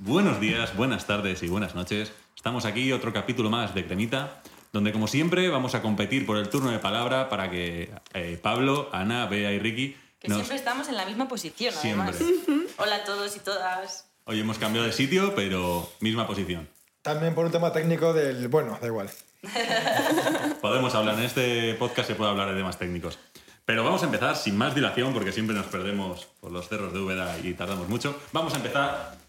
Buenos 0.00 0.38
días, 0.38 0.76
buenas 0.76 1.06
tardes 1.06 1.42
y 1.42 1.48
buenas 1.48 1.74
noches. 1.74 2.12
Estamos 2.36 2.64
aquí, 2.64 2.92
otro 2.92 3.12
capítulo 3.12 3.50
más 3.50 3.74
de 3.74 3.84
Cremita, 3.84 4.40
donde 4.72 4.92
como 4.92 5.08
siempre 5.08 5.48
vamos 5.48 5.74
a 5.74 5.82
competir 5.82 6.24
por 6.24 6.36
el 6.36 6.48
turno 6.48 6.70
de 6.70 6.78
palabra 6.78 7.28
para 7.28 7.50
que 7.50 7.90
eh, 8.14 8.38
Pablo, 8.40 8.88
Ana, 8.92 9.26
Bea 9.26 9.50
y 9.50 9.58
Ricky 9.58 9.96
Que 10.20 10.28
nos... 10.28 10.36
siempre 10.36 10.56
estamos 10.56 10.88
en 10.88 10.96
la 10.96 11.04
misma 11.04 11.26
posición, 11.26 11.74
además. 11.76 12.14
Siempre. 12.14 12.54
Hola 12.78 12.94
a 12.94 13.04
todos 13.04 13.34
y 13.34 13.40
todas. 13.40 14.08
Hoy 14.26 14.38
hemos 14.38 14.58
cambiado 14.58 14.86
de 14.86 14.92
sitio, 14.92 15.34
pero 15.34 15.90
misma 15.98 16.28
posición. 16.28 16.68
También 17.02 17.34
por 17.34 17.46
un 17.46 17.50
tema 17.50 17.72
técnico 17.72 18.12
del... 18.12 18.46
Bueno, 18.46 18.78
da 18.80 18.86
igual. 18.86 19.10
Podemos 20.62 20.94
hablar, 20.94 21.18
en 21.18 21.24
este 21.24 21.74
podcast 21.74 22.06
se 22.06 22.14
puede 22.14 22.30
hablar 22.30 22.50
de 22.50 22.56
temas 22.56 22.78
técnicos. 22.78 23.18
Pero 23.64 23.82
vamos 23.82 24.02
a 24.02 24.06
empezar 24.06 24.36
sin 24.36 24.56
más 24.56 24.76
dilación, 24.76 25.12
porque 25.12 25.32
siempre 25.32 25.56
nos 25.56 25.66
perdemos 25.66 26.26
por 26.40 26.52
los 26.52 26.68
cerros 26.68 26.92
de 26.92 27.00
Úbeda 27.00 27.36
y 27.42 27.52
tardamos 27.54 27.88
mucho. 27.88 28.16
Vamos 28.32 28.54
a 28.54 28.58
empezar 28.58 29.27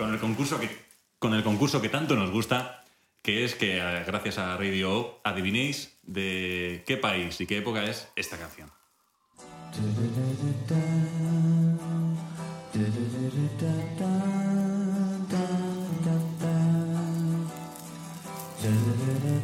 con 0.00 0.14
el 0.14 0.18
concurso 0.18 0.58
que, 0.58 0.70
con 1.18 1.34
el 1.34 1.44
concurso 1.44 1.82
que 1.82 1.90
tanto 1.90 2.16
nos 2.16 2.30
gusta, 2.30 2.84
que 3.20 3.44
es 3.44 3.54
que 3.54 3.76
eh, 3.76 4.04
gracias 4.06 4.38
a 4.38 4.56
Radio 4.56 4.90
O 4.96 5.20
adivinéis 5.24 5.98
de 6.02 6.82
qué 6.86 6.96
país 6.96 7.38
y 7.42 7.46
qué 7.46 7.58
época 7.58 7.84
es 7.84 8.08
esta 8.16 8.38
canción. 8.38 8.70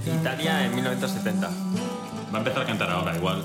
Italia 0.06 0.64
en 0.64 0.74
1970. 0.74 1.48
Va 1.48 2.34
a 2.34 2.38
empezar 2.38 2.62
a 2.62 2.66
cantar 2.66 2.90
ahora, 2.90 3.14
igual. 3.14 3.44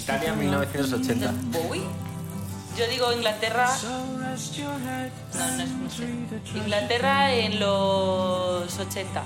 Italia 0.00 0.32
en 0.32 0.38
1980. 0.38 1.34
¿Bowie? 1.52 2.11
Yo 2.76 2.86
digo 2.88 3.12
Inglaterra. 3.12 3.68
No, 3.84 4.18
no 4.18 4.34
es. 4.34 4.58
No 4.58 5.90
sé. 5.90 6.58
Inglaterra 6.58 7.32
en 7.34 7.60
los 7.60 8.78
80. 8.78 9.22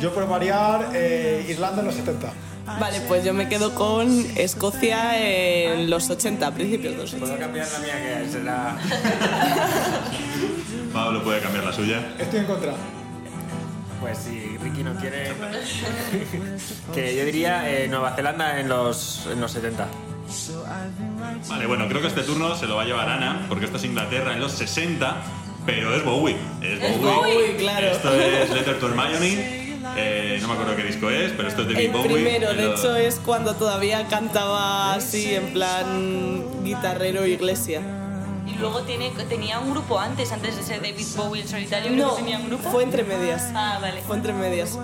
Yo 0.00 0.12
por 0.12 0.28
variar, 0.28 0.90
eh, 0.94 1.46
Irlanda 1.48 1.80
en 1.80 1.86
los 1.86 1.94
70. 1.94 2.32
Vale, 2.78 3.00
pues 3.02 3.24
yo 3.24 3.32
me 3.32 3.48
quedo 3.48 3.74
con 3.74 4.10
Escocia 4.36 5.18
en 5.18 5.88
los 5.88 6.10
80, 6.10 6.50
principios 6.52 6.94
de 6.94 7.02
los 7.02 7.14
80. 7.14 7.26
¿Puedo 7.26 7.40
cambiar 7.40 7.66
la 7.72 7.78
mía 7.78 8.22
que 8.22 8.30
será...? 8.30 8.76
Pablo 10.92 11.22
puede 11.22 11.40
cambiar 11.40 11.64
la 11.64 11.72
suya. 11.72 12.14
Estoy 12.18 12.40
en 12.40 12.46
contra. 12.46 12.74
Pues 14.00 14.18
si 14.18 14.58
Ricky 14.58 14.82
no 14.82 14.94
quiere... 14.96 15.28
que 16.94 17.16
yo 17.16 17.24
diría 17.24 17.70
eh, 17.70 17.88
Nueva 17.88 18.14
Zelanda 18.14 18.60
en 18.60 18.68
los, 18.68 19.26
en 19.32 19.40
los 19.40 19.50
70. 19.50 19.86
Vale, 21.48 21.66
bueno, 21.66 21.88
creo 21.88 22.00
que 22.00 22.08
este 22.08 22.22
turno 22.22 22.54
se 22.56 22.66
lo 22.66 22.76
va 22.76 22.82
a 22.82 22.84
llevar 22.84 23.08
Ana, 23.08 23.46
porque 23.48 23.64
esto 23.64 23.76
es 23.78 23.84
Inglaterra 23.84 24.34
en 24.34 24.40
los 24.40 24.52
60, 24.52 25.16
pero 25.66 25.94
es 25.94 26.04
Bowie. 26.04 26.36
Es 26.60 26.82
Es 26.82 26.98
Bowie. 27.00 27.14
Bowie, 27.14 27.56
claro. 27.56 27.86
Esto 27.86 28.14
es 28.14 28.50
Letter 28.50 28.78
to 28.78 28.88
Hermione. 28.88 29.58
Eh, 29.96 30.38
no 30.42 30.48
me 30.48 30.54
acuerdo 30.54 30.76
qué 30.76 30.84
disco 30.84 31.08
es, 31.10 31.32
pero 31.32 31.48
esto 31.48 31.62
es 31.62 31.68
David 31.68 31.86
El 31.86 31.92
Bowie. 31.92 32.12
primero, 32.12 32.52
de 32.52 32.70
hecho, 32.72 32.94
es 32.94 33.16
cuando 33.24 33.54
todavía 33.54 34.06
cantaba 34.08 34.94
así, 34.94 35.34
en 35.34 35.52
plan 35.52 36.44
guitarrero 36.62 37.26
iglesia. 37.26 37.80
Y 38.46 38.58
luego 38.58 38.82
tiene, 38.82 39.10
tenía 39.28 39.58
un 39.58 39.70
grupo 39.70 39.98
antes, 39.98 40.32
antes 40.32 40.56
de 40.56 40.62
ser 40.62 40.80
David 40.82 41.06
Bowie 41.16 41.42
en 41.42 41.48
solitario. 41.48 41.90
No, 41.92 42.12
tenía 42.12 42.38
un 42.38 42.48
grupo. 42.48 42.70
fue 42.70 42.82
entre 42.82 43.02
medias. 43.02 43.50
Ah, 43.54 43.78
vale. 43.80 44.02
Fue 44.06 44.16
entre 44.16 44.32
medias. 44.32 44.78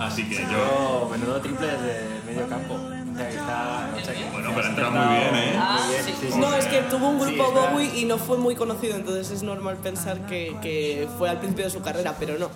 Así 0.00 0.28
que 0.28 0.36
yo. 0.36 0.50
Yo, 0.50 1.08
menudo 1.10 1.40
triple 1.40 1.66
de 1.66 2.08
medio 2.26 2.48
campo. 2.48 2.78
Bueno, 3.12 4.50
pero 4.54 4.66
ha 4.66 4.70
entrado 4.70 4.90
muy 4.92 5.16
bien, 5.16 5.34
¿eh? 5.34 5.52
Ah, 5.56 5.80
Muy 5.84 5.94
bien, 5.94 6.04
sí. 6.04 6.12
sí, 6.20 6.32
sí, 6.32 6.38
No, 6.38 6.54
es 6.54 6.66
que 6.66 6.82
tuvo 6.82 7.08
un 7.08 7.20
grupo. 7.20 7.52
Bowie 7.52 7.98
y 7.98 8.04
no 8.04 8.18
fue 8.18 8.38
muy 8.38 8.54
conocido, 8.54 8.96
entonces 8.96 9.30
es 9.30 9.42
normal 9.42 9.76
pensar 9.78 10.26
que, 10.26 10.56
que 10.62 11.08
fue 11.18 11.28
al 11.28 11.38
principio 11.38 11.64
de 11.64 11.70
su 11.70 11.82
carrera, 11.82 12.16
pero 12.18 12.38
no. 12.38 12.50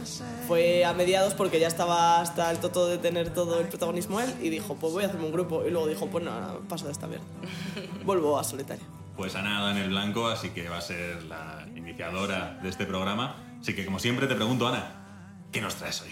Fue 0.48 0.84
a 0.84 0.92
mediados 0.92 1.34
porque 1.34 1.60
ya 1.60 1.68
estaba 1.68 2.20
hasta 2.20 2.50
el 2.50 2.58
toto 2.58 2.88
de 2.88 2.98
tener 2.98 3.30
todo 3.30 3.60
el 3.60 3.68
protagonismo 3.68 4.20
él 4.20 4.32
y 4.40 4.48
dijo, 4.48 4.76
pues 4.76 4.92
voy 4.92 5.04
a 5.04 5.06
hacerme 5.06 5.26
un 5.26 5.32
grupo. 5.32 5.64
Y 5.66 5.70
luego 5.70 5.86
dijo, 5.86 6.06
pues 6.06 6.24
no, 6.24 6.32
paso 6.68 6.86
de 6.86 6.92
esta 6.92 7.06
mierda. 7.06 7.24
Vuelvo 8.04 8.38
a 8.38 8.44
solitario. 8.44 8.84
Pues 9.16 9.34
Ana 9.34 9.62
da 9.62 9.70
en 9.70 9.78
el 9.78 9.88
blanco, 9.88 10.28
así 10.28 10.50
que 10.50 10.68
va 10.68 10.78
a 10.78 10.82
ser 10.82 11.22
la 11.24 11.66
iniciadora 11.74 12.58
de 12.62 12.68
este 12.68 12.84
programa. 12.84 13.36
Así 13.60 13.74
que, 13.74 13.84
como 13.84 13.98
siempre, 13.98 14.26
te 14.26 14.34
pregunto, 14.34 14.68
Ana, 14.68 15.40
¿qué 15.50 15.60
nos 15.60 15.74
traes 15.76 16.02
hoy? 16.02 16.10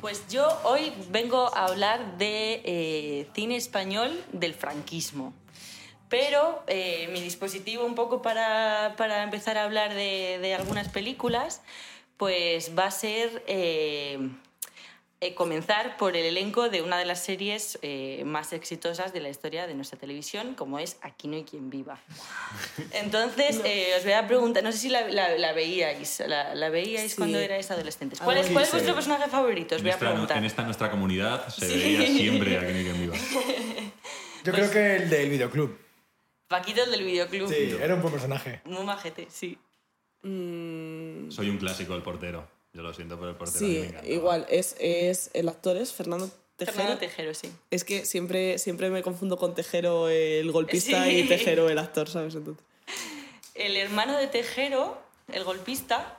Pues 0.00 0.28
yo 0.28 0.46
hoy 0.64 0.92
vengo 1.08 1.54
a 1.54 1.66
hablar 1.66 2.18
de 2.18 2.60
eh, 2.64 3.28
cine 3.34 3.56
español 3.56 4.22
del 4.32 4.52
franquismo. 4.52 5.32
Pero 6.10 6.62
eh, 6.66 7.08
mi 7.12 7.20
dispositivo 7.20 7.84
un 7.84 7.94
poco 7.94 8.20
para, 8.20 8.94
para 8.96 9.22
empezar 9.22 9.56
a 9.56 9.64
hablar 9.64 9.94
de, 9.94 10.38
de 10.40 10.54
algunas 10.54 10.88
películas, 10.88 11.62
pues 12.18 12.78
va 12.78 12.84
a 12.84 12.90
ser 12.90 13.42
eh, 13.46 14.18
eh, 15.20 15.34
comenzar 15.34 15.96
por 15.96 16.14
el 16.16 16.26
elenco 16.26 16.68
de 16.68 16.82
una 16.82 16.98
de 16.98 17.06
las 17.06 17.24
series 17.24 17.78
eh, 17.82 18.22
más 18.26 18.52
exitosas 18.52 19.12
de 19.14 19.20
la 19.20 19.28
historia 19.30 19.66
de 19.66 19.74
nuestra 19.74 19.98
televisión, 19.98 20.54
como 20.54 20.78
es 20.78 20.98
Aquí 21.00 21.26
no 21.28 21.36
hay 21.36 21.44
quien 21.44 21.70
viva. 21.70 21.98
Entonces, 22.92 23.60
eh, 23.64 23.94
os 23.96 24.04
voy 24.04 24.12
a 24.12 24.26
preguntar, 24.26 24.62
no 24.62 24.72
sé 24.72 24.78
si 24.78 24.88
la, 24.90 25.08
la- 25.08 25.36
la 25.38 25.52
veíais, 25.52 26.20
la, 26.26 26.54
la 26.54 26.68
veíais 26.68 27.12
Sí. 27.12 27.16
cuando 27.16 27.38
erais 27.38 27.70
adolescentes. 27.70 28.20
Ah, 28.20 28.24
¿Cuál 28.24 28.38
es, 28.38 28.48
cuál 28.50 28.64
es 28.64 28.72
vuestro 28.72 28.94
personaje 28.94 29.30
favorito? 29.30 29.74
Os 29.74 29.80
En 29.80 29.84
voy 29.84 29.90
a 29.90 29.94
esta, 29.94 30.08
preguntar. 30.10 30.36
en 30.38 30.44
esta 30.44 30.62
nuestra 30.62 30.90
comunidad 30.90 31.48
se 31.48 31.66
Sí. 31.66 31.78
veía 31.78 32.06
siempre 32.06 32.56
a 32.58 32.60
que 32.60 32.72
no 32.72 32.78
hay 32.78 32.84
quien 32.84 33.00
viva. 33.00 33.16
Yo 34.44 34.52
creo 34.52 34.70
que 34.70 34.96
el 34.96 35.10
del 35.10 35.30
videoclub. 35.30 35.78
Paquito, 36.48 36.84
el 36.84 36.90
del 36.92 37.04
videoclub. 37.04 37.48
Sí, 37.48 37.76
era 37.80 37.94
un 37.94 38.00
buen 38.02 38.12
personaje. 38.12 38.60
Muy 38.64 38.84
majete, 38.84 39.26
sí. 39.30 39.58
Mm, 40.22 41.30
Soy 41.30 41.48
un 41.50 41.58
clásico 41.58 41.94
del 41.94 42.02
portero. 42.02 42.48
Yo 42.76 42.82
lo 42.82 42.92
siento 42.92 43.18
por 43.18 43.28
el 43.28 43.34
portero. 43.36 43.58
sí, 43.58 43.90
igual, 44.04 44.46
es, 44.50 44.76
es 44.78 45.30
el 45.32 45.48
actor 45.48 45.76
es 45.78 45.92
Fernando 45.94 46.30
Tejero. 46.58 46.76
Fernando 46.76 46.98
Tejero, 47.00 47.32
sí. 47.34 47.50
Es 47.70 47.84
que 47.84 48.04
siempre, 48.04 48.58
siempre 48.58 48.90
me 48.90 49.02
confundo 49.02 49.38
con 49.38 49.54
Tejero 49.54 50.08
el 50.10 50.52
golpista 50.52 51.04
Sí. 51.04 51.10
y 51.20 51.22
Tejero 51.28 51.68
el 51.70 51.78
actor, 51.78 52.08
¿sabes? 52.08 52.34
Entonces, 52.34 52.62
El 53.54 53.76
hermano 53.78 54.18
de 54.18 54.26
Tejero, 54.26 55.00
el 55.32 55.42
golpista, 55.44 56.18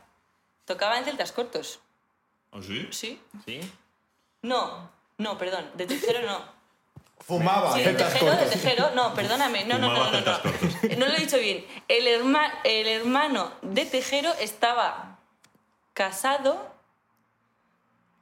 tocaba 0.66 0.98
en 0.98 1.06
celtas 1.06 1.32
cortos. 1.32 1.80
¿Oh, 2.52 2.64
sí? 2.64 2.88
¿Sí? 2.92 3.20
¿Sí? 3.46 3.60
No, 4.42 4.90
no, 5.20 5.38
perdón, 5.38 5.70
de 5.76 5.86
Tejero 5.86 6.22
no. 6.26 6.58
Fumaba, 7.20 7.76
Sí, 7.76 7.84
celtas 7.84 8.14
Tejero, 8.14 8.32
de 8.32 8.38
cortos. 8.38 8.54
Tejero, 8.62 8.92
no, 8.96 9.14
perdóname, 9.14 9.66
no, 9.66 9.78
no, 9.78 9.94
no, 9.94 10.12
no, 10.12 10.22
no. 10.22 10.40
No 10.98 11.06
lo 11.08 11.14
he 11.14 11.20
dicho 11.20 11.38
bien. 11.38 11.66
El, 11.88 12.08
herma- 12.08 12.54
el 12.64 12.88
hermano 12.88 13.52
de 13.62 13.86
Tejero 13.86 14.34
estaba 14.40 15.17
casado. 15.98 16.72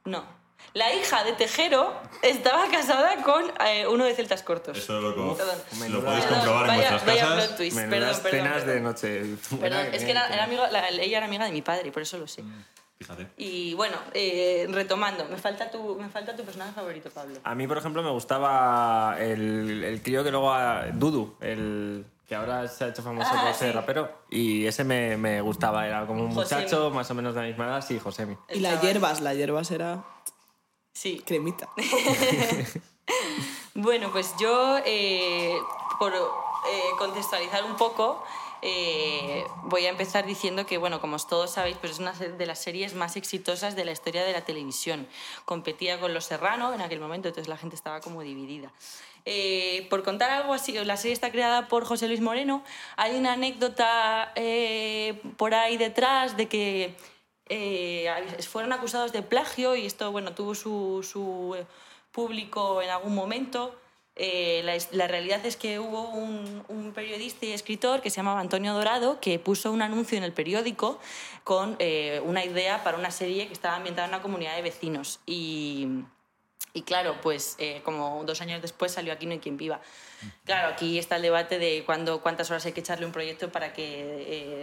No. 0.04 0.24
La 0.72 0.92
hija 0.94 1.22
de 1.24 1.32
Tejero 1.32 1.92
estaba 2.22 2.68
casada 2.70 3.22
con 3.22 3.44
eh, 3.66 3.86
uno 3.86 4.04
de 4.04 4.14
celtas 4.14 4.42
cortos. 4.42 4.76
Esto 4.78 5.00
lo, 5.00 5.14
Perdón. 5.14 5.58
lo 5.92 6.00
podéis 6.04 6.24
Perdón, 6.24 6.38
comprobar 6.38 6.62
en 6.62 6.66
vaya, 6.68 6.90
vuestras 6.90 7.06
vaya 7.06 7.20
casas. 7.22 7.44
plot 7.46 7.56
twist, 7.56 7.76
Menudas 7.76 8.20
perdón, 8.20 8.22
perdón. 8.22 8.40
cenas 8.40 8.62
perdón. 8.62 8.74
de 8.74 8.80
noche. 8.80 9.58
Perdón, 9.60 9.86
es 9.94 10.04
que 10.04 10.10
era, 10.10 10.26
era 10.34 10.44
amigo- 10.44 10.66
la- 10.70 10.88
ella 10.88 11.16
era 11.18 11.26
amiga 11.26 11.44
de 11.44 11.52
mi 11.52 11.62
padre, 11.62 11.92
por 11.92 12.02
eso 12.02 12.18
lo 12.18 12.26
sé. 12.26 12.42
Fíjate. 12.98 13.28
Y 13.36 13.74
bueno, 13.74 13.96
eh, 14.14 14.66
retomando, 14.70 15.26
me 15.26 15.36
falta, 15.36 15.70
tu, 15.70 15.96
me 15.96 16.08
falta 16.08 16.34
tu 16.34 16.44
personaje 16.44 16.72
favorito, 16.72 17.10
Pablo. 17.10 17.38
A 17.44 17.54
mí, 17.54 17.66
por 17.68 17.76
ejemplo, 17.78 18.02
me 18.02 18.10
gustaba 18.10 19.16
el, 19.20 19.84
el 19.84 20.02
crío 20.02 20.24
que 20.24 20.30
luego... 20.30 20.50
a- 20.52 20.86
Dudu, 20.92 21.36
el 21.40 22.06
que 22.26 22.34
ahora 22.34 22.66
se 22.68 22.84
ha 22.84 22.88
hecho 22.88 23.02
famoso 23.02 23.30
Ah, 23.32 23.42
por 23.44 23.54
ser 23.54 23.68
sí. 23.70 23.74
rapero. 23.74 24.10
Y 24.30 24.66
ese 24.66 24.82
me, 24.84 25.16
me 25.16 25.40
gustaba. 25.40 25.86
Era 25.86 26.06
como 26.06 26.22
un 26.24 26.34
Josemi. 26.34 26.62
muchacho 26.62 26.90
más 26.90 27.10
o 27.10 27.14
menos 27.14 27.34
de 27.34 27.40
la 27.42 27.46
misma 27.46 27.66
edad. 27.66 27.84
Sí, 27.86 27.98
Josemi. 27.98 28.36
y 28.52 28.60
las 28.60 28.80
hierbas, 28.82 29.20
las 29.20 29.36
hierbas 29.36 29.70
era 29.70 30.04
Sí. 30.92 31.22
cremita. 31.24 31.68
Bueno, 33.74 34.10
pues 34.10 34.34
yo, 34.40 34.78
eh, 34.86 35.54
por 35.98 36.12
eh, 36.14 36.18
contextualizar 36.98 37.62
un 37.64 37.76
poco, 37.76 38.24
eh, 38.62 39.44
voy 39.64 39.84
a 39.84 39.90
empezar 39.90 40.24
diciendo 40.24 40.64
que, 40.64 40.78
bueno, 40.78 40.98
como 41.00 41.18
todos 41.18 41.50
sabéis, 41.52 41.76
pues 41.76 41.92
es 41.92 41.98
una 41.98 42.12
de 42.12 42.46
las 42.46 42.58
series 42.58 42.94
más 42.94 43.16
exitosas 43.16 43.76
de 43.76 43.84
la 43.84 43.92
historia 43.92 44.24
de 44.24 44.32
la 44.32 44.40
televisión. 44.46 45.06
Competía 45.44 46.00
con 46.00 46.14
Los 46.14 46.24
Serrano 46.24 46.72
en 46.72 46.80
aquel 46.80 47.00
momento, 47.00 47.28
entonces 47.28 47.48
la 47.48 47.58
gente 47.58 47.76
estaba 47.76 48.00
como 48.00 48.22
dividida. 48.22 48.72
Eh, 49.26 49.86
por 49.90 50.04
contar 50.04 50.30
algo 50.30 50.54
así, 50.54 50.72
la 50.72 50.96
serie 50.96 51.12
está 51.12 51.30
creada 51.30 51.68
por 51.68 51.84
José 51.84 52.06
Luis 52.06 52.20
Moreno. 52.20 52.62
Hay 52.96 53.16
una 53.16 53.32
anécdota 53.32 54.32
eh, 54.36 55.20
por 55.36 55.54
ahí 55.54 55.76
detrás 55.76 56.36
de 56.36 56.46
que 56.46 56.94
eh, 57.48 58.08
fueron 58.48 58.72
acusados 58.72 59.12
de 59.12 59.22
plagio 59.22 59.76
y 59.76 59.86
esto, 59.86 60.10
bueno, 60.12 60.32
tuvo 60.34 60.54
su, 60.54 61.06
su 61.08 61.54
eh, 61.56 61.66
público 62.12 62.82
en 62.82 62.90
algún 62.90 63.14
momento. 63.14 63.74
Eh, 64.18 64.62
la, 64.64 64.74
la 64.92 65.06
realidad 65.08 65.44
es 65.44 65.56
que 65.56 65.78
hubo 65.78 66.08
un, 66.08 66.64
un 66.68 66.92
periodista 66.92 67.44
y 67.44 67.52
escritor 67.52 68.00
que 68.00 68.08
se 68.08 68.16
llamaba 68.16 68.40
Antonio 68.40 68.72
Dorado 68.72 69.20
que 69.20 69.38
puso 69.38 69.70
un 69.70 69.82
anuncio 69.82 70.16
en 70.16 70.24
el 70.24 70.32
periódico 70.32 70.98
con 71.44 71.76
eh, 71.80 72.22
una 72.24 72.42
idea 72.42 72.82
para 72.82 72.96
una 72.96 73.10
serie 73.10 73.46
que 73.46 73.52
estaba 73.52 73.76
ambientada 73.76 74.08
en 74.08 74.14
una 74.14 74.22
comunidad 74.22 74.56
de 74.56 74.62
vecinos. 74.62 75.20
Y, 75.26 75.88
Y 76.76 76.82
claro, 76.82 77.16
pues 77.22 77.56
eh, 77.58 77.80
como 77.84 78.22
dos 78.26 78.42
años 78.42 78.60
después 78.60 78.92
salió 78.92 79.14
Aquí 79.14 79.24
no 79.24 79.32
hay 79.32 79.38
quien 79.38 79.56
viva. 79.56 79.80
Claro, 80.44 80.68
aquí 80.68 80.98
está 80.98 81.16
el 81.16 81.22
debate 81.22 81.58
de 81.58 81.82
cuándo, 81.84 82.20
cuántas 82.22 82.50
horas 82.50 82.64
hay 82.66 82.72
que 82.72 82.80
echarle 82.80 83.04
un 83.06 83.12
proyecto 83.12 83.50
para 83.52 83.72
que 83.74 83.84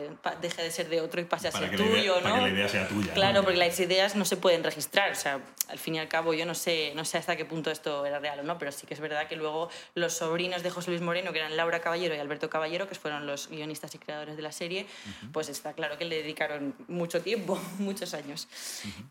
eh, 0.05 0.09
pa- 0.21 0.35
deje 0.35 0.61
de 0.63 0.71
ser 0.71 0.89
de 0.89 0.99
otro 0.99 1.21
y 1.21 1.25
pase 1.25 1.47
a 1.47 1.51
Para 1.51 1.69
ser 1.69 1.79
la 1.79 1.85
idea, 1.85 1.95
tuyo, 1.95 2.13
para 2.15 2.29
¿no? 2.29 2.35
que 2.35 2.41
la 2.41 2.49
idea 2.49 2.67
sea 2.67 2.87
tuya. 2.87 3.13
Claro, 3.13 3.33
¿no? 3.39 3.43
porque 3.43 3.57
las 3.57 3.79
ideas 3.79 4.15
no 4.15 4.25
se 4.25 4.35
pueden 4.37 4.63
registrar. 4.63 5.11
O 5.11 5.15
sea, 5.15 5.39
al 5.69 5.77
fin 5.79 5.95
y 5.95 5.99
al 5.99 6.07
cabo, 6.07 6.33
yo 6.33 6.45
no 6.47 6.53
sé, 6.55 6.91
no 6.95 7.05
sé 7.05 7.17
hasta 7.19 7.35
qué 7.35 7.45
punto 7.45 7.69
esto 7.71 8.05
era 8.05 8.19
real 8.19 8.39
o 8.39 8.43
no, 8.43 8.57
pero 8.57 8.71
sí 8.71 8.85
que 8.87 8.93
es 8.95 8.99
verdad 8.99 9.27
que 9.27 9.35
luego 9.35 9.69
los 9.95 10.13
sobrinos 10.13 10.63
de 10.63 10.69
José 10.71 10.89
Luis 10.91 11.01
Moreno, 11.01 11.31
que 11.33 11.39
eran 11.39 11.55
Laura 11.55 11.81
Caballero 11.81 12.15
y 12.15 12.19
Alberto 12.19 12.49
Caballero, 12.49 12.87
que 12.87 12.95
fueron 12.95 13.25
los 13.27 13.47
guionistas 13.49 13.93
y 13.95 13.99
creadores 13.99 14.35
de 14.35 14.41
la 14.43 14.51
serie, 14.51 14.85
pues 15.31 15.49
está 15.49 15.73
claro 15.73 15.97
que 15.97 16.05
le 16.05 16.17
dedicaron 16.17 16.75
mucho 16.87 17.21
tiempo, 17.21 17.59
muchos 17.79 18.13
años. 18.15 18.47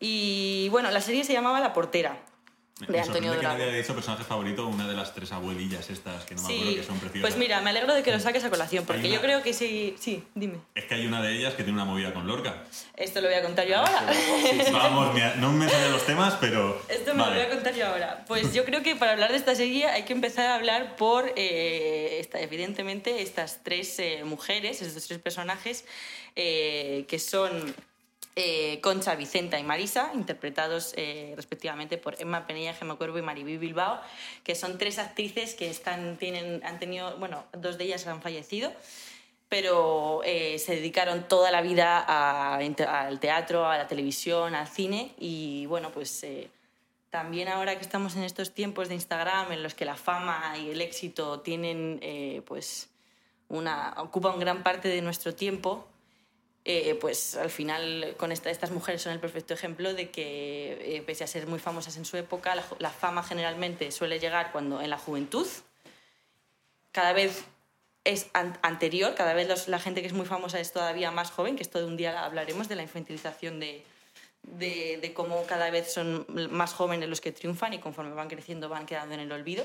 Y 0.00 0.68
bueno, 0.70 0.90
la 0.90 1.00
serie 1.00 1.24
se 1.24 1.32
llamaba 1.32 1.60
La 1.60 1.72
Portera. 1.72 2.16
De 2.88 2.98
Antonio 2.98 3.30
que 3.32 3.38
Drago. 3.38 3.52
nadie 3.58 3.68
haya 3.70 3.76
dicho 3.76 3.94
personaje 3.94 4.24
favorito 4.24 4.66
una 4.66 4.88
de 4.88 4.94
las 4.94 5.14
tres 5.14 5.30
abuelillas 5.30 5.88
estas 5.90 6.24
que 6.24 6.34
no 6.34 6.42
me 6.42 6.54
acuerdo 6.54 6.74
que 6.74 6.82
son 6.82 6.98
preciosas. 6.98 7.20
pues 7.20 7.36
mira, 7.36 7.60
me 7.60 7.70
alegro 7.70 7.94
de 7.94 8.02
que 8.02 8.10
lo 8.10 8.18
saques 8.18 8.42
a 8.44 8.50
colación, 8.50 8.84
porque 8.86 9.02
Hay 9.02 9.06
una- 9.08 9.16
yo 9.16 9.20
creo 9.22 9.42
que 9.42 9.52
sí. 9.52 9.94
Sí, 10.00 10.24
dime. 10.34 10.58
Es 10.74 10.86
que 10.86 10.94
hay 10.94 11.06
una 11.06 11.22
de 11.22 11.32
ellas 11.36 11.54
que 11.54 11.62
tiene 11.62 11.74
una 11.80 11.84
movida 11.84 12.12
con 12.12 12.26
Lorca. 12.26 12.64
Esto 12.96 13.20
lo 13.20 13.28
voy 13.28 13.36
a 13.36 13.42
contar 13.42 13.66
yo 13.68 13.76
ahora. 13.78 14.04
Vamos, 14.72 15.14
mira, 15.14 15.34
no 15.36 15.52
me 15.52 15.68
salen 15.68 15.92
los 15.92 16.04
temas, 16.06 16.34
pero. 16.40 16.82
Esto 16.88 17.14
me 17.14 17.24
lo 17.24 17.30
voy 17.30 17.40
a 17.40 17.50
contar 17.50 17.74
yo 17.74 17.86
ahora. 17.86 18.24
Pues 18.26 18.52
yo 18.52 18.64
creo 18.64 18.82
que 18.82 18.96
para 18.96 19.12
hablar 19.12 19.30
de 19.30 19.36
esta 19.36 19.54
serie 19.54 19.86
hay 19.86 20.02
que 20.04 20.14
empezar 20.14 20.46
a 20.46 20.54
hablar 20.56 20.96
por, 20.96 21.32
eh, 21.36 22.18
esta- 22.20 22.40
evidentemente, 22.40 23.22
estas 23.22 23.60
tres 23.62 23.96
eh, 24.00 24.22
mujeres, 24.24 24.82
estos 24.82 25.06
tres 25.06 25.20
personajes, 25.20 25.84
eh, 26.34 27.04
que 27.06 27.18
son 27.20 27.74
eh, 28.34 28.80
Concha, 28.80 29.14
Vicenta 29.14 29.58
y 29.58 29.62
Marisa, 29.62 30.10
interpretados 30.14 30.94
eh, 30.96 31.34
respectivamente 31.36 31.98
por 31.98 32.18
Emma 32.18 32.46
Penella, 32.46 32.72
Gemma 32.72 32.94
Cuervo 32.94 33.18
y 33.18 33.22
Maribí 33.22 33.58
Bilbao, 33.58 34.00
que 34.42 34.54
son 34.54 34.78
tres 34.78 34.98
actrices 34.98 35.54
que 35.54 35.68
están, 35.68 36.16
tienen, 36.16 36.64
han 36.64 36.78
tenido, 36.78 37.18
bueno, 37.18 37.44
dos 37.52 37.76
de 37.76 37.84
ellas 37.84 38.06
han 38.06 38.22
fallecido, 38.22 38.72
pero 39.50 40.22
eh, 40.24 40.58
se 40.58 40.76
dedicaron 40.76 41.28
toda 41.28 41.50
la 41.50 41.60
vida 41.60 41.98
al 41.98 43.20
teatro, 43.20 43.66
a 43.66 43.76
la 43.76 43.86
televisión, 43.86 44.54
al 44.54 44.66
cine 44.66 45.12
y 45.18 45.66
bueno, 45.66 45.90
pues 45.90 46.24
también 47.10 47.48
ahora 47.48 47.76
que 47.76 47.82
estamos 47.82 48.16
en 48.16 48.22
estos 48.22 48.54
tiempos 48.54 48.88
de 48.88 48.94
Instagram 48.94 49.52
en 49.52 49.62
los 49.62 49.74
que 49.74 49.84
la 49.84 49.96
fama 49.96 50.54
y 50.56 50.70
el 50.70 50.80
éxito 50.80 51.40
tienen, 51.40 52.00
pues, 52.46 52.88
una, 53.50 53.92
ocupan 53.98 54.38
gran 54.38 54.62
parte 54.62 54.88
de 54.88 55.02
nuestro 55.02 55.34
tiempo, 55.34 55.86
eh, 56.64 56.94
pues 57.00 57.34
al 57.36 57.50
final 57.50 58.14
con 58.16 58.30
esta- 58.32 58.50
estas 58.50 58.70
mujeres 58.70 59.02
son 59.02 59.12
el 59.12 59.18
perfecto 59.20 59.52
ejemplo 59.54 59.94
de 59.94 60.10
que 60.10 60.96
eh, 60.96 61.02
pese 61.02 61.24
a 61.24 61.26
ser 61.26 61.46
muy 61.46 61.58
famosas 61.58 61.96
en 61.96 62.04
su 62.04 62.16
época, 62.16 62.54
la, 62.78 62.90
fama 62.90 63.22
generalmente 63.24 63.90
suele 63.90 64.20
llegar 64.20 64.52
cuando 64.52 64.80
en 64.80 64.90
la 64.90 64.98
juventud, 64.98 65.46
cada 66.92 67.12
vez 67.12 67.44
es 68.04 68.28
an- 68.32 68.58
anterior, 68.62 69.14
cada 69.14 69.34
vez 69.34 69.68
la 69.68 69.78
gente 69.78 70.00
que 70.02 70.06
es 70.08 70.12
muy 70.12 70.26
famosa 70.26 70.60
es 70.60 70.72
todavía 70.72 71.10
más 71.10 71.30
joven, 71.30 71.56
que 71.56 71.62
esto 71.62 71.78
de 71.78 71.86
un 71.86 71.96
día 71.96 72.24
hablaremos 72.24 72.68
de 72.68 72.76
la 72.76 72.82
infantilización 72.82 73.58
de, 73.60 73.84
de 74.42 75.12
cómo 75.14 75.44
cada 75.46 75.70
vez 75.70 75.92
son 75.92 76.26
más 76.50 76.72
jóvenes 76.74 77.08
los 77.08 77.20
que 77.20 77.32
triunfan 77.32 77.74
y 77.74 77.78
conforme 77.78 78.14
van 78.14 78.28
creciendo 78.28 78.68
van 78.68 78.86
quedando 78.86 79.14
en 79.14 79.20
el 79.20 79.32
olvido. 79.32 79.64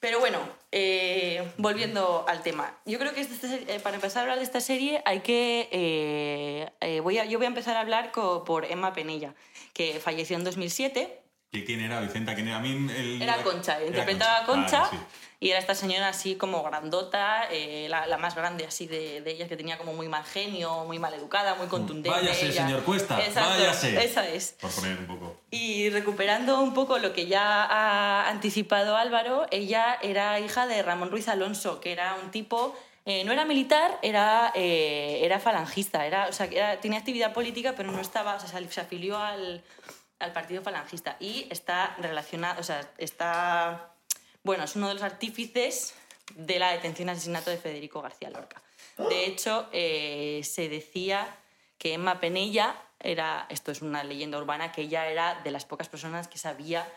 Pero 0.00 0.20
bueno, 0.20 0.38
eh, 0.72 1.50
volviendo 1.56 2.24
al 2.28 2.42
tema. 2.42 2.78
Yo 2.84 2.98
creo 2.98 3.14
que 3.14 3.20
serie- 3.24 3.64
eh, 3.74 3.80
para 3.80 3.96
empezar 3.96 4.20
a 4.20 4.22
hablar 4.22 4.38
de 4.38 4.44
esta 4.44 4.60
serie 4.60 5.02
hay 5.06 5.20
que... 5.20 5.68
eh, 5.72 6.70
eh, 6.80 7.00
voy 7.00 7.18
a, 7.18 7.24
yo 7.24 7.38
voy 7.38 7.46
a 7.46 7.48
empezar 7.48 7.76
a 7.76 7.80
hablar 7.80 8.12
por 8.44 8.64
Emma 8.66 8.92
Penella, 8.92 9.34
que 9.72 9.98
falleció 10.00 10.36
en 10.36 10.44
2007. 10.44 11.22
¿Que 11.50 11.64
¿Quién 11.64 11.80
era 11.80 12.00
Vicenta? 12.00 12.34
¿Quién 12.34 12.48
era? 12.48 12.58
A 12.58 12.60
mí 12.60 12.70
el- 12.94 13.22
Era 13.22 13.42
Concha, 13.42 13.82
interpretaba 13.84 14.38
a 14.42 14.46
Concha 14.46 14.80
Vale, 14.82 14.98
sí. 14.98 14.98
Y 15.38 15.50
era 15.50 15.58
esta 15.58 15.74
señora 15.74 16.08
así 16.08 16.36
como 16.36 16.62
grandota, 16.62 17.44
eh, 17.50 17.86
la, 17.90 18.06
la 18.06 18.16
más 18.16 18.34
grande 18.34 18.64
así 18.64 18.86
de, 18.86 19.20
de 19.20 19.30
ellas, 19.32 19.48
que 19.48 19.56
tenía 19.56 19.76
como 19.78 19.92
muy 19.92 20.08
mal 20.08 20.24
genio, 20.24 20.84
muy 20.86 20.98
mal 20.98 21.12
educada, 21.14 21.54
muy 21.56 21.66
contundente. 21.66 22.08
Váyase, 22.10 22.46
ella. 22.46 22.64
señor 22.66 22.82
Cuesta, 22.84 23.18
Exacto, 23.24 23.50
váyase. 23.50 24.04
Esa 24.04 24.26
es. 24.28 24.56
Por 24.60 24.70
poner 24.70 24.98
un 24.98 25.06
poco. 25.06 25.36
Y 25.50 25.90
recuperando 25.90 26.60
un 26.60 26.72
poco 26.74 26.98
lo 26.98 27.12
que 27.12 27.26
ya 27.26 27.64
ha 27.64 28.28
anticipado 28.30 28.96
Álvaro, 28.96 29.46
ella 29.50 29.98
era 30.02 30.40
hija 30.40 30.66
de 30.66 30.82
Ramón 30.82 31.10
Ruiz 31.10 31.28
Alonso, 31.28 31.80
que 31.80 31.92
era 31.92 32.14
un 32.22 32.30
tipo, 32.30 32.74
eh, 33.04 33.22
no 33.24 33.32
era 33.32 33.44
militar, 33.44 33.98
era, 34.02 34.52
eh, 34.54 35.20
era 35.22 35.38
falangista, 35.38 36.06
era, 36.06 36.28
o 36.28 36.32
sea, 36.32 36.46
era- 36.46 36.80
tenía 36.80 36.98
actividad 36.98 37.32
política, 37.32 37.74
pero 37.76 37.92
no 37.92 38.00
estaba, 38.00 38.34
o 38.36 38.40
sea, 38.40 38.48
se- 38.48 38.68
se 38.72 38.80
afilió 38.80 39.18
al, 39.18 39.62
al 40.18 40.32
partido 40.32 40.62
falangista 40.62 41.16
y 41.20 41.46
está 41.50 41.94
relacionado, 41.98 42.58
o 42.60 42.64
sea, 42.64 42.80
está, 42.98 43.92
bueno, 44.46 44.64
es 44.64 44.76
uno 44.76 44.88
de 44.88 44.94
los 44.94 45.02
artífices 45.02 45.94
de 46.36 46.58
la 46.60 46.70
detención 46.70 47.08
y 47.08 47.10
asesinato 47.10 47.50
de 47.50 47.58
Federico 47.58 48.00
García 48.00 48.30
Lorca. 48.30 48.62
De 48.96 49.26
hecho, 49.26 49.68
eh, 49.72 50.40
se 50.44 50.68
decía 50.68 51.36
que 51.78 51.94
Emma 51.94 52.20
Penella 52.20 52.80
era, 53.00 53.46
esto 53.50 53.72
es 53.72 53.82
una 53.82 54.04
leyenda 54.04 54.38
urbana, 54.38 54.70
que 54.70 54.82
ella 54.82 55.08
era 55.08 55.40
de 55.42 55.50
las 55.50 55.64
pocas 55.64 55.88
personas 55.88 56.28
que 56.28 56.38
sabía 56.38 56.90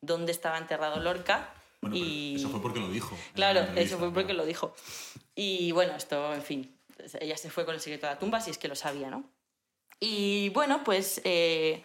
dónde 0.00 0.30
estaba 0.30 0.56
enterrado 0.58 1.00
Lorca. 1.00 1.52
Bueno, 1.80 1.96
y... 1.96 2.36
eso 2.36 2.48
fue 2.48 2.62
porque 2.62 2.78
lo 2.78 2.88
dijo. 2.88 3.18
Claro, 3.34 3.60
eso 3.74 3.98
fue 3.98 4.12
porque 4.12 4.26
claro. 4.28 4.42
lo 4.42 4.46
dijo. 4.46 4.74
Y 5.34 5.72
bueno, 5.72 5.96
esto, 5.96 6.32
en 6.32 6.42
fin, 6.42 6.78
ella 7.20 7.36
se 7.36 7.50
fue 7.50 7.64
con 7.64 7.74
el 7.74 7.80
secreto 7.80 8.06
de 8.06 8.12
la 8.12 8.18
tumba, 8.18 8.40
si 8.40 8.52
es 8.52 8.58
que 8.58 8.68
lo 8.68 8.76
sabía, 8.76 9.10
¿no? 9.10 9.24
Y 9.98 10.50
bueno, 10.50 10.82
pues 10.84 11.20
eh, 11.24 11.82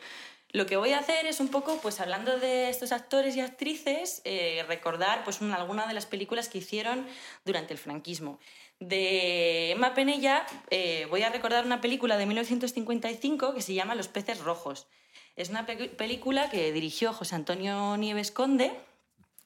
lo 0.52 0.66
que 0.66 0.78
voy 0.78 0.94
a 0.94 1.00
hacer 1.00 1.26
es 1.26 1.40
un 1.40 1.50
poco, 1.50 1.78
pues 1.82 2.00
hablando 2.00 2.40
de 2.40 2.70
estos 2.70 2.92
actores 2.92 3.36
y 3.36 3.42
actrices, 3.42 4.22
eh, 4.24 4.64
recordar 4.68 5.24
pues 5.24 5.42
una- 5.42 5.56
alguna 5.56 5.88
de 5.88 5.94
las 5.94 6.06
películas 6.06 6.48
que 6.50 6.60
hicieron 6.60 7.06
durante 7.46 7.74
el 7.74 7.80
franquismo. 7.80 8.40
De 8.80 9.72
Emma 9.72 9.94
Penella 9.94 10.46
eh, 10.70 11.08
voy 11.10 11.24
a 11.24 11.30
recordar 11.30 11.66
una 11.66 11.82
película 11.82 12.18
de 12.18 12.26
1955 12.26 13.54
que 13.54 13.62
se 13.62 13.74
llama 13.74 13.96
Los 13.96 14.08
peces 14.08 14.40
rojos. 14.40 14.88
Es 15.36 15.50
una 15.50 15.66
pe- 15.66 15.90
película 15.90 16.50
que 16.50 16.72
dirigió 16.72 17.12
José 17.14 17.36
Antonio 17.36 17.98
Nieves 17.98 18.32
Conde, 18.32 18.72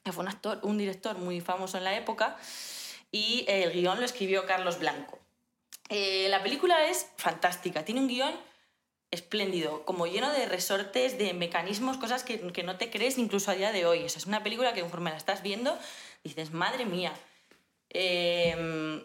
que 0.04 0.12
fue 0.12 0.22
un 0.24 0.28
actor, 0.30 0.60
un 0.62 0.78
director 0.78 1.18
muy 1.18 1.40
famoso 1.40 1.78
en 1.78 1.84
la 1.84 1.96
época, 1.96 2.36
y 3.10 3.44
el 3.48 3.72
guion 3.72 3.98
lo 4.00 4.04
escribió 4.06 4.46
Carlos 4.46 4.78
Blanco. 4.78 5.18
Eh, 5.88 6.26
la 6.30 6.42
película 6.42 6.86
es 6.88 7.08
fantástica, 7.16 7.84
tiene 7.84 8.00
un 8.00 8.08
guion 8.08 8.32
espléndido, 9.12 9.84
como 9.84 10.06
lleno 10.06 10.32
de 10.32 10.46
resortes, 10.46 11.16
de 11.18 11.32
mecanismos, 11.34 11.98
cosas 11.98 12.24
que, 12.24 12.40
que 12.52 12.64
no 12.64 12.76
te 12.76 12.90
crees 12.90 13.18
incluso 13.18 13.52
a 13.52 13.54
día 13.54 13.70
de 13.70 13.86
hoy. 13.86 14.02
O 14.04 14.08
sea, 14.08 14.18
es 14.18 14.26
una 14.26 14.42
película 14.42 14.72
que 14.72 14.80
conforme 14.80 15.10
la 15.10 15.16
estás 15.16 15.42
viendo 15.42 15.78
dices, 16.24 16.52
madre 16.52 16.84
mía. 16.84 17.12
Eh, 17.90 19.04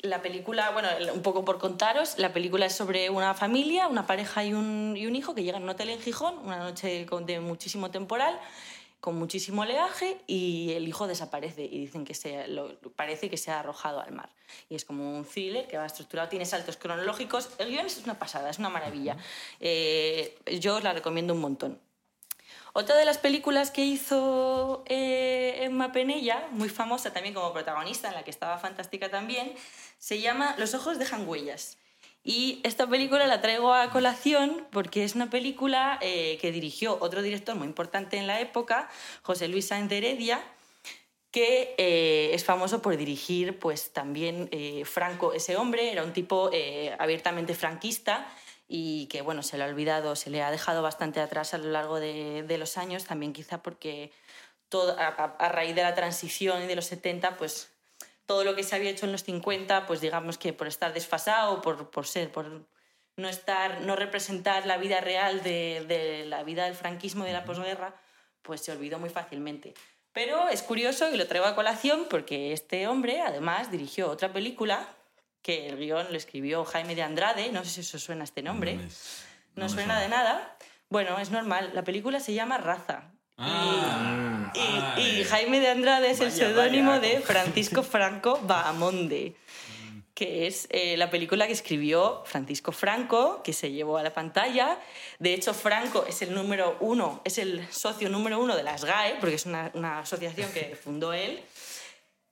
la 0.00 0.20
película, 0.20 0.70
bueno, 0.70 0.88
un 1.14 1.22
poco 1.22 1.44
por 1.44 1.58
contaros, 1.58 2.18
la 2.18 2.32
película 2.32 2.66
es 2.66 2.74
sobre 2.74 3.08
una 3.08 3.34
familia, 3.34 3.86
una 3.86 4.06
pareja 4.06 4.44
y 4.44 4.52
un, 4.52 4.94
y 4.96 5.06
un 5.06 5.14
hijo 5.14 5.34
que 5.34 5.44
llegan 5.44 5.62
a 5.62 5.64
un 5.64 5.70
hotel 5.70 5.90
en 5.90 6.00
Gijón, 6.00 6.38
una 6.38 6.58
noche 6.58 7.06
de 7.24 7.40
muchísimo 7.40 7.90
temporal, 7.90 8.38
con 9.02 9.16
muchísimo 9.16 9.62
oleaje 9.62 10.20
y 10.28 10.74
el 10.74 10.86
hijo 10.86 11.08
desaparece 11.08 11.64
y 11.64 11.80
dicen 11.80 12.04
que 12.04 12.14
se, 12.14 12.46
lo, 12.46 12.78
parece 12.94 13.28
que 13.28 13.36
se 13.36 13.50
ha 13.50 13.58
arrojado 13.58 14.00
al 14.00 14.12
mar. 14.12 14.30
Y 14.70 14.76
es 14.76 14.84
como 14.84 15.18
un 15.18 15.24
thriller 15.24 15.66
que 15.66 15.76
va 15.76 15.86
estructurado, 15.86 16.28
tiene 16.28 16.46
saltos 16.46 16.76
cronológicos. 16.76 17.50
El 17.58 17.70
guion 17.70 17.84
es 17.84 18.00
una 18.04 18.16
pasada, 18.16 18.48
es 18.48 18.60
una 18.60 18.68
maravilla. 18.68 19.16
Eh, 19.58 20.38
yo 20.60 20.76
os 20.76 20.84
la 20.84 20.92
recomiendo 20.92 21.34
un 21.34 21.40
montón. 21.40 21.80
Otra 22.74 22.94
de 22.94 23.04
las 23.04 23.18
películas 23.18 23.72
que 23.72 23.84
hizo 23.84 24.84
eh, 24.86 25.58
Emma 25.62 25.90
Penella, 25.90 26.46
muy 26.52 26.68
famosa 26.68 27.12
también 27.12 27.34
como 27.34 27.52
protagonista, 27.52 28.06
en 28.06 28.14
la 28.14 28.22
que 28.22 28.30
estaba 28.30 28.56
fantástica 28.58 29.10
también, 29.10 29.52
se 29.98 30.20
llama 30.20 30.54
Los 30.58 30.74
ojos 30.74 31.00
dejan 31.00 31.28
huellas. 31.28 31.76
Y 32.24 32.60
esta 32.62 32.86
película 32.86 33.26
la 33.26 33.40
traigo 33.40 33.74
a 33.74 33.90
colación 33.90 34.66
porque 34.70 35.02
es 35.02 35.16
una 35.16 35.28
película 35.28 35.98
eh, 36.00 36.38
que 36.40 36.52
dirigió 36.52 36.96
otro 37.00 37.20
director 37.20 37.56
muy 37.56 37.66
importante 37.66 38.16
en 38.16 38.28
la 38.28 38.40
época, 38.40 38.88
José 39.22 39.48
Luis 39.48 39.66
Sáenz 39.68 39.88
de 39.88 39.98
Heredia, 39.98 40.40
que 41.32 41.74
eh, 41.78 42.30
es 42.32 42.44
famoso 42.44 42.80
por 42.80 42.96
dirigir 42.96 43.58
pues 43.58 43.92
también 43.92 44.48
eh, 44.52 44.84
Franco, 44.84 45.32
ese 45.32 45.56
hombre, 45.56 45.90
era 45.90 46.04
un 46.04 46.12
tipo 46.12 46.50
abiertamente 46.98 47.54
franquista 47.54 48.28
y 48.68 49.06
que 49.06 49.22
bueno, 49.22 49.42
se 49.42 49.58
le 49.58 49.64
ha 49.64 49.66
olvidado, 49.66 50.14
se 50.14 50.30
le 50.30 50.42
ha 50.42 50.50
dejado 50.52 50.80
bastante 50.80 51.18
atrás 51.18 51.54
a 51.54 51.58
lo 51.58 51.70
largo 51.70 51.98
de, 51.98 52.56
los 52.56 52.78
años, 52.78 53.04
también 53.04 53.32
quizá 53.32 53.62
porque 53.62 54.12
a- 54.96 55.36
a 55.38 55.48
raíz 55.48 55.74
de 55.74 55.82
la 55.82 55.94
transición 55.94 56.62
y 56.62 56.66
de 56.66 56.76
los 56.76 56.86
70, 56.86 57.36
pues 57.36 57.71
todo 58.26 58.44
lo 58.44 58.54
que 58.54 58.62
se 58.62 58.76
había 58.76 58.90
hecho 58.90 59.06
en 59.06 59.12
los 59.12 59.24
50, 59.24 59.86
pues 59.86 60.00
digamos 60.00 60.38
que 60.38 60.52
por 60.52 60.66
estar 60.68 60.92
desfasado, 60.92 61.60
por, 61.60 61.90
por 61.90 62.06
ser, 62.06 62.30
por 62.32 62.66
no 63.16 63.28
estar, 63.28 63.80
no 63.82 63.96
representar 63.96 64.66
la 64.66 64.78
vida 64.78 65.00
real 65.00 65.42
de, 65.42 65.84
de 65.86 66.24
la 66.26 66.42
vida 66.44 66.64
del 66.64 66.74
franquismo 66.74 67.24
y 67.24 67.26
de 67.28 67.32
la 67.34 67.44
posguerra, 67.44 67.94
pues 68.42 68.60
se 68.62 68.72
olvidó 68.72 68.98
muy 68.98 69.10
fácilmente. 69.10 69.74
Pero 70.12 70.48
es 70.48 70.62
curioso 70.62 71.08
y 71.12 71.16
lo 71.16 71.26
traigo 71.26 71.46
a 71.46 71.54
colación 71.54 72.06
porque 72.08 72.52
este 72.52 72.86
hombre 72.86 73.20
además 73.22 73.70
dirigió 73.70 74.10
otra 74.10 74.32
película 74.32 74.86
que 75.42 75.68
el 75.68 75.76
guion 75.78 76.06
lo 76.10 76.16
escribió 76.16 76.64
Jaime 76.64 76.94
de 76.94 77.02
Andrade, 77.02 77.50
no 77.50 77.64
sé 77.64 77.82
si 77.82 77.96
os 77.96 78.02
suena 78.02 78.24
este 78.24 78.42
nombre. 78.42 78.74
No 78.74 78.82
me- 78.82 78.88
No 79.56 79.64
me 79.64 79.68
suena 79.68 80.00
de 80.00 80.08
nada. 80.08 80.56
Bueno, 80.88 81.18
es 81.18 81.30
normal. 81.30 81.70
La 81.74 81.82
película 81.84 82.20
se 82.20 82.32
llama 82.34 82.58
Raza. 82.58 83.11
Ah, 83.44 84.52
Y, 84.54 84.80
vale. 84.80 85.02
y 85.20 85.24
Jaime 85.24 85.60
de 85.60 85.68
Andrade 85.68 86.10
es 86.10 86.20
el 86.20 86.28
Vaya, 86.30 86.36
seudónimo 86.46 86.90
vaya. 86.92 87.00
de 87.08 87.20
Francisco 87.20 87.82
Franco 87.82 88.38
Bahamonde, 88.42 89.34
que 90.14 90.46
es 90.46 90.68
eh, 90.70 90.96
la 90.96 91.10
película 91.10 91.46
que 91.46 91.52
escribió 91.52 92.22
Francisco 92.26 92.70
Franco, 92.72 93.42
que 93.42 93.52
se 93.52 93.72
llevó 93.72 93.98
a 93.98 94.02
la 94.02 94.12
pantalla. 94.14 94.78
De 95.18 95.34
hecho, 95.34 95.54
Franco 95.54 96.04
es 96.06 96.22
el 96.22 96.34
número 96.34 96.76
uno, 96.80 97.20
es 97.24 97.38
el 97.38 97.66
socio 97.72 98.08
número 98.08 98.38
uno 98.40 98.54
de 98.56 98.62
las 98.62 98.84
GAE, 98.84 99.16
porque 99.20 99.34
es 99.36 99.46
una, 99.46 99.70
una 99.74 100.00
asociación 100.00 100.50
que 100.52 100.76
fundó 100.82 101.12
él. 101.12 101.40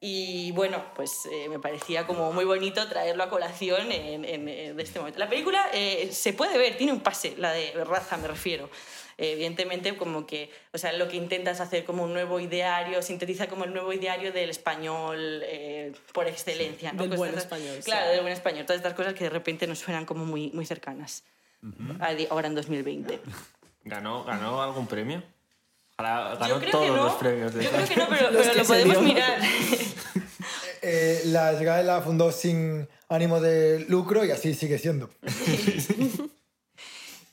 Y 0.03 0.53
bueno, 0.53 0.83
pues 0.97 1.27
eh, 1.31 1.49
me 1.51 1.59
parecía 1.59 2.07
como 2.07 2.33
muy 2.33 2.47
bonito 2.47 2.87
traerlo 2.89 3.23
a 3.23 3.29
colación 3.29 3.93
en, 3.93 4.25
en- 4.25 4.49
en- 4.49 4.77
de 4.77 4.83
este 4.83 4.99
momento. 4.99 5.19
La 5.19 5.29
película 5.29 5.69
eh, 5.75 6.09
se 6.13 6.33
puede 6.33 6.57
ver, 6.57 6.79
tiene 6.79 6.93
un 6.93 7.01
pase, 7.01 7.35
la 7.37 7.53
de 7.53 7.73
raza 7.85 8.17
me 8.17 8.27
refiero. 8.29 8.71
Eh, 9.23 9.33
evidentemente, 9.33 9.97
como 9.99 10.27
que, 10.27 10.51
o 10.73 10.79
sea, 10.79 10.93
lo 10.95 11.07
que 11.07 11.17
intentas 11.19 11.61
hacer 11.61 11.85
como 11.85 12.05
un 12.05 12.15
nuevo 12.15 12.41
ideario, 12.41 13.03
sintetiza 13.03 13.49
como 13.49 13.65
el 13.65 13.73
nuevo 13.75 13.93
ideario 13.93 14.33
del 14.33 14.49
español 14.49 15.43
eh, 15.45 15.93
por 16.15 16.27
excelencia. 16.27 16.93
¿no? 16.93 17.03
Del 17.03 17.11
Cosas 17.11 17.19
buen 17.19 17.35
español, 17.39 17.77
sí. 17.77 17.83
Claro, 17.83 18.11
del 18.11 18.21
buen 18.23 18.33
español. 18.33 18.65
Todas 18.65 18.79
estas 18.81 18.95
cosas 18.95 19.13
que 19.13 19.25
de 19.25 19.31
repente 19.31 19.67
nos 19.67 19.79
suenan 19.79 20.07
como 20.07 20.25
muy, 20.25 20.51
muy 20.53 20.65
cercanas. 20.65 21.23
a 22.01 22.15
di- 22.15 22.27
Ahora 22.31 22.49
en 22.49 22.55
2020. 22.55 23.21
¿Ganó, 23.85 24.25
¿Ganó 24.25 24.63
algún 24.63 24.87
premio? 24.87 25.23
Yo 25.99 26.05
ganó 26.39 26.59
creo 26.59 26.71
todos 26.71 26.85
que 26.87 26.91
no. 26.93 27.05
los 27.05 27.15
premios 27.17 27.53
de 27.55 27.63
Yo 27.65 27.71
creo 27.71 27.87
que 27.87 27.97
no, 27.97 28.07
pero, 28.09 28.29
pero 28.33 28.51
que 28.53 28.59
lo 28.59 28.65
podemos 28.65 28.95
dio. 28.95 29.03
mirar. 29.03 29.39
Eh, 30.83 31.21
la 31.27 31.53
SGAE 31.59 31.85
la 31.85 32.01
fundó 32.01 32.33
sin 32.33 32.89
ánimo 33.11 33.39
de 33.39 33.81
lucro 33.91 34.25
y 34.25 34.31
así 34.31 34.55
sigue 34.55 34.79
siendo. 34.79 35.11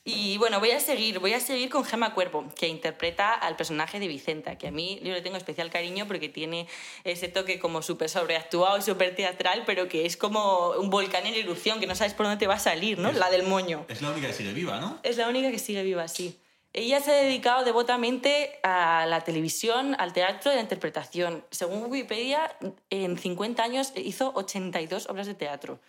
Y 0.08 0.38
bueno, 0.38 0.58
voy 0.58 0.70
a 0.70 0.80
seguir, 0.80 1.18
voy 1.18 1.34
a 1.34 1.40
seguir 1.40 1.68
con 1.68 1.84
Gemma 1.84 2.14
Cuervo, 2.14 2.46
que 2.56 2.66
interpreta 2.66 3.34
al 3.34 3.56
personaje 3.56 4.00
de 4.00 4.08
Vicenta, 4.08 4.56
que 4.56 4.68
a 4.68 4.70
mí 4.70 4.98
yo 5.02 5.12
le 5.12 5.20
tengo 5.20 5.36
especial 5.36 5.68
cariño 5.68 6.06
porque 6.06 6.30
tiene 6.30 6.66
ese 7.04 7.28
toque 7.28 7.58
como 7.58 7.82
súper 7.82 8.08
sobreactuado 8.08 8.78
y 8.78 8.80
súper 8.80 9.14
teatral, 9.14 9.64
pero 9.66 9.86
que 9.86 10.06
es 10.06 10.16
como 10.16 10.70
un 10.70 10.88
volcán 10.88 11.26
en 11.26 11.34
erupción, 11.34 11.78
que 11.78 11.86
no 11.86 11.94
sabes 11.94 12.14
por 12.14 12.24
dónde 12.24 12.38
te 12.38 12.46
va 12.46 12.54
a 12.54 12.58
salir, 12.58 12.98
¿no? 12.98 13.12
La 13.12 13.28
del 13.28 13.42
moño. 13.42 13.84
Es 13.90 14.00
la 14.00 14.10
única 14.10 14.28
que 14.28 14.32
sigue 14.32 14.54
viva, 14.54 14.80
¿no? 14.80 14.98
Es 15.02 15.18
la 15.18 15.28
única 15.28 15.50
que 15.50 15.58
sigue 15.58 15.82
viva, 15.82 16.08
sí. 16.08 16.40
Ella 16.72 17.00
se 17.00 17.10
ha 17.10 17.14
dedicado 17.14 17.66
devotamente 17.66 18.60
a 18.62 19.04
la 19.06 19.24
televisión, 19.24 19.94
al 19.98 20.14
teatro 20.14 20.50
y 20.50 20.54
a 20.54 20.56
la 20.56 20.62
interpretación. 20.62 21.44
Según 21.50 21.90
Wikipedia, 21.90 22.56
en 22.88 23.18
50 23.18 23.62
años 23.62 23.92
hizo 23.96 24.32
82 24.34 25.10
obras 25.10 25.26
de 25.26 25.34
teatro, 25.34 25.80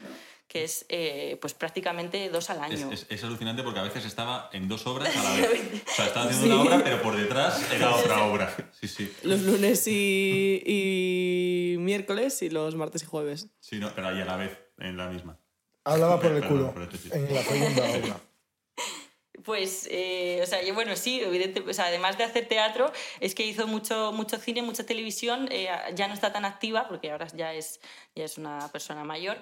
que 0.49 0.63
es 0.65 0.85
eh, 0.89 1.37
pues 1.39 1.53
prácticamente 1.53 2.27
dos 2.29 2.49
al 2.49 2.59
año. 2.61 2.91
es- 2.91 3.05
es 3.09 3.23
alucinante 3.23 3.61
porque 3.63 3.79
a 3.79 3.83
veces 3.83 4.03
estaba 4.03 4.49
en 4.51 4.67
dos 4.67 4.85
obras 4.87 5.15
a 5.15 5.23
la 5.23 5.29
vez. 5.47 5.61
O 5.89 5.93
sea, 5.95 6.07
estaba 6.07 6.25
haciendo 6.25 6.55
una 6.61 6.61
obra, 6.63 6.83
pero 6.83 7.01
por 7.01 7.15
detrás 7.15 7.71
era 7.71 7.95
otra 7.95 8.25
obra. 8.25 8.53
Sí, 8.81 8.87
sí. 8.87 9.13
Los 9.23 9.41
lunes 9.43 9.85
y, 9.87 10.61
y 10.65 11.77
miércoles 11.77 12.41
y 12.41 12.49
los 12.49 12.75
martes 12.75 13.03
y 13.03 13.05
jueves. 13.05 13.47
Sí, 13.59 13.77
no, 13.77 13.93
pero 13.93 14.07
ahí 14.09 14.19
a 14.21 14.25
la 14.25 14.35
vez, 14.37 14.57
en 14.79 14.97
la 14.97 15.07
misma. 15.07 15.37
Hablaba 15.85 16.19
por 16.19 16.31
el 16.31 16.41
Perdón, 16.41 16.49
culo 16.57 16.73
por 16.73 16.81
este 16.93 17.15
en 17.15 17.33
la 17.33 17.41
segunda 17.43 17.83
obra. 17.91 18.19
Pues, 19.45 19.87
eh, 19.89 20.41
o 20.43 20.45
sea, 20.45 20.61
yo, 20.63 20.73
bueno, 20.73 20.95
sí, 20.97 21.21
evidente, 21.21 21.61
o 21.61 21.73
sea, 21.73 21.85
además 21.85 22.17
de 22.17 22.25
hacer 22.25 22.47
teatro, 22.47 22.91
es 23.21 23.33
que 23.33 23.45
hizo 23.45 23.67
mucho, 23.67 24.11
mucho 24.11 24.37
cine, 24.37 24.61
mucha 24.61 24.85
televisión, 24.85 25.47
eh, 25.49 25.69
ya 25.95 26.07
no 26.09 26.13
está 26.13 26.33
tan 26.33 26.43
activa, 26.43 26.87
porque 26.89 27.09
ahora 27.09 27.25
ya 27.33 27.53
es, 27.53 27.79
ya 28.15 28.25
es 28.25 28.37
una 28.37 28.69
persona 28.71 29.03
mayor, 29.05 29.37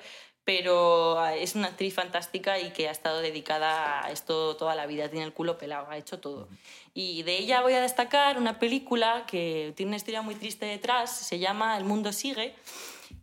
pero 0.48 1.20
ah, 1.20 1.36
es 1.36 1.56
una 1.56 1.68
actriz 1.68 1.94
fantástica 1.94 2.58
y 2.58 2.72
que 2.72 2.88
ha 2.88 2.92
estado 2.92 3.20
dedicada 3.20 4.06
a 4.06 4.12
esto 4.14 4.56
toda 4.56 4.76
la 4.76 4.86
vida, 4.86 5.10
tiene 5.10 5.26
el 5.26 5.34
culo 5.34 5.58
pelado, 5.58 5.88
ha 5.90 5.98
hecho 5.98 6.22
todo. 6.22 6.48
Y 6.94 7.24
de 7.24 7.38
ella 7.38 7.60
voy 7.60 7.74
a 7.74 7.82
destacar 7.82 8.38
una 8.38 8.58
película 8.58 9.26
que 9.28 9.74
tiene 9.76 9.90
una 9.90 9.98
historia 9.98 10.22
muy 10.22 10.36
triste 10.36 10.66
detrás, 10.66 11.14
se 11.14 11.38
llama 11.38 11.76
El 11.76 11.84
mundo 11.84 12.14
sigue, 12.14 12.56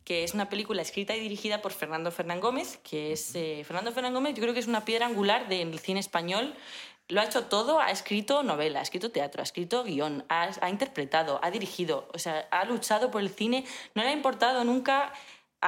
que 0.05 0.23
es 0.23 0.35
una 0.35 0.51
película 0.51 0.83
escrita 0.83 1.17
y 1.17 1.21
dirigida 1.21 1.63
por 1.63 1.73
Fernando 1.73 2.11
Fernán 2.11 2.41
Gómez, 2.41 2.79
que 2.85 3.13
es... 3.13 3.35
eh, 3.35 3.63
Fernando 3.65 3.91
Fernán 3.93 4.13
Gómez 4.13 4.35
yo 4.35 4.43
creo 4.43 4.53
que 4.53 4.61
es 4.61 4.67
una 4.67 4.85
piedra 4.85 5.07
angular 5.07 5.49
del 5.49 5.79
cine 5.79 6.01
español. 6.01 6.55
Lo 7.09 7.23
ha 7.23 7.25
hecho 7.25 7.45
todo, 7.45 7.81
ha 7.81 7.91
escrito 7.91 8.43
novela, 8.43 8.81
ha 8.81 8.83
escrito 8.83 9.11
teatro, 9.11 9.41
ha 9.41 9.45
escrito 9.45 9.83
guion, 9.83 10.27
ha, 10.29 10.51
ha 10.61 10.69
interpretado, 10.69 11.41
ha 11.43 11.51
dirigido, 11.51 12.07
o 12.13 12.19
sea, 12.19 12.47
ha 12.51 12.67
luchado 12.67 13.11
por 13.11 13.23
el 13.23 13.31
cine, 13.31 13.65
no 13.95 14.03
le 14.03 14.11
ha 14.11 14.13
importado 14.13 14.63
nunca 14.65 15.15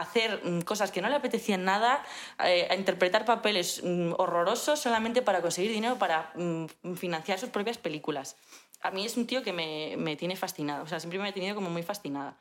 hacer 0.00 0.40
mm, 0.44 0.60
cosas 0.62 0.92
que 0.92 1.00
no 1.00 1.08
le 1.08 1.16
apetecían 1.16 1.64
nada, 1.64 2.02
eh, 2.44 2.68
a 2.70 2.74
interpretar 2.74 3.24
papeles 3.24 3.82
mm, 3.82 4.12
horrorosos 4.18 4.78
solamente 4.78 5.22
para 5.22 5.40
conseguir 5.40 5.72
dinero 5.72 5.96
para 5.98 6.32
mm, 6.34 6.94
financiar 6.94 7.38
sus 7.38 7.48
propias 7.50 7.78
películas. 7.78 8.36
A 8.82 8.90
mí 8.90 9.04
es 9.06 9.16
un 9.16 9.26
tío 9.26 9.42
que 9.42 9.52
me, 9.52 9.94
me 9.96 10.14
tiene 10.16 10.36
fascinada, 10.36 10.82
o 10.82 10.86
sea, 10.86 11.00
siempre 11.00 11.18
me 11.18 11.28
ha 11.28 11.32
tenido 11.32 11.54
como 11.54 11.70
muy 11.70 11.82
fascinada. 11.82 12.36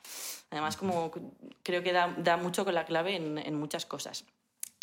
Además, 0.52 0.76
como 0.78 1.12
creo 1.64 1.82
que 1.82 1.94
da, 1.94 2.14
da 2.18 2.38
mucho 2.38 2.66
con 2.66 2.76
la 2.76 2.86
clave 2.86 3.16
en, 3.16 3.38
en 3.38 3.56
muchas 3.56 3.86
cosas. 3.86 4.26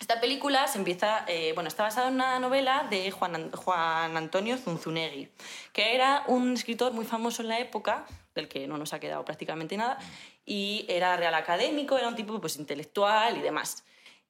Esta 0.00 0.18
película 0.20 0.66
se 0.66 0.78
empieza, 0.78 1.24
eh, 1.28 1.52
bueno, 1.54 1.68
está 1.68 1.84
basada 1.84 2.08
en 2.08 2.14
una 2.14 2.40
novela 2.40 2.86
de 2.90 3.10
Juan, 3.12 3.36
An- 3.36 3.52
Juan 3.52 4.16
Antonio 4.16 4.56
Zunzunegui, 4.56 5.28
que 5.72 5.94
era 5.94 6.24
un 6.26 6.54
escritor 6.54 6.92
muy 6.92 7.04
famoso 7.04 7.42
en 7.42 7.48
la 7.48 7.60
época, 7.60 8.06
del 8.34 8.48
que 8.48 8.66
no 8.66 8.78
nos 8.78 8.94
ha 8.94 8.98
quedado 8.98 9.24
prácticamente 9.24 9.76
nada, 9.76 9.98
y 10.44 10.84
era 10.88 11.16
real 11.16 11.34
académico, 11.34 11.96
era 11.98 12.08
un 12.08 12.16
tipo 12.16 12.40
pues, 12.40 12.56
intelectual 12.56 13.36
y 13.36 13.40
demás. 13.40 13.84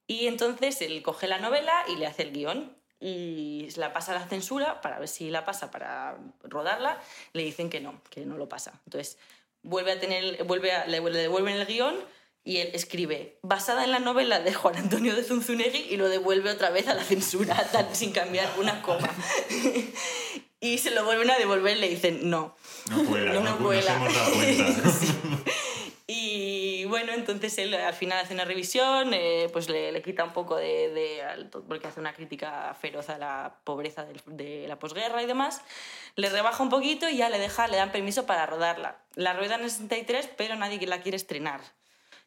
Y 0.07 0.27
entonces 0.27 0.81
él 0.83 1.03
coge 1.03 1.27
la 1.27 1.39
novela 1.39 1.85
y 1.89 1.97
le 1.97 2.07
hace 2.07 2.23
el 2.23 2.33
guion 2.33 2.77
y 3.01 3.69
la 3.77 3.93
pasa 3.93 4.13
a 4.15 4.19
la 4.21 4.29
censura 4.29 4.81
para 4.81 4.99
ver 4.99 5.09
si 5.09 5.31
la 5.31 5.45
pasa 5.45 5.71
para 5.71 6.17
rodarla. 6.43 7.01
Le 7.33 7.43
dicen 7.45 7.71
que 7.71 7.81
no, 7.81 8.01
que 8.11 8.25
no 8.27 8.37
lo 8.37 8.49
pasa. 8.49 8.73
Entonces 8.87 9.17
vuelve 9.63 9.93
a 9.93 10.01
tener, 10.01 10.45
vuelve 10.45 10.73
a, 10.73 10.87
le, 10.87 11.01
devuelven 11.01 11.55
el 11.57 11.67
guion 11.67 11.97
y 12.45 12.59
él 12.59 12.71
escribe 12.75 13.39
basada 13.43 13.85
en 13.85 13.93
la 13.93 14.01
novela 14.01 14.41
de 14.41 14.53
Juan 14.53 14.77
Antonio 14.77 15.15
de 15.15 15.23
Zunzunegui 15.23 15.87
y 15.91 15.97
lo 15.97 16.09
devuelve 16.09 16.51
otra 16.51 16.71
vez 16.71 16.89
a 16.89 16.95
la 16.95 17.05
censura 17.05 17.55
tan- 17.73 17.95
sin 17.95 18.13
cambiar 18.13 18.51
una 18.59 18.83
coma. 18.83 19.09
y 20.61 20.79
se 20.79 20.91
lo 20.91 21.05
vuelven 21.05 21.31
a 21.31 21.39
devolver 21.39 21.77
y 21.77 21.81
le 21.81 21.89
dicen 21.89 22.29
no. 22.29 22.57
No 22.91 23.05
cuela, 23.05 23.33
No 23.35 23.41
no, 23.43 23.59
cuela. 23.59 23.99
nos 23.99 24.13
hemos 24.13 24.15
dado 24.15 24.33
cuenta. 24.35 24.63
Y 24.63 25.72
bueno, 26.93 27.13
entonces 27.15 27.57
él 27.57 27.73
al 27.73 27.95
final 27.95 28.19
hace 28.19 28.35
una 28.35 28.45
revisión, 28.45 29.15
eh, 29.15 29.49
pues 29.51 29.69
le, 29.71 30.01
quita 30.03 30.25
un 30.25 30.35
poco 30.35 30.57
de, 30.57 30.91
de- 30.91 31.49
porque 31.67 31.89
hace 31.89 31.99
una 32.01 32.13
crítica 32.13 32.75
feroz 32.79 33.09
a 33.09 33.17
la 33.17 33.55
pobreza 33.65 34.07
de 34.27 34.67
la 34.69 34.79
posguerra 34.79 35.23
y 35.23 35.27
demás. 35.27 35.63
Le 36.17 36.29
rebaja 36.29 36.63
un 36.63 36.69
poquito 36.69 37.09
y 37.09 37.17
ya 37.17 37.31
le 37.31 37.39
deja, 37.39 37.67
le 37.67 37.79
dan 37.79 37.91
permiso 37.93 38.27
para 38.27 38.45
rodarla. 38.45 38.99
La 39.15 39.33
ruedan 39.33 39.61
en 39.61 39.65
el 39.65 39.71
63, 39.71 40.29
pero 40.37 40.55
nadie 40.55 40.87
la 40.87 41.01
quiere 41.01 41.17
estrenar. 41.17 41.63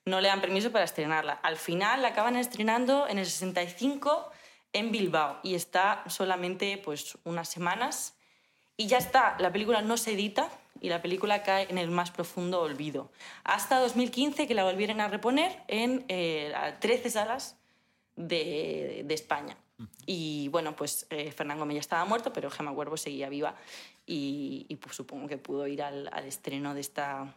No 0.04 0.20
le 0.20 0.30
dan 0.30 0.42
permiso 0.42 0.72
para 0.72 0.84
estrenarla. 0.86 1.34
Al 1.44 1.58
final 1.58 2.02
la 2.02 2.08
acaban 2.10 2.36
estrenando 2.36 3.08
en 3.08 3.20
el 3.20 3.26
65 3.28 4.32
en 4.74 4.92
Bilbao 4.92 5.40
y 5.44 5.54
está 5.54 6.04
solamente 6.08 6.82
pues 6.84 7.18
unas 7.24 7.48
semanas 7.50 8.16
y 8.78 8.88
ya 8.88 8.98
está, 8.98 9.36
la 9.40 9.52
película 9.52 9.82
no 9.84 9.96
se 9.98 10.14
edita 10.14 10.50
y 10.82 10.90
la 10.90 11.02
película 11.02 11.44
cae 11.44 11.68
en 11.70 11.78
el 11.78 11.90
más 11.90 12.12
profundo 12.12 12.62
olvido. 12.62 13.12
Hasta 13.44 13.80
2015 13.80 14.48
que 14.48 14.54
la 14.54 14.64
volvieron 14.64 15.02
a 15.02 15.08
reponer 15.08 15.64
en 15.68 16.06
eh, 16.08 16.54
a 16.56 16.80
13 16.80 17.10
salas 17.10 17.58
de, 18.16 19.04
de 19.06 19.14
España. 19.14 19.58
Y 20.06 20.48
bueno, 20.50 20.76
pues 20.76 21.06
eh, 21.10 21.32
Fernán 21.32 21.70
ya 21.72 21.80
estaba 21.80 22.06
muerto, 22.06 22.32
pero 22.32 22.50
Gemma 22.50 22.74
Cuervo 22.74 22.96
seguía 22.96 23.28
viva 23.28 23.56
y, 24.06 24.66
y, 24.70 24.76
pues, 24.78 24.96
supongo 24.96 25.28
que 25.28 25.38
pudo 25.38 25.68
ir 25.68 25.82
al, 25.82 26.10
al 26.14 26.26
estreno 26.26 26.74
de 26.74 26.82
esta, 26.82 27.36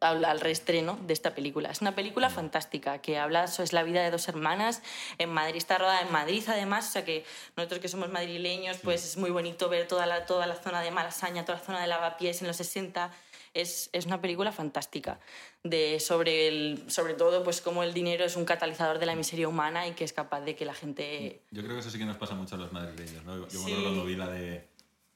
al, 0.00 0.24
al 0.24 0.40
reestreno 0.40 0.98
de 1.06 1.12
esta 1.12 1.34
película. 1.34 1.70
Es 1.70 1.80
una 1.80 1.94
película 1.94 2.30
fantástica 2.30 2.98
que 2.98 3.18
habla 3.18 3.46
sobre 3.46 3.72
la 3.72 3.82
vida 3.82 4.02
de 4.02 4.10
dos 4.10 4.28
hermanas 4.28 4.82
en 5.18 5.30
Madrid. 5.30 5.56
Está 5.56 5.78
rodada 5.78 6.00
en 6.02 6.12
Madrid, 6.12 6.42
además, 6.48 6.88
o 6.88 6.92
sea 6.92 7.04
que 7.04 7.24
nosotros 7.56 7.80
que 7.80 7.88
somos 7.88 8.08
madrileños, 8.10 8.78
pues 8.82 9.04
es 9.04 9.16
muy 9.16 9.30
bonito 9.30 9.68
ver 9.68 9.88
toda 9.88 10.06
la, 10.06 10.26
toda 10.26 10.46
la 10.46 10.54
zona 10.54 10.80
de 10.82 10.90
Malasaña, 10.90 11.44
toda 11.44 11.58
la 11.58 11.64
zona 11.64 11.80
de 11.80 11.86
Lavapiés 11.88 12.40
en 12.42 12.48
los 12.48 12.56
60. 12.56 13.10
Es, 13.54 13.88
es 13.92 14.04
una 14.06 14.20
película 14.20 14.52
fantástica 14.52 15.18
de, 15.64 15.98
sobre, 16.00 16.48
el, 16.48 16.84
sobre 16.88 17.14
todo 17.14 17.42
pues 17.42 17.60
cómo 17.62 17.82
el 17.82 17.94
dinero 17.94 18.24
es 18.24 18.36
un 18.36 18.44
catalizador 18.44 18.98
de 18.98 19.06
la 19.06 19.14
miseria 19.16 19.48
humana 19.48 19.88
y 19.88 19.92
que 19.92 20.04
es 20.04 20.12
capaz 20.12 20.42
de 20.42 20.54
que 20.54 20.64
la 20.66 20.74
gente... 20.74 21.40
Yo 21.50 21.62
creo 21.62 21.74
que 21.74 21.80
eso 21.80 21.90
sí 21.90 21.98
que 21.98 22.04
nos 22.04 22.18
pasa 22.18 22.34
mucho 22.34 22.54
a 22.56 22.58
los 22.58 22.72
madrileños, 22.72 23.24
¿no? 23.24 23.36
Yo 23.36 23.42
me 23.44 23.50
Sí. 23.50 23.58
acuerdo 23.62 23.82
cuando 23.84 24.04
vi 24.04 24.16
la 24.16 24.28
de 24.28 24.68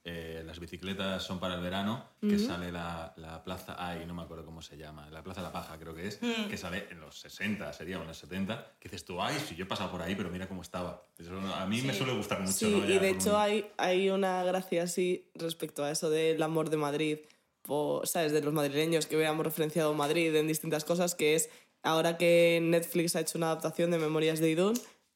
eh, 0.04 0.42
las 0.44 0.58
bicicletas 0.58 1.22
son 1.22 1.38
para 1.38 1.54
el 1.54 1.60
verano, 1.60 2.08
que 2.20 2.38
sale 2.38 2.72
la, 2.72 3.12
la 3.16 3.42
plaza, 3.44 3.76
ay, 3.78 4.04
no 4.06 4.14
me 4.14 4.22
acuerdo 4.22 4.44
cómo 4.44 4.60
se 4.62 4.76
llama, 4.76 5.08
la 5.10 5.22
plaza 5.22 5.40
de 5.40 5.46
la 5.46 5.52
paja 5.52 5.78
creo 5.78 5.94
que 5.94 6.06
es, 6.08 6.18
que 6.48 6.56
sale 6.56 6.86
en 6.90 7.00
los 7.00 7.18
60, 7.20 7.72
sería 7.72 7.96
en 8.00 8.06
los 8.06 8.16
70, 8.16 8.74
que 8.80 8.88
dices 8.88 9.04
tú, 9.04 9.20
ay, 9.22 9.36
si 9.46 9.54
yo 9.54 9.64
he 9.64 9.68
pasado 9.68 9.90
por 9.90 10.02
ahí, 10.02 10.14
pero 10.16 10.28
mira 10.30 10.48
cómo 10.48 10.62
estaba. 10.62 11.06
Eso 11.18 11.36
a 11.38 11.66
mí 11.66 11.82
me 11.82 11.94
suele 11.94 12.14
gustar 12.14 12.40
mucho, 12.40 12.52
Sí, 12.52 12.70
¿no? 12.70 12.84
y 12.92 12.98
de 12.98 13.10
hecho 13.10 13.30
un- 13.30 13.36
hay, 13.40 13.66
hay 13.76 14.10
una 14.10 14.42
gracia 14.44 14.82
así 14.84 15.30
respecto 15.34 15.84
a 15.84 15.90
eso 15.90 16.10
del 16.10 16.42
amor 16.42 16.68
de 16.70 16.76
Madrid, 16.78 17.18
por, 17.62 18.06
¿sabes? 18.08 18.32
De 18.32 18.42
los 18.42 18.52
madrileños 18.52 19.06
que 19.06 19.14
veamos 19.16 19.44
referenciado 19.44 19.94
Madrid 19.94 20.34
en 20.34 20.48
distintas 20.48 20.84
cosas, 20.84 21.14
que 21.14 21.36
es 21.36 21.48
ahora 21.84 22.16
que 22.18 22.58
Netflix 22.60 23.14
ha 23.14 23.20
hecho 23.20 23.38
una 23.38 23.46
adaptación 23.52 23.92
de 23.92 23.98
Memorias 23.98 24.40
de 24.40 24.50
Idún, 24.50 24.74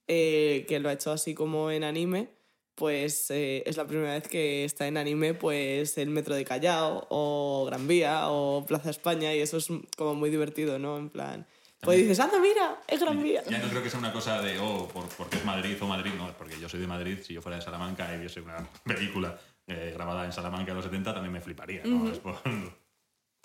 eh, 0.08 0.64
que 0.68 0.78
lo 0.78 0.88
ha 0.88 0.92
hecho 0.92 1.10
así 1.10 1.34
como 1.34 1.70
en 1.72 1.82
anime, 1.82 2.28
pues 2.76 3.30
eh, 3.30 3.64
es 3.66 3.76
la 3.76 3.86
primera 3.86 4.12
vez 4.12 4.28
que 4.28 4.64
está 4.64 4.86
en 4.86 4.96
anime 4.96 5.34
pues 5.34 5.98
el 5.98 6.10
Metro 6.10 6.34
de 6.36 6.44
Callao 6.44 7.06
o 7.10 7.64
Gran 7.66 7.88
Vía 7.88 8.28
o 8.28 8.64
Plaza 8.66 8.90
España 8.90 9.34
y 9.34 9.40
eso 9.40 9.56
es 9.56 9.66
como 9.96 10.14
muy 10.14 10.30
divertido, 10.30 10.78
¿no? 10.78 10.96
En 10.98 11.08
plan, 11.08 11.46
pues 11.80 11.98
dices, 11.98 12.20
anda, 12.20 12.38
mira, 12.38 12.80
es 12.86 13.00
Gran 13.00 13.22
Vía. 13.22 13.42
Ya 13.48 13.58
no 13.58 13.68
creo 13.68 13.82
que 13.82 13.90
sea 13.90 13.98
una 13.98 14.12
cosa 14.12 14.40
de, 14.42 14.58
oh, 14.58 14.86
por, 14.88 15.08
porque 15.16 15.36
es 15.38 15.44
Madrid 15.44 15.76
o 15.80 15.86
Madrid, 15.86 16.12
no, 16.16 16.30
porque 16.36 16.58
yo 16.60 16.68
soy 16.68 16.80
de 16.80 16.86
Madrid, 16.86 17.18
si 17.22 17.32
yo 17.34 17.42
fuera 17.42 17.56
de 17.56 17.62
Salamanca 17.62 18.14
y 18.14 18.18
viese 18.18 18.40
una 18.40 18.56
película 18.84 19.38
eh, 19.66 19.90
grabada 19.94 20.24
en 20.24 20.32
Salamanca 20.32 20.70
en 20.70 20.76
los 20.76 20.84
70 20.84 21.12
también 21.14 21.32
me 21.32 21.40
fliparía, 21.40 21.82
¿no? 21.84 22.10
Es 22.10 22.18
por- 22.18 22.40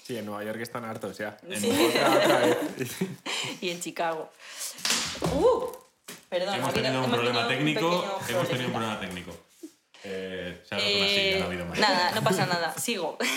Sí, 0.04 0.18
en 0.18 0.26
Nueva 0.26 0.44
York 0.44 0.60
están 0.62 0.84
hartos 0.84 1.16
ya. 1.20 1.38
Sí. 1.56 1.70
Otra 1.70 2.40
vez. 2.40 2.98
y 3.62 3.70
en 3.70 3.80
Chicago. 3.80 4.32
¡Uh! 5.36 5.68
Perdón, 6.30 6.56
hemos 6.56 6.74
tenido 6.74 7.04
un 7.04 7.12
problema 7.12 7.48
técnico, 7.48 8.20
hemos 8.28 8.48
tenido 8.48 8.68
un 8.68 8.74
problema 8.74 9.00
técnico. 9.00 9.32
Eh, 10.04 10.62
se 10.68 10.76
ha 10.76 10.78
roto 10.80 10.98
una 10.98 11.08
silla, 11.08 11.38
no 11.38 11.44
ha 11.44 11.48
habido 11.48 11.66
más. 11.66 11.80
Nada, 11.80 12.12
no 12.12 12.24
pasa 12.24 12.46
nada, 12.46 12.74
sigo. 12.78 13.18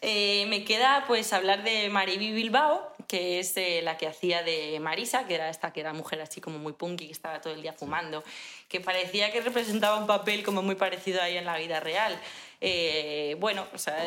Eh, 0.00 0.46
me 0.46 0.64
queda 0.64 1.04
pues 1.08 1.32
hablar 1.32 1.64
de 1.64 1.88
Mariby 1.88 2.30
Bilbao, 2.30 2.94
que 3.08 3.40
es 3.40 3.56
eh, 3.56 3.80
la 3.82 3.96
que 3.98 4.06
hacía 4.06 4.44
de 4.44 4.78
Marisa, 4.80 5.26
que 5.26 5.34
era 5.34 5.48
esta 5.48 5.72
que 5.72 5.80
era 5.80 5.92
mujer 5.92 6.20
así 6.20 6.40
como 6.40 6.58
muy 6.58 6.72
punky, 6.72 7.06
que 7.06 7.12
estaba 7.12 7.40
todo 7.40 7.52
el 7.52 7.62
día 7.62 7.72
fumando, 7.72 8.22
que 8.68 8.80
parecía 8.80 9.32
que 9.32 9.40
representaba 9.40 9.96
un 9.96 10.06
papel 10.06 10.44
como 10.44 10.62
muy 10.62 10.76
parecido 10.76 11.20
a 11.20 11.28
ella 11.28 11.40
en 11.40 11.46
la 11.46 11.58
vida 11.58 11.80
real. 11.80 12.16
Eh, 12.60 13.36
bueno, 13.40 13.66
o 13.74 13.78
sea, 13.78 14.06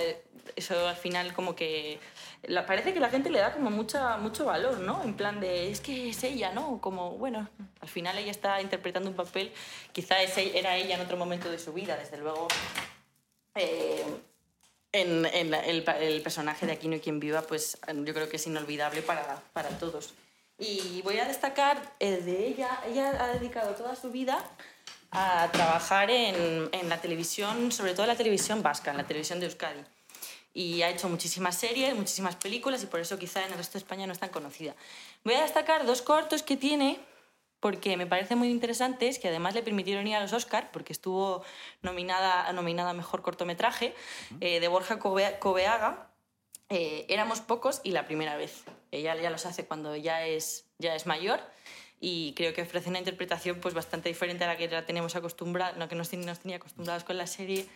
eso 0.55 0.87
al 0.87 0.95
final 0.95 1.33
como 1.33 1.55
que 1.55 1.99
la- 2.43 2.65
parece 2.65 2.93
que 2.93 2.99
la 2.99 3.09
gente 3.09 3.29
le 3.29 3.39
da 3.39 3.53
como 3.53 3.69
mucha, 3.71 4.17
mucho 4.17 4.45
valor, 4.45 4.79
¿no? 4.79 5.03
En 5.03 5.13
plan 5.15 5.39
de, 5.39 5.71
es 5.71 5.81
que 5.81 6.09
es 6.09 6.23
ella, 6.23 6.51
¿no? 6.53 6.79
Como, 6.81 7.11
bueno, 7.17 7.47
al 7.79 7.89
final 7.89 8.17
ella 8.17 8.31
está 8.31 8.61
interpretando 8.61 9.09
un 9.09 9.15
papel, 9.15 9.51
quizá 9.93 10.21
ese 10.21 10.57
era 10.57 10.75
ella 10.77 10.95
en 10.95 11.01
otro 11.01 11.17
momento 11.17 11.49
de 11.51 11.59
su 11.59 11.73
vida, 11.73 11.95
desde 11.97 12.17
luego. 12.17 12.47
eh, 13.55 14.03
en, 14.93 15.25
el, 15.25 16.21
personaje 16.21 16.65
de 16.65 16.73
Aquí 16.73 16.87
no 16.87 16.95
hay 16.95 16.99
quien 16.99 17.19
viva, 17.19 17.41
pues 17.43 17.77
yo 17.87 18.13
creo 18.13 18.27
que 18.27 18.35
es 18.35 18.47
inolvidable 18.47 19.01
para, 19.01 19.41
para 19.53 19.69
todos. 19.69 20.13
Y 20.57 21.01
voy 21.03 21.17
a 21.19 21.25
destacar 21.25 21.81
eh, 21.99 22.17
de 22.17 22.47
ella, 22.47 22.69
ella 22.87 23.23
ha 23.23 23.27
dedicado 23.29 23.73
toda 23.73 23.95
su 23.95 24.11
vida 24.11 24.43
a 25.11 25.49
trabajar 25.51 26.11
en, 26.11 26.69
en 26.71 26.89
la 26.89 26.99
televisión, 26.99 27.71
sobre 27.71 27.93
todo 27.93 28.03
en 28.03 28.09
la 28.09 28.15
televisión 28.17 28.61
vasca, 28.61 28.91
en 28.91 28.97
la 28.97 29.07
televisión 29.07 29.39
de 29.39 29.45
Euskadi. 29.47 29.81
Y 30.53 30.81
ha 30.81 30.89
hecho 30.89 31.07
muchísimas 31.07 31.55
series, 31.57 31.95
muchísimas 31.95 32.35
películas 32.35 32.83
y 32.83 32.87
por 32.87 32.99
eso 32.99 33.17
quizá 33.17 33.45
en 33.45 33.51
el 33.51 33.57
resto 33.57 33.73
de 33.73 33.79
España 33.79 34.05
no 34.05 34.13
es 34.13 34.19
tan 34.19 34.29
conocida. 34.29 34.75
Voy 35.23 35.35
a 35.35 35.41
destacar 35.41 35.85
dos 35.85 36.01
cortos 36.01 36.43
que 36.43 36.57
tiene 36.57 36.99
porque 37.61 37.95
me 37.95 38.07
parecen 38.07 38.39
muy 38.39 38.49
interesantes, 38.49 39.19
que 39.19 39.27
además 39.27 39.53
le 39.53 39.61
permitieron 39.61 40.07
ir 40.07 40.15
a 40.15 40.19
los 40.19 40.33
Oscar, 40.33 40.71
porque 40.71 40.91
estuvo 40.91 41.43
nominada, 41.83 42.51
nominada 42.53 42.89
a 42.89 42.93
Mejor 42.93 43.21
Cortometraje, 43.21 43.93
eh, 44.41 44.59
de 44.59 44.67
Borja 44.67 44.97
Coveaga. 44.97 46.09
Eh, 46.69 47.05
éramos 47.07 47.39
pocos 47.39 47.79
y 47.83 47.91
la 47.91 48.07
primera 48.07 48.35
vez. 48.35 48.63
Ella 48.91 49.15
ya 49.15 49.29
los 49.29 49.45
hace 49.45 49.65
cuando 49.65 49.95
ya 49.95 50.25
es, 50.25 50.65
ya 50.79 50.95
es 50.95 51.05
mayor 51.05 51.39
y 51.99 52.33
creo 52.33 52.51
que 52.53 52.63
ofrece 52.63 52.89
una 52.89 52.97
interpretación 52.97 53.59
pues, 53.59 53.75
bastante 53.75 54.09
diferente 54.09 54.43
a 54.43 54.47
la 54.47 54.57
que 54.57 54.67
la 54.67 54.85
tenemos 54.85 55.15
acostumbrada, 55.15 55.73
no 55.77 55.87
que 55.87 55.95
nos, 55.95 56.11
nos 56.13 56.39
tenía 56.39 56.57
acostumbrados 56.57 57.03
con 57.03 57.15
la 57.15 57.27
serie. 57.27 57.67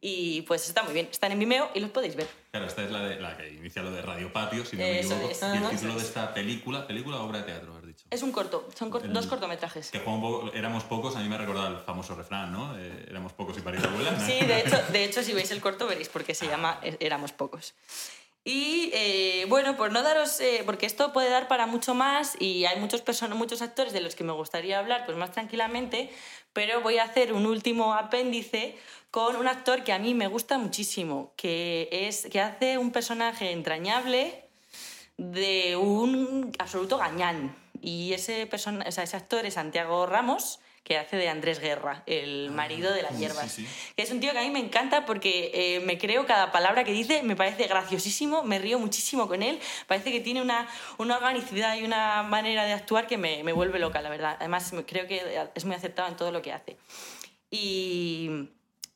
Y 0.00 0.42
pues 0.42 0.68
está 0.68 0.84
muy 0.84 0.92
bien. 0.94 1.08
Están 1.10 1.32
en 1.32 1.40
Vimeo 1.40 1.70
y 1.74 1.80
los 1.80 1.90
podéis 1.90 2.14
ver. 2.14 2.28
Claro, 2.52 2.66
esta 2.66 2.84
es 2.84 2.90
la, 2.92 3.00
de, 3.00 3.18
la 3.20 3.36
que 3.36 3.48
inicia 3.52 3.82
lo 3.82 3.90
de 3.90 4.00
Radio 4.00 4.32
Patio, 4.32 4.64
si 4.64 4.76
no 4.76 4.82
me 4.84 5.00
Eso 5.00 5.14
equivoco. 5.14 5.30
es. 5.32 5.42
Y 5.42 5.44
el 5.44 5.52
Ajá. 5.64 5.70
título 5.70 5.94
de 5.96 6.02
esta 6.02 6.32
película, 6.34 6.86
película 6.86 7.16
o 7.16 7.24
obra 7.26 7.38
de 7.38 7.44
teatro, 7.44 7.76
has 7.76 7.84
dicho. 7.84 8.04
Es 8.08 8.22
un 8.22 8.30
corto, 8.30 8.68
son 8.78 8.92
cort- 8.92 9.04
El- 9.04 9.12
dos 9.12 9.26
cortometrajes. 9.26 9.90
Que 9.90 9.98
un 9.98 10.20
poco, 10.20 10.52
éramos 10.54 10.84
pocos, 10.84 11.16
a 11.16 11.18
mí 11.20 11.28
me 11.28 11.34
ha 11.34 11.38
recordado 11.38 11.68
el 11.76 11.82
famoso 11.82 12.14
refrán, 12.14 12.52
¿no? 12.52 12.78
Eh, 12.78 13.06
éramos 13.08 13.32
pocos 13.32 13.58
y 13.58 13.60
para 13.60 13.76
ir 13.78 13.84
a 13.84 13.88
abuela. 13.88 14.12
¿no? 14.12 14.24
Sí, 14.24 14.38
de 14.46 14.60
hecho, 14.60 14.76
de 14.92 15.04
hecho, 15.04 15.22
si 15.24 15.32
veis 15.32 15.50
el 15.50 15.60
corto 15.60 15.88
veréis 15.88 16.08
por 16.08 16.22
qué 16.22 16.34
se 16.34 16.46
llama 16.46 16.78
eh, 16.82 16.96
Éramos 17.00 17.32
pocos. 17.32 17.74
Y 18.44 18.90
eh, 18.94 19.44
bueno, 19.48 19.76
por 19.76 19.92
no 19.92 20.02
daros, 20.02 20.40
eh, 20.40 20.62
porque 20.64 20.86
esto 20.86 21.12
puede 21.12 21.28
dar 21.28 21.48
para 21.48 21.66
mucho 21.66 21.94
más 21.94 22.36
y 22.40 22.64
hay 22.64 22.80
muchos, 22.80 23.02
muchos 23.34 23.60
actores 23.60 23.92
de 23.92 24.00
los 24.00 24.14
que 24.14 24.24
me 24.24 24.32
gustaría 24.32 24.78
hablar 24.78 25.04
pues 25.04 25.18
más 25.18 25.32
tranquilamente, 25.32 26.10
pero 26.52 26.80
voy 26.80 26.98
a 26.98 27.04
hacer 27.04 27.32
un 27.32 27.46
último 27.46 27.94
apéndice 27.94 28.76
con 29.10 29.36
un 29.36 29.48
actor 29.48 29.84
que 29.84 29.92
a 29.92 29.98
mí 29.98 30.14
me 30.14 30.28
gusta 30.28 30.58
muchísimo, 30.58 31.32
que, 31.36 31.88
es, 31.90 32.26
que 32.30 32.40
hace 32.40 32.78
un 32.78 32.90
personaje 32.90 33.52
entrañable 33.52 34.44
de 35.16 35.76
un 35.76 36.52
absoluto 36.58 36.98
gañán. 36.98 37.54
Y 37.80 38.12
ese, 38.12 38.46
persona, 38.46 38.84
o 38.88 38.92
sea, 38.92 39.04
ese 39.04 39.16
actor 39.16 39.46
es 39.46 39.54
Santiago 39.54 40.06
Ramos, 40.06 40.60
que 40.84 40.96
hace 40.96 41.16
de 41.16 41.28
Andrés 41.28 41.58
Guerra, 41.60 42.02
el 42.06 42.50
marido 42.50 42.92
de 42.92 43.02
las 43.02 43.18
hierbas. 43.18 43.52
sí, 43.52 43.66
sí. 43.66 43.92
Que 43.96 44.02
es 44.02 44.10
un 44.10 44.20
tío 44.20 44.32
que 44.32 44.38
a 44.38 44.42
mí 44.42 44.50
me 44.50 44.58
encanta 44.58 45.04
porque 45.04 45.50
eh, 45.52 45.80
me 45.80 45.98
creo 45.98 46.24
cada 46.26 46.50
palabra 46.50 46.84
que 46.84 46.92
dice, 46.92 47.22
me 47.22 47.36
parece 47.36 47.66
graciosísimo, 47.66 48.42
me 48.42 48.58
río 48.58 48.78
muchísimo 48.78 49.28
con 49.28 49.42
él. 49.42 49.58
Parece 49.86 50.10
que 50.12 50.20
tiene 50.20 50.40
una, 50.40 50.66
una 50.96 51.16
organicidad 51.16 51.76
y 51.76 51.84
una 51.84 52.22
manera 52.22 52.64
de 52.64 52.72
actuar 52.72 53.06
que 53.06 53.18
me, 53.18 53.42
me 53.44 53.52
vuelve 53.52 53.78
loca, 53.78 54.00
la 54.00 54.08
verdad. 54.08 54.36
Además, 54.40 54.72
me- 54.72 54.84
creo 54.86 55.06
que 55.06 55.46
es 55.54 55.64
muy 55.66 55.74
acertado 55.74 56.08
en 56.08 56.16
todo 56.16 56.32
lo 56.32 56.40
que 56.40 56.52
hace. 56.52 56.76
Y 57.50 58.48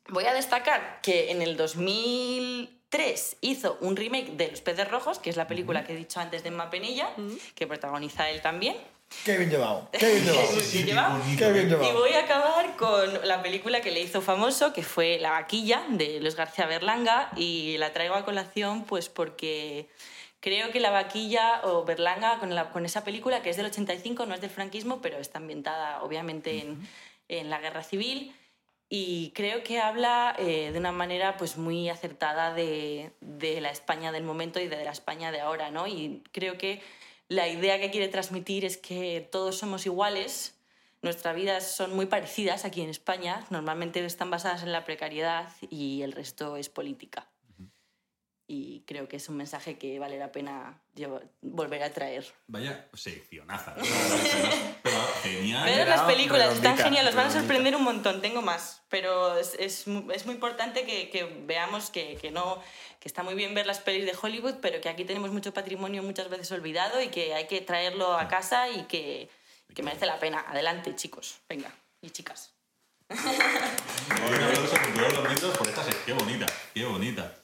voy 0.09 0.25
a 0.25 0.35
destacar 0.35 1.01
que 1.03 1.31
en 1.31 1.42
el 1.42 1.57
2003 1.57 3.37
hizo 3.40 3.79
un 3.81 3.97
remake 3.97 4.33
de 4.37 4.49
Los 4.51 4.61
Peces 4.61 4.88
Rojos, 4.88 5.18
que 5.18 5.31
es 5.31 5.37
la 5.37 5.47
película 5.47 5.85
que 5.85 5.92
he 5.92 5.97
dicho 5.97 6.21
antes 6.21 6.42
de 6.42 6.49
Emma 6.51 6.71
Penilla, 6.71 7.11
que 7.55 7.66
protagoniza 7.66 8.29
él 8.31 8.40
también. 8.42 8.77
Qué 9.25 9.37
bien 9.38 9.51
llevado. 9.51 9.88
Qué 9.92 10.07
bien 10.12 10.25
llevado. 10.25 10.48
Bien 10.72 10.87
llevado. 10.87 11.20
Qué 11.38 11.53
bien 11.53 11.66
Y 11.66 11.70
llevado. 11.70 11.98
voy 11.98 12.12
a 12.12 12.20
acabar 12.25 12.77
con 12.77 13.27
la 13.29 13.42
película 13.42 13.81
que 13.81 13.90
le 13.90 14.01
hizo 14.01 14.20
famoso, 14.20 14.72
que 14.72 14.83
fue 14.83 15.18
La 15.20 15.31
vaquilla, 15.31 15.85
de 15.88 16.20
Luis 16.20 16.35
García 16.35 16.66
Berlanga, 16.66 17.31
y 17.37 17.77
la 17.79 17.92
traigo 17.92 18.14
a 18.14 18.25
colación 18.25 18.85
pues 18.85 19.09
porque 19.09 19.88
creo 20.40 20.70
que 20.72 20.81
La 20.81 20.90
vaquilla 20.90 21.61
o 21.64 21.85
Berlanga, 21.85 22.38
con, 22.40 22.55
la- 22.55 22.70
con 22.70 22.85
esa 22.85 23.05
película, 23.05 23.42
que 23.42 23.51
es 23.51 23.57
del 23.57 23.66
85, 23.66 24.27
no 24.27 24.35
es 24.35 24.40
del 24.40 24.51
franquismo, 24.51 25.01
pero 25.01 25.18
está 25.18 25.38
ambientada 25.38 26.03
obviamente 26.03 26.59
en, 26.61 26.88
en 27.29 27.48
la 27.48 27.61
guerra 27.61 27.85
civil, 27.85 28.35
y 28.88 29.31
creo 29.35 29.62
que 29.62 29.81
habla 29.81 30.35
eh, 30.38 30.70
de 30.72 30.79
una 30.79 30.92
manera 30.92 31.37
pues 31.38 31.57
muy 31.57 31.88
acertada 31.88 32.53
de, 32.53 33.12
de 33.20 33.61
la 33.62 33.70
España 33.70 34.12
del 34.12 34.25
momento 34.25 34.61
y 34.61 34.66
de 34.68 34.85
la 34.85 34.90
España 34.90 35.31
de 35.33 35.40
ahora, 35.40 35.70
¿no? 35.70 35.87
Y 35.87 36.22
creo 36.33 36.59
que 36.59 36.83
la 37.33 37.49
idea 37.49 37.81
que 37.81 37.90
quiere 37.90 38.09
transmitir 38.09 38.64
es 38.66 38.77
que 38.77 39.27
todos 39.33 39.57
somos 39.57 39.87
iguales, 39.87 40.55
nuestras 41.01 41.35
vidas 41.35 41.75
son 41.75 41.97
muy 41.97 42.05
parecidas 42.07 42.66
aquí 42.66 42.83
en 42.83 42.90
España, 42.90 43.45
normalmente 43.49 44.05
están 44.05 44.31
basadas 44.31 44.62
en 44.62 44.71
la 44.71 44.85
precariedad 44.85 45.49
y 45.71 46.03
el 46.03 46.12
resto 46.12 46.57
es 46.57 46.68
política. 46.68 47.32
Y 48.55 48.85
creo 48.87 49.09
que 49.09 49.17
es 49.17 49.31
un 49.31 49.38
mensaje 49.38 49.79
que 49.79 49.99
vale 49.99 50.19
la 50.19 50.31
pena 50.31 50.79
volver 51.41 51.83
a 51.83 51.91
traer. 51.91 52.35
Vaya 52.49 52.87
seccionaza. 52.93 53.75
Pero 54.83 54.99
genial. 55.23 55.65
Ver 55.65 55.88
las 55.88 56.03
películas, 56.03 56.53
están 56.53 56.77
redondita, 56.77 56.85
geniales, 56.85 57.11
os 57.12 57.17
van 57.17 57.27
a 57.29 57.31
sorprender 57.31 57.75
un 57.75 57.83
montón, 57.83 58.21
tengo 58.21 58.43
más, 58.43 58.83
pero 58.91 59.38
es, 59.38 59.55
es, 59.59 59.87
es 59.87 60.27
muy 60.27 60.35
importante 60.35 60.85
que, 60.85 61.09
que 61.09 61.25
veamos 61.47 61.88
que, 61.88 62.19
que 62.21 62.31
no 62.31 62.61
que 63.01 63.09
está 63.09 63.23
muy 63.23 63.35
bien 63.35 63.55
ver 63.55 63.65
las 63.65 63.81
pelis 63.81 64.05
de 64.05 64.15
Hollywood, 64.21 64.57
pero 64.61 64.83
que 64.83 64.91
aquí 64.91 65.07
tenemos 65.07 65.31
mucho 65.31 65.55
patrimonio 65.55 66.03
muchas 66.03 66.29
veces 66.29 66.53
olvidado 66.53 67.01
y 67.01 67.09
que 67.09 67.33
hay 67.33 67.47
que 67.47 67.62
traerlo 67.62 68.12
a 68.19 68.29
casa 68.29 68.69
y 68.69 68.83
que, 68.85 69.31
que 69.75 69.83
merece 69.83 70.05
la 70.05 70.19
pena. 70.19 70.45
Adelante, 70.47 70.95
chicos, 70.95 71.41
venga, 71.49 71.75
y 72.03 72.11
chicas. 72.11 72.53
Un 73.12 74.35
aplauso 74.35 74.77
los 75.14 75.29
miembros 75.29 75.59
por 75.59 75.68
esta 75.68 75.83
sección. 75.85 76.03
Qué 76.07 76.12
bonita, 76.12 76.46
qué 76.75 76.85
bonita. 76.85 77.35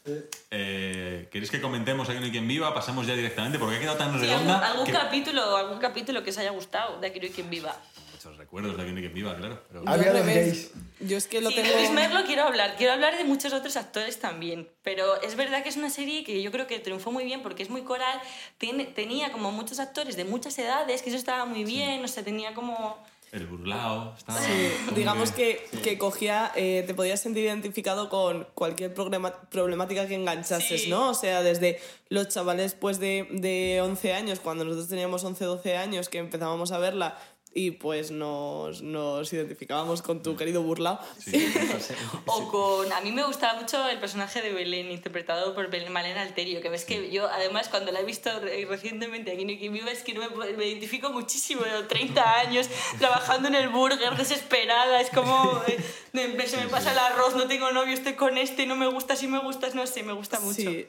Eh, 0.51 1.29
¿Queréis 1.31 1.51
que 1.51 1.61
comentemos 1.61 2.09
Aquí 2.09 2.19
no 2.19 2.25
hay 2.25 2.31
quien 2.31 2.49
viva? 2.49 2.73
Pasamos 2.75 3.07
ya 3.07 3.15
directamente 3.15 3.59
porque 3.59 3.77
ha 3.77 3.81
quedado 3.81 3.97
tan 3.99 4.09
Sí, 4.19 4.29
algún, 4.31 4.47
redonda. 4.47 4.67
algún 4.69 4.87
que- 4.87 4.93
capítulo, 4.93 5.57
algún 5.57 5.79
capítulo 5.79 6.23
que 6.25 6.31
os 6.31 6.39
haya 6.39 6.51
gustado 6.51 7.01
de 7.01 7.07
Aquí 7.09 7.19
no 7.21 7.27
hay 7.27 7.33
quien 7.33 7.51
viva. 7.51 7.77
Muchos 8.13 8.37
recuerdos 8.37 8.77
de 8.77 8.83
Aquí 8.83 8.91
no 8.91 8.97
hay 8.97 9.03
quien 9.03 9.15
viva, 9.15 9.37
claro. 9.37 9.63
Pero... 9.69 9.83
Había 9.87 10.13
revés. 10.13 10.47
gays. 10.47 10.71
Yo 11.01 11.17
es 11.17 11.27
que 11.29 11.41
lo 11.41 11.51
sí, 11.51 11.57
tengo... 11.57 11.77
Luis 11.77 11.91
Merlo 11.93 12.25
quiero 12.25 12.43
hablar. 12.45 12.75
Quiero 12.77 12.93
hablar 12.95 13.17
de 13.17 13.25
muchos 13.25 13.53
otros 13.53 13.77
actores 13.77 14.19
también. 14.19 14.69
Pero 14.83 15.21
es 15.23 15.37
verdad 15.37 15.63
que 15.63 15.69
es 15.69 15.77
una 15.77 15.91
serie 15.91 16.25
que 16.25 16.43
yo 16.43 16.51
creo 16.51 16.67
que 16.67 16.79
triunfó 16.81 17.13
muy 17.13 17.25
bien 17.25 17.43
porque 17.43 17.63
es 17.63 17.71
muy 17.71 17.83
coral. 17.83 18.21
Tiene, 18.59 18.85
tenía 18.87 19.31
como 19.33 19.53
muchos 19.53 19.79
actores 19.79 20.17
de 20.17 20.25
muchas 20.25 20.59
edades, 20.59 21.03
que 21.03 21.11
eso 21.11 21.19
estaba 21.19 21.45
muy 21.45 21.65
bien. 21.65 22.05
O 22.05 22.09
sea, 22.09 22.25
tenía 22.25 22.55
como... 22.55 22.99
El 23.33 23.47
burlao. 23.47 24.15
Estaba 24.17 24.41
Sí, 24.41 24.71
digamos 24.95 25.33
que, 25.33 25.67
que 25.83 25.99
cogía, 25.99 26.51
eh, 26.57 26.85
te 26.87 26.95
podías 26.95 27.21
sentir 27.21 27.45
identificado 27.45 28.09
con 28.09 28.47
cualquier 28.55 28.95
problema- 28.95 29.35
problemática 29.51 30.07
que 30.09 30.15
enganchases, 30.15 30.85
Sí. 30.85 30.91
¿no? 30.91 31.11
O 31.11 31.15
sea, 31.15 31.43
desde 31.43 31.79
los 32.09 32.29
chavales 32.29 32.75
pues 32.75 32.99
de, 33.01 33.27
de 33.31 33.81
11 33.83 34.15
años, 34.15 34.41
cuando 34.41 34.65
nosotros 34.65 34.89
teníamos 34.89 35.25
11, 35.25 35.45
12 35.45 35.77
años, 35.77 36.09
que 36.09 36.19
empezábamos 36.19 36.73
a 36.73 36.79
verla, 36.79 37.19
y 37.55 37.73
pues 37.73 38.11
nos, 38.11 38.83
nos 38.83 39.33
identificábamos 39.33 40.03
con 40.03 40.23
tu 40.23 40.37
querido 40.37 40.63
burla. 40.63 41.01
O 42.27 42.49
con. 42.51 42.93
A 42.93 43.01
mí 43.01 43.11
me 43.13 43.25
gustaba 43.25 43.59
mucho 43.61 43.89
el 43.89 43.99
personaje 43.99 44.43
de 44.43 44.53
Belén, 44.53 44.91
interpretado 44.91 45.55
por 45.55 45.71
Belén 45.71 45.93
Malena 45.93 46.23
Alterio, 46.23 46.61
que 46.61 46.69
ves 46.69 46.85
que 46.85 47.11
yo, 47.11 47.27
además, 47.29 47.69
cuando 47.69 47.91
la 47.91 48.01
he 48.01 48.05
visto 48.05 48.31
re- 48.41 48.65
recientemente 48.67 49.33
aquí 49.33 49.43
en 49.43 49.51
Equimiva, 49.51 49.91
es 49.91 50.03
que 50.03 50.13
no 50.15 50.21
me, 50.29 50.53
me 50.53 50.67
identifico 50.67 51.11
muchísimo. 51.11 51.63
Yo, 51.65 51.87
30 51.87 52.39
años 52.41 52.69
trabajando 52.99 53.49
en 53.49 53.55
el 53.55 53.69
burger, 53.71 54.17
desesperada, 54.17 55.01
es 55.01 55.11
como. 55.11 55.63
eh, 55.67 55.79
me- 56.13 56.47
se 56.47 56.57
me 56.59 56.69
pasa 56.69 56.93
el 56.93 56.99
arroz, 56.99 57.35
no 57.35 57.47
tengo 57.49 57.71
novio, 57.73 57.95
estoy 57.95 58.15
con 58.15 58.37
este, 58.39 58.67
no 58.67 58.77
me 58.77 58.87
gusta, 58.89 59.17
si 59.17 59.27
me 59.27 59.39
gustas, 59.41 59.75
no 59.75 59.87
sé, 59.87 60.03
me 60.03 60.13
gusta 60.13 60.39
mucho. 60.41 60.55
Sí. 60.63 60.87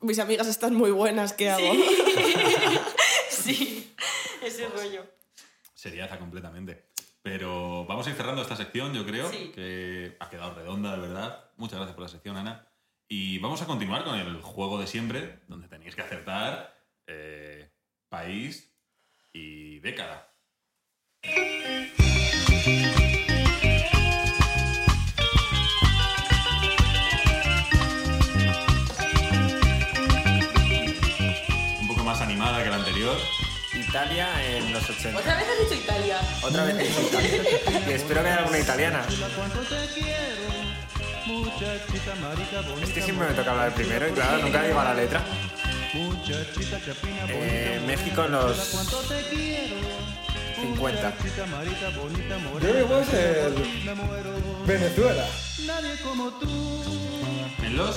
Mis 0.00 0.18
amigas 0.18 0.46
están 0.48 0.74
muy 0.74 0.90
buenas, 0.90 1.32
¿qué 1.32 1.50
hago? 1.50 1.72
Sí, 3.30 3.92
ese 4.44 4.66
rollo. 4.68 5.04
Seriaza 5.80 6.18
completamente. 6.18 6.90
Pero 7.22 7.86
vamos 7.86 8.06
a 8.06 8.10
ir 8.10 8.16
cerrando 8.16 8.42
esta 8.42 8.54
sección, 8.54 8.92
yo 8.92 9.06
creo, 9.06 9.30
Sí. 9.30 9.50
que 9.54 10.14
ha 10.20 10.28
quedado 10.28 10.54
redonda, 10.54 10.92
de 10.94 11.00
verdad. 11.00 11.50
Muchas 11.56 11.76
gracias 11.78 11.94
por 11.94 12.02
la 12.02 12.08
sección, 12.08 12.36
Ana. 12.36 12.66
Y 13.08 13.38
vamos 13.38 13.62
a 13.62 13.66
continuar 13.66 14.04
con 14.04 14.14
el 14.18 14.42
juego 14.42 14.78
de 14.78 14.86
siempre, 14.86 15.40
donde 15.48 15.68
tenéis 15.68 15.94
que 15.94 16.02
acertar 16.02 16.76
eh, 17.06 17.70
país 18.10 18.70
y 19.32 19.78
década. 19.80 20.30
Italia 33.90 34.28
en 34.46 34.72
los 34.72 34.88
80. 34.88 35.18
¿Otra 35.18 35.34
vez 35.34 35.46
has 35.48 35.68
dicho 35.68 35.82
Italia? 35.82 36.20
Otra 36.44 36.64
vez 36.64 36.76
he 36.76 36.82
dicho 36.84 37.00
Italia. 37.00 37.42
Y 37.88 37.92
espero 37.92 38.22
que 38.22 38.28
haya 38.28 38.38
alguna 38.38 38.58
italiana. 38.60 39.04
Es 42.80 42.90
que 42.90 43.02
siempre 43.02 43.26
me 43.26 43.34
toca 43.34 43.50
hablar 43.50 43.74
primero 43.74 44.08
y 44.08 44.12
claro, 44.12 44.38
nunca 44.38 44.62
digo 44.62 44.80
la 44.80 44.94
letra. 44.94 45.24
Eh, 47.28 47.82
México 47.84 48.24
en 48.26 48.32
los 48.32 48.56
50. 50.60 51.14
Yo 52.52 52.58
creo 52.60 52.74
que 52.74 52.84
puede 52.84 53.04
ser 53.06 53.52
Venezuela. 54.66 55.26
En 57.60 57.76
los 57.76 57.96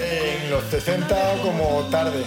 En 0.00 0.50
los 0.50 0.64
60 0.64 1.42
como 1.44 1.86
tarde. 1.88 2.24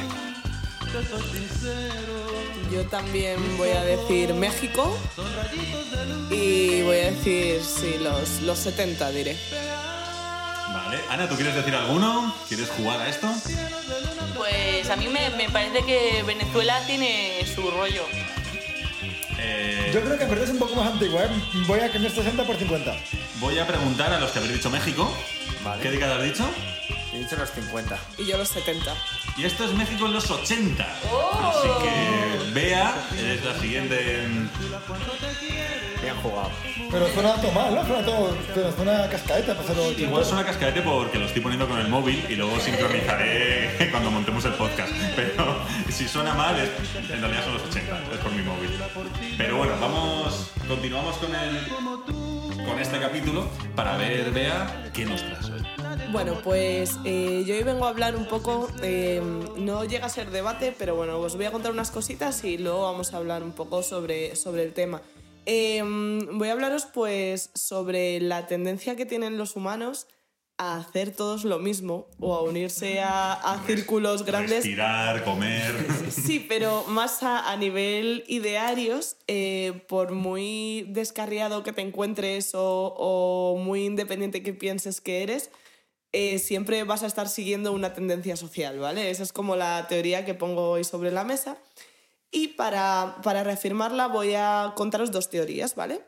Yo 2.72 2.84
también 2.86 3.38
voy 3.58 3.70
a 3.70 3.84
decir 3.84 4.34
México 4.34 4.98
y 6.32 6.82
voy 6.84 6.98
a 6.98 7.12
decir, 7.12 7.62
sí, 7.64 7.96
los, 8.00 8.42
los 8.42 8.58
70 8.60 9.10
diré. 9.12 9.38
Vale. 10.74 11.00
Ana, 11.10 11.28
¿tú 11.28 11.36
quieres 11.36 11.56
decir 11.56 11.74
alguno? 11.76 12.34
¿Quieres 12.48 12.70
jugar 12.70 13.02
a 13.02 13.10
esto? 13.10 13.28
Pues 14.36 14.90
a 14.90 14.96
mí 14.96 15.08
me, 15.08 15.30
me 15.32 15.50
parece 15.50 15.84
que 15.84 16.24
Venezuela 16.26 16.80
tiene 16.86 17.44
su 17.54 17.70
rollo. 17.72 18.04
Eh, 19.40 19.92
Yo 19.94 20.02
creo 20.02 20.18
que 20.18 20.24
en 20.26 20.30
verdad 20.30 20.46
es 20.46 20.52
un 20.52 20.60
poco 20.60 20.76
más 20.76 20.92
antigua, 20.92 21.24
¿eh? 21.24 21.30
Voy 21.66 21.80
a 21.80 21.92
cambiar 21.92 22.14
60 22.14 22.44
por 22.44 22.56
50. 22.58 22.96
voy 23.40 23.58
a 23.58 23.66
preguntar 23.66 24.14
a 24.14 24.20
los 24.20 24.32
que 24.32 24.40
habéis 24.40 24.54
dicho 24.56 24.70
México. 24.70 25.12
Vale. 25.64 25.82
¿Qué 25.82 25.92
década 25.92 26.18
has 26.18 26.24
dicho? 26.24 26.46
He 27.20 27.24
dicho 27.24 27.36
los 27.36 27.50
50. 27.52 27.98
Y 28.18 28.26
yo 28.28 28.38
los 28.38 28.48
70. 28.48 28.94
Y 29.36 29.44
esto 29.44 29.66
es 29.66 29.74
México 29.74 30.06
en 30.06 30.14
los 30.14 30.32
80. 30.32 30.84
Así 30.84 31.68
que, 31.84 32.52
Bea, 32.54 32.94
eres 33.18 33.44
la 33.44 33.60
siguiente. 33.60 34.24
en- 34.24 34.50
Bien 36.02 36.16
jugado. 36.24 36.50
Pero 36.90 37.08
suena 37.14 37.34
todo 37.36 37.52
mal, 37.52 37.76
¿no? 37.76 37.86
Suena 37.86 38.06
todo. 38.06 38.38
Pero 38.56 38.72
suena 38.72 39.10
cascaeta, 39.10 39.54
pasado 39.58 39.92
Igual 39.92 40.24
suena 40.24 40.46
cascadete 40.46 40.82
porque 40.82 41.20
lo 41.20 41.26
estoy 41.26 41.42
poniendo 41.42 41.68
con 41.68 41.78
el 41.78 41.90
móvil 41.90 42.26
y 42.30 42.36
luego 42.36 42.58
sincronizaré 42.62 43.90
cuando 43.92 44.10
montemos 44.12 44.46
el 44.46 44.54
podcast. 44.54 44.94
Pero 45.18 45.58
si 45.90 46.08
suena 46.08 46.34
mal, 46.36 46.58
es- 46.58 46.70
en 47.12 47.20
realidad 47.20 47.44
son 47.44 47.54
los 47.56 47.64
80, 47.64 48.02
es 48.14 48.20
por 48.20 48.32
mi 48.32 48.44
móvil. 48.44 48.80
Pero 49.38 49.58
bueno, 49.58 49.74
vamos, 49.82 50.52
continuamos 50.70 51.18
con, 51.18 51.36
el, 51.36 51.68
con 52.66 52.80
este 52.80 52.98
capítulo 53.00 53.50
para 53.76 53.98
ver, 53.98 54.32
Bea, 54.32 54.90
qué 54.94 55.06
nos 55.06 55.22
traes 55.22 55.46
hoy. 55.50 55.59
Bueno, 56.12 56.40
pues 56.44 56.98
eh, 57.06 57.44
yo 57.46 57.56
hoy 57.56 57.64
vengo 57.64 57.86
a 57.86 57.90
hablar 57.90 58.16
un 58.16 58.26
poco, 58.26 58.68
eh, 58.82 59.22
no 59.58 59.86
llega 59.86 60.08
a 60.08 60.10
ser 60.10 60.32
debate, 60.32 60.74
pero 60.78 60.96
bueno, 60.96 61.20
os 61.20 61.36
voy 61.36 61.46
a 61.46 61.52
contar 61.52 61.72
unas 61.72 61.92
cositas 61.92 62.44
y 62.44 62.58
luego 62.58 62.82
vamos 62.82 63.14
a 63.14 63.18
hablar 63.18 63.44
un 63.44 63.52
poco 63.52 63.84
sobre, 63.84 64.36
sobre 64.36 64.64
el 64.64 64.74
tema. 64.74 65.02
Eh, 65.46 65.82
voy 66.34 66.50
a 66.50 66.54
hablaros 66.54 66.86
pues 66.86 67.52
sobre 67.54 68.20
la 68.20 68.48
tendencia 68.48 68.96
que 68.96 69.06
tienen 69.06 69.38
los 69.38 69.56
humanos 69.56 70.08
a 70.60 70.78
hacer 70.78 71.16
todos 71.16 71.46
lo 71.46 71.58
mismo 71.58 72.08
o 72.20 72.36
a 72.36 72.44
unirse 72.44 73.00
a, 73.00 73.32
a 73.32 73.64
círculos 73.66 74.26
grandes 74.26 74.58
Respirar, 74.58 75.24
comer. 75.24 75.74
Sí, 76.12 76.46
pero 76.48 76.84
más 76.90 77.24
a, 77.24 77.50
a 77.50 77.56
nivel 77.56 78.26
idearios, 78.28 79.16
eh, 79.28 79.86
por 79.88 80.12
muy 80.12 80.86
descarriado 80.90 81.64
que 81.64 81.72
te 81.72 81.82
encuentres 81.82 82.54
o, 82.56 82.94
o 82.98 83.58
muy 83.58 83.86
independiente 83.86 84.44
que 84.44 84.54
pienses 84.54 85.00
que 85.00 85.24
eres, 85.24 85.50
eh, 86.12 86.40
siempre 86.40 86.84
vas 86.84 87.04
a 87.04 87.08
estar 87.08 87.30
siguiendo 87.30 87.72
una 87.72 87.94
tendencia 87.94 88.36
social, 88.36 88.80
¿vale? 88.80 89.12
Esa 89.12 89.24
es 89.24 89.32
como 89.32 89.56
la 89.56 89.88
teoría 89.88 90.26
que 90.26 90.34
pongo 90.34 90.72
hoy 90.72 90.84
sobre 90.84 91.12
la 91.12 91.24
mesa. 91.24 91.58
Y 92.32 92.50
para, 92.50 93.18
para 93.24 93.44
reafirmarla 93.44 94.08
voy 94.08 94.34
a 94.36 94.74
contaros 94.76 95.12
dos 95.12 95.30
teorías, 95.30 95.76
¿vale? 95.76 96.02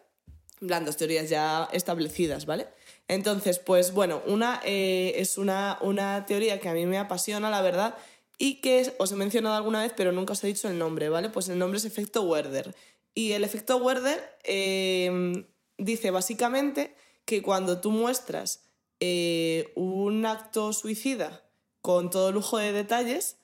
En 0.62 0.86
dos 0.86 0.98
teorías 0.98 1.30
ya 1.30 1.68
establecidas, 1.72 2.46
¿vale? 2.46 2.68
Entonces, 3.08 3.60
pues 3.60 3.94
bueno, 3.94 4.22
una 4.28 4.62
eh, 4.64 5.14
es 5.18 5.38
una, 5.38 5.78
una 5.82 6.26
teoría 6.26 6.60
que 6.60 6.70
a 6.70 6.74
mí 6.74 6.86
me 6.86 6.98
apasiona, 6.98 7.50
la 7.50 7.62
verdad, 7.62 7.96
y 8.38 8.62
que 8.62 8.94
os 8.98 9.12
he 9.12 9.16
mencionado 9.16 9.56
alguna 9.56 9.82
vez, 9.82 9.94
pero 9.96 10.12
nunca 10.12 10.34
os 10.34 10.44
he 10.44 10.48
dicho 10.48 10.68
el 10.68 10.80
nombre, 10.80 11.10
¿vale? 11.10 11.30
Pues 11.30 11.50
el 11.50 11.60
nombre 11.60 11.78
es 11.78 11.86
efecto 11.86 12.24
Werder. 12.24 12.76
Y 13.14 13.34
el 13.34 13.44
efecto 13.44 13.78
Werder 13.78 14.38
eh, 14.44 15.46
dice 15.78 16.12
básicamente 16.12 16.96
que 17.26 17.42
cuando 17.42 17.82
tú 17.82 17.92
muestras 17.92 18.71
eh, 19.02 19.74
un 19.76 20.26
acto 20.26 20.72
suicida 20.74 21.44
con 21.82 22.10
todo 22.12 22.32
lujo 22.32 22.58
de 22.58 22.72
detalles, 22.72 23.38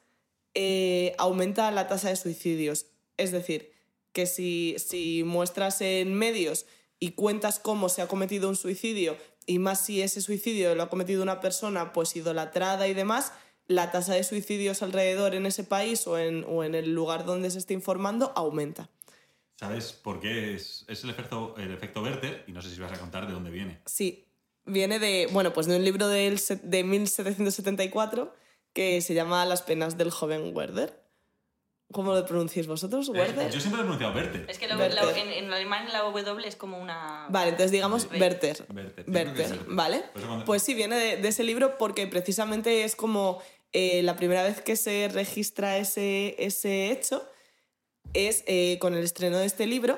eh, 0.54 1.16
aumenta 1.18 1.70
la 1.72 1.88
tasa 1.88 2.10
de 2.10 2.16
suicidios. 2.16 2.86
Es 3.18 3.32
decir, 3.32 3.72
que 4.14 4.28
si, 4.28 4.76
si 4.78 5.24
muestras 5.24 5.82
en 5.82 6.14
medios 6.14 6.68
y 7.00 7.12
cuentas 7.12 7.60
cómo 7.60 7.90
se 7.90 8.02
ha 8.02 8.08
cometido 8.08 8.48
un 8.48 8.56
suicidio, 8.56 9.18
y 9.48 9.60
más 9.60 9.84
si 9.84 10.02
ese 10.02 10.22
suicidio 10.22 10.76
lo 10.76 10.84
ha 10.84 10.90
cometido 10.90 11.24
una 11.24 11.42
persona 11.42 11.92
pues 11.92 12.16
idolatrada 12.16 12.88
y 12.88 12.94
demás, 12.94 13.34
la 13.66 13.92
tasa 13.92 14.14
de 14.14 14.24
suicidios 14.24 14.84
alrededor 14.84 15.34
en 15.34 15.46
ese 15.46 15.64
país 15.64 16.06
o 16.06 16.20
en, 16.20 16.46
o 16.48 16.64
en 16.64 16.76
el 16.76 16.94
lugar 16.94 17.26
donde 17.26 17.50
se 17.50 17.58
esté 17.58 17.74
informando 17.74 18.32
aumenta. 18.36 18.90
¿Sabes 19.56 19.92
por 19.92 20.20
qué 20.20 20.54
es, 20.54 20.86
es 20.88 21.04
el, 21.04 21.10
efecto, 21.10 21.56
el 21.58 21.72
efecto 21.72 22.04
Werther? 22.04 22.44
Y 22.46 22.52
no 22.52 22.62
sé 22.62 22.70
si 22.70 22.80
vas 22.80 22.92
a 22.92 23.00
contar 23.00 23.26
de 23.26 23.34
dónde 23.34 23.50
viene. 23.50 23.82
Sí, 23.88 24.27
viene 24.68 25.00
de, 25.00 25.28
bueno, 25.32 25.54
pues 25.54 25.66
de 25.68 25.76
un 25.76 25.84
libro 25.84 26.08
del 26.08 26.40
de 26.64 26.84
1774 26.84 28.34
que 28.74 29.02
se 29.02 29.14
llama 29.14 29.46
Las 29.46 29.62
penas 29.64 29.98
del 29.98 30.12
joven 30.12 30.56
Werder. 30.56 31.04
¿Cómo 31.94 32.14
lo 32.14 32.26
pronunciáis 32.26 32.68
vosotros? 32.68 33.08
Eh, 33.08 33.12
¿Werder? 33.14 33.50
yo 33.50 33.62
siempre 33.62 33.80
he 33.82 33.84
pronunciado 33.86 34.14
Werther. 34.14 34.46
Es 34.50 34.60
que 34.60 34.68
la- 34.68 34.78
Werther. 34.78 35.04
la- 35.06 35.18
en, 35.18 35.30
en 35.46 35.54
alemán 35.54 35.88
la 35.94 36.00
W 36.02 36.46
es 36.46 36.58
como 36.58 36.78
una... 36.80 37.28
Vale, 37.30 37.52
entonces 37.52 37.72
digamos 37.72 38.08
Werther. 38.12 38.66
Werther. 39.08 39.60
¿vale? 39.68 40.00
Por 40.12 40.18
eso 40.20 40.28
cuando- 40.28 40.46
Pues 40.46 40.62
sí, 40.64 40.74
viene 40.74 40.98
de, 40.98 41.18
de 41.18 41.28
ese 41.30 41.44
libro 41.44 41.78
porque 41.78 42.06
precisamente 42.08 42.84
es 42.84 42.98
como 42.98 43.42
eh, 43.72 44.04
la 44.04 44.18
primera 44.18 44.44
vez 44.44 44.60
que 44.62 44.76
se 44.76 45.08
registra 45.08 45.78
ese, 45.78 46.36
ese 46.40 46.92
hecho 46.92 47.26
es 48.14 48.44
eh, 48.48 48.78
con 48.82 48.94
el 48.94 49.04
estreno 49.06 49.38
de 49.38 49.46
este 49.46 49.66
libro 49.66 49.98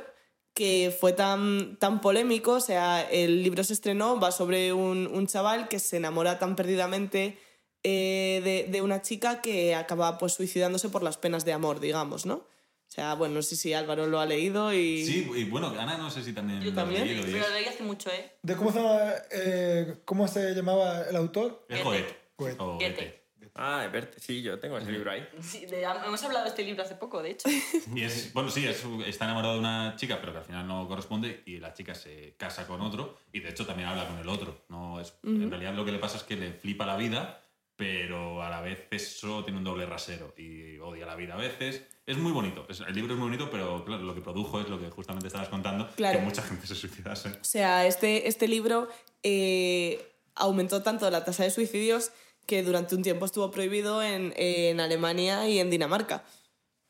que 0.60 0.94
fue 1.00 1.14
tan, 1.14 1.78
tan 1.78 2.02
polémico, 2.02 2.56
o 2.56 2.60
sea, 2.60 3.10
el 3.10 3.44
libro 3.44 3.64
se 3.64 3.72
estrenó, 3.72 4.20
va 4.20 4.30
sobre 4.34 4.74
un, 4.74 5.08
un 5.08 5.26
chaval 5.26 5.70
que 5.70 5.80
se 5.80 5.96
enamora 5.96 6.38
tan 6.38 6.58
perdidamente 6.58 7.38
eh, 7.84 8.42
de, 8.44 8.70
de 8.70 8.82
una 8.82 9.02
chica 9.02 9.42
que 9.42 9.74
acaba 9.74 10.18
pues 10.18 10.34
suicidándose 10.34 10.90
por 10.90 11.02
las 11.02 11.16
penas 11.16 11.46
de 11.46 11.54
amor, 11.54 11.80
digamos, 11.80 12.26
¿no? 12.26 12.34
O 12.34 12.92
sea, 12.92 13.14
bueno, 13.14 13.36
no 13.36 13.42
sé 13.42 13.56
si 13.56 13.74
Álvaro 13.74 14.08
lo 14.08 14.20
ha 14.20 14.26
leído 14.26 14.74
y... 14.74 15.06
Sí, 15.06 15.32
y 15.34 15.46
bueno, 15.46 15.68
Ana 15.80 15.98
no 15.98 16.12
sé 16.12 16.26
si 16.26 16.34
también 16.34 16.60
Yo 16.60 16.72
lo 16.72 16.72
ha 16.74 16.84
también, 16.84 17.08
leído 17.08 17.24
Pero 17.24 17.48
lo 17.48 17.54
leí 17.54 17.66
hace 17.66 17.84
mucho, 17.84 18.10
¿eh? 18.10 18.34
¿De 18.42 18.58
cómo 18.58 18.74
se, 18.74 18.80
llama, 18.80 19.14
eh, 19.32 19.96
cómo 20.04 20.28
se 20.28 20.54
llamaba 20.54 21.04
el 21.04 21.16
autor? 21.16 21.66
Es 21.70 21.82
Goethe. 21.86 22.18
Goethe. 22.38 23.19
Ah, 23.62 23.82
de 23.82 23.90
verte. 23.90 24.20
Sí, 24.22 24.42
yo 24.42 24.58
tengo 24.58 24.78
ese 24.78 24.90
libro 24.92 25.12
ahí. 25.12 25.28
Sí, 25.42 25.66
de- 25.66 25.84
hemos 25.84 26.24
hablado 26.24 26.46
de 26.46 26.50
este 26.50 26.64
libro 26.64 26.82
hace 26.84 26.96
poco, 26.96 27.22
de 27.22 27.32
hecho. 27.32 27.50
Y 27.96 28.04
es, 28.04 28.32
bueno, 28.34 28.50
sí, 28.50 28.66
es- 28.66 28.84
está 29.06 29.26
enamorado 29.26 29.56
de 29.56 29.60
una 29.60 29.96
chica, 29.98 30.20
pero 30.22 30.32
que 30.32 30.38
al 30.40 30.46
final 30.46 30.66
no 30.68 30.88
corresponde 30.88 31.44
y 31.46 31.60
la 31.60 31.74
chica 31.74 31.94
se 31.94 32.36
casa 32.38 32.66
con 32.66 32.80
otro 32.82 33.18
y 33.34 33.42
de 33.42 33.50
hecho 33.50 33.66
también 33.66 33.90
habla 33.90 34.08
con 34.08 34.18
el 34.18 34.30
otro. 34.30 34.64
No 34.70 35.02
es, 35.02 35.14
En 35.24 35.50
realidad 35.50 35.74
lo 35.74 35.84
que 35.84 35.92
le 35.92 36.00
pasa 36.00 36.18
es 36.18 36.24
que 36.24 36.36
le 36.38 36.54
flipa 36.54 36.86
la 36.86 36.96
vida 36.96 37.42
pero 37.76 38.44
a 38.44 38.50
la 38.50 38.60
vez 38.60 38.88
eso 38.92 39.42
tiene 39.46 39.58
un 39.58 39.64
doble 39.64 39.86
rasero 39.86 40.34
y 40.38 40.78
odia 40.80 41.06
la 41.06 41.16
vida 41.16 41.36
a 41.36 41.38
veces. 41.38 41.82
Es 42.06 42.18
muy 42.18 42.34
bonito, 42.34 42.68
el 42.86 42.94
libro 42.94 43.14
es 43.14 43.18
muy 43.20 43.30
bonito, 43.30 43.50
pero 43.50 43.86
claro, 43.86 44.04
lo 44.04 44.14
que 44.14 44.20
produjo 44.20 44.60
es 44.60 44.68
lo 44.68 44.78
que 44.78 44.90
justamente 44.90 45.28
estabas 45.28 45.48
contando, 45.48 45.88
Claro. 45.96 46.20
que 46.20 46.26
mucha 46.26 46.42
gente 46.44 46.68
se 46.68 46.76
suicidase. 46.76 47.30
O 47.30 47.44
sea, 47.44 47.86
este, 47.86 48.28
este 48.28 48.50
libro 48.50 48.90
eh, 49.24 50.06
aumentó 50.36 50.84
tanto 50.84 51.10
la 51.10 51.24
tasa 51.24 51.44
de 51.44 51.52
suicidios 51.52 52.12
que 52.50 52.64
durante 52.64 52.96
un 52.96 53.04
tiempo 53.04 53.28
estuvo 53.28 53.52
prohibido 53.52 54.02
en, 54.02 54.34
en 54.36 54.80
Alemania 54.80 55.48
y 55.48 55.60
en 55.60 55.70
Dinamarca 55.70 56.24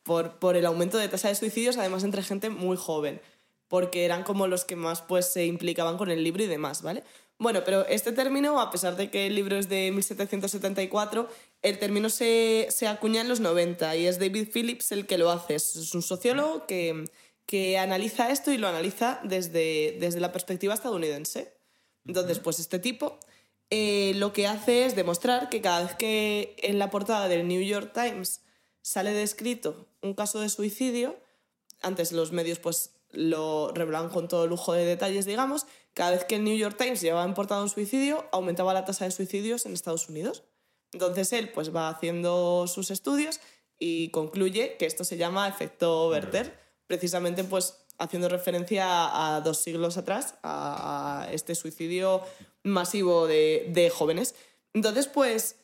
por, 0.04 0.40
por 0.40 0.56
el 0.56 0.66
aumento 0.66 0.98
de 0.98 1.10
tasa 1.10 1.28
de 1.28 1.36
suicidios, 1.36 1.76
además 1.76 2.06
entre 2.06 2.24
gente 2.24 2.50
muy 2.50 2.78
joven, 2.78 3.20
porque 3.68 4.06
eran 4.06 4.24
como 4.24 4.48
los 4.48 4.64
que 4.64 4.78
más 4.78 5.02
pues, 5.02 5.26
se 5.26 5.46
implicaban 5.46 5.98
con 5.98 6.12
el 6.12 6.24
libro 6.24 6.44
y 6.44 6.48
demás, 6.48 6.82
¿vale? 6.82 7.04
Bueno, 7.38 7.64
pero 7.66 7.86
este 7.88 8.14
término, 8.14 8.62
a 8.62 8.72
pesar 8.72 8.96
de 8.96 9.12
que 9.12 9.28
el 9.28 9.36
libro 9.36 9.58
es 9.58 9.68
de 9.68 9.92
1774, 9.92 11.28
el 11.62 11.78
término 11.78 12.10
se, 12.10 12.68
se 12.70 12.88
acuña 12.88 13.20
en 13.20 13.28
los 13.28 13.42
90 13.42 13.98
y 13.98 14.08
es 14.08 14.18
David 14.18 14.48
Phillips 14.54 14.94
el 14.94 15.08
que 15.08 15.18
lo 15.18 15.30
hace. 15.30 15.56
Es 15.56 15.94
un 15.94 16.02
sociólogo 16.02 16.68
que, 16.68 17.04
que 17.46 17.78
analiza 17.78 18.32
esto 18.32 18.54
y 18.54 18.58
lo 18.58 18.70
analiza 18.70 19.20
desde, 19.26 19.98
desde 20.00 20.22
la 20.22 20.32
perspectiva 20.32 20.74
estadounidense. 20.74 21.54
Entonces, 22.06 22.40
pues 22.40 22.60
este 22.60 22.80
tipo 22.80 23.20
eh, 23.70 24.14
lo 24.16 24.34
que 24.34 24.48
hace 24.48 24.86
es 24.86 24.96
demostrar 24.96 25.50
que 25.50 25.62
cada 25.62 25.84
vez 25.84 25.96
que 25.96 26.56
en 26.60 26.80
la 26.80 26.90
portada 26.90 27.28
del 27.28 27.48
New 27.48 27.62
York 27.62 27.92
Times 27.94 28.42
sale 28.82 29.14
descrito 29.14 29.88
un 30.02 30.14
caso 30.14 30.40
de 30.40 30.50
suicidio, 30.50 31.18
antes 31.82 32.12
los 32.12 32.32
medios 32.32 32.60
pues 32.60 32.92
lo 33.12 33.72
revelaban 33.74 34.10
con 34.10 34.28
todo 34.28 34.48
lujo 34.48 34.74
de 34.74 34.86
detalles, 34.86 35.26
digamos, 35.26 35.66
cada 35.94 36.12
vez 36.12 36.26
que 36.26 36.36
el 36.36 36.44
New 36.44 36.58
York 36.58 36.78
Times 36.78 37.02
llevaba 37.02 37.26
en 37.26 37.34
portada 37.34 37.62
un 37.62 37.70
suicidio, 37.70 38.28
aumentaba 38.32 38.74
la 38.74 38.86
tasa 38.86 39.06
de 39.06 39.12
suicidios 39.12 39.66
en 39.66 39.74
Estados 39.74 40.10
Unidos. 40.10 40.44
Entonces 40.94 41.32
él 41.34 41.52
pues 41.52 41.76
va 41.76 41.90
haciendo 41.90 42.68
sus 42.68 42.92
estudios 42.92 43.40
y 43.78 44.10
concluye 44.10 44.78
que 44.78 44.86
esto 44.86 45.04
se 45.04 45.18
llama 45.18 45.48
efecto 45.48 46.10
Werther, 46.10 46.60
precisamente 46.88 47.44
pues 47.44 47.76
haciendo 48.00 48.30
referencia 48.30 48.86
a, 49.36 49.42
dos 49.42 49.60
siglos 49.60 49.98
atrás, 49.98 50.36
a, 50.44 51.28
este 51.32 51.56
suicidio 51.56 52.22
masivo 52.64 53.28
de, 53.28 53.92
jóvenes. 53.94 54.36
Entonces 54.74 55.08
pues 55.08 55.58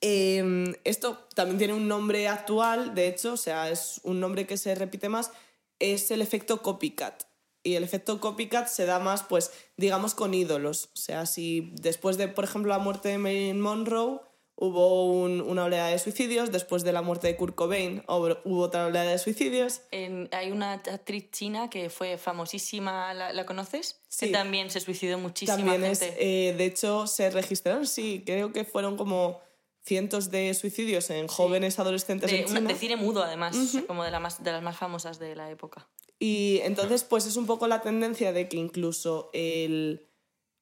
eh, 0.00 0.74
esto 0.84 1.26
también 1.34 1.58
tiene 1.58 1.74
un 1.74 1.88
nombre 1.88 2.28
actual, 2.28 2.94
de 2.94 3.08
hecho, 3.08 3.34
o 3.34 3.36
sea, 3.36 3.70
es 3.70 4.00
un 4.02 4.20
nombre 4.20 4.46
que 4.46 4.56
se 4.56 4.74
repite 4.74 5.08
más, 5.08 5.30
es 5.78 6.10
el 6.10 6.22
efecto 6.22 6.62
copycat. 6.62 7.24
Y 7.62 7.74
el 7.74 7.84
efecto 7.84 8.20
copycat 8.20 8.68
se 8.68 8.86
da 8.86 8.98
más, 8.98 9.22
pues, 9.22 9.52
digamos, 9.76 10.14
con 10.14 10.32
ídolos. 10.32 10.88
O 10.94 10.96
sea, 10.96 11.26
si 11.26 11.72
después 11.74 12.16
de, 12.16 12.28
por 12.28 12.44
ejemplo, 12.44 12.70
la 12.70 12.78
muerte 12.78 13.10
de 13.10 13.18
Marilyn 13.18 13.60
Monroe 13.60 14.20
hubo 14.60 15.06
un- 15.10 15.40
una 15.40 15.64
oleada 15.64 15.88
de 15.88 15.98
suicidios, 15.98 16.52
después 16.52 16.84
de 16.84 16.92
la 16.92 17.02
muerte 17.02 17.26
de 17.26 17.36
Kurt 17.36 17.54
Cobain 17.54 18.04
hubo, 18.06 18.60
otra 18.60 18.86
oleada 18.86 19.10
de 19.10 19.18
suicidios. 19.18 19.80
Hay 19.90 20.50
una 20.52 20.74
actriz 20.74 21.30
china 21.32 21.68
que 21.70 21.90
fue 21.90 22.18
famosísima, 22.18 23.12
¿la, 23.14 23.32
la 23.32 23.46
conoces? 23.46 24.00
Sí. 24.08 24.26
Que 24.26 24.32
también 24.32 24.70
se 24.70 24.80
suicidó 24.80 25.18
muchísima 25.18 25.56
También 25.56 25.84
es, 25.84 26.00
gente. 26.00 26.48
eh, 26.50 26.52
de 26.52 26.64
hecho, 26.66 27.06
se 27.06 27.30
registraron, 27.30 27.86
sí, 27.86 28.22
creo 28.24 28.52
que 28.52 28.64
fueron 28.64 28.96
como 28.96 29.40
cientos 29.82 30.30
de 30.30 30.52
suicidios 30.52 31.08
en 31.08 31.26
jóvenes 31.26 31.78
adolescentes 31.78 32.30
de, 32.30 32.40
en 32.40 32.44
una- 32.50 32.58
China. 32.60 32.68
de 32.72 32.78
cine 32.78 32.96
mudo, 32.96 33.22
además, 33.24 33.56
como 33.86 34.04
de, 34.04 34.10
la 34.10 34.20
más, 34.20 34.44
de 34.44 34.52
las 34.52 34.62
más 34.62 34.76
famosas 34.76 35.18
de 35.18 35.34
la 35.34 35.50
época. 35.50 35.88
Y 36.18 36.60
entonces, 36.64 37.02
pues 37.02 37.24
es 37.24 37.36
un 37.36 37.46
poco 37.46 37.66
la 37.66 37.80
tendencia 37.80 38.32
de 38.34 38.46
que 38.48 38.58
incluso 38.58 39.30
el. 39.32 40.06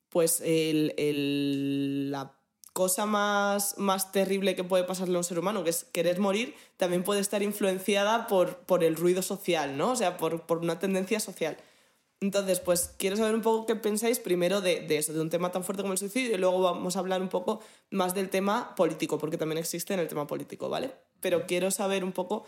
Pues 0.09 0.41
el, 0.41 0.95
el- 0.97 2.11
la 2.13 2.38
cosa 2.79 3.07
más, 3.07 3.77
más 3.77 4.13
terrible 4.13 4.55
que 4.55 4.63
puede 4.63 4.85
pasarle 4.85 5.17
a 5.17 5.19
un 5.19 5.25
ser 5.25 5.41
humano, 5.41 5.65
que 5.65 5.71
es 5.71 5.83
querer 5.83 6.21
morir, 6.21 6.55
también 6.77 7.03
puede 7.03 7.21
estar 7.21 7.43
influenciada 7.43 8.29
por, 8.29 8.59
por 8.59 8.85
el 8.85 8.95
ruido 8.95 9.21
social, 9.21 9.77
¿no? 9.77 9.91
O 9.91 9.97
sea, 9.97 10.17
por, 10.17 10.43
por 10.43 10.59
una 10.59 10.79
tendencia 10.79 11.19
social. 11.19 11.57
Entonces, 12.21 12.61
pues 12.61 12.95
quiero 12.97 13.17
saber 13.17 13.35
un 13.35 13.43
poco 13.43 13.67
qué 13.67 13.75
pensáis 13.75 14.21
primero 14.21 14.61
de, 14.61 14.79
de 14.87 14.97
eso, 14.97 15.13
de 15.13 15.21
un 15.21 15.29
tema 15.29 15.51
tan 15.51 15.65
fuerte 15.65 15.83
como 15.83 15.93
el 15.93 15.99
suicidio, 15.99 16.37
y 16.37 16.39
luego 16.39 16.63
vamos 16.63 16.95
a 16.95 17.01
hablar 17.01 17.21
un 17.21 17.29
poco 17.29 17.59
más 17.91 18.15
del 18.15 18.31
tema 18.31 18.77
político, 18.77 19.19
porque 19.19 19.37
también 19.37 19.59
existe 19.59 19.93
en 19.95 19.99
el 19.99 20.07
tema 20.07 20.29
político, 20.29 20.69
¿vale? 20.69 20.93
Pero 21.19 21.47
quiero 21.47 21.73
saber 21.73 22.05
un 22.05 22.13
poco 22.13 22.45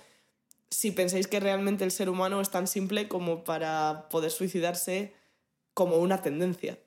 si 0.70 0.92
pensáis 0.92 1.26
que 1.26 1.40
realmente 1.40 1.82
el 1.82 1.90
ser 1.90 2.08
humano 2.08 2.40
es 2.40 2.50
tan 2.50 2.68
simple 2.68 3.08
como 3.08 3.42
para 3.42 4.08
poder 4.10 4.30
suicidarse 4.30 5.12
como 5.74 5.96
una 5.96 6.22
tendencia. 6.22 6.78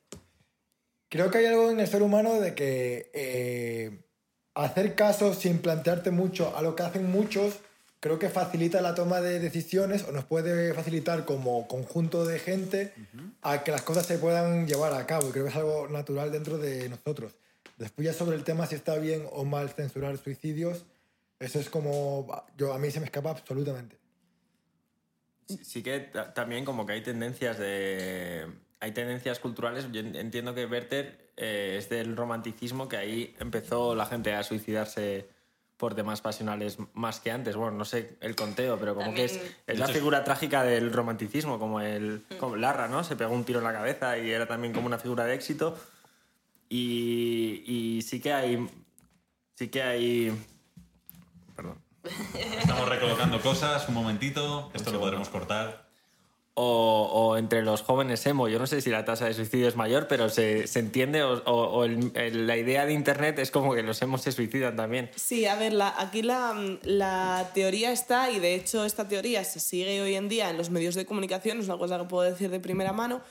Creo 1.14 1.30
que 1.30 1.38
hay 1.38 1.46
algo 1.46 1.70
en 1.70 1.80
el 1.80 1.88
ser 1.88 2.02
humano 2.02 2.40
de 2.42 2.56
que 2.56 3.12
eh, 3.14 4.00
hacer 4.56 4.96
caso 4.96 5.36
sin 5.36 5.60
plantearte 5.60 6.10
mucho 6.10 6.58
a 6.58 6.64
lo 6.64 6.76
que 6.76 6.82
hacen 6.82 7.12
muchos, 7.12 7.60
creo 8.00 8.18
que 8.18 8.30
facilita 8.30 8.82
la 8.82 8.96
toma 8.96 9.22
de 9.22 9.40
decisiones 9.40 10.06
o 10.06 10.12
nos 10.12 10.26
puede 10.26 10.74
facilitar 10.74 11.24
como 11.26 11.68
conjunto 11.68 12.26
de 12.26 12.40
gente 12.40 12.94
a 13.44 13.64
que 13.64 13.70
las 13.70 13.84
cosas 13.84 14.08
se 14.08 14.18
puedan 14.18 14.66
llevar 14.66 14.92
a 14.94 15.06
cabo. 15.06 15.30
Y 15.30 15.32
creo 15.34 15.44
que 15.44 15.52
es 15.52 15.56
algo 15.56 15.88
natural 15.88 16.32
dentro 16.32 16.58
de 16.58 16.90
nosotros. 16.90 17.36
Después 17.78 18.08
ya 18.08 18.14
sobre 18.14 18.36
el 18.36 18.44
tema 18.44 18.66
si 18.66 18.74
está 18.74 18.96
bien 18.98 19.28
o 19.34 19.46
mal 19.46 19.70
censurar 19.70 20.18
suicidios, 20.18 20.84
eso 21.40 21.60
es 21.60 21.70
como... 21.70 22.44
Yo, 22.58 22.74
a 22.74 22.80
mí 22.80 22.90
se 22.90 23.00
me 23.00 23.06
escapa 23.06 23.30
absolutamente. 23.30 23.98
Sí, 25.48 25.60
sí 25.64 25.84
que 25.84 26.00
ta- 26.00 26.34
también 26.34 26.66
como 26.66 26.88
que 26.88 26.94
hay 26.94 27.04
tendencias 27.04 27.60
de... 27.60 28.48
Hay 28.84 28.92
tendencias 28.92 29.40
culturales. 29.40 29.88
Yo 29.94 30.02
en- 30.02 30.16
entiendo 30.18 30.54
que 30.54 30.66
Werther 30.66 31.32
eh, 31.38 31.76
es 31.80 31.88
del 31.88 32.18
romanticismo, 32.18 32.90
que 32.90 32.98
ahí 32.98 33.34
empezó 33.40 33.96
la 33.96 34.06
gente 34.06 34.34
a 34.36 34.44
suicidarse 34.44 35.30
por 35.78 35.96
temas 35.96 36.20
pasionales 36.20 36.78
más 36.94 37.22
que 37.22 37.32
antes. 37.32 37.56
Bueno, 37.56 37.78
no 37.78 37.86
sé 37.86 38.18
el 38.20 38.36
conteo, 38.36 38.78
pero 38.78 38.94
como 38.94 39.14
que 39.14 39.24
es, 39.24 39.34
También- 39.38 39.56
es 39.68 39.80
la 39.80 39.86
hecho, 39.86 39.94
figura 39.94 40.24
trágica 40.26 40.64
del 40.64 40.92
romanticismo, 40.92 41.60
como 41.60 41.80
el 41.80 42.26
como 42.42 42.58
Larra, 42.58 42.90
¿no? 42.90 43.06
Se 43.06 43.16
pegó 43.16 43.34
un 43.34 43.46
tiro 43.46 43.60
en 43.60 43.66
la 43.66 43.72
cabeza 43.74 44.18
y 44.18 44.30
era 44.30 44.48
también 44.48 44.74
como 44.74 44.88
una 44.88 45.00
figura 45.00 45.24
de 45.24 45.34
éxito. 45.36 45.78
Y, 46.70 47.64
y 47.66 48.02
sí 48.02 48.20
que 48.20 48.34
hay... 48.34 48.68
Sí 49.56 49.70
que 49.70 49.82
hay... 49.82 50.46
Perdón. 51.56 51.78
Estamos 52.60 52.90
recolocando 52.90 53.40
cosas, 53.40 53.88
un 53.88 53.94
momentito, 53.94 54.72
esto 54.74 54.92
lo 54.92 55.00
podremos 55.00 55.30
cortar. 55.30 55.83
O, 56.56 57.36
entre 57.38 57.64
los 57.64 57.82
jóvenes 57.82 58.26
emo. 58.28 58.48
Yo 58.48 58.60
no 58.60 58.68
sé 58.68 58.82
si 58.82 58.90
la 58.90 59.06
tasa 59.06 59.26
de 59.26 59.34
suicidio 59.34 59.68
es 59.68 59.76
mayor, 59.76 60.08
pero 60.08 60.30
se, 60.30 60.68
se 60.68 60.80
entiende, 60.80 61.24
o, 61.24 61.88
la 61.88 62.58
idea 62.58 62.86
de 62.86 62.94
Internet 62.94 63.40
es 63.40 63.50
como 63.52 63.74
que 63.74 63.82
los 63.84 64.02
emos 64.02 64.22
se 64.22 64.32
suicidan 64.32 64.76
también. 64.76 65.10
Sí, 65.16 65.46
a 65.46 65.56
ver, 65.56 65.74
la- 65.74 65.94
aquí 65.98 66.22
la, 66.22 66.54
la 66.84 67.50
teoría 67.54 67.92
está, 67.92 68.30
y 68.32 68.40
de 68.40 68.56
hecho 68.56 68.86
esta 68.86 69.08
teoría 69.08 69.44
se 69.44 69.60
sigue 69.60 70.02
hoy 70.02 70.16
en 70.16 70.30
día 70.30 70.50
en 70.50 70.58
los 70.58 70.70
medios 70.70 70.96
de 70.96 71.06
comunicación, 71.06 71.60
es 71.60 71.66
una 71.66 71.78
cosa 71.78 71.98
que 71.98 72.06
puedo 72.06 72.30
decir 72.30 72.50
de 72.50 72.60
primera 72.60 72.94
mano, 72.94 73.22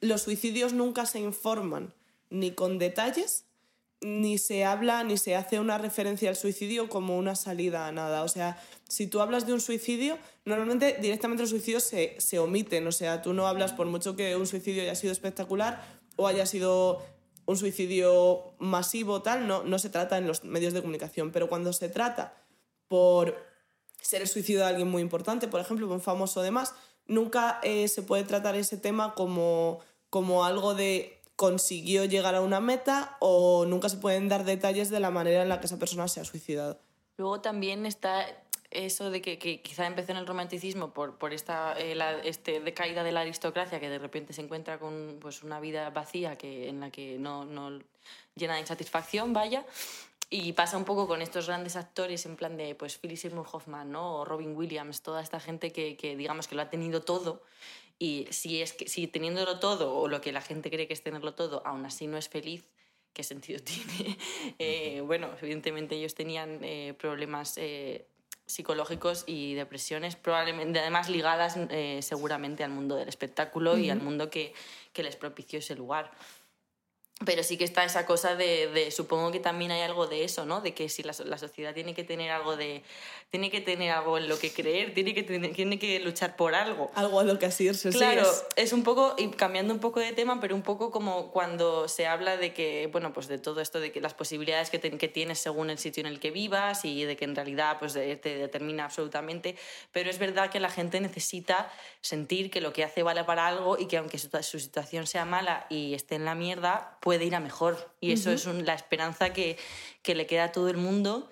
los 0.00 0.22
suicidios 0.22 0.72
nunca 0.72 1.06
se 1.06 1.20
informan 1.20 1.92
ni 2.30 2.50
con 2.50 2.78
detalles, 2.78 3.44
ni 4.04 4.36
se 4.36 4.66
habla, 4.66 5.02
ni 5.02 5.16
se 5.16 5.34
hace 5.34 5.58
una 5.58 5.78
referencia 5.78 6.28
al 6.28 6.36
suicidio 6.36 6.90
como 6.90 7.16
una 7.16 7.34
salida 7.34 7.86
a 7.86 7.92
nada. 7.92 8.22
O 8.22 8.28
sea, 8.28 8.62
si 8.86 9.06
tú 9.06 9.22
hablas 9.22 9.46
de 9.46 9.54
un 9.54 9.62
suicidio, 9.62 10.18
normalmente 10.44 10.98
directamente 11.00 11.42
los 11.42 11.48
suicidios 11.48 11.84
se, 11.84 12.14
se 12.18 12.38
omiten. 12.38 12.86
O 12.86 12.92
sea, 12.92 13.22
tú 13.22 13.32
no 13.32 13.46
hablas 13.46 13.72
por 13.72 13.86
mucho 13.86 14.14
que 14.14 14.36
un 14.36 14.46
suicidio 14.46 14.82
haya 14.82 14.94
sido 14.94 15.10
espectacular 15.10 15.82
o 16.16 16.26
haya 16.26 16.44
sido 16.44 17.02
un 17.46 17.56
suicidio 17.56 18.54
masivo, 18.58 19.22
tal, 19.22 19.48
no, 19.48 19.64
no 19.64 19.78
se 19.78 19.88
trata 19.88 20.18
en 20.18 20.26
los 20.26 20.44
medios 20.44 20.74
de 20.74 20.82
comunicación. 20.82 21.32
Pero 21.32 21.48
cuando 21.48 21.72
se 21.72 21.88
trata 21.88 22.34
por 22.88 23.42
ser 24.02 24.20
el 24.20 24.28
suicidio 24.28 24.60
de 24.60 24.66
alguien 24.66 24.90
muy 24.90 25.00
importante, 25.00 25.48
por 25.48 25.62
ejemplo, 25.62 25.90
un 25.90 26.02
famoso 26.02 26.42
demás, 26.42 26.74
nunca 27.06 27.58
eh, 27.62 27.88
se 27.88 28.02
puede 28.02 28.24
tratar 28.24 28.54
ese 28.54 28.76
tema 28.76 29.14
como, 29.14 29.80
como 30.10 30.44
algo 30.44 30.74
de 30.74 31.22
consiguió 31.36 32.04
llegar 32.04 32.34
a 32.34 32.40
una 32.40 32.60
meta 32.60 33.16
o 33.20 33.66
nunca 33.66 33.88
se 33.88 33.96
pueden 33.96 34.28
dar 34.28 34.44
detalles 34.44 34.90
de 34.90 35.00
la 35.00 35.10
manera 35.10 35.42
en 35.42 35.48
la 35.48 35.60
que 35.60 35.66
esa 35.66 35.78
persona 35.78 36.08
se 36.08 36.20
ha 36.20 36.24
suicidado. 36.24 36.78
Luego 37.16 37.40
también 37.40 37.86
está 37.86 38.26
eso 38.70 39.10
de 39.10 39.22
que, 39.22 39.38
que 39.38 39.62
quizá 39.62 39.86
empezó 39.86 40.12
en 40.12 40.18
el 40.18 40.26
romanticismo 40.26 40.92
por, 40.92 41.16
por 41.16 41.32
esta 41.32 41.74
eh, 41.78 41.96
este 42.24 42.60
decaída 42.60 43.04
de 43.04 43.12
la 43.12 43.20
aristocracia 43.20 43.80
que 43.80 43.88
de 43.88 43.98
repente 43.98 44.32
se 44.32 44.42
encuentra 44.42 44.78
con 44.78 45.18
pues, 45.20 45.42
una 45.42 45.60
vida 45.60 45.90
vacía 45.90 46.36
que, 46.36 46.68
en 46.68 46.80
la 46.80 46.90
que 46.90 47.18
no, 47.18 47.44
no 47.44 47.78
llena 48.34 48.54
de 48.54 48.60
insatisfacción, 48.60 49.32
vaya. 49.32 49.64
Y 50.30 50.52
pasa 50.54 50.76
un 50.76 50.84
poco 50.84 51.06
con 51.06 51.22
estos 51.22 51.46
grandes 51.46 51.76
actores 51.76 52.26
en 52.26 52.34
plan 52.34 52.56
de 52.56 52.74
pues 52.74 52.98
Philip 52.98 53.16
Seymour 53.16 53.46
Hoffman 53.52 53.92
¿no? 53.92 54.16
o 54.16 54.24
Robin 54.24 54.56
Williams, 54.56 55.02
toda 55.02 55.20
esta 55.20 55.38
gente 55.38 55.70
que, 55.70 55.96
que 55.96 56.16
digamos 56.16 56.48
que 56.48 56.56
lo 56.56 56.62
ha 56.62 56.70
tenido 56.70 57.02
todo 57.02 57.42
y 58.04 58.26
si, 58.30 58.60
es 58.60 58.74
que, 58.74 58.86
si 58.86 59.06
teniéndolo 59.06 59.58
todo 59.58 59.96
o 59.96 60.08
lo 60.08 60.20
que 60.20 60.30
la 60.30 60.42
gente 60.42 60.70
cree 60.70 60.86
que 60.86 60.92
es 60.92 61.02
tenerlo 61.02 61.32
todo, 61.32 61.62
aún 61.64 61.86
así 61.86 62.06
no 62.06 62.18
es 62.18 62.28
feliz, 62.28 62.68
¿qué 63.14 63.22
sentido 63.22 63.60
tiene? 63.64 64.18
Eh, 64.58 65.00
bueno, 65.06 65.30
evidentemente 65.40 65.94
ellos 65.94 66.14
tenían 66.14 66.62
eh, 66.62 66.94
problemas 66.98 67.56
eh, 67.56 68.06
psicológicos 68.44 69.24
y 69.26 69.54
depresiones, 69.54 70.16
probablemente 70.16 70.80
además 70.80 71.08
ligadas 71.08 71.58
seguramente 72.00 72.62
al 72.62 72.72
mundo 72.72 72.96
del 72.96 73.08
espectáculo 73.08 73.78
y 73.78 73.88
al 73.88 74.02
mundo 74.02 74.28
que, 74.28 74.52
que 74.92 75.02
les 75.02 75.16
propició 75.16 75.60
ese 75.60 75.74
lugar. 75.74 76.10
Pero 77.24 77.42
sí 77.42 77.56
que 77.56 77.64
está 77.64 77.84
esa 77.84 78.06
cosa 78.06 78.36
de, 78.36 78.68
de- 78.68 78.90
supongo 78.90 79.32
que 79.32 79.40
también 79.40 79.70
hay 79.70 79.82
algo 79.82 80.06
de 80.06 80.24
eso, 80.24 80.44
¿no? 80.46 80.60
De 80.60 80.74
que 80.74 80.88
si 80.88 81.02
la, 81.02 81.12
so- 81.12 81.24
la 81.24 81.38
sociedad 81.38 81.74
tiene 81.74 81.94
que 81.94 82.04
tener 82.04 82.30
algo 82.30 82.56
de, 82.56 82.82
tiene 83.30 83.50
que 83.50 83.60
tener 83.60 83.90
algo 83.92 84.18
en 84.18 84.28
lo 84.28 84.38
que 84.38 84.52
creer, 84.52 84.94
tiene 84.94 85.14
que, 85.14 85.22
tener- 85.22 85.52
tiene 85.54 85.78
que 85.78 85.98
luchar 86.00 86.36
por 86.36 86.54
algo. 86.54 86.90
Algo 86.94 87.20
a 87.20 87.24
lo 87.24 87.38
que 87.38 87.46
asirse. 87.46 87.90
sí, 87.92 87.98
Claro, 87.98 88.22
es- 88.22 88.44
es 88.56 88.72
un 88.72 88.82
poco, 88.82 89.14
y 89.18 89.28
cambiando 89.30 89.72
un 89.74 89.80
poco 89.80 90.00
de 90.00 90.12
tema, 90.12 90.40
pero 90.40 90.54
un 90.54 90.62
poco 90.62 90.90
como 90.90 91.30
cuando 91.30 91.88
se 91.88 92.06
habla 92.06 92.36
de 92.36 92.52
que, 92.52 92.88
bueno, 92.92 93.12
pues 93.12 93.28
de 93.28 93.38
todo 93.38 93.60
esto, 93.60 93.80
de 93.80 93.92
que 93.92 94.00
las 94.00 94.14
posibilidades 94.14 94.70
que, 94.70 94.78
tienes 94.78 95.38
según 95.38 95.70
el 95.70 95.78
sitio 95.78 96.00
en 96.00 96.06
el 96.06 96.18
que 96.20 96.30
vivas 96.30 96.84
y 96.84 97.04
de 97.04 97.16
que 97.16 97.24
en 97.24 97.34
realidad 97.36 97.78
pues 97.78 97.92
de- 97.94 98.16
te 98.16 98.36
determina 98.36 98.84
absolutamente, 98.84 99.56
pero 99.92 100.10
es 100.10 100.18
verdad 100.18 100.50
que 100.50 100.60
la 100.60 100.70
gente 100.70 101.00
necesita 101.00 101.70
sentir 102.00 102.50
que 102.50 102.60
lo 102.60 102.72
que 102.72 102.84
hace 102.84 103.02
vale 103.02 103.24
para 103.24 103.46
algo 103.46 103.78
y 103.78 103.86
que 103.86 103.96
aunque 103.98 104.18
su, 104.18 104.28
su 104.42 104.58
situación 104.60 105.06
sea 105.06 105.24
mala 105.24 105.66
y 105.70 105.94
esté 105.94 106.16
en 106.16 106.24
la 106.24 106.34
mierda, 106.34 106.98
puede 107.00 107.13
ir 107.22 107.34
a 107.34 107.40
mejor. 107.40 107.94
Y 108.00 108.12
eso 108.12 108.30
es 108.32 108.46
un- 108.46 108.64
la 108.66 108.74
esperanza 108.74 109.32
que, 109.32 109.56
que 110.02 110.14
le 110.14 110.26
queda 110.26 110.44
a 110.44 110.52
todo 110.52 110.68
el 110.68 110.76
mundo 110.78 111.30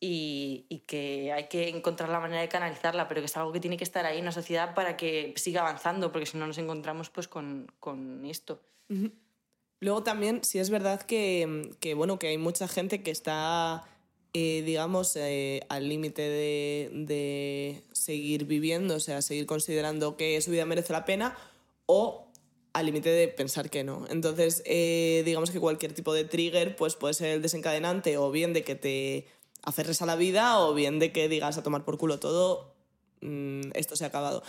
y, 0.00 0.66
y 0.68 0.80
que 0.80 1.32
hay 1.32 1.48
que 1.48 1.68
encontrar 1.70 2.10
la 2.10 2.20
manera 2.20 2.42
de 2.42 2.48
canalizarla, 2.48 3.08
pero 3.08 3.20
que 3.22 3.26
es 3.26 3.36
algo 3.36 3.52
que 3.52 3.60
tiene 3.60 3.76
que 3.78 3.84
estar 3.84 4.04
ahí 4.04 4.18
en 4.18 4.24
la 4.26 4.32
sociedad 4.32 4.74
para 4.74 4.96
que 4.96 5.32
siga 5.36 5.62
avanzando, 5.62 6.12
porque 6.12 6.26
si 6.26 6.36
no 6.36 6.46
nos 6.46 6.58
encontramos 6.58 7.08
pues 7.10 7.26
con, 7.26 7.72
con 7.80 8.24
esto. 8.26 8.60
Luego 9.80 10.02
también, 10.02 10.44
sí 10.44 10.58
es 10.58 10.70
verdad 10.70 11.02
que, 11.02 11.70
que, 11.80 11.94
bueno, 11.94 12.18
que 12.18 12.28
hay 12.28 12.38
mucha 12.38 12.68
gente 12.68 13.02
que 13.02 13.10
está, 13.10 13.84
eh, 14.32 14.62
digamos, 14.64 15.14
eh, 15.16 15.62
al 15.68 15.88
límite 15.88 16.22
de, 16.22 16.90
de 16.92 17.82
seguir 17.92 18.44
viviendo, 18.46 18.96
o 18.96 19.00
sea, 19.00 19.20
seguir 19.20 19.46
considerando 19.46 20.16
que 20.16 20.40
su 20.40 20.50
vida 20.50 20.64
merece 20.64 20.92
la 20.92 21.04
pena, 21.04 21.36
o 21.86 22.23
al 22.74 22.86
límite 22.86 23.08
de 23.08 23.28
pensar 23.28 23.70
que 23.70 23.84
no. 23.84 24.04
Entonces, 24.10 24.62
eh, 24.66 25.22
digamos 25.24 25.50
que 25.50 25.60
cualquier 25.60 25.94
tipo 25.94 26.12
de 26.12 26.24
trigger 26.24 26.76
pues, 26.76 26.96
puede 26.96 27.14
ser 27.14 27.28
el 27.28 27.40
desencadenante 27.40 28.18
o 28.18 28.30
bien 28.30 28.52
de 28.52 28.64
que 28.64 28.74
te 28.74 29.26
aferres 29.62 30.02
a 30.02 30.06
la 30.06 30.16
vida 30.16 30.58
o 30.58 30.74
bien 30.74 30.98
de 30.98 31.12
que 31.12 31.28
digas 31.28 31.56
a 31.56 31.62
tomar 31.62 31.84
por 31.84 31.98
culo 31.98 32.18
todo, 32.18 32.74
mm, 33.20 33.70
esto 33.74 33.94
se 33.94 34.04
ha 34.04 34.08
acabado. 34.08 34.42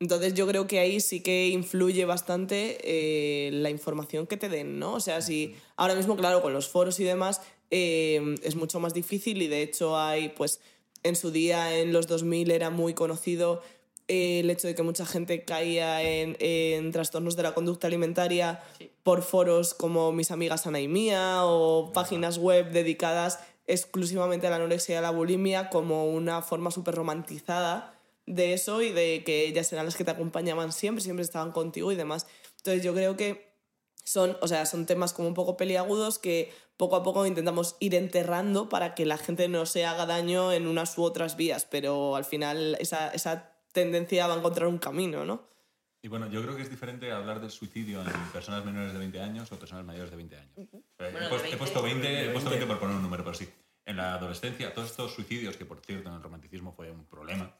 Entonces 0.00 0.34
yo 0.34 0.46
creo 0.46 0.66
que 0.66 0.80
ahí 0.80 1.00
sí 1.00 1.22
que 1.22 1.48
influye 1.48 2.04
bastante 2.04 2.78
eh, 2.82 3.50
la 3.52 3.70
información 3.70 4.26
que 4.26 4.36
te 4.36 4.50
den, 4.50 4.78
¿no? 4.78 4.94
O 4.94 5.00
sea, 5.00 5.22
si 5.22 5.56
ahora 5.76 5.94
mismo, 5.94 6.16
claro, 6.16 6.42
con 6.42 6.52
los 6.52 6.68
foros 6.68 7.00
y 7.00 7.04
demás 7.04 7.40
eh, 7.70 8.34
es 8.42 8.54
mucho 8.54 8.80
más 8.80 8.92
difícil 8.92 9.40
y 9.40 9.48
de 9.48 9.62
hecho 9.62 9.98
hay, 9.98 10.28
pues, 10.28 10.60
en 11.04 11.16
su 11.16 11.30
día, 11.30 11.78
en 11.78 11.92
los 11.92 12.06
2000 12.06 12.50
era 12.50 12.68
muy 12.68 12.92
conocido 12.92 13.62
eh, 14.08 14.40
el 14.40 14.50
hecho 14.50 14.66
de 14.66 14.74
que 14.74 14.82
mucha 14.82 15.06
gente 15.06 15.44
caía 15.44 16.02
en, 16.02 16.36
en 16.40 16.90
trastornos 16.92 17.36
de 17.36 17.42
la 17.42 17.54
conducta 17.54 17.86
alimentaria 17.86 18.62
por 19.02 19.22
foros 19.22 19.74
como 19.74 20.12
Mis 20.12 20.30
Amigas 20.30 20.66
Ana 20.66 20.80
y 20.80 20.88
Mía 20.88 21.44
o 21.44 21.92
páginas 21.92 22.38
web 22.38 22.70
dedicadas 22.70 23.40
exclusivamente 23.66 24.46
a 24.46 24.50
la 24.50 24.56
anorexia 24.56 24.94
y 24.94 24.98
a 24.98 25.00
la 25.00 25.10
bulimia 25.10 25.70
como 25.70 26.06
una 26.06 26.42
forma 26.42 26.70
súper 26.70 26.94
romantizada 26.94 27.98
de 28.26 28.52
eso 28.52 28.82
y 28.82 28.90
de 28.92 29.24
que 29.24 29.46
ellas 29.46 29.72
eran 29.72 29.86
las 29.86 29.96
que 29.96 30.04
te 30.04 30.10
acompañaban 30.10 30.72
siempre, 30.72 31.02
siempre 31.02 31.24
estaban 31.24 31.52
contigo 31.52 31.92
y 31.92 31.96
demás. 31.96 32.26
Entonces 32.58 32.82
yo 32.82 32.94
creo 32.94 33.16
que 33.16 33.52
son, 34.04 34.36
o 34.40 34.48
sea, 34.48 34.66
son 34.66 34.86
temas 34.86 35.12
como 35.12 35.28
un 35.28 35.34
poco 35.34 35.56
peliagudos 35.56 36.18
que 36.18 36.52
poco 36.76 36.96
a 36.96 37.02
poco 37.02 37.26
intentamos 37.26 37.76
ir 37.80 37.94
enterrando 37.94 38.68
para 38.68 38.94
que 38.94 39.06
la 39.06 39.16
gente 39.16 39.48
no 39.48 39.66
se 39.66 39.84
haga 39.84 40.06
daño 40.06 40.52
en 40.52 40.66
unas 40.66 40.96
u 40.98 41.02
otras 41.04 41.36
vías, 41.36 41.66
pero 41.70 42.16
al 42.16 42.24
final 42.24 42.76
esa, 42.80 43.08
esa 43.10 43.51
tendencia 43.72 44.26
va 44.26 44.34
a 44.34 44.38
encontrar 44.38 44.68
un 44.68 44.78
camino, 44.78 45.24
¿no? 45.24 45.48
Y 46.04 46.08
bueno, 46.08 46.26
yo 46.28 46.42
creo 46.42 46.56
que 46.56 46.62
es 46.62 46.70
diferente 46.70 47.12
hablar 47.12 47.40
del 47.40 47.50
suicidio 47.50 48.02
en 48.02 48.10
personas 48.32 48.64
menores 48.64 48.92
de 48.92 48.98
20 48.98 49.20
años 49.20 49.50
o 49.52 49.58
personas 49.58 49.84
mayores 49.84 50.10
de 50.10 50.16
20 50.16 50.36
años. 50.36 50.52
Eh, 50.58 50.68
Bueno, 50.98 51.26
he, 51.26 51.28
puesto, 51.28 51.46
he 51.46 51.50
20. 51.50 51.56
puesto 51.58 51.82
20, 51.82 52.24
he 52.26 52.30
puesto 52.30 52.50
20 52.50 52.66
por 52.66 52.78
poner 52.80 52.96
un 52.96 53.02
número, 53.02 53.22
pero 53.24 53.34
sí. 53.34 53.48
En 53.86 53.96
la 53.96 54.14
adolescencia, 54.14 54.72
todos 54.74 54.90
estos 54.90 55.14
suicidios, 55.14 55.56
que 55.56 55.64
por 55.64 55.80
cierto 55.80 56.08
en 56.08 56.16
el 56.16 56.22
romanticismo 56.22 56.72
fue 56.72 56.90
un 56.90 57.04
problema. 57.06 57.54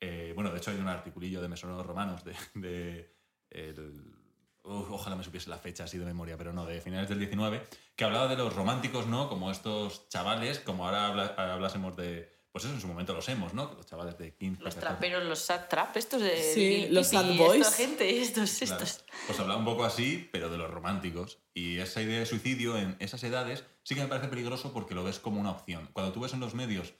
eh, 0.00 0.32
bueno, 0.34 0.50
de 0.50 0.58
hecho 0.58 0.70
hay 0.70 0.78
un 0.78 0.88
articulillo 0.88 1.40
de 1.42 1.48
Mesoneros 1.48 1.86
Romanos 1.86 2.24
de... 2.24 2.34
de 2.54 3.14
el- 3.50 4.20
Uf, 4.64 4.92
ojalá 4.92 5.16
me 5.16 5.24
supiese 5.24 5.50
la 5.50 5.58
fecha 5.58 5.82
así 5.84 5.98
de 5.98 6.04
memoria, 6.04 6.36
pero 6.38 6.52
no, 6.52 6.64
de 6.64 6.80
finales 6.80 7.08
del 7.08 7.18
19, 7.18 7.64
que 7.96 8.04
hablaba 8.04 8.28
de 8.28 8.36
los 8.36 8.54
románticos, 8.54 9.08
¿no? 9.08 9.28
Como 9.28 9.50
estos 9.50 10.08
chavales, 10.08 10.60
como 10.60 10.86
ahora 10.86 11.08
habla- 11.08 11.34
hablásemos 11.36 11.96
de... 11.96 12.31
Pues 12.52 12.66
eso 12.66 12.74
en 12.74 12.80
su 12.82 12.86
momento 12.86 13.14
los 13.14 13.26
hemos, 13.30 13.54
¿no? 13.54 13.72
Los 13.74 13.86
chavales 13.86 14.18
de 14.18 14.34
15, 14.34 14.62
Los 14.62 14.74
14, 14.74 14.80
traperos, 14.80 15.24
los 15.24 15.38
sad 15.38 15.68
trap, 15.68 15.96
estos 15.96 16.20
de... 16.20 16.36
Sí, 16.52 16.86
los 16.90 17.06
sad 17.08 17.34
boys. 17.38 17.62
Esta 17.66 17.76
gente, 17.76 18.20
estos, 18.22 18.50
Claro. 18.58 18.84
estos. 18.84 19.04
Pues 19.26 19.40
hablaba 19.40 19.58
un 19.58 19.64
poco 19.64 19.84
así, 19.84 20.28
pero 20.30 20.50
de 20.50 20.58
los 20.58 20.70
románticos. 20.70 21.38
Y 21.54 21.78
esa 21.78 22.02
idea 22.02 22.18
de 22.18 22.26
suicidio 22.26 22.76
en 22.76 22.94
esas 22.98 23.24
edades 23.24 23.64
sí 23.84 23.94
que 23.94 24.02
me 24.02 24.06
parece 24.08 24.28
peligroso 24.28 24.72
porque 24.74 24.94
lo 24.94 25.02
ves 25.02 25.18
como 25.18 25.40
una 25.40 25.50
opción. 25.50 25.88
Cuando 25.94 26.12
tú 26.12 26.20
ves 26.20 26.34
en 26.34 26.40
los 26.40 26.54
medios, 26.54 26.92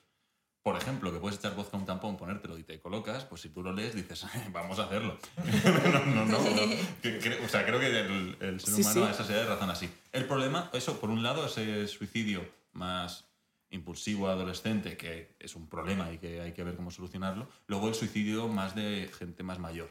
por 0.62 0.76
ejemplo, 0.76 1.12
que 1.12 1.18
puedes 1.18 1.38
echar 1.38 1.54
vodka 1.54 1.76
a 1.76 1.80
un 1.80 1.84
tampón, 1.86 2.16
ponértelo 2.16 2.56
y 2.56 2.62
te 2.62 2.80
colocas, 2.80 3.24
pues 3.26 3.42
si 3.42 3.50
tú 3.50 3.62
lo 3.62 3.74
lees 3.74 3.94
dices, 3.94 4.24
vamos 4.52 4.78
a 4.78 4.84
hacerlo. 4.84 5.18
no, 5.92 6.04
no, 6.06 6.24
no. 6.24 6.38
no. 6.38 6.44
O 7.44 7.48
sea, 7.48 7.66
creo 7.66 7.78
que 7.78 7.88
el, 7.88 8.36
el 8.40 8.58
ser 8.60 8.74
Sí, 8.76 8.80
humano 8.80 8.94
sí. 8.94 9.02
a 9.02 9.10
esas 9.10 9.28
edades 9.28 9.48
razona 9.48 9.72
así. 9.74 9.90
El 10.12 10.24
problema, 10.24 10.70
eso, 10.72 10.98
por 10.98 11.10
un 11.10 11.22
lado, 11.22 11.44
ese 11.44 11.86
suicidio 11.88 12.48
más 12.72 13.26
impulsivo 13.72 14.28
adolescente, 14.28 14.96
que 14.96 15.34
es 15.40 15.54
un 15.56 15.68
problema 15.68 16.12
y 16.12 16.18
que 16.18 16.40
hay 16.40 16.52
que 16.52 16.62
ver 16.64 16.76
cómo 16.76 16.90
solucionarlo. 16.90 17.48
Luego 17.66 17.88
el 17.88 17.94
suicidio 17.94 18.48
más 18.48 18.74
de 18.74 19.10
gente 19.18 19.42
más 19.42 19.58
mayor, 19.58 19.90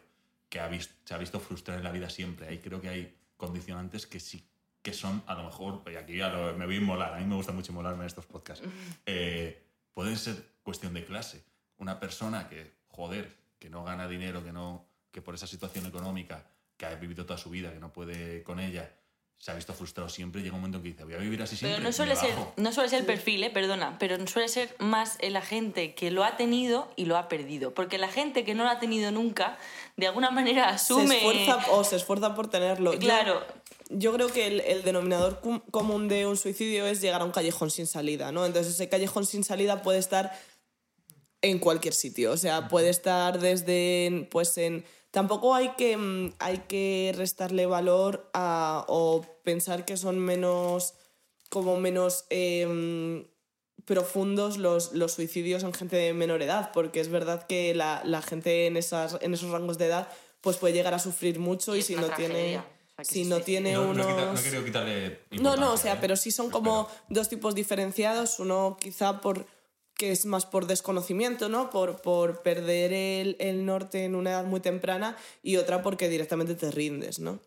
que 0.49 0.59
ha 0.59 0.69
se 0.79 1.13
ha 1.13 1.17
visto 1.17 1.39
frustrar 1.39 1.77
en 1.77 1.83
la 1.83 1.91
vida 1.91 2.09
siempre. 2.09 2.47
Ahí 2.47 2.59
creo 2.59 2.79
que 2.81 2.89
hay 2.89 3.15
condicionantes 3.37 4.07
que 4.07 4.19
sí 4.19 4.47
que 4.81 4.93
son, 4.93 5.21
a 5.27 5.35
lo 5.35 5.43
mejor, 5.43 5.83
y 5.91 5.95
aquí 5.95 6.15
ya 6.17 6.29
lo- 6.29 6.57
me 6.57 6.65
voy 6.65 6.75
a 6.75 6.77
inmolar, 6.79 7.13
a 7.13 7.19
mí 7.19 7.25
me 7.25 7.35
gusta 7.35 7.51
mucho 7.51 7.71
inmolarme 7.71 7.99
en 8.01 8.07
estos 8.07 8.25
podcasts, 8.25 8.65
eh, 9.05 9.61
pueden 9.93 10.17
ser 10.17 10.43
cuestión 10.63 10.93
de 10.95 11.05
clase. 11.05 11.43
Una 11.77 11.99
persona 11.99 12.47
que, 12.49 12.71
joder, 12.87 13.31
que 13.59 13.69
no 13.69 13.83
gana 13.83 14.07
dinero, 14.07 14.43
que, 14.43 14.51
no, 14.51 14.87
que 15.11 15.21
por 15.21 15.35
esa 15.35 15.45
situación 15.45 15.85
económica, 15.85 16.47
que 16.77 16.87
ha 16.87 16.95
vivido 16.95 17.25
toda 17.27 17.37
su 17.37 17.51
vida, 17.51 17.71
que 17.71 17.79
no 17.79 17.93
puede 17.93 18.41
con 18.41 18.59
ella, 18.59 18.91
se 19.43 19.49
ha 19.49 19.55
visto 19.55 19.73
frustrado 19.73 20.07
siempre, 20.07 20.43
llega 20.43 20.53
un 20.53 20.61
momento 20.61 20.77
en 20.77 20.83
que 20.83 20.89
dice, 20.89 21.03
voy 21.03 21.15
a 21.15 21.17
vivir 21.17 21.41
así 21.41 21.55
siempre. 21.57 21.77
Pero 21.77 21.89
no 21.89 21.91
suele, 21.91 22.15
ser, 22.15 22.29
bajo". 22.35 22.53
no 22.57 22.71
suele 22.71 22.89
ser 22.91 22.99
el 22.99 23.05
perfil, 23.07 23.43
eh, 23.43 23.49
perdona, 23.49 23.97
pero 23.97 24.15
suele 24.27 24.47
ser 24.47 24.75
más 24.77 25.17
la 25.19 25.41
gente 25.41 25.95
que 25.95 26.11
lo 26.11 26.23
ha 26.23 26.37
tenido 26.37 26.93
y 26.95 27.05
lo 27.05 27.17
ha 27.17 27.27
perdido. 27.27 27.73
Porque 27.73 27.97
la 27.97 28.07
gente 28.07 28.43
que 28.45 28.53
no 28.53 28.63
lo 28.65 28.69
ha 28.69 28.77
tenido 28.77 29.09
nunca, 29.11 29.57
de 29.97 30.05
alguna 30.05 30.29
manera 30.29 30.69
asume... 30.69 31.07
Se 31.07 31.15
esfuerza 31.17 31.71
o 31.71 31.83
se 31.83 31.95
esfuerza 31.95 32.35
por 32.35 32.49
tenerlo. 32.51 32.93
Yo- 32.93 32.99
Claro, 32.99 33.43
Yo 33.89 34.13
creo 34.13 34.27
que 34.31 34.45
el, 34.45 34.61
el 34.61 34.83
denominador 34.83 35.39
cum- 35.39 35.61
común 35.71 36.07
de 36.07 36.27
un 36.27 36.37
suicidio 36.37 36.85
es 36.85 37.01
llegar 37.01 37.21
a 37.21 37.25
un 37.25 37.31
callejón 37.31 37.71
sin 37.71 37.87
salida, 37.87 38.31
¿no? 38.31 38.45
Entonces 38.45 38.75
ese 38.75 38.89
callejón 38.89 39.25
sin 39.25 39.43
salida 39.43 39.81
puede 39.81 39.97
estar 39.97 40.31
en 41.41 41.57
cualquier 41.57 41.95
sitio, 41.95 42.31
o 42.31 42.37
sea, 42.37 42.67
puede 42.67 42.89
estar 42.89 43.39
desde, 43.39 44.27
pues 44.29 44.55
en... 44.59 44.85
Tampoco 45.11 45.53
hay 45.53 45.69
que, 45.77 45.97
mm, 45.97 46.33
hay 46.39 46.57
que 46.67 47.13
restarle 47.15 47.65
valor 47.65 48.29
a, 48.33 48.85
o 48.87 49.21
pensar 49.43 49.85
que 49.85 49.97
son 49.97 50.19
menos, 50.19 50.93
como 51.49 51.77
menos 51.77 52.25
em, 52.29 53.25
profundos 53.85 54.57
los, 54.57 54.93
los 54.93 55.13
suicidios 55.13 55.63
en 55.63 55.73
gente 55.73 55.97
de 55.97 56.13
menor 56.13 56.41
edad, 56.41 56.71
porque 56.73 57.01
es 57.01 57.09
verdad 57.09 57.45
que 57.45 57.75
la, 57.75 58.01
la 58.05 58.21
gente 58.21 58.67
en, 58.67 58.77
esas, 58.77 59.17
en 59.21 59.33
esos 59.33 59.51
rangos 59.51 59.77
de 59.77 59.87
edad 59.87 60.07
pues 60.41 60.57
puede 60.57 60.73
llegar 60.73 60.93
a 60.93 60.99
sufrir 60.99 61.39
mucho 61.39 61.75
Y 61.75 61.81
si 61.81 61.95
no 61.95 62.07
tiene 62.09 62.33
tragedia, 62.33 62.65
si 63.03 63.25
no 63.25 63.41
tiene 63.41 63.73
No, 63.73 63.93
no, 63.93 64.07
unos 64.07 64.45
no 64.53 64.65
quitarle 64.65 65.19
no, 65.31 65.55
no, 65.55 65.73
o 65.73 65.77
sea, 65.77 65.93
¿eh? 65.93 65.97
pero 66.01 66.15
sí 66.15 66.31
son 66.31 66.49
como 66.49 66.87
dos 67.09 67.29
tipos 67.29 67.55
diferenciados. 67.55 68.39
Uno 68.39 68.77
quizá 68.79 69.21
por 69.21 69.45
que 70.01 70.11
es 70.11 70.25
más 70.25 70.47
por 70.47 70.65
desconocimiento, 70.65 71.47
¿no? 71.47 71.69
Por, 71.69 72.01
por 72.01 72.41
perder 72.41 72.91
el, 72.91 73.35
el 73.39 73.67
norte 73.67 74.03
en 74.03 74.15
una 74.15 74.31
edad 74.31 74.45
muy 74.45 74.59
temprana 74.59 75.15
y 75.43 75.57
otra 75.57 75.83
porque 75.83 76.09
directamente 76.09 76.55
te 76.55 76.71
rindes, 76.71 77.19
¿no? 77.19 77.39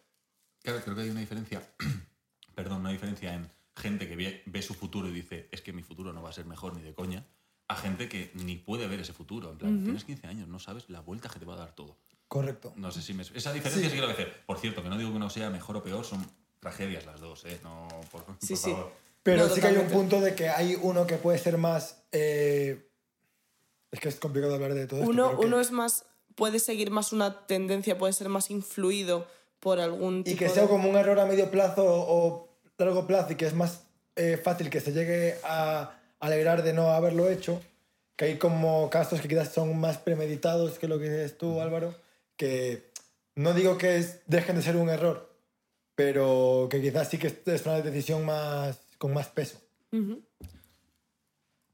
Claro, 0.63 0.81
creo 0.85 0.95
que 0.95 1.03
hay 1.03 1.11
una 1.11 1.19
diferencia, 1.19 1.69
perdón, 2.55 2.83
una 2.83 2.93
diferencia 2.93 3.35
en 3.35 3.51
gente 3.75 4.07
que 4.07 4.15
ve, 4.15 4.45
ve 4.47 4.63
su 4.63 4.73
futuro 4.73 5.09
y 5.09 5.11
dice, 5.11 5.49
es 5.51 5.63
que 5.63 5.73
mi 5.73 5.83
futuro 5.83 6.13
no 6.13 6.23
va 6.23 6.31
a 6.31 6.33
ser 6.33 6.47
mejor 6.47 6.77
ni 6.77 6.83
de 6.83 6.95
coña, 6.95 7.27
a 7.67 7.75
gente 7.75 8.09
que 8.09 8.31
ni 8.35 8.55
puede 8.55 8.87
ver 8.87 9.01
ese 9.01 9.13
futuro. 9.13 9.51
En 9.51 9.59
plan, 9.59 9.83
tienes 9.83 10.05
15 10.05 10.29
años, 10.29 10.47
no 10.47 10.61
sabes 10.61 10.89
la 10.89 11.01
vuelta 11.01 11.29
que 11.29 11.41
te 11.41 11.45
va 11.45 11.55
a 11.55 11.59
dar 11.59 11.75
todo. 11.75 11.97
Correcto. 12.29 12.73
No 12.77 12.93
sé 12.93 13.03
si 13.03 13.15
me... 13.15 13.23
Esa 13.23 13.53
diferencia 13.53 13.91
sí, 13.91 13.97
que 13.97 14.01
voy 14.01 14.11
a 14.11 14.13
hacer. 14.13 14.45
Por 14.47 14.59
cierto, 14.59 14.81
que 14.81 14.89
no 14.89 14.97
digo 14.97 15.11
que 15.11 15.17
uno 15.17 15.29
sea 15.29 15.51
mejor 15.51 15.79
o 15.79 15.83
peor, 15.83 16.05
son 16.05 16.25
tragedias 16.61 17.05
las 17.05 17.19
dos, 17.19 17.47
¿eh? 17.47 17.59
No, 17.65 17.89
por, 18.13 18.23
por 18.23 18.37
Sí, 18.39 18.55
sí. 18.55 18.73
Pero 19.25 19.49
No, 19.49 19.55
sí 19.55 19.61
que 19.61 19.67
hay 19.67 19.77
un 19.77 19.89
punto 19.89 20.21
de 20.21 20.35
que 20.37 20.49
hay 20.51 20.79
uno 20.81 21.07
que 21.09 21.17
puede 21.17 21.39
ser 21.39 21.59
más. 21.59 21.97
eh, 22.13 22.89
Es 23.91 24.01
que 24.01 24.09
es 24.09 24.17
complicado 24.17 24.55
hablar 24.55 24.75
de 24.75 24.87
todo 24.89 25.01
esto. 25.01 25.11
Uno, 25.11 25.39
que- 25.39 25.47
uno 25.47 25.61
es 25.61 25.71
más, 25.71 26.05
puede 26.35 26.59
seguir 26.59 26.91
más 26.91 27.13
una 27.13 27.47
tendencia, 27.47 27.97
puede 27.97 28.13
ser 28.13 28.29
más 28.29 28.51
influido 28.51 29.27
por 29.61 29.79
algún 29.81 30.21
Y 30.21 30.25
tipo 30.25 30.39
que 30.41 30.45
de- 30.47 30.51
sea 30.51 30.67
como 30.67 30.89
un 30.91 30.97
error 30.97 31.19
a 31.21 31.27
medio 31.27 31.51
plazo 31.51 31.85
o 31.87 32.49
largo 32.77 33.07
plazo 33.07 33.33
y 33.33 33.37
que 33.37 33.47
es 33.47 33.55
más 33.55 33.81
eh, 34.17 34.37
fácil 34.37 34.69
que 34.71 34.81
se 34.81 34.93
llegue 34.93 35.37
a 35.45 35.97
alegrar 36.21 36.63
de 36.63 36.73
no 36.73 36.91
haberlo 36.91 37.29
hecho. 37.31 37.61
Que 38.17 38.27
hay 38.27 38.39
como 38.39 38.91
casos 38.91 39.21
que 39.21 39.27
quizás 39.29 39.53
son 39.53 39.77
más 39.81 39.99
premeditados 39.99 40.79
que 40.79 40.87
lo 40.87 40.99
que 41.01 41.09
dices 41.11 41.37
tú, 41.39 41.61
Álvaro. 41.61 41.95
Que 42.37 42.91
no 43.37 43.55
digo 43.55 43.77
que 43.79 43.97
es- 43.97 44.21
dejen 44.27 44.55
de 44.57 44.63
ser 44.63 44.77
un 44.77 44.89
error, 44.91 45.33
pero 45.95 46.69
que 46.71 46.81
quizás 46.81 47.09
sí 47.09 47.19
que 47.19 47.29
es 47.47 47.67
una 47.67 47.81
decisión 47.81 48.25
más, 48.25 48.81
con 48.99 49.13
más 49.15 49.29
peso. 49.29 49.61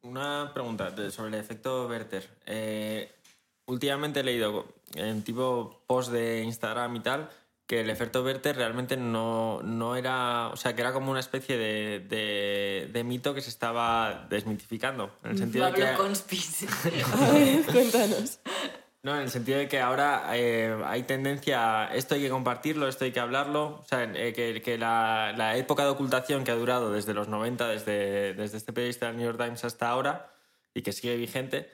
Una 0.03 0.51
pregunta 0.55 0.95
sobre 1.11 1.29
el 1.29 1.35
efecto 1.43 1.87
Werther. 1.87 2.29
Eh, 2.47 3.11
últimamente 3.66 4.21
he 4.21 4.23
leído 4.25 4.66
en 4.95 5.23
tipo 5.23 5.83
post 5.87 6.11
de 6.11 6.43
Instagram 6.43 6.97
y 6.97 7.01
tal 7.01 7.29
que 7.66 7.83
el 7.83 7.91
efecto 7.91 8.25
Werther 8.25 8.57
realmente 8.57 8.97
no, 8.97 9.61
no 9.62 9.95
era, 9.95 10.49
o 10.49 10.57
sea, 10.57 10.75
que 10.75 10.81
era 10.81 10.93
como 10.93 11.12
una 11.12 11.21
especie 11.21 11.57
de, 11.57 12.01
de- 12.01 12.91
de 12.93 13.05
mito 13.05 13.33
que 13.33 13.41
se 13.41 13.49
estaba 13.51 14.27
desmitificando. 14.29 15.12
En 15.23 15.31
el 15.33 15.39
sentido 15.39 15.66
de 15.66 15.73
que, 15.75 15.83
Pablo 15.83 15.99
Conspis. 15.99 16.64
A 16.64 17.31
ver, 17.33 17.62
cuéntanos. 17.71 18.41
No, 19.03 19.16
en 19.16 19.22
el 19.22 19.30
sentido 19.30 19.59
de 19.59 19.68
que 19.68 19.80
ahora 19.80 20.30
eh, 20.34 20.76
hay 20.84 21.05
tendencia, 21.05 21.86
esto 21.94 22.14
hay 22.14 22.20
que 22.20 22.28
compartirlo, 22.28 22.86
esto 22.86 23.05
hay 23.05 23.12
que 23.12 23.20
hablarlo, 23.20 23.80
o 23.80 23.84
sea, 23.84 24.05
eh, 24.14 24.32
que, 24.34 24.78
la 24.78 25.57
época 25.57 25.84
de 25.84 25.90
ocultación 25.90 26.44
que 26.44 26.51
ha 26.51 26.57
durado 26.57 26.92
desde 26.92 27.14
los 27.14 27.28
90, 27.28 27.68
desde, 27.68 28.34
desde 28.34 28.59
este 28.59 28.72
periodista 28.72 29.07
del 29.07 29.16
New 29.16 29.24
York 29.24 29.38
Times 29.38 29.64
hasta 29.64 29.88
ahora, 29.88 30.34
y 30.74 30.82
que 30.82 30.92
sigue 30.92 31.16
vigente, 31.16 31.70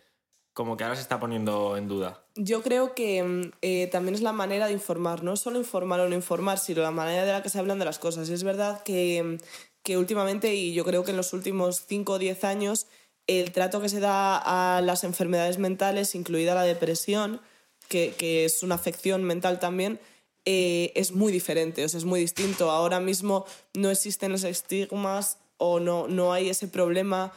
como 0.53 0.77
que 0.77 0.85
ahora 0.85 0.97
se 0.97 1.03
está 1.03 1.21
poniendo 1.21 1.77
en 1.77 1.89
duda. 1.89 2.25
Yo 2.35 2.63
creo 2.63 2.95
que 2.95 3.23
mm, 3.23 3.53
eh, 3.61 3.89
también 3.89 4.15
es 4.15 4.23
la 4.23 4.33
manera 4.33 4.67
de 4.67 4.73
informar, 4.73 5.23
no 5.23 5.37
solo 5.37 5.59
informar 5.59 6.01
o 6.01 6.09
no 6.09 6.15
informar, 6.15 6.59
sino 6.59 6.81
la 6.81 6.91
manera 6.91 7.25
de 7.25 7.33
la 7.33 7.43
que 7.43 7.51
se 7.51 7.59
hablan 7.59 7.79
de 7.79 7.85
las 7.85 7.99
cosas. 7.99 8.29
Es 8.29 8.43
verdad 8.43 8.83
que, 8.83 9.23
mm, 9.23 9.37
que 9.83 9.99
últimamente, 9.99 10.55
y 10.55 10.73
yo 10.73 10.85
creo 10.85 11.05
que 11.05 11.11
en 11.11 11.19
los 11.19 11.33
últimos 11.33 11.85
5 11.87 12.15
o 12.15 12.19
10 12.19 12.45
años, 12.45 12.87
el 13.27 13.53
trato 13.53 13.81
que 13.81 13.89
se 13.89 14.01
da 14.01 14.77
a 14.77 14.81
las 14.81 15.05
enfermedades 15.05 15.59
mentales, 15.59 16.15
incluida 16.15 16.55
la 16.55 16.63
depresión, 16.63 17.41
que, 17.89 18.15
que 18.17 18.45
es 18.45 18.63
una 18.63 18.77
afección 18.77 19.25
mental 19.25 19.59
también, 19.59 20.01
eh, 20.45 20.93
es 20.95 21.13
muy 21.13 21.33
diferente, 21.33 21.85
o 21.85 21.89
sea, 21.89 21.99
es 21.99 22.05
muy 22.05 22.21
distinto. 22.21 22.71
Ahora 22.71 23.01
mismo 23.01 23.47
no 23.75 23.91
existen 23.91 24.31
los 24.31 24.45
estigmas 24.45 25.39
o 25.59 25.81
no, 25.81 26.07
no 26.07 26.33
hay 26.33 26.49
ese 26.49 26.69
problema. 26.69 27.33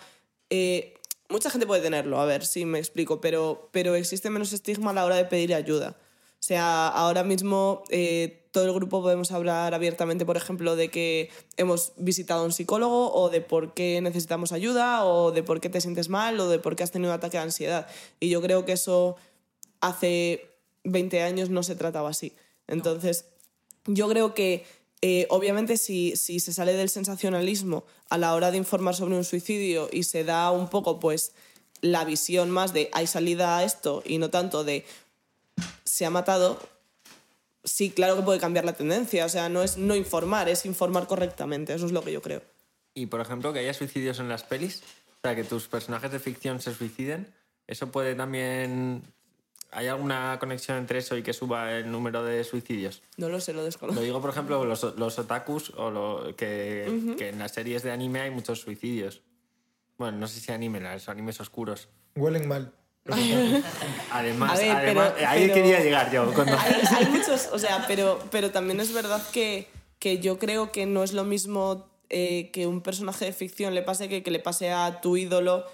eh, 0.50 0.94
mucha 1.28 1.50
gente 1.50 1.68
puede 1.68 1.82
tenerlo, 1.82 2.20
a 2.20 2.26
ver 2.26 2.46
si 2.46 2.66
me 2.66 2.80
explico, 2.80 3.22
pero, 3.22 3.70
pero 3.72 3.96
existe 3.96 4.30
menos 4.30 4.54
estigma 4.54 4.92
a 4.92 4.94
la 4.94 5.06
hora 5.06 5.16
de 5.16 5.26
pedir 5.26 5.54
ayuda. 5.54 5.96
O 6.34 6.44
sea, 6.44 6.88
ahora 6.88 7.24
mismo 7.24 7.84
eh, 7.90 8.39
todo 8.52 8.66
el 8.66 8.74
grupo 8.74 9.02
podemos 9.02 9.32
hablar 9.32 9.74
abiertamente, 9.74 10.26
por 10.26 10.38
ejemplo, 10.38 10.76
de 10.76 10.90
que 10.90 11.30
hemos 11.58 11.94
visitado 11.98 12.42
a 12.42 12.46
un 12.46 12.52
psicólogo 12.52 13.14
o 13.14 13.30
de 13.30 13.42
por 13.42 13.74
qué 13.74 14.02
necesitamos 14.02 14.52
ayuda 14.52 15.06
o 15.06 15.32
de 15.32 15.44
por 15.44 15.62
qué 15.62 15.70
te 15.70 15.82
sientes 15.82 16.10
mal 16.10 16.40
o 16.40 16.48
de 16.48 16.60
por 16.60 16.76
qué 16.76 16.84
has 16.84 16.92
tenido 16.92 17.12
un 17.12 17.18
ataque 17.18 17.38
de 17.38 17.44
ansiedad. 17.44 17.88
Y 18.20 18.30
yo 18.30 18.42
creo 18.42 18.66
que 18.66 18.72
eso 18.74 19.16
hace 19.82 20.50
20 20.84 21.22
años 21.22 21.50
no 21.50 21.64
se 21.64 21.76
trataba 21.76 22.10
así. 22.10 22.34
Entonces, 22.68 23.26
yo 23.86 24.10
creo 24.10 24.34
que 24.34 24.66
eh, 25.02 25.28
obviamente 25.30 25.78
si, 25.78 26.16
si 26.16 26.40
se 26.40 26.52
sale 26.52 26.74
del 26.74 26.90
sensacionalismo 26.90 27.86
a 28.10 28.18
la 28.18 28.34
hora 28.34 28.52
de 28.52 28.58
informar 28.58 28.96
sobre 28.96 29.16
un 29.16 29.24
suicidio 29.24 29.90
y 29.92 30.04
se 30.04 30.24
da 30.24 30.52
un 30.52 30.70
poco 30.70 31.00
pues 31.00 31.34
la 31.82 32.04
visión 32.04 32.50
más 32.50 32.74
de 32.74 32.90
hay 32.92 33.08
salida 33.08 33.58
a 33.58 33.64
esto 33.64 34.04
y 34.06 34.18
no 34.18 34.30
tanto 34.30 34.64
de 34.64 34.86
se 35.86 36.06
ha 36.06 36.10
matado, 36.10 36.60
sí, 37.64 37.92
claro 37.92 38.16
que 38.16 38.24
puede 38.24 38.40
cambiar 38.40 38.66
la 38.66 38.74
tendencia. 38.74 39.26
O 39.26 39.30
sea, 39.30 39.50
no 39.50 39.64
es 39.64 39.78
no 39.78 39.96
informar, 39.96 40.50
es 40.50 40.66
informar 40.66 41.08
correctamente. 41.08 41.74
Eso 41.74 41.86
es 41.86 41.92
lo 41.92 42.04
que 42.04 42.12
yo 42.12 42.22
creo. 42.22 42.42
Y, 42.94 43.06
por 43.06 43.22
ejemplo, 43.22 43.54
que 43.54 43.60
haya 43.60 43.74
suicidios 43.74 44.20
en 44.20 44.30
las 44.30 44.44
pelis, 44.44 44.84
o 45.08 45.22
sea, 45.24 45.36
que 45.36 45.44
tus 45.44 45.68
personajes 45.68 46.12
de 46.12 46.20
ficción 46.20 46.60
se 46.60 46.74
suiciden, 46.74 47.34
eso 47.68 47.92
puede 47.92 48.16
también... 48.16 49.04
¿Hay 49.72 49.86
alguna 49.86 50.38
conexión 50.40 50.78
entre 50.78 50.98
eso 50.98 51.16
y 51.16 51.22
que 51.22 51.32
suba 51.32 51.74
el 51.74 51.92
número 51.92 52.24
de 52.24 52.44
suicidios? 52.44 53.04
No 53.18 53.30
lo 53.30 53.40
sé, 53.40 53.54
lo 53.54 53.64
desconozco. 53.64 54.00
Lo 54.00 54.04
digo, 54.04 54.20
por 54.20 54.32
ejemplo, 54.32 54.66
los, 54.66 54.98
los 54.98 55.20
otakus 55.20 55.72
o 55.78 55.92
lo, 55.92 56.36
que, 56.36 57.16
que 57.20 57.30
en 57.30 57.38
las 57.38 57.54
series 57.54 57.84
de 57.84 57.92
anime 57.92 58.22
hay 58.22 58.32
muchos 58.32 58.62
suicidios. 58.62 59.22
Bueno, 60.00 60.18
no 60.18 60.28
sé 60.28 60.40
si 60.40 60.52
anime, 60.52 60.80
los 60.80 61.08
animes 61.08 61.40
oscuros. 61.40 61.88
Huelen 62.16 62.48
mal. 62.48 62.74
Además, 64.12 64.58
ver, 64.60 64.72
además 64.72 65.14
pero- 65.16 65.30
ahí 65.30 65.42
pero- 65.44 65.54
quería 65.54 65.80
llegar 65.82 66.12
yo. 66.12 66.32
Cuando... 66.34 66.58
hay, 66.58 66.74
hay 66.98 67.06
muchos, 67.08 67.50
o 67.52 67.60
sea, 67.60 67.86
pero, 67.88 68.20
pero 68.32 68.52
también 68.52 68.80
es 68.80 68.94
verdad 68.94 69.22
que, 69.32 69.68
que 70.00 70.20
yo 70.20 70.40
creo 70.40 70.72
que 70.72 70.86
no 70.86 71.04
es 71.04 71.14
lo 71.14 71.24
mismo 71.24 71.88
eh, 72.10 72.50
que 72.52 72.66
un 72.68 72.82
personaje 72.82 73.26
de 73.26 73.34
ficción 73.34 73.76
le 73.76 73.82
pase 73.84 74.10
que 74.10 74.24
que 74.24 74.32
le 74.32 74.40
pase 74.40 74.72
a 74.72 75.00
tu 75.02 75.16
ídolo 75.18 75.66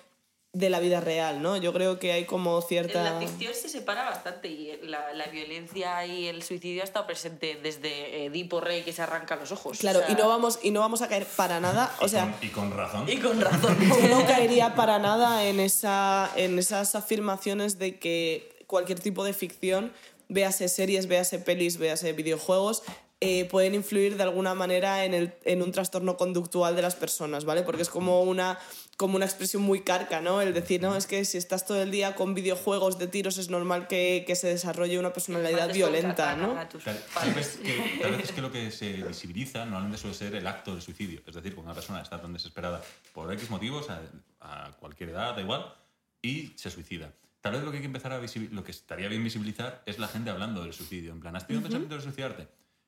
de 0.56 0.70
la 0.70 0.80
vida 0.80 1.01
real, 1.01 1.41
¿no? 1.41 1.58
Yo 1.58 1.74
creo 1.74 1.99
que 1.99 2.14
hay 2.14 2.24
como 2.24 2.62
cierta... 2.62 3.03
la 3.03 3.20
ficción 3.20 3.53
se 3.53 3.68
separa 3.68 4.06
bastante 4.06 4.47
y 4.47 4.80
la, 4.84 5.12
la 5.14 5.28
violencia 5.28 6.06
y 6.06 6.28
el 6.28 6.43
suicidio 6.43 6.82
ha 6.82 6.86
estado 6.86 7.06
presente 7.06 7.60
desde 7.62 8.26
Edipo 8.26 8.62
Rey 8.62 8.84
que 8.84 8.93
se 8.93 9.01
arranca 9.01 9.36
los 9.36 9.51
ojos. 9.51 9.78
Claro, 9.80 9.99
o 9.99 10.03
sea, 10.03 10.12
y 10.12 10.16
no 10.16 10.30
vamos, 10.30 10.60
y 10.64 10.72
no 10.72 10.80
vamos 10.80 11.01
a 11.01 11.10
caer 11.10 11.26
para 11.26 11.60
nada, 11.60 11.93
o 11.99 12.08
sea... 12.08 12.38
y 12.41 12.47
con 12.47 12.72
razón. 12.72 13.03
Y 13.10 13.18
con 13.18 13.41
razón. 13.41 13.78
Yo 14.01 14.08
no 14.08 14.26
caería 14.26 14.76
para 14.76 14.97
nada 14.97 15.43
en, 15.43 15.60
esa, 15.60 16.32
en 16.38 16.58
esas 16.58 16.95
afirmaciones 16.95 17.78
de 17.78 17.99
que 17.99 18.64
cualquier 18.66 19.01
tipo 19.01 19.26
de 19.26 19.34
ficción, 19.34 19.91
véase 20.30 20.70
series, 20.70 21.08
véase 21.08 21.38
pelis, 21.39 21.78
véase 21.78 22.14
videojuegos, 22.14 22.84
eh, 23.22 23.45
pueden 23.45 23.76
influir 23.76 24.18
de 24.18 24.24
alguna 24.24 24.53
manera 24.56 25.06
en, 25.06 25.14
el, 25.14 25.34
en 25.45 25.62
un 25.62 25.72
trastorno 25.72 26.18
conductual 26.18 26.76
de 26.76 26.82
las 26.82 26.95
personas, 26.95 27.45
¿vale? 27.45 27.64
Porque 27.64 27.82
es 27.82 27.89
como 27.89 28.22
una, 28.22 28.60
como 28.98 29.18
una 29.18 29.26
expresión 29.26 29.62
muy 29.62 29.82
carca, 29.82 30.22
¿no? 30.22 30.41
El 30.41 30.54
decir, 30.54 30.82
no, 30.82 30.96
es 30.96 31.06
que 31.06 31.26
si 31.26 31.38
estás 31.38 31.66
todo 31.66 31.82
el 31.82 31.91
día 31.91 32.16
con 32.16 32.34
videojuegos 32.34 32.98
de 32.98 33.08
tiros 33.08 33.38
es 33.38 33.50
normal 33.50 33.88
que, 33.88 34.24
que 34.26 34.36
se 34.36 34.48
desarrolle 34.48 34.98
una 35.00 35.12
personalidad 35.12 35.74
violenta, 35.74 36.36
¿no? 36.38 36.54
Tal, 36.86 37.04
tal 37.14 37.34
vez 37.34 37.58
que, 37.58 38.00
tal 38.02 38.12
vez 38.12 38.24
es 38.24 38.32
que 38.32 38.41
lo 38.41 38.52
que 38.52 38.72
se 38.72 38.93
visibiliza 39.08 39.66
normalmente 39.66 39.98
suele 39.98 40.16
ser 40.16 40.36
el 40.36 40.48
acto 40.48 40.72
del 40.72 40.82
suicidio. 40.82 41.22
Es 41.28 41.36
decir, 41.36 41.54
cuando 41.54 41.72
una 41.72 41.76
persona 41.76 42.02
está 42.02 42.22
tan 42.22 42.32
desesperada 42.32 42.82
por 43.14 43.32
X 43.34 43.50
motivos, 43.50 43.88
a, 43.89 44.00
a 44.39 44.72
cualquier 44.74 45.10
edad, 45.10 45.36
da 45.36 45.41
igual, 45.41 45.74
y 46.22 46.54
se 46.56 46.70
suicida. 46.72 47.12
Tal 47.41 47.52
vez 47.54 47.64
lo 47.64 47.72
que 47.72 47.78
hay 47.78 47.82
que 47.82 47.88
empezar 47.88 48.14
a 48.14 48.20
visibil- 48.22 48.50
lo 48.52 48.64
que 48.64 48.72
estaría 48.72 49.08
bien 49.10 49.24
visibilizar 49.24 49.84
es 49.86 50.00
la 50.00 50.08
gente 50.08 50.30
hablando 50.30 50.64
del 50.64 50.74
suicidio. 50.74 51.12
En 51.12 51.20
plan, 51.20 51.36
¿has 51.36 51.46
tenido 51.46 51.60
un 51.60 51.64
pensamiento 51.64 51.96
de 51.96 52.02
suicidarte? 52.02 52.48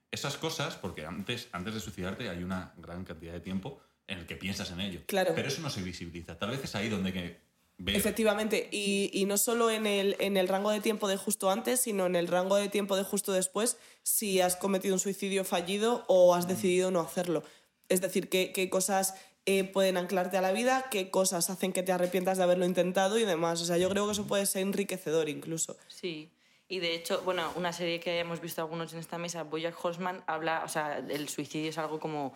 Esas 0.09 0.37
cosas, 0.37 0.75
porque 0.77 1.05
antes, 1.05 1.49
antes 1.51 1.73
de 1.73 1.79
suicidarte 1.81 2.29
hay 2.29 2.41
una 2.41 2.73
gran 2.77 3.03
cantidad 3.03 3.33
de 3.33 3.41
tiempo 3.41 3.81
en 4.07 4.19
el 4.19 4.25
que 4.25 4.35
piensas 4.35 4.71
en 4.71 4.79
ello. 4.79 5.01
Claro. 5.05 5.33
Pero 5.35 5.47
eso 5.47 5.61
no 5.61 5.69
se 5.69 5.81
visibiliza. 5.81 6.37
Tal 6.37 6.51
vez 6.51 6.63
es 6.63 6.75
ahí 6.75 6.89
donde 6.89 7.13
que 7.13 7.37
ver 7.77 7.95
Efectivamente, 7.95 8.69
y, 8.71 9.11
y 9.13 9.25
no 9.25 9.37
solo 9.37 9.69
en 9.69 9.85
el, 9.85 10.15
en 10.19 10.37
el 10.37 10.47
rango 10.47 10.71
de 10.71 10.79
tiempo 10.79 11.07
de 11.07 11.17
justo 11.17 11.51
antes, 11.51 11.81
sino 11.81 12.05
en 12.05 12.15
el 12.15 12.27
rango 12.27 12.55
de 12.55 12.69
tiempo 12.69 12.95
de 12.95 13.03
justo 13.03 13.33
después, 13.33 13.77
si 14.03 14.41
has 14.41 14.55
cometido 14.55 14.95
un 14.95 14.99
suicidio 14.99 15.43
fallido 15.43 16.03
o 16.07 16.33
has 16.33 16.47
decidido 16.47 16.89
no 16.89 17.01
hacerlo. 17.01 17.43
Es 17.89 18.01
decir, 18.01 18.29
qué, 18.29 18.51
qué 18.51 18.69
cosas 18.69 19.15
eh, 19.45 19.63
pueden 19.63 19.95
anclarte 19.95 20.37
a 20.37 20.41
la 20.41 20.51
vida, 20.51 20.87
qué 20.91 21.09
cosas 21.09 21.49
hacen 21.49 21.71
que 21.71 21.81
te 21.81 21.93
arrepientas 21.93 22.37
de 22.37 22.43
haberlo 22.43 22.65
intentado 22.65 23.17
y 23.17 23.23
demás. 23.23 23.61
O 23.61 23.65
sea, 23.65 23.77
yo 23.77 23.89
creo 23.89 24.05
que 24.05 24.11
eso 24.11 24.27
puede 24.27 24.45
ser 24.45 24.63
enriquecedor 24.63 25.29
incluso. 25.29 25.77
Sí. 25.87 26.29
Y 26.67 26.79
de 26.79 26.95
hecho, 26.95 27.21
bueno, 27.21 27.49
una 27.55 27.71
serie 27.71 28.01
que 28.01 28.19
hemos 28.19 28.41
visto 28.41 28.61
algunos 28.61 28.91
en 28.91 28.99
esta 28.99 29.17
mesa, 29.17 29.43
Bojack 29.43 29.73
Horseman, 29.81 30.21
habla, 30.27 30.63
o 30.65 30.67
sea, 30.67 30.97
el 30.97 31.29
suicidio 31.29 31.69
es 31.69 31.77
algo 31.77 31.97
como 31.97 32.33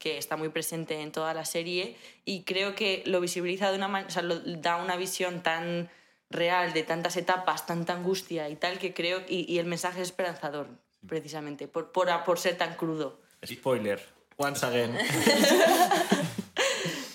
que 0.00 0.18
está 0.18 0.36
muy 0.36 0.48
presente 0.48 1.00
en 1.00 1.12
toda 1.12 1.34
la 1.34 1.44
serie 1.44 1.96
y 2.24 2.42
creo 2.42 2.74
que 2.74 3.04
lo 3.06 3.20
visibiliza 3.20 3.70
de 3.70 3.76
una 3.76 3.86
manera, 3.86 4.08
o 4.08 4.10
sea, 4.10 4.22
lo, 4.22 4.40
da 4.40 4.76
una 4.76 4.96
visión 4.96 5.42
tan 5.42 5.90
real 6.30 6.72
de 6.72 6.82
tantas 6.82 7.16
etapas, 7.16 7.66
tanta 7.66 7.92
angustia 7.92 8.48
y 8.48 8.56
tal, 8.56 8.78
que 8.78 8.94
creo, 8.94 9.22
y, 9.28 9.44
y 9.52 9.58
el 9.58 9.66
mensaje 9.66 10.00
es 10.00 10.08
esperanzador, 10.08 10.68
precisamente, 11.06 11.68
por, 11.68 11.92
por, 11.92 12.08
por 12.24 12.38
ser 12.38 12.56
tan 12.56 12.74
crudo. 12.74 13.20
Spoiler. 13.46 14.00
Once 14.36 14.66
again. 14.66 14.96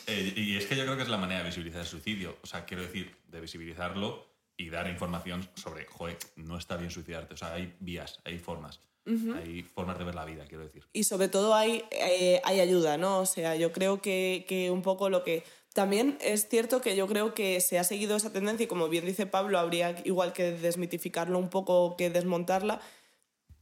Eh, 0.07 0.33
y 0.35 0.55
es 0.55 0.67
que 0.67 0.75
yo 0.75 0.83
creo 0.83 0.95
que 0.95 1.01
es 1.01 1.09
la 1.09 1.17
manera 1.17 1.39
de 1.39 1.47
visibilizar 1.47 1.81
el 1.81 1.87
suicidio. 1.87 2.37
O 2.43 2.45
sea, 2.45 2.65
quiero 2.65 2.83
decir, 2.83 3.15
de 3.27 3.41
visibilizarlo 3.41 4.23
y 4.55 4.69
dar 4.69 4.87
información 4.87 5.49
sobre, 5.55 5.87
joder, 5.87 6.17
no 6.35 6.59
está 6.59 6.77
bien 6.77 6.91
suicidarte. 6.91 7.33
O 7.33 7.37
sea, 7.37 7.53
hay 7.53 7.73
vías, 7.79 8.19
hay 8.23 8.37
formas. 8.37 8.81
Hay 9.07 9.61
formas 9.61 9.99
de 9.99 10.03
ver 10.03 10.15
la 10.15 10.25
vida, 10.25 10.45
quiero 10.47 10.63
decir. 10.63 10.83
y 10.91 11.03
sobre 11.03 11.27
todo 11.27 11.53
hay, 11.53 11.83
eh, 11.91 12.41
hay 12.43 12.59
ayuda, 12.59 12.97
¿no? 12.97 13.19
O 13.19 13.25
sea, 13.25 13.55
yo 13.55 13.71
creo 13.71 14.01
que, 14.01 14.45
que 14.47 14.71
un 14.71 14.81
poco 14.81 15.09
lo 15.09 15.23
que... 15.23 15.43
También 15.73 16.17
es 16.21 16.47
cierto 16.47 16.79
que 16.79 16.95
yo 16.95 17.05
creo 17.05 17.33
que 17.33 17.59
se 17.59 17.77
ha 17.77 17.83
seguido 17.83 18.15
esa 18.15 18.31
tendencia 18.31 18.63
y 18.63 18.67
como 18.67 18.87
bien 18.87 19.05
dice 19.05 19.25
Pablo, 19.25 19.59
habría 19.59 19.95
igual 20.05 20.31
que 20.31 20.53
desmitificarlo 20.53 21.37
un 21.37 21.49
poco 21.49 21.97
que 21.97 22.09
desmontarla 22.09 22.79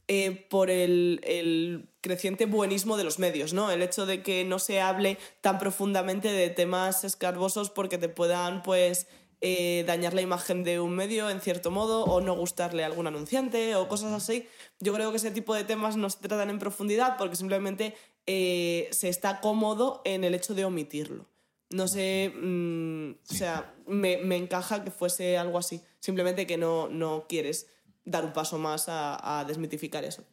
eh, 0.06 0.46
por 0.48 0.70
el, 0.70 1.20
el 1.24 1.88
creciente 2.02 2.46
buenismo 2.46 2.96
de 2.96 3.04
los 3.04 3.18
medios, 3.18 3.52
¿no? 3.52 3.70
El 3.70 3.82
hecho 3.82 4.06
de 4.06 4.22
que 4.22 4.44
no 4.44 4.58
se 4.58 4.80
hable 4.80 5.18
tan 5.40 5.58
profundamente 5.58 6.30
de 6.30 6.50
temas 6.50 7.04
escarbosos 7.04 7.70
porque 7.70 7.98
te 7.98 8.08
puedan, 8.08 8.62
pues, 8.62 9.08
eh, 9.40 9.84
dañar 9.86 10.14
la 10.14 10.22
imagen 10.22 10.64
de 10.64 10.80
un 10.80 10.94
medio 10.94 11.30
en 11.30 11.40
cierto 11.40 11.70
modo 11.70 12.04
o 12.04 12.20
no 12.20 12.34
gustarle 12.34 12.82
a 12.82 12.86
algún 12.86 13.06
anunciante 13.06 13.74
o 13.74 13.88
cosas 13.88 14.12
así. 14.12 14.46
Yo 14.80 14.92
creo 14.94 15.10
que 15.10 15.16
ese 15.16 15.30
tipo 15.30 15.54
de 15.54 15.64
temas 15.64 15.96
no 15.96 16.08
se 16.10 16.18
tratan 16.18 16.50
en 16.50 16.58
profundidad 16.58 17.16
porque 17.16 17.36
simplemente 17.36 17.94
eh, 18.26 18.88
se 18.90 19.08
está 19.08 19.40
cómodo 19.40 20.02
en 20.04 20.24
el 20.24 20.34
hecho 20.34 20.54
de 20.54 20.64
omitirlo. 20.64 21.26
No 21.70 21.88
sé, 21.88 22.32
mm, 22.34 23.10
o 23.30 23.34
sea, 23.34 23.74
me, 23.86 24.18
me 24.18 24.36
encaja 24.36 24.84
que 24.84 24.90
fuese 24.90 25.36
algo 25.36 25.58
así. 25.58 25.80
Simplemente 26.00 26.46
que 26.46 26.56
no, 26.56 26.88
no 26.88 27.26
quieres 27.28 27.68
dar 28.04 28.24
un 28.24 28.32
paso 28.32 28.58
más 28.58 28.88
a, 28.88 29.40
a 29.40 29.44
desmitificar 29.44 30.04
eso. 30.04 30.24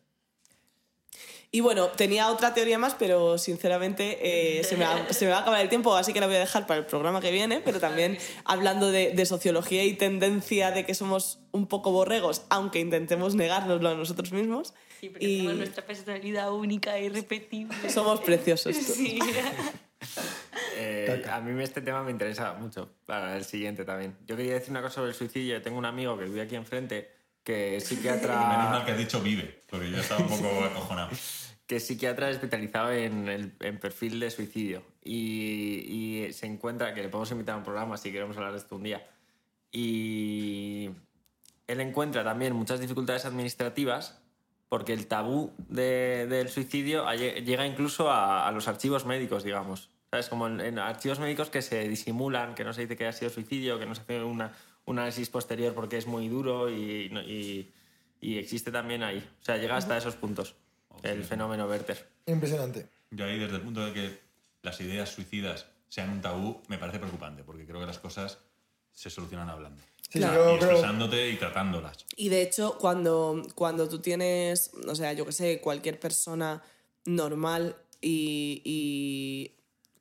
Y 1.54 1.60
bueno, 1.60 1.88
tenía 1.90 2.30
otra 2.30 2.54
teoría 2.54 2.78
más, 2.78 2.96
pero 2.96 3.38
sinceramente 3.38 4.60
eh, 4.60 4.64
se, 4.64 4.78
me 4.78 4.86
va, 4.86 5.12
se, 5.12 5.26
me 5.26 5.32
va, 5.32 5.40
a 5.40 5.42
acabar 5.42 5.60
el 5.60 5.68
tiempo, 5.68 5.94
así 5.98 6.14
que 6.14 6.22
la 6.22 6.28
voy 6.28 6.38
a 6.38 6.40
dejar 6.40 6.66
para 6.66 6.80
el 6.80 6.86
programa 6.86 7.20
que 7.20 7.30
viene. 7.30 7.60
Pero 7.60 7.82
también 7.82 8.18
hablando 8.46 8.90
de, 8.90 9.12
de, 9.12 9.26
sociología 9.26 9.84
y 9.84 9.94
tendencia 9.96 10.72
de 10.72 10.86
que 10.86 10.94
somos 10.94 11.40
un 11.52 11.68
poco 11.68 11.92
borregos, 11.92 12.44
aunque 12.50 12.80
intentemos 12.80 13.36
negárnoslo 13.36 13.90
a 13.90 13.96
nosotros 13.96 14.32
mismos. 14.32 14.74
Sí, 15.02 15.10
porque 15.10 15.26
y 15.26 15.38
tenemos 15.40 15.58
nuestra 15.58 15.86
personalidad 15.86 16.54
única 16.54 16.98
e 16.98 17.06
irrepetible. 17.08 17.90
Somos 17.90 18.22
preciosos. 18.26 18.74
Sí. 18.74 19.20
eh, 20.78 21.22
a 21.30 21.42
mí 21.42 21.62
este 21.62 21.82
tema 21.82 22.02
me 22.02 22.12
interesa 22.12 22.54
mucho 22.54 22.94
para 23.06 23.36
el 23.36 23.44
siguiente 23.44 23.84
también. 23.84 24.16
Yo 24.26 24.38
quería 24.38 24.54
decir 24.54 24.72
una 24.72 24.82
cosa 24.82 24.96
sobre 24.96 25.10
el 25.10 25.16
suicidio. 25.16 25.62
Tengo 25.62 25.78
un 25.78 25.86
amigo 25.86 26.18
que 26.18 26.24
vive 26.24 26.44
aquí 26.44 26.56
enfrente 26.56 27.21
que 27.44 27.78
es 27.78 27.86
psiquiatra... 27.86 28.36
Menos 28.50 28.70
mal 28.70 28.86
que 28.86 28.92
has 28.92 28.98
dicho 28.98 29.22
vive, 29.22 29.62
porque 29.70 29.90
yo 29.90 29.98
estaba 29.98 30.22
un 30.22 30.30
poco 30.30 30.64
acojonado. 30.66 31.10
que 31.68 31.78
es 31.78 31.88
psiquiatra 31.88 32.30
especializado 32.30 32.92
en 32.92 33.28
el 33.28 33.54
en 33.60 33.80
perfil 33.80 34.20
de 34.20 34.30
suicidio 34.32 34.84
y, 35.04 36.26
y, 36.28 36.34
se 36.34 36.46
encuentra, 36.46 36.94
que 36.94 37.02
le 37.02 37.10
podemos 37.10 37.32
invitar 37.32 37.56
a 37.56 37.58
un 37.58 37.64
programa 37.64 37.98
si 37.98 38.12
queremos 38.12 38.38
hablar 38.38 38.52
de 38.52 38.60
esto 38.60 38.76
un 38.76 38.84
día, 38.84 39.08
y 39.72 40.90
él 41.68 41.80
encuentra 41.80 42.24
también 42.24 42.54
muchas 42.54 42.80
dificultades 42.80 43.26
administrativas 43.26 44.22
porque 44.72 44.94
el 44.94 45.08
tabú 45.08 45.52
de, 45.58 46.28
del 46.28 46.48
suicidio 46.48 47.06
llega 47.14 47.68
incluso 47.68 48.10
a, 48.10 48.48
a, 48.48 48.52
los 48.54 48.70
archivos 48.70 49.06
médicos, 49.06 49.44
digamos. 49.44 49.90
¿Sabes? 50.10 50.30
Como 50.30 50.48
en, 50.48 50.62
en, 50.62 50.80
archivos 50.80 51.20
médicos 51.20 51.50
que 51.50 51.62
se 51.62 51.90
disimulan, 51.90 52.56
que 52.56 52.64
no 52.64 52.72
se 52.72 52.82
dice 52.82 52.96
que 52.96 53.06
ha 53.06 53.12
sido 53.12 53.30
suicidio, 53.30 53.80
que 53.80 53.86
no 53.86 53.96
se 53.96 54.02
hace 54.02 54.24
una, 54.24 54.54
un 54.92 55.00
análisis 55.00 55.30
posterior 55.30 55.74
porque 55.74 55.98
es 55.98 56.08
muy 56.08 56.28
duro 56.28 56.70
y, 56.70 57.12
y, 57.28 57.72
y 58.22 58.38
existe 58.38 58.72
también 58.72 59.04
ahí. 59.04 59.18
O 59.18 59.44
sea, 59.44 59.58
llega 59.58 59.76
hasta 59.76 59.98
esos 59.98 60.16
puntos 60.16 60.56
el 61.04 61.24
fenómeno 61.24 61.68
Werther. 61.68 62.08
Impresionante. 62.26 62.88
Yo 63.10 63.26
ahí, 63.26 63.40
desde 63.40 63.56
el 63.56 63.62
punto 63.62 63.86
de 63.86 63.94
que 63.94 64.20
las 64.62 64.80
ideas 64.82 65.10
suicidas 65.10 65.66
sean 65.90 66.10
un 66.10 66.22
tabú, 66.22 66.62
me 66.68 66.78
parece 66.78 67.00
preocupante, 67.00 67.44
porque 67.44 67.66
creo 67.66 67.80
que 67.80 67.88
las 67.88 68.00
cosas 68.00 68.38
se 68.94 69.10
solucionan 69.10 69.50
hablando. 69.50 69.82
Sí, 70.10 70.20
claro. 70.20 70.52
Y 70.52 70.56
expresándote 70.56 71.30
y 71.30 71.36
tratándolas. 71.38 72.06
Y 72.16 72.30
de 72.30 72.42
hecho, 72.42 72.78
cuando, 72.78 73.42
cuando 73.56 73.90
tú 73.90 74.00
tienes, 74.00 74.72
o 74.88 74.96
sea, 74.96 75.14
yo 75.14 75.26
que 75.26 75.32
sé, 75.32 75.60
cualquier 75.62 76.00
persona 76.00 76.62
normal 77.06 77.76
y, 78.02 78.62
y 78.64 79.52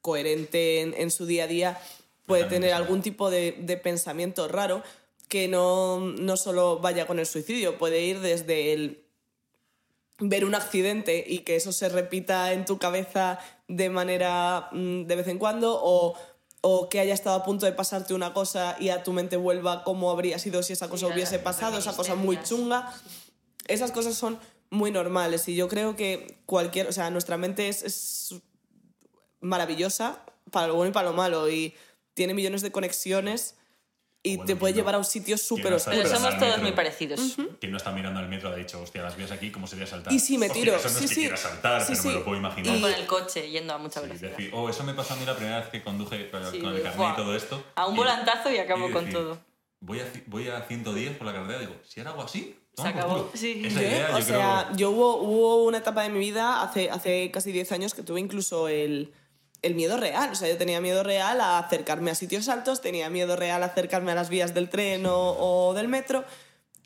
coherente 0.01 0.80
en, 0.80 0.95
en, 0.95 1.11
su 1.11 1.26
día 1.26 1.45
a 1.45 1.47
día 1.47 1.80
puede 2.26 2.44
tener 2.44 2.72
algún 2.72 3.02
tipo 3.02 3.30
de, 3.30 3.56
de 3.58 3.76
pensamiento 3.76 4.48
raro 4.48 4.82
que 5.28 5.46
no, 5.46 6.00
no 6.00 6.36
solo 6.36 6.80
vaya 6.80 7.06
con 7.06 7.20
el 7.20 7.26
suicidio, 7.26 7.78
puede 7.78 8.00
ir 8.00 8.20
desde 8.20 8.72
el 8.72 9.04
ver 10.18 10.44
un 10.44 10.54
accidente 10.54 11.24
y 11.26 11.38
que 11.38 11.56
eso 11.56 11.72
se 11.72 11.88
repita 11.88 12.52
en 12.52 12.64
tu 12.64 12.78
cabeza 12.78 13.38
de 13.68 13.88
manera 13.90 14.68
mm, 14.72 15.04
de 15.04 15.16
vez 15.16 15.28
en 15.28 15.38
cuando 15.38 15.80
o, 15.82 16.14
o, 16.60 16.88
que 16.88 17.00
haya 17.00 17.14
estado 17.14 17.36
a 17.36 17.44
punto 17.44 17.64
de 17.64 17.72
pasarte 17.72 18.12
una 18.12 18.34
cosa 18.34 18.76
y 18.78 18.90
a 18.90 19.02
tu 19.02 19.12
mente 19.12 19.36
vuelva 19.36 19.84
como 19.84 20.10
habría 20.10 20.38
sido 20.38 20.62
si 20.62 20.72
esa 20.72 20.88
cosa 20.88 21.06
sí, 21.06 21.12
hubiese 21.12 21.38
pasado, 21.38 21.78
esa 21.78 21.96
cosa 21.96 22.16
muy 22.16 22.42
chunga. 22.42 22.92
Esas 23.68 23.92
cosas 23.92 24.16
son 24.16 24.38
muy 24.68 24.90
normales 24.90 25.48
y 25.48 25.54
yo 25.54 25.68
creo 25.68 25.94
que 25.94 26.38
cualquier, 26.44 26.88
o 26.88 26.92
sea, 26.92 27.08
nuestra 27.10 27.36
mente 27.36 27.68
es, 27.68 27.84
es 27.84 28.34
maravillosa 29.40 30.24
para 30.50 30.66
lo 30.66 30.74
bueno 30.74 30.90
y 30.90 30.92
para 30.92 31.10
lo 31.10 31.14
malo 31.14 31.48
y 31.48 31.72
tiene 32.20 32.34
millones 32.34 32.60
de 32.60 32.70
conexiones 32.70 33.56
y 34.22 34.36
bueno, 34.36 34.46
te 34.48 34.54
puede 34.56 34.74
llevar 34.74 34.94
a 34.94 34.98
un 34.98 35.06
sitio 35.06 35.38
súper 35.38 35.72
oscuro. 35.72 35.96
Pero 35.96 36.10
somos 36.10 36.38
todos 36.38 36.60
muy 36.60 36.72
parecidos. 36.72 37.18
Uh 37.18 37.24
-huh. 37.44 37.58
Quien 37.58 37.72
no 37.72 37.78
está 37.78 37.92
mirando 37.92 38.20
el 38.20 38.28
metro 38.28 38.50
ha 38.50 38.54
dicho, 38.56 38.78
hostia, 38.82 39.00
las 39.02 39.16
vías 39.16 39.30
aquí, 39.30 39.50
¿cómo 39.50 39.66
sería 39.66 39.86
saltar? 39.86 40.12
Y 40.12 40.18
si 40.18 40.36
me 40.36 40.50
tiro. 40.50 40.74
Hostia, 40.74 40.90
eso 40.90 40.94
no 40.94 40.98
sí, 40.98 41.04
es 41.06 41.08
que 41.08 41.14
sí. 41.14 41.20
quiera 41.22 41.36
saltar, 41.38 41.80
sí, 41.80 41.86
pero 41.92 42.02
sí. 42.02 42.08
me 42.08 42.14
lo 42.16 42.24
puedo 42.24 42.36
imaginar. 42.36 42.76
Y 42.76 42.80
con 42.82 42.92
el 42.92 43.06
coche 43.06 43.50
yendo 43.50 43.72
a 43.72 43.78
mucha 43.78 44.00
Sí, 44.00 44.06
velocidad. 44.06 44.30
decir, 44.32 44.50
oh, 44.52 44.68
eso 44.68 44.84
me 44.84 44.92
pasó 44.92 45.14
a 45.14 45.16
mí 45.16 45.24
la 45.24 45.34
primera 45.34 45.60
vez 45.60 45.68
que 45.70 45.82
conduje 45.82 46.30
con 46.30 46.42
Sí, 46.50 46.58
el 46.58 46.82
carnet 46.82 47.12
y 47.14 47.16
todo 47.16 47.34
esto. 47.34 47.64
A 47.76 47.86
un 47.86 47.94
y- 47.94 47.96
volantazo 47.96 48.50
y 48.52 48.58
acabo 48.58 48.90
y 48.90 48.92
con 48.92 49.06
decir, 49.06 49.18
todo. 49.18 49.38
Voy 49.80 50.00
a, 50.00 50.12
voy 50.26 50.48
a 50.48 50.60
110 50.60 51.16
por 51.16 51.26
la 51.26 51.32
carretera, 51.32 51.60
digo, 51.60 51.76
si 51.88 52.00
ahora 52.00 52.10
hago 52.10 52.22
así, 52.24 52.54
Se 52.76 52.86
acabó, 52.88 53.30
sí. 53.34 53.62
Esa 53.64 53.80
¿Qué? 53.80 53.86
idea, 53.86 54.10
o 54.14 54.18
yo 54.18 54.24
sea, 54.24 54.64
creo... 54.66 54.76
yo 54.76 54.90
hubo, 54.90 55.16
hubo 55.22 55.64
una 55.64 55.78
etapa 55.78 56.02
de 56.02 56.10
mi 56.10 56.18
vida 56.18 56.60
hace, 56.62 56.90
hace 56.90 57.30
casi 57.30 57.52
10 57.52 57.72
años 57.72 57.94
que 57.94 58.02
tuve 58.02 58.20
incluso 58.20 58.68
el, 58.68 59.12
el 59.62 59.74
miedo 59.74 59.96
real. 59.96 60.30
O 60.32 60.34
sea, 60.34 60.48
yo 60.48 60.56
tenía 60.56 60.80
miedo 60.80 61.02
real 61.02 61.40
a 61.40 61.58
acercarme 61.58 62.11
a 62.11 62.14
sitios 62.14 62.48
altos, 62.48 62.80
tenía 62.80 63.11
miedo 63.11 63.36
real 63.36 63.62
a 63.62 63.66
acercarme 63.66 64.12
a 64.12 64.14
las 64.14 64.28
vías 64.28 64.54
del 64.54 64.68
tren 64.70 65.06
o, 65.06 65.16
o 65.38 65.74
del 65.74 65.88
metro. 65.88 66.24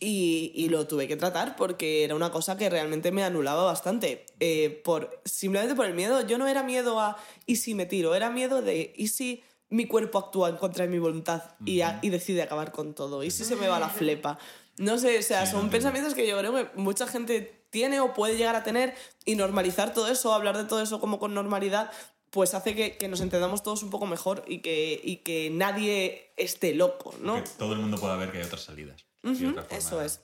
Y, 0.01 0.53
y 0.55 0.69
lo 0.69 0.87
tuve 0.87 1.07
que 1.09 1.17
tratar 1.17 1.57
porque 1.57 2.05
era 2.05 2.15
una 2.15 2.31
cosa 2.31 2.59
que 2.59 2.69
realmente 2.69 3.13
me 3.13 3.23
anulaba 3.25 3.63
bastante. 3.65 4.27
Eh, 4.41 4.83
por, 4.85 5.21
simplemente 5.25 5.75
por 5.75 5.87
el 5.87 5.95
miedo. 5.95 6.27
Yo 6.27 6.37
no 6.37 6.47
era 6.49 6.63
miedo 6.63 7.01
a 7.01 7.17
¿y 7.47 7.57
si 7.57 7.75
me 7.75 7.87
tiro? 7.87 8.15
Era 8.15 8.29
miedo 8.31 8.61
de 8.61 8.93
¿y 8.97 9.09
si 9.09 9.43
mi 9.71 9.87
cuerpo 9.87 10.19
actúa 10.19 10.49
en 10.51 10.57
contra 10.57 10.85
de 10.85 10.91
mi 10.91 10.99
voluntad 10.99 11.43
y, 11.65 11.81
a- 11.81 12.01
y 12.03 12.11
decide 12.11 12.43
acabar 12.43 12.71
con 12.73 12.95
todo? 12.95 13.23
¿Y 13.23 13.31
si 13.31 13.45
se 13.45 13.57
me 13.57 13.69
va 13.69 13.79
la 13.79 13.89
flepa? 13.89 14.39
No 14.77 14.99
sé, 14.99 15.17
o 15.19 15.23
sea, 15.23 15.47
son 15.47 15.71
pensamientos 15.71 16.15
que 16.15 16.27
yo 16.27 16.37
creo 16.39 16.53
que 16.53 16.69
mucha 16.75 17.07
gente 17.07 17.65
tiene 17.71 18.01
o 18.01 18.13
puede 18.13 18.37
llegar 18.37 18.57
a 18.57 18.65
tener 18.65 18.95
y 19.25 19.37
normalizar 19.37 19.95
todo 19.95 20.09
eso, 20.09 20.35
hablar 20.35 20.57
de 20.57 20.65
todo 20.65 20.83
eso 20.83 20.99
como 21.01 21.19
con 21.21 21.33
normalidad, 21.33 21.91
pues 22.35 22.53
hace 22.53 22.75
que, 22.75 22.97
que 22.97 23.07
nos 23.07 23.21
entendamos 23.21 23.63
todos 23.63 23.85
un 23.85 23.91
poco 23.91 24.07
mejor 24.07 24.45
y 24.49 24.59
que, 24.59 25.01
y 25.01 25.19
que 25.19 25.51
nadie 25.51 26.33
esté 26.37 26.75
loco, 26.75 27.15
¿no? 27.21 27.37
Que 27.37 27.49
todo 27.57 27.75
el 27.75 27.79
mundo 27.79 27.97
pueda 27.97 28.17
ver 28.17 28.33
que 28.33 28.39
hay 28.39 28.45
otras 28.45 28.63
salidas. 28.63 29.07
y 29.23 29.29
Ujú, 29.29 29.51
otra 29.51 29.65
eso 29.71 30.03
es, 30.03 30.21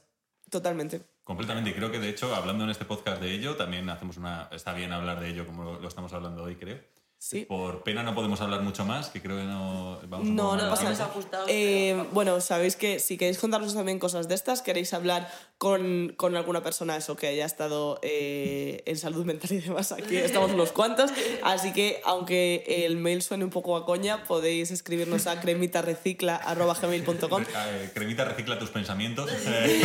totalmente. 0.50 1.02
Completamente, 1.22 1.70
y 1.70 1.72
creo 1.72 1.92
que 1.92 2.00
de 2.00 2.08
hecho, 2.08 2.34
hablando 2.34 2.64
en 2.64 2.70
este 2.70 2.84
podcast 2.84 3.22
de 3.22 3.32
ello, 3.32 3.54
también 3.54 3.88
hacemos 3.88 4.16
una. 4.16 4.48
Está 4.50 4.72
bien 4.72 4.90
hablar 4.90 5.20
de 5.20 5.28
ello 5.28 5.46
como 5.46 5.74
lo 5.74 5.86
estamos 5.86 6.12
hablando 6.12 6.42
hoy, 6.42 6.56
creo. 6.56 6.80
Sí. 7.22 7.44
Por 7.44 7.82
pena 7.82 8.02
no 8.02 8.14
podemos 8.14 8.40
hablar 8.40 8.62
mucho 8.62 8.86
más, 8.86 9.10
que 9.10 9.20
creo 9.20 9.36
que 9.36 9.44
no. 9.44 9.98
Vamos 10.08 10.28
un 10.28 10.36
No, 10.36 10.56
no 10.56 10.70
pasa 10.70 10.90
ajustados, 10.90 11.48
Eh, 11.50 12.06
bueno, 12.12 12.40
sabéis 12.40 12.76
que 12.76 12.98
si 12.98 13.18
queréis 13.18 13.36
contarnos 13.36 13.74
también 13.74 13.98
cosas 13.98 14.26
de 14.26 14.34
estas, 14.34 14.62
queréis 14.62 14.94
hablar 14.94 15.30
con, 15.58 16.14
con 16.16 16.34
alguna 16.34 16.62
persona 16.62 16.96
eso 16.96 17.16
que 17.16 17.26
haya 17.26 17.44
estado 17.44 17.98
eh, 18.00 18.82
en 18.86 18.96
salud 18.96 19.26
mental 19.26 19.52
y 19.52 19.58
demás, 19.58 19.92
aquí 19.92 20.16
estamos 20.16 20.52
unos 20.52 20.72
cuantos. 20.72 21.10
Así 21.42 21.74
que, 21.74 22.00
aunque 22.06 22.86
el 22.86 22.96
mail 22.96 23.20
suene 23.20 23.44
un 23.44 23.50
poco 23.50 23.76
a 23.76 23.84
coña, 23.84 24.24
podéis 24.24 24.70
escribirnos 24.70 25.26
a 25.26 25.42
cremitarecicla.gmail.com 25.42 27.44
Eh, 27.70 27.90
cremita 27.92 28.24
recicla 28.24 28.58
tus 28.58 28.70
pensamientos. 28.70 29.30
Eh, 29.46 29.82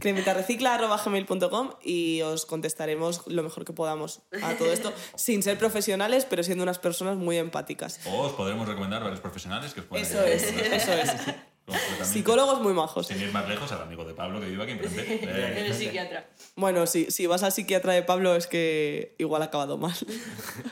cremitarecicla.gmail.com 0.00 1.70
y 1.82 2.22
os 2.22 2.46
contestaremos 2.46 3.26
lo 3.26 3.42
mejor 3.42 3.66
que 3.66 3.74
podamos 3.74 4.22
a 4.42 4.54
todo 4.54 4.72
esto, 4.72 4.92
sin 5.16 5.42
ser 5.42 5.58
profesionales, 5.58 6.26
pero 6.28 6.45
siendo 6.46 6.62
unas 6.62 6.78
personas 6.78 7.16
muy 7.16 7.36
empáticas. 7.36 8.00
o 8.06 8.20
os 8.22 8.32
podremos 8.32 8.66
recomendar 8.66 9.02
varios 9.02 9.20
profesionales 9.20 9.74
que 9.74 9.80
os 9.80 9.86
pueden 9.86 10.04
Eso 10.06 10.22
es, 10.24 10.42
eso 10.44 10.92
es. 10.92 11.12
Psicólogos 12.02 12.60
muy 12.60 12.72
majos. 12.72 13.08
Sin 13.08 13.20
ir 13.20 13.32
más 13.32 13.48
lejos, 13.48 13.70
al 13.72 13.82
amigo 13.82 14.04
de 14.04 14.14
Pablo 14.14 14.38
que 14.40 14.46
vive 14.46 14.62
aquí 14.62 14.72
enfrente. 14.72 15.24
Eh, 15.24 15.60
Eres 15.60 15.76
psiquiatra. 15.76 16.26
Bueno, 16.54 16.86
sí, 16.86 17.10
si 17.10 17.26
vas 17.26 17.42
al 17.42 17.50
psiquiatra 17.50 17.92
de 17.92 18.04
Pablo 18.04 18.36
es 18.36 18.46
que 18.46 19.16
igual 19.18 19.42
ha 19.42 19.46
acabado 19.46 19.76
mal. 19.76 19.94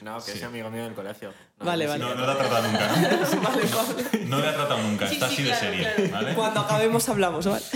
No, 0.03 0.23
que 0.25 0.33
es 0.33 0.43
amigo 0.45 0.71
mío 0.71 0.85
del 0.85 0.95
colegio. 0.95 1.33
No, 1.59 1.67
Vale, 1.67 1.87
vale. 1.89 2.05
no, 2.05 2.15
no 2.15 2.25
le 2.27 2.33
ha 2.33 2.37
tratado 2.37 2.69
nunca. 2.69 2.89
¿no? 3.35 3.43
vale. 3.43 4.27
No 4.27 4.39
le 4.39 4.47
ha 4.47 4.55
tratado 4.55 4.83
nunca, 4.83 5.09
Sí, 5.09 5.15
está 5.15 5.29
sí, 5.29 5.51
así 5.51 5.67
de 5.67 5.83
claro. 5.83 6.13
¿vale? 6.13 6.35
Cuando 6.35 6.61
acabemos 6.61 7.09
hablamos, 7.09 7.47
¿vale? 7.47 7.65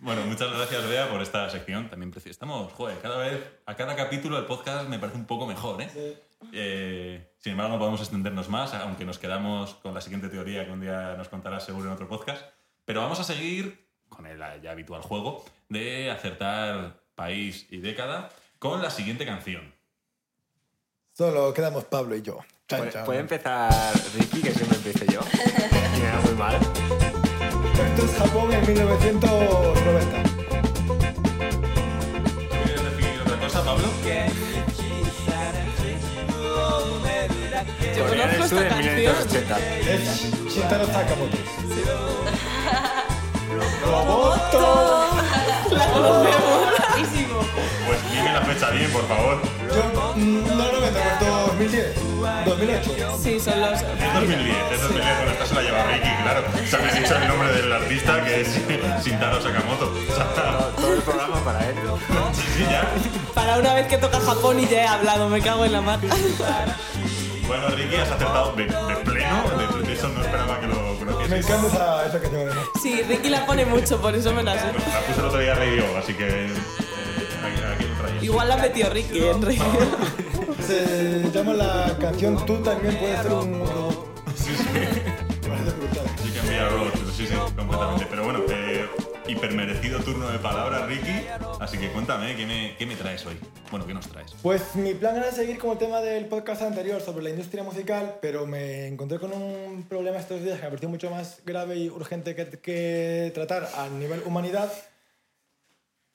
Bueno, 0.00 0.22
muchas 0.24 0.50
gracias, 0.50 0.88
Bea, 0.88 1.10
por 1.10 1.20
esta 1.20 1.48
sección. 1.50 1.90
También 1.90 2.12
estamos, 2.24 2.72
joder, 2.72 2.98
cada 3.00 3.18
vez, 3.18 3.44
a 3.66 3.76
cada 3.76 3.94
capítulo 3.94 4.36
del 4.36 4.46
podcast 4.46 4.88
me 4.88 4.98
parece 4.98 5.18
un 5.18 5.26
poco 5.26 5.46
mejor, 5.46 5.82
¿eh? 5.82 6.18
Eh, 6.52 7.32
sin 7.38 7.52
embargo, 7.52 7.72
no 7.72 7.78
podemos 7.78 8.00
extendernos 8.00 8.48
más, 8.48 8.74
aunque 8.74 9.04
nos 9.04 9.18
quedamos 9.18 9.74
con 9.76 9.94
la 9.94 10.00
siguiente 10.00 10.28
teoría 10.28 10.64
que 10.64 10.72
un 10.72 10.80
día 10.80 11.14
nos 11.16 11.28
contarás 11.28 11.64
seguro 11.64 11.86
en 11.88 11.92
otro 11.94 12.08
podcast. 12.08 12.44
Pero 12.84 13.00
vamos 13.00 13.20
a 13.20 13.24
seguir 13.24 13.86
con 14.08 14.26
el 14.26 14.38
ya 14.62 14.72
habitual 14.72 15.02
juego 15.02 15.44
de 15.68 16.10
acertar 16.10 17.00
país 17.14 17.66
y 17.70 17.78
década 17.78 18.30
con 18.58 18.82
la 18.82 18.90
siguiente 18.90 19.24
canción. 19.24 19.74
Solo 21.12 21.52
quedamos 21.54 21.84
Pablo 21.84 22.16
y 22.16 22.22
yo. 22.22 22.38
Chan, 22.68 22.78
Puede, 22.80 22.92
chan. 22.92 23.04
puede 23.04 23.20
empezar 23.20 23.70
Ricky, 24.16 24.42
que 24.42 24.52
siempre 24.52 24.76
empiece 24.78 25.06
yo. 25.12 25.20
Me 26.00 26.06
da 26.06 26.20
muy 26.24 26.34
mal. 26.34 26.54
Esto 26.56 28.04
es 28.04 28.14
Japón 28.16 28.52
en 28.52 28.66
1990. 28.66 30.22
¿Quieres 32.64 32.84
decir 32.96 33.20
otra 33.22 33.38
cosa, 33.40 33.64
Pablo? 33.64 33.88
Yo 37.96 38.06
conozco 38.06 38.44
esta 38.44 38.68
canción. 38.68 38.94
1980. 38.96 39.58
Es 39.80 40.54
Shintaro 40.54 40.86
Sakamoto. 40.86 41.36
¡Roboto! 43.84 45.08
La 45.70 45.86
conocemos. 45.86 46.60
Buenísimo. 46.90 47.40
Pues 47.86 47.98
dime 48.12 48.32
la 48.32 48.40
fecha 48.42 48.70
bien, 48.70 48.90
por 48.90 49.06
favor. 49.08 49.42
Yo, 49.68 50.12
mm, 50.16 50.46
no, 50.46 50.54
90, 50.72 51.18
pues 51.18 51.70
2010. 51.70 51.94
2008. 52.44 53.18
Sí, 53.22 53.40
son 53.40 53.60
los... 53.60 53.72
Es 53.80 54.14
2010, 54.14 54.56
es 54.72 54.80
2010, 54.82 55.16
bueno, 55.16 55.30
esta 55.32 55.46
se 55.46 55.54
la 55.54 55.62
lleva 55.62 55.84
Ricky, 55.86 56.08
claro. 56.22 56.42
Se 56.68 56.78
me 56.78 56.88
ha 56.90 56.92
dicho 56.94 57.16
el 57.16 57.28
nombre 57.28 57.52
del 57.52 57.72
artista 57.72 58.24
que 58.24 58.40
es 58.42 58.48
Shintaro 59.04 59.40
Sakamoto. 59.42 59.92
O 59.92 60.14
sea, 60.14 60.26
Todo, 60.76 60.94
el 60.94 61.02
programa 61.02 61.36
para 61.44 61.68
él. 61.68 61.74
sí, 62.34 62.42
sí, 62.56 62.64
ya. 62.70 62.82
Para 63.34 63.58
una 63.58 63.74
vez 63.74 63.86
que 63.86 63.98
toca 63.98 64.20
Japón 64.20 64.60
y 64.60 64.66
ya 64.66 64.82
he 64.82 64.86
hablado, 64.86 65.28
me 65.28 65.40
cago 65.40 65.64
en 65.64 65.72
la 65.72 65.80
mar. 65.80 65.98
Bueno, 67.50 67.68
Ricky, 67.76 67.96
has 67.96 68.10
acertado 68.12 68.52
de, 68.52 68.64
de 68.66 68.96
pleno. 69.04 69.42
De, 69.80 69.86
de 69.86 69.92
eso 69.92 70.08
no 70.08 70.20
esperaba 70.22 70.60
que 70.60 70.66
lo 70.68 70.74
Me 70.94 70.98
conocieses. 71.12 71.50
encanta 71.50 71.66
esa, 71.66 72.06
esa 72.06 72.20
canción. 72.20 72.50
Sí, 72.80 73.02
Ricky 73.02 73.28
la 73.28 73.44
pone 73.44 73.64
mucho, 73.66 74.00
por 74.00 74.14
eso 74.14 74.32
me 74.32 74.42
la 74.44 74.56
sé. 74.56 74.66
La 74.66 74.72
puse 74.72 75.18
el 75.20 75.24
otro 75.26 75.38
día 75.40 75.54
Rey 75.54 75.76
Yo, 75.78 75.96
así 75.98 76.14
que 76.14 76.28
eh, 76.46 76.48
aquí, 77.44 77.62
aquí 77.74 77.84
lo 77.92 78.02
traía. 78.04 78.22
Igual 78.22 78.48
la 78.48 78.56
metió 78.56 78.88
Ricky 78.90 79.18
en 79.26 79.42
realidad. 79.42 79.66
Se 80.66 81.28
llama 81.34 81.54
la 81.54 81.96
canción 82.00 82.46
Tú 82.46 82.58
también 82.58 82.96
puedes 82.98 83.20
ser 83.20 83.32
un 83.32 83.66
robot. 83.66 84.06
Sí, 84.36 84.54
sí. 84.56 84.64
Me 84.72 85.48
parece 85.48 85.70
brutal. 85.76 86.04
Sí 86.22 86.30
que 86.30 86.38
envía 86.38 86.68
robots, 86.68 87.00
sí, 87.16 87.26
sí, 87.26 87.34
completamente. 87.56 88.06
Pero 88.08 88.22
bueno, 88.24 88.38
eh, 88.48 88.59
hipermerecido 89.30 90.00
turno 90.00 90.28
de 90.28 90.38
palabras, 90.38 90.88
Ricky. 90.88 91.26
Así 91.60 91.78
que 91.78 91.88
cuéntame, 91.90 92.36
¿qué 92.36 92.46
me, 92.46 92.76
¿qué 92.76 92.86
me 92.86 92.96
traes 92.96 93.24
hoy? 93.26 93.38
Bueno, 93.70 93.86
¿qué 93.86 93.94
nos 93.94 94.08
traes? 94.08 94.32
Pues 94.42 94.74
mi 94.74 94.94
plan 94.94 95.16
era 95.16 95.30
seguir 95.30 95.58
con 95.58 95.70
el 95.70 95.78
tema 95.78 96.00
del 96.00 96.26
podcast 96.26 96.62
anterior 96.62 97.00
sobre 97.00 97.22
la 97.22 97.30
industria 97.30 97.62
musical, 97.62 98.18
pero 98.20 98.46
me 98.46 98.88
encontré 98.88 99.18
con 99.18 99.32
un 99.32 99.84
problema 99.88 100.18
estos 100.18 100.42
días 100.42 100.56
que 100.56 100.64
me 100.64 100.70
pareció 100.70 100.88
mucho 100.88 101.10
más 101.10 101.42
grave 101.44 101.76
y 101.76 101.88
urgente 101.88 102.34
que, 102.34 102.46
que 102.58 103.30
tratar 103.32 103.68
a 103.76 103.88
nivel 103.88 104.22
humanidad, 104.26 104.72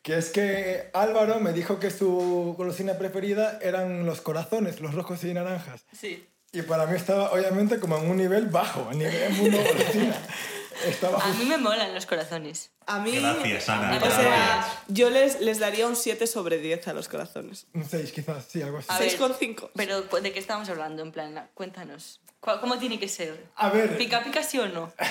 que 0.02 0.18
es 0.18 0.30
que 0.30 0.90
Álvaro 0.94 1.40
me 1.40 1.54
dijo 1.54 1.80
que 1.80 1.92
su 1.92 2.54
golosina 2.58 2.98
preferida 2.98 3.60
eran 3.62 4.06
los 4.06 4.22
corazones, 4.22 4.82
los 4.82 4.94
rojos 4.94 5.24
y 5.24 5.34
naranjas. 5.34 5.86
Sí. 5.98 6.28
Y 6.52 6.62
para 6.62 6.86
mí 6.86 6.96
estaba 6.96 7.32
obviamente 7.32 7.80
como 7.80 7.98
en 7.98 8.10
un 8.10 8.18
nivel 8.18 8.48
bajo, 8.48 8.88
a 8.90 8.94
nivel 8.94 9.34
mundo 9.34 9.58
golosina. 9.58 10.16
Estaba 10.86 11.24
A 11.24 11.30
mí 11.34 11.46
me 11.46 11.58
molan 11.58 11.94
los 11.94 12.06
corazones. 12.06 12.72
A 12.88 13.00
mí, 13.00 13.18
Gracias, 13.18 13.70
Ana. 13.70 13.98
o 13.98 14.06
sea, 14.12 14.84
yo 14.90 15.10
les, 15.10 15.40
les 15.42 15.60
daría 15.60 15.88
un 15.88 15.96
7 15.96 16.28
sobre 16.28 16.58
10 16.60 16.88
a 16.90 16.94
los 16.94 17.08
corazones. 17.08 17.66
un 17.74 17.84
6 17.88 18.12
quizás, 18.12 18.46
sí, 18.48 18.62
algo 18.62 18.78
así. 18.80 18.88
A 18.90 19.00
ver, 19.00 19.10
6,5. 19.18 19.70
Pero 19.76 20.02
¿de 20.02 20.32
qué 20.34 20.40
estamos 20.40 20.70
hablando? 20.70 21.02
En 21.02 21.12
plan, 21.12 21.50
cuéntanos. 21.54 22.20
¿Cu- 22.42 22.60
¿Cómo 22.62 22.78
tiene 22.78 23.00
que 23.00 23.08
ser? 23.08 23.44
A 23.56 23.70
ver, 23.70 23.98
¿Pica 23.98 24.24
pica 24.24 24.44
sí 24.44 24.60
o 24.60 24.68
no? 24.68 24.92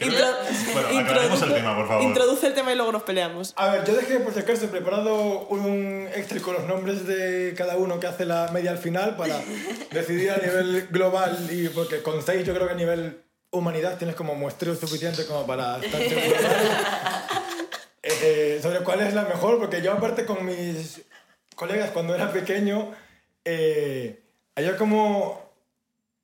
Bueno, 0.00 0.88
el 0.88 1.54
tema, 1.54 1.76
por 1.76 1.88
favor. 1.88 2.02
introduce 2.02 2.46
el 2.48 2.54
tema 2.54 2.72
y 2.72 2.76
luego 2.76 2.92
nos 2.92 3.02
peleamos. 3.02 3.52
A 3.56 3.70
ver, 3.70 3.84
yo 3.84 3.94
dejé 3.94 4.18
por 4.20 4.32
si 4.34 4.40
acaso 4.40 4.66
preparado 4.70 5.46
un 5.48 6.08
Excel 6.14 6.42
con 6.42 6.54
los 6.54 6.64
nombres 6.64 7.06
de 7.06 7.54
cada 7.56 7.76
uno 7.76 7.98
que 8.00 8.06
hace 8.06 8.24
la 8.24 8.50
media 8.52 8.70
al 8.72 8.78
final 8.78 9.16
para 9.16 9.40
decidir 9.92 10.30
a 10.30 10.36
nivel 10.38 10.88
global 10.90 11.48
y 11.50 11.68
porque 11.68 12.02
con 12.02 12.22
6 12.22 12.44
yo 12.46 12.54
creo 12.54 12.66
que 12.66 12.72
a 12.74 12.76
nivel 12.76 13.22
humanidad 13.50 13.98
tienes 13.98 14.16
como 14.16 14.34
muestreo 14.34 14.74
suficiente 14.74 15.26
como 15.26 15.46
para 15.46 15.78
estar 15.78 16.00
seguro 16.00 16.36
eh, 18.02 18.12
eh, 18.22 18.60
sobre 18.62 18.80
cuál 18.80 19.00
es 19.00 19.14
la 19.14 19.22
mejor, 19.22 19.58
porque 19.58 19.82
yo 19.82 19.92
aparte 19.92 20.24
con 20.24 20.44
mis 20.44 21.02
colegas 21.54 21.90
cuando 21.90 22.14
era 22.14 22.30
pequeño, 22.32 22.92
eh, 23.44 24.22
había 24.54 24.76
como 24.76 25.48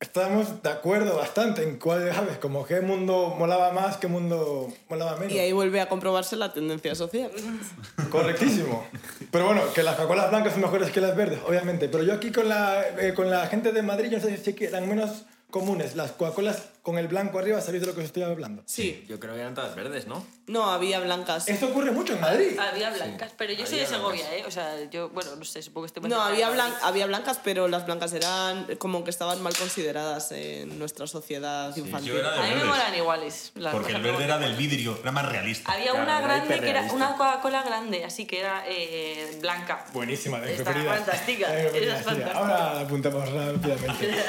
estábamos 0.04 0.62
de 0.62 0.70
acuerdo 0.70 1.16
bastante 1.16 1.62
en 1.62 1.78
cuál, 1.78 2.12
¿sabes? 2.14 2.36
Como 2.38 2.66
qué 2.66 2.80
mundo 2.80 3.34
molaba 3.38 3.72
más, 3.72 3.96
qué 3.96 4.06
mundo 4.06 4.68
molaba 4.88 5.16
menos. 5.16 5.32
Y 5.32 5.38
ahí 5.38 5.52
vuelve 5.52 5.80
a 5.80 5.88
comprobarse 5.88 6.36
la 6.36 6.52
tendencia 6.52 6.94
social. 6.94 7.30
Correctísimo. 8.10 8.86
Pero 9.30 9.46
bueno, 9.46 9.62
que 9.74 9.82
las 9.82 9.96
Coca-Colas 9.96 10.30
blancas 10.30 10.52
son 10.52 10.62
mejores 10.62 10.90
que 10.90 11.00
las 11.00 11.16
verdes, 11.16 11.40
obviamente. 11.46 11.88
Pero 11.88 12.04
yo 12.04 12.12
aquí 12.12 12.30
con 12.30 12.48
la, 12.48 12.84
eh, 13.00 13.14
con 13.14 13.30
la 13.30 13.46
gente 13.46 13.72
de 13.72 13.82
Madrid, 13.82 14.10
yo 14.10 14.18
no 14.18 14.24
sé 14.24 14.36
si 14.36 14.52
que 14.52 14.66
eran 14.66 14.88
menos 14.88 15.24
comunes. 15.50 15.96
Las 15.96 16.12
Coca-Colas 16.12 16.68
con 16.84 16.98
el 16.98 17.08
blanco 17.08 17.38
arriba, 17.38 17.60
¿sabéis 17.62 17.80
de 17.80 17.86
lo 17.86 17.94
que 17.94 18.00
os 18.00 18.04
estoy 18.06 18.22
hablando? 18.24 18.62
Sí. 18.66 19.04
Yo 19.08 19.18
creo 19.18 19.32
que 19.34 19.40
eran 19.40 19.54
todas 19.54 19.74
verdes, 19.74 20.06
¿no? 20.06 20.24
No, 20.46 20.70
había 20.70 21.00
blancas. 21.00 21.48
Esto 21.48 21.68
ocurre 21.68 21.90
mucho 21.90 22.12
en 22.12 22.20
Madrid. 22.20 22.58
Había 22.58 22.90
blancas, 22.90 23.32
pero 23.38 23.54
yo 23.54 23.64
soy 23.66 23.78
de 23.78 23.86
Había 23.86 23.96
Segovia, 23.96 24.36
¿eh? 24.36 24.44
O 24.46 24.50
sea, 24.50 24.84
yo, 24.90 25.08
bueno, 25.08 25.34
no 25.36 25.44
sé, 25.46 25.62
supongo 25.62 25.86
que 25.86 25.98
estoy 25.98 26.10
No, 26.10 26.20
había, 26.20 26.50
Madrid. 26.50 26.60
blan- 26.62 26.78
había 26.82 27.06
blancas, 27.06 27.40
pero 27.42 27.66
las 27.68 27.86
blancas 27.86 28.12
eran 28.12 28.66
como 28.76 29.02
que 29.02 29.08
estaban 29.08 29.42
mal 29.42 29.56
consideradas 29.56 30.30
en 30.32 30.78
nuestra 30.78 31.06
sociedad 31.06 31.74
infantil. 31.74 32.12
yo 32.12 32.18
era 32.18 32.32
de 32.32 32.38
A 32.38 32.42
mí 32.42 32.48
me 32.50 32.54
verdes. 32.56 32.68
molan 32.68 32.94
iguales. 32.94 33.52
las 33.54 33.72
Porque 33.72 33.92
el 33.92 33.98
cosas 34.02 34.12
verde 34.12 34.24
era 34.24 34.38
del 34.38 34.54
vidrio, 34.56 34.98
era 35.00 35.10
más 35.12 35.26
realista. 35.26 35.72
Había 35.72 35.92
Claro, 35.92 36.02
una 36.04 36.18
era 36.18 36.26
grande 36.26 36.46
que 36.48 36.54
era 36.54 36.62
hiperrealista. 36.82 36.94
una 36.96 37.16
Coca-Cola 37.16 37.62
grande, 37.62 38.04
así 38.04 38.26
que 38.26 38.40
era 38.40 38.62
eh, 38.68 39.38
blanca. 39.40 39.86
Buenísima, 39.94 40.38
de 40.40 40.50
Está 40.52 40.64
preferidas. 40.64 40.96
fantástica, 40.98 41.58
esa 41.58 41.98
es. 42.12 42.34
Ahora 42.34 42.74
la 42.74 42.80
apuntamos 42.80 43.26
rápidamente. 43.32 44.14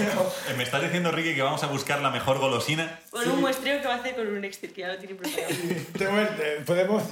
Eh, 0.00 0.54
¿Me 0.56 0.62
estás 0.64 0.82
diciendo, 0.82 1.01
Ricky, 1.10 1.34
que 1.34 1.42
vamos 1.42 1.62
a 1.64 1.66
buscar 1.66 2.00
la 2.00 2.10
mejor 2.10 2.38
golosina? 2.38 3.00
Con 3.10 3.28
un 3.28 3.40
muestreo 3.40 3.80
que 3.80 3.88
va 3.88 3.94
a 3.94 3.96
hacer 3.98 4.14
con 4.14 4.26
un 4.26 4.44
Excel, 4.44 4.72
que 4.72 4.82
ya 4.82 4.88
lo 4.88 4.98
tiene 4.98 5.14
preparado. 5.14 5.54
Tengo, 5.98 6.20
eh, 6.20 6.62
podemos... 6.64 7.02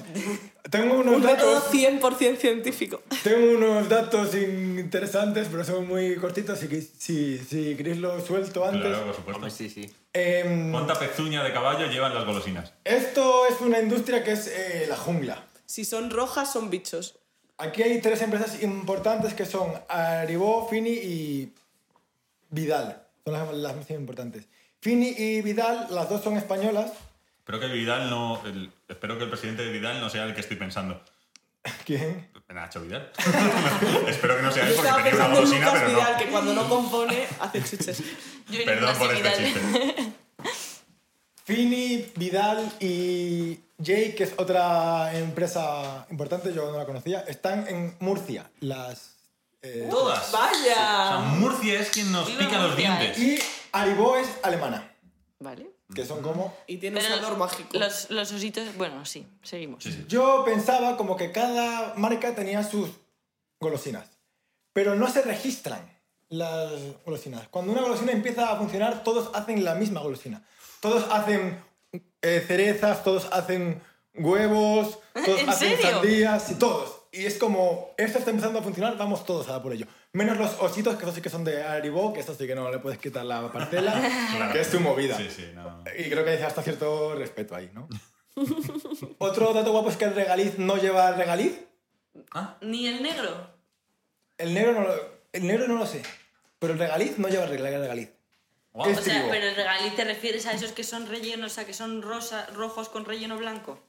Tengo 0.70 1.00
unos 1.00 1.16
Un 1.16 1.24
método 1.24 1.54
datos... 1.54 1.74
100% 1.74 2.36
científico. 2.36 3.02
Tengo 3.24 3.56
unos 3.56 3.88
datos 3.88 4.34
interesantes, 4.34 5.48
pero 5.50 5.64
son 5.64 5.88
muy 5.88 6.16
cortitos. 6.16 6.58
Si, 6.58 6.68
si, 6.98 7.38
si 7.38 7.74
queréis 7.74 7.98
lo 7.98 8.20
suelto 8.20 8.64
antes. 8.64 8.82
Claro, 8.82 9.06
por 9.06 9.16
supuesto. 9.16 9.36
Hombre, 9.36 9.50
sí, 9.50 9.68
sí. 9.68 9.90
Em, 10.12 10.70
¿Cuánta 10.70 10.98
pezuña 10.98 11.42
de 11.42 11.52
caballo 11.52 11.86
llevan 11.86 12.14
las 12.14 12.24
golosinas? 12.24 12.72
esto 12.84 13.46
es 13.46 13.60
una 13.60 13.80
industria 13.80 14.22
que 14.24 14.32
es 14.32 14.48
eh, 14.48 14.86
la 14.88 14.96
jungla. 14.96 15.44
Si 15.66 15.84
son 15.84 16.10
rojas, 16.10 16.52
son 16.52 16.68
bichos. 16.68 17.16
Aquí 17.58 17.82
hay 17.82 18.00
tres 18.00 18.22
empresas 18.22 18.62
importantes 18.62 19.34
que 19.34 19.44
son 19.44 19.72
Aribó, 19.88 20.66
Fini 20.68 20.90
y 20.90 21.52
Vidal. 22.48 23.06
Son 23.24 23.32
las, 23.34 23.52
las 23.54 23.76
más 23.76 23.90
importantes. 23.90 24.46
Fini 24.80 25.08
y 25.16 25.42
Vidal, 25.42 25.88
las 25.90 26.08
dos 26.08 26.22
son 26.22 26.36
españolas. 26.36 26.92
Espero 27.38 27.60
que 27.60 27.66
Vidal 27.68 28.08
no. 28.10 28.40
el- 28.46 28.72
espero 28.88 29.18
que 29.18 29.24
el 29.24 29.30
presidente 29.30 29.62
de 29.64 29.70
Vidal 29.72 30.00
no 30.00 30.08
sea 30.08 30.24
el 30.24 30.34
que 30.34 30.40
estoy 30.40 30.56
pensando. 30.56 31.02
¿Quién? 31.84 32.28
Nacho 32.48 32.80
Vidal. 32.80 33.12
espero 34.08 34.36
que 34.36 34.42
no 34.42 34.50
sea 34.50 34.66
él 34.66 34.74
porque 34.74 34.92
tenía 35.10 35.26
una 35.26 35.34
golosina, 35.34 35.72
pero 35.72 35.88
Vidal, 35.88 36.12
no. 36.14 36.18
que 36.18 36.26
cuando 36.26 36.54
no 36.54 36.68
compone, 36.68 37.26
hace 37.40 37.62
chuches. 37.62 38.02
Yo 38.50 38.64
Perdón 38.64 38.96
por 38.96 39.12
este 39.14 39.32
chiste. 39.44 39.60
Fini, 41.44 42.06
Vidal 42.16 42.70
y 42.80 43.58
Jay, 43.82 44.14
que 44.14 44.24
es 44.24 44.34
otra 44.36 45.16
empresa 45.18 46.06
importante, 46.10 46.52
yo 46.52 46.70
no 46.70 46.78
la 46.78 46.84
conocía, 46.86 47.20
están 47.22 47.66
en 47.66 47.96
Murcia. 47.98 48.50
Las, 48.60 49.09
eh, 49.62 49.86
Todas. 49.90 50.28
O 50.28 50.30
sea, 50.30 50.40
¡Vaya! 50.40 51.18
Murcia 51.38 51.80
es 51.80 51.90
quien 51.90 52.10
nos 52.12 52.26
Viva 52.26 52.38
pica 52.40 52.58
los 52.58 52.70
Murcia, 52.70 52.96
dientes. 52.98 53.18
y 53.18 53.38
Aribó 53.72 54.16
es 54.16 54.28
alemana, 54.42 54.92
Vale. 55.38 55.70
que 55.94 56.04
son 56.04 56.22
como... 56.22 56.54
Y 56.66 56.78
tiene 56.78 57.00
Pero 57.00 57.16
sabor 57.20 57.36
mágico. 57.38 57.68
Los, 57.78 58.10
los 58.10 58.32
ositos, 58.32 58.74
bueno, 58.76 59.04
sí, 59.04 59.26
seguimos. 59.42 59.82
Sí, 59.84 59.92
sí. 59.92 60.04
Yo 60.08 60.44
pensaba 60.44 60.96
como 60.96 61.16
que 61.16 61.30
cada 61.32 61.94
marca 61.96 62.34
tenía 62.34 62.62
sus 62.64 62.90
golosinas, 63.60 64.08
pero 64.72 64.94
no 64.96 65.08
se 65.10 65.22
registran 65.22 65.88
las 66.28 66.70
golosinas. 67.04 67.48
Cuando 67.48 67.72
una 67.72 67.82
golosina 67.82 68.12
empieza 68.12 68.50
a 68.52 68.56
funcionar, 68.56 69.02
todos 69.04 69.30
hacen 69.34 69.64
la 69.64 69.74
misma 69.74 70.00
golosina. 70.00 70.42
Todos 70.80 71.04
hacen 71.10 71.62
eh, 72.22 72.44
cerezas, 72.46 73.02
todos 73.04 73.28
hacen 73.32 73.82
huevos, 74.14 74.98
todos 75.24 75.40
¿En 75.40 75.48
hacen 75.48 75.76
serio? 75.76 75.90
sandías 76.00 76.50
y 76.50 76.54
todos. 76.54 76.99
Y 77.12 77.26
es 77.26 77.38
como, 77.38 77.92
esto 77.96 78.18
está 78.18 78.30
empezando 78.30 78.60
a 78.60 78.62
funcionar, 78.62 78.96
vamos 78.96 79.26
todos 79.26 79.48
a 79.48 79.60
por 79.60 79.72
ello. 79.72 79.86
Menos 80.12 80.36
los 80.38 80.54
ositos, 80.60 80.94
que 80.96 81.02
esos 81.02 81.14
sí 81.16 81.20
que 81.20 81.28
son 81.28 81.42
de 81.44 81.62
Haribo, 81.62 82.12
que 82.12 82.20
eso 82.20 82.34
sí 82.34 82.46
que 82.46 82.54
no 82.54 82.70
le 82.70 82.78
puedes 82.78 82.98
quitar 83.00 83.24
la 83.24 83.50
parcela, 83.50 83.92
Claro. 84.36 84.52
que 84.52 84.60
es 84.60 84.68
su 84.68 84.78
movida. 84.80 85.16
Sí, 85.16 85.28
sí, 85.28 85.50
no. 85.54 85.82
Y 85.98 86.08
creo 86.08 86.24
que 86.24 86.30
hay 86.30 86.42
hasta 86.42 86.62
cierto 86.62 87.14
respeto 87.16 87.56
ahí, 87.56 87.68
¿no? 87.74 87.88
Otro 89.18 89.52
dato 89.52 89.72
guapo 89.72 89.90
es 89.90 89.96
que 89.96 90.04
el 90.04 90.14
regaliz 90.14 90.58
no 90.58 90.76
lleva 90.76 91.10
regaliz. 91.12 91.58
Ah, 92.32 92.56
Ni 92.60 92.86
el 92.86 93.02
negro. 93.02 93.50
El 94.38 94.54
negro 94.54 94.72
no 94.72 94.80
lo, 94.82 94.94
el 95.32 95.46
negro 95.46 95.66
no 95.68 95.74
lo 95.76 95.86
sé. 95.86 96.02
Pero 96.58 96.74
el 96.74 96.78
regaliz 96.78 97.18
no 97.18 97.28
lleva 97.28 97.46
reg- 97.46 97.58
regaliz. 97.60 98.10
guau. 98.72 98.88
Es- 98.88 98.98
O 98.98 99.02
sea, 99.02 99.26
pero 99.30 99.46
el 99.48 99.56
regaliz 99.56 99.96
te 99.96 100.04
refieres 100.04 100.46
a 100.46 100.52
esos 100.52 100.72
que 100.72 100.84
son 100.84 101.08
rellenos, 101.08 101.52
o 101.52 101.54
sea, 101.56 101.64
que 101.66 101.74
son 101.74 102.02
rosa, 102.02 102.46
rojos 102.54 102.88
con 102.88 103.04
relleno 103.04 103.36
blanco. 103.36 103.82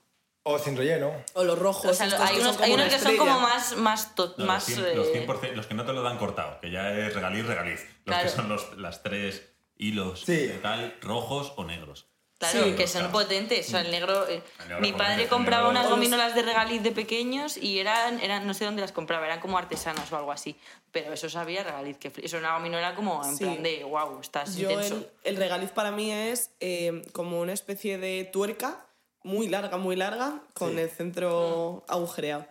O 0.44 0.58
sin 0.58 0.76
relleno. 0.76 1.12
O 1.34 1.44
los 1.44 1.58
rojos. 1.60 1.86
O 1.86 1.94
sea, 1.94 2.08
hay 2.26 2.39
unos, 2.39 2.60
hay 2.60 2.72
unos 2.74 2.88
que 2.88 2.98
son 3.00 3.16
como 3.18 3.39
más, 3.39 3.76
más, 3.78 4.16
to- 4.16 4.34
No, 4.38 4.46
más 4.46 4.68
los, 4.70 4.80
100%, 4.80 4.96
los, 4.96 5.08
eh, 5.08 5.28
100%, 5.28 5.52
los 5.56 5.68
que 5.68 5.74
no 5.76 5.86
te 5.86 5.94
lo 5.94 6.02
dan 6.02 6.18
cortado, 6.18 6.60
que 6.60 6.72
ya 6.72 6.89
es 6.98 7.14
regaliz, 7.14 7.46
regaliz. 7.46 7.80
Los 7.82 8.16
Claro. 8.16 8.24
que 8.24 8.30
son 8.30 8.50
los, 8.50 8.78
las 8.78 9.04
tres 9.04 9.44
hilos 9.78 10.22
Sí. 10.26 10.36
de 10.48 10.58
tal, 10.58 10.98
rojos 11.02 11.54
o 11.58 11.64
negros. 11.64 12.08
Claro, 12.39 12.64
Sí. 12.64 12.74
que 12.76 12.88
son 12.88 13.02
Claro. 13.02 13.14
potentes. 13.14 13.68
O 13.68 13.70
sea, 13.70 13.82
el 13.82 13.92
negro. 13.92 14.28
eh, 14.28 14.42
El 14.62 14.68
negro 14.70 14.82
mi 14.82 14.94
padre 14.94 15.28
compraba 15.28 15.70
unas 15.70 15.84
los- 15.84 15.92
gominolas 15.92 16.34
de 16.34 16.42
regaliz 16.42 16.82
de 16.82 16.92
pequeños 16.92 17.56
y 17.56 17.78
eran, 17.78 18.20
eran. 18.20 18.48
No 18.48 18.56
sé 18.56 18.66
dónde 18.66 18.82
las 18.82 18.92
compraba, 18.92 19.28
eran 19.28 19.42
como 19.42 19.60
artesanas 19.60 20.12
o 20.12 20.18
algo 20.18 20.32
así. 20.32 20.56
Pero 20.92 21.14
eso 21.14 21.30
sabía 21.30 21.64
regaliz. 21.64 21.98
que 22.00 22.08
Eso 22.24 22.38
era 22.38 22.48
una 22.48 22.58
gominola 22.58 22.96
como 22.96 23.24
en 23.24 23.38
Sí. 23.38 23.44
plan 23.44 23.62
de 23.62 23.84
wow, 23.84 24.20
estás 24.22 24.56
Yo 24.56 24.72
intenso. 24.72 24.96
el, 24.96 25.08
el 25.24 25.36
regaliz 25.38 25.70
para 25.70 25.92
mí 25.92 26.12
es 26.12 26.50
eh, 26.60 27.04
como 27.14 27.39
una 27.39 27.54
especie 27.54 28.00
de 28.00 28.24
tuerca 28.34 28.88
muy 29.24 29.47
larga, 29.47 29.78
muy 29.78 29.95
larga, 29.95 30.41
con 30.53 30.72
Sí. 30.72 30.80
el 30.80 30.89
centro 30.89 31.84
agujereado. 31.88 32.45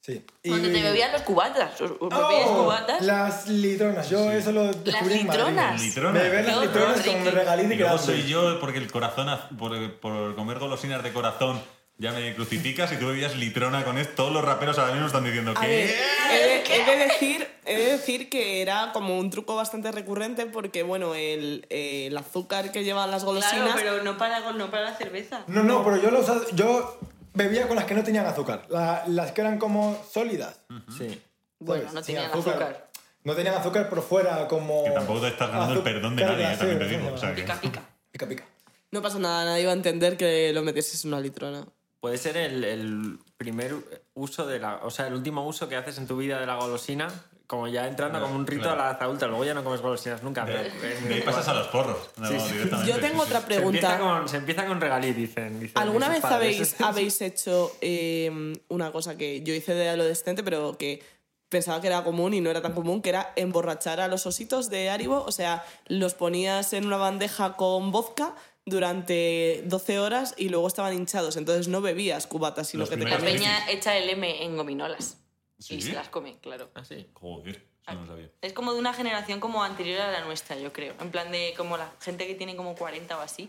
Sí. 0.00 0.24
Donde 0.42 0.68
Y- 0.68 0.72
te 0.72 0.82
bebían 0.82 1.12
los 1.12 1.22
cubatas. 1.22 1.80
¿Os, 1.80 1.92
os 1.92 2.08
bebíais 2.10 2.46
Oh, 2.48 2.64
cubatas? 2.64 3.02
Las 3.02 3.46
litronas, 3.48 4.10
yo 4.10 4.32
eso 4.32 4.50
lo 4.50 4.64
descubrí 4.72 5.20
en 5.20 5.26
Madrid. 5.28 5.40
litronas. 5.42 5.80
Litrona. 5.80 6.20
Beber 6.20 6.44
las 6.44 6.60
litronas 6.60 7.00
horror, 7.06 7.22
con 7.22 7.32
regaliz 7.34 7.70
Y 7.70 7.72
y 7.72 7.76
luego 7.76 7.98
soy 7.98 8.26
yo, 8.26 8.58
porque 8.58 8.78
el 8.78 8.90
corazón, 8.90 9.28
por, 9.56 10.00
por 10.00 10.34
comer 10.34 10.58
golosinas 10.58 11.04
de 11.04 11.12
corazón, 11.12 11.62
ya 11.98 12.12
me 12.12 12.34
crucificas 12.34 12.90
y 12.92 12.96
tú 12.96 13.06
bebías 13.06 13.36
litrona 13.36 13.84
con 13.84 13.98
esto. 13.98 14.14
Todos 14.16 14.32
los 14.32 14.44
raperos 14.44 14.78
ahora 14.78 14.92
mismo 14.92 15.06
están 15.06 15.24
diciendo 15.24 15.54
que. 15.54 15.66
ver, 15.66 15.90
he 16.32 16.46
de, 16.46 16.62
he 16.76 16.84
de 16.84 17.04
decir, 17.04 17.48
he 17.64 17.76
de 17.76 17.84
decir 17.92 18.28
que 18.28 18.60
era 18.62 18.90
como 18.92 19.18
un 19.18 19.30
truco 19.30 19.54
bastante 19.54 19.92
recurrente 19.92 20.46
porque, 20.46 20.82
bueno, 20.82 21.14
el, 21.14 21.66
eh, 21.70 22.06
el 22.08 22.16
azúcar 22.18 22.72
que 22.72 22.82
llevan 22.84 23.10
las 23.10 23.24
golosinas... 23.24 23.54
Claro, 23.56 23.72
pero 23.76 24.02
no 24.02 24.18
para, 24.18 24.52
no 24.52 24.70
para 24.70 24.84
la 24.90 24.96
cerveza. 24.96 25.44
No, 25.46 25.62
no, 25.62 25.84
pero 25.84 25.96
yo 26.02 26.10
lo 26.10 26.20
usaba- 26.20 26.42
yo 26.54 26.98
bebía 27.34 27.68
con 27.68 27.76
las 27.76 27.84
que 27.84 27.94
no 27.94 28.02
tenían 28.02 28.26
azúcar. 28.26 28.66
La- 28.68 29.04
las 29.06 29.32
que 29.32 29.40
eran 29.42 29.58
como 29.58 30.02
sólidas. 30.10 30.60
Sí. 30.98 31.20
Bueno, 31.60 31.82
¿sabes? 31.84 31.94
no 31.94 32.02
tenían 32.02 32.24
azúcar. 32.30 32.88
No 33.24 33.34
tenían 33.36 33.54
azúcar 33.54 33.88
por 33.88 34.02
fuera 34.02 34.48
como... 34.48 34.82
Que 34.82 34.90
tampoco 34.90 35.20
te 35.20 35.28
estás 35.28 35.48
ganando 35.52 35.74
el 35.74 35.82
perdón 35.82 36.16
de 36.16 36.24
nadie, 36.24 36.52
eh, 36.52 36.56
también 36.56 36.78
te 36.80 36.88
digo. 36.88 37.14
Pica, 37.36 37.60
pica. 37.60 37.82
Pica, 38.10 38.26
pica. 38.26 38.44
No 38.90 39.00
pasa 39.00 39.20
nada, 39.20 39.44
nadie 39.44 39.64
va 39.64 39.70
a 39.70 39.74
entender 39.76 40.16
que 40.16 40.52
lo 40.52 40.62
metieses 40.62 41.04
en 41.04 41.12
una 41.12 41.20
litrona. 41.22 41.64
Puede 42.02 42.18
ser 42.18 42.36
el, 42.36 42.64
el 42.64 43.18
primer 43.36 43.76
uso 44.14 44.44
de 44.44 44.58
la. 44.58 44.80
O 44.82 44.90
sea, 44.90 45.06
el 45.06 45.14
último 45.14 45.46
uso 45.46 45.68
que 45.68 45.76
haces 45.76 45.98
en 45.98 46.08
tu 46.08 46.16
vida 46.16 46.40
de 46.40 46.46
la 46.46 46.56
golosina, 46.56 47.06
como 47.46 47.68
ya 47.68 47.86
entrando 47.86 48.20
como 48.20 48.34
un 48.34 48.44
rito 48.44 48.64
Claro. 48.64 48.80
a 48.80 48.84
la 48.86 48.90
edad 48.90 49.02
adulta. 49.04 49.28
Luego 49.28 49.44
ya 49.44 49.54
no 49.54 49.62
comes 49.62 49.80
golosinas 49.80 50.20
nunca. 50.24 50.44
De, 50.44 50.52
pero 50.80 50.94
es 50.94 51.08
de 51.08 51.14
ahí 51.14 51.20
pasas 51.22 51.46
a 51.46 51.54
los 51.54 51.68
porros. 51.68 52.10
No, 52.16 52.26
Sí, 52.26 52.40
sí. 52.40 52.56
Yo 52.88 52.98
tengo 52.98 53.22
sí, 53.24 53.30
sí. 53.30 53.36
otra 53.36 53.40
Se 53.40 53.44
empieza, 53.44 53.46
pregunta. 53.46 53.98
con, 54.00 54.28
se 54.28 54.36
empieza 54.38 54.66
con 54.66 54.80
regaliz, 54.80 55.14
dicen. 55.14 55.60
dicen 55.60 55.78
¿Alguna 55.80 56.08
vez 56.08 56.24
habéis, 56.24 56.74
habéis 56.80 57.20
hecho 57.20 57.70
eh, 57.80 58.52
una 58.68 58.90
cosa 58.90 59.16
que 59.16 59.42
yo 59.44 59.54
hice 59.54 59.72
de 59.76 59.88
adolescente, 59.90 60.42
pero 60.42 60.76
que 60.76 61.04
pensaba 61.48 61.80
que 61.80 61.86
era 61.86 62.02
común 62.02 62.34
y 62.34 62.40
no 62.40 62.50
era 62.50 62.62
tan 62.62 62.72
común, 62.72 63.00
que 63.00 63.10
era 63.10 63.32
emborrachar 63.36 64.00
a 64.00 64.08
los 64.08 64.26
ositos 64.26 64.70
de 64.70 64.90
Haribo? 64.90 65.22
O 65.24 65.30
sea, 65.30 65.64
los 65.86 66.14
ponías 66.14 66.72
en 66.72 66.84
una 66.86 66.96
bandeja 66.96 67.52
con 67.56 67.92
vodka 67.92 68.34
durante 68.64 69.62
12 69.66 69.98
horas 69.98 70.34
y 70.36 70.48
luego 70.48 70.66
estaban 70.68 70.92
hinchados. 70.94 71.36
Entonces 71.36 71.68
no 71.68 71.80
bebías 71.80 72.26
cubatas, 72.26 72.68
sino 72.68 72.82
Los 72.82 72.90
que 72.90 72.96
te 72.96 73.04
La 73.04 73.16
primeros 73.16 73.40
comías. 73.40 73.60
peña 73.64 73.70
echa 73.70 73.96
el 73.96 74.08
M 74.10 74.44
en 74.44 74.56
gominolas. 74.56 75.18
¿Sí? 75.58 75.76
Y 75.76 75.82
se 75.82 75.92
las 75.92 76.08
come, 76.08 76.38
claro. 76.40 76.70
Ah, 76.74 76.84
sí. 76.84 77.06
Joder, 77.14 77.56
eso 77.86 77.94
no 77.94 78.00
lo 78.02 78.06
sabía. 78.06 78.30
Es 78.40 78.52
como 78.52 78.72
de 78.72 78.78
una 78.80 78.92
generación 78.92 79.38
como 79.40 79.62
anterior 79.62 80.00
a 80.00 80.10
la 80.10 80.24
nuestra, 80.24 80.56
yo 80.58 80.72
creo. 80.72 80.94
En 81.00 81.10
plan 81.10 81.30
de 81.30 81.54
como 81.56 81.76
la 81.76 81.92
gente 82.00 82.26
que 82.26 82.34
tiene 82.34 82.56
como 82.56 82.74
40 82.74 83.16
o 83.16 83.20
así. 83.20 83.48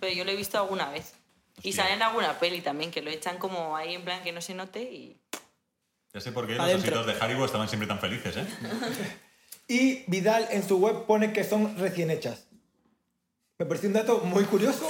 Pero 0.00 0.12
yo 0.14 0.24
lo 0.24 0.30
he 0.30 0.36
visto 0.36 0.58
alguna 0.58 0.90
vez. 0.90 1.14
Y 1.62 1.68
Hostia. 1.70 1.84
sale 1.84 1.94
en 1.94 2.02
alguna 2.02 2.38
peli 2.38 2.60
también, 2.60 2.90
que 2.90 3.00
lo 3.00 3.10
echan 3.10 3.38
como 3.38 3.76
ahí 3.76 3.94
en 3.94 4.04
plan 4.04 4.22
que 4.22 4.32
no 4.32 4.40
se 4.40 4.54
note 4.54 4.82
y... 4.82 5.16
Ya 6.12 6.20
sé 6.20 6.30
por 6.32 6.46
qué 6.46 6.54
los 6.54 6.66
dentro. 6.66 7.00
ositos 7.00 7.06
de 7.18 7.24
Haribo 7.24 7.44
estaban 7.44 7.68
siempre 7.68 7.86
tan 7.88 7.98
felices, 7.98 8.36
¿eh? 8.36 8.46
Y 9.68 10.04
Vidal 10.10 10.46
en 10.50 10.66
su 10.66 10.78
web 10.78 11.06
pone 11.06 11.32
que 11.32 11.42
son 11.44 11.76
recién 11.78 12.10
hechas. 12.10 12.46
Me 13.56 13.66
pareció 13.66 13.86
un 13.88 13.92
dato 13.92 14.18
muy 14.24 14.42
curioso. 14.46 14.84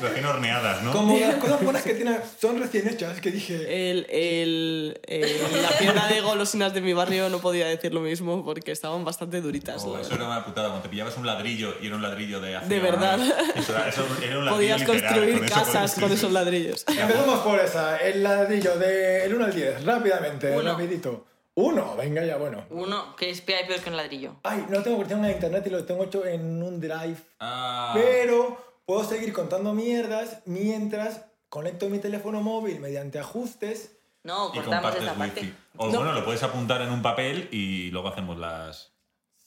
Recién 0.00 0.24
horneadas, 0.24 0.82
¿no? 0.82 0.92
Como 0.92 1.18
las 1.18 1.34
cosas 1.34 1.62
buenas 1.62 1.82
que 1.82 1.92
tienen 1.92 2.18
son 2.40 2.58
recién 2.58 2.88
hechas, 2.88 3.20
que 3.20 3.30
dije... 3.30 3.90
El, 3.90 4.06
el- 4.08 4.98
el- 5.06 5.62
la 5.62 5.76
tienda 5.76 6.08
de 6.08 6.22
golosinas 6.22 6.72
de 6.72 6.80
mi 6.80 6.94
barrio 6.94 7.28
no 7.28 7.40
podía 7.40 7.66
decir 7.66 7.92
lo 7.92 8.00
mismo 8.00 8.46
porque 8.46 8.72
estaban 8.72 9.04
bastante 9.04 9.42
duritas. 9.42 9.84
Oh, 9.84 9.98
eso 9.98 10.14
era 10.14 10.24
una 10.24 10.42
putada. 10.42 10.68
Cuando 10.68 10.84
te 10.84 10.88
pillabas 10.88 11.18
un 11.18 11.26
ladrillo 11.26 11.74
y 11.82 11.88
era 11.88 11.96
un 11.96 12.00
ladrillo 12.02 12.40
de 12.40 12.56
hace 12.56 12.68
De 12.70 12.80
verdad. 12.80 13.20
Eso 13.56 13.74
era, 13.76 13.86
eso 13.86 14.06
era 14.22 14.38
un 14.38 14.46
ladrillo 14.46 14.50
Podías 14.56 14.80
literal, 14.80 15.02
construir 15.02 15.38
con 15.40 15.48
casas 15.48 15.94
con 16.00 16.12
esos 16.12 16.32
ladrillos. 16.32 16.84
Empezamos 16.88 17.40
por 17.40 17.60
esa, 17.60 17.98
el 17.98 18.22
ladrillo 18.22 18.74
del 18.78 19.34
1 19.34 19.44
al 19.44 19.54
10, 19.54 19.84
rápidamente, 19.84 20.50
Uno. 20.56 20.62
rapidito. 20.72 21.26
Uno, 21.54 21.96
venga 21.96 22.24
ya, 22.24 22.36
bueno. 22.38 22.64
Uno, 22.70 23.14
que 23.16 23.28
es 23.30 23.40
peor 23.42 23.66
que 23.82 23.90
un 23.90 23.96
ladrillo. 23.96 24.36
Ay, 24.42 24.64
no 24.70 24.82
tengo 24.82 24.98
versión 24.98 25.24
en 25.24 25.32
internet 25.32 25.64
y 25.66 25.70
lo 25.70 25.84
tengo 25.84 26.04
hecho 26.04 26.24
en 26.24 26.62
un 26.62 26.80
drive. 26.80 27.16
Ah, 27.40 27.92
Pero 27.94 28.56
puedo 28.86 29.04
seguir 29.04 29.32
contando 29.34 29.74
mierdas 29.74 30.38
mientras 30.46 31.26
conecto 31.50 31.88
mi 31.90 31.98
teléfono 31.98 32.40
móvil 32.40 32.80
mediante 32.80 33.18
ajustes. 33.18 33.98
No, 34.24 34.48
y 34.48 34.56
cortamos 34.58 34.74
compartes 34.76 35.02
esta 35.02 35.14
parte. 35.14 35.40
wifi. 35.40 35.54
O 35.76 35.86
No. 35.88 35.98
bueno, 35.98 36.12
lo 36.12 36.24
puedes 36.24 36.42
apuntar 36.42 36.80
en 36.80 36.90
un 36.90 37.02
papel 37.02 37.48
y 37.52 37.90
luego 37.90 38.08
hacemos 38.08 38.38
las... 38.38 38.92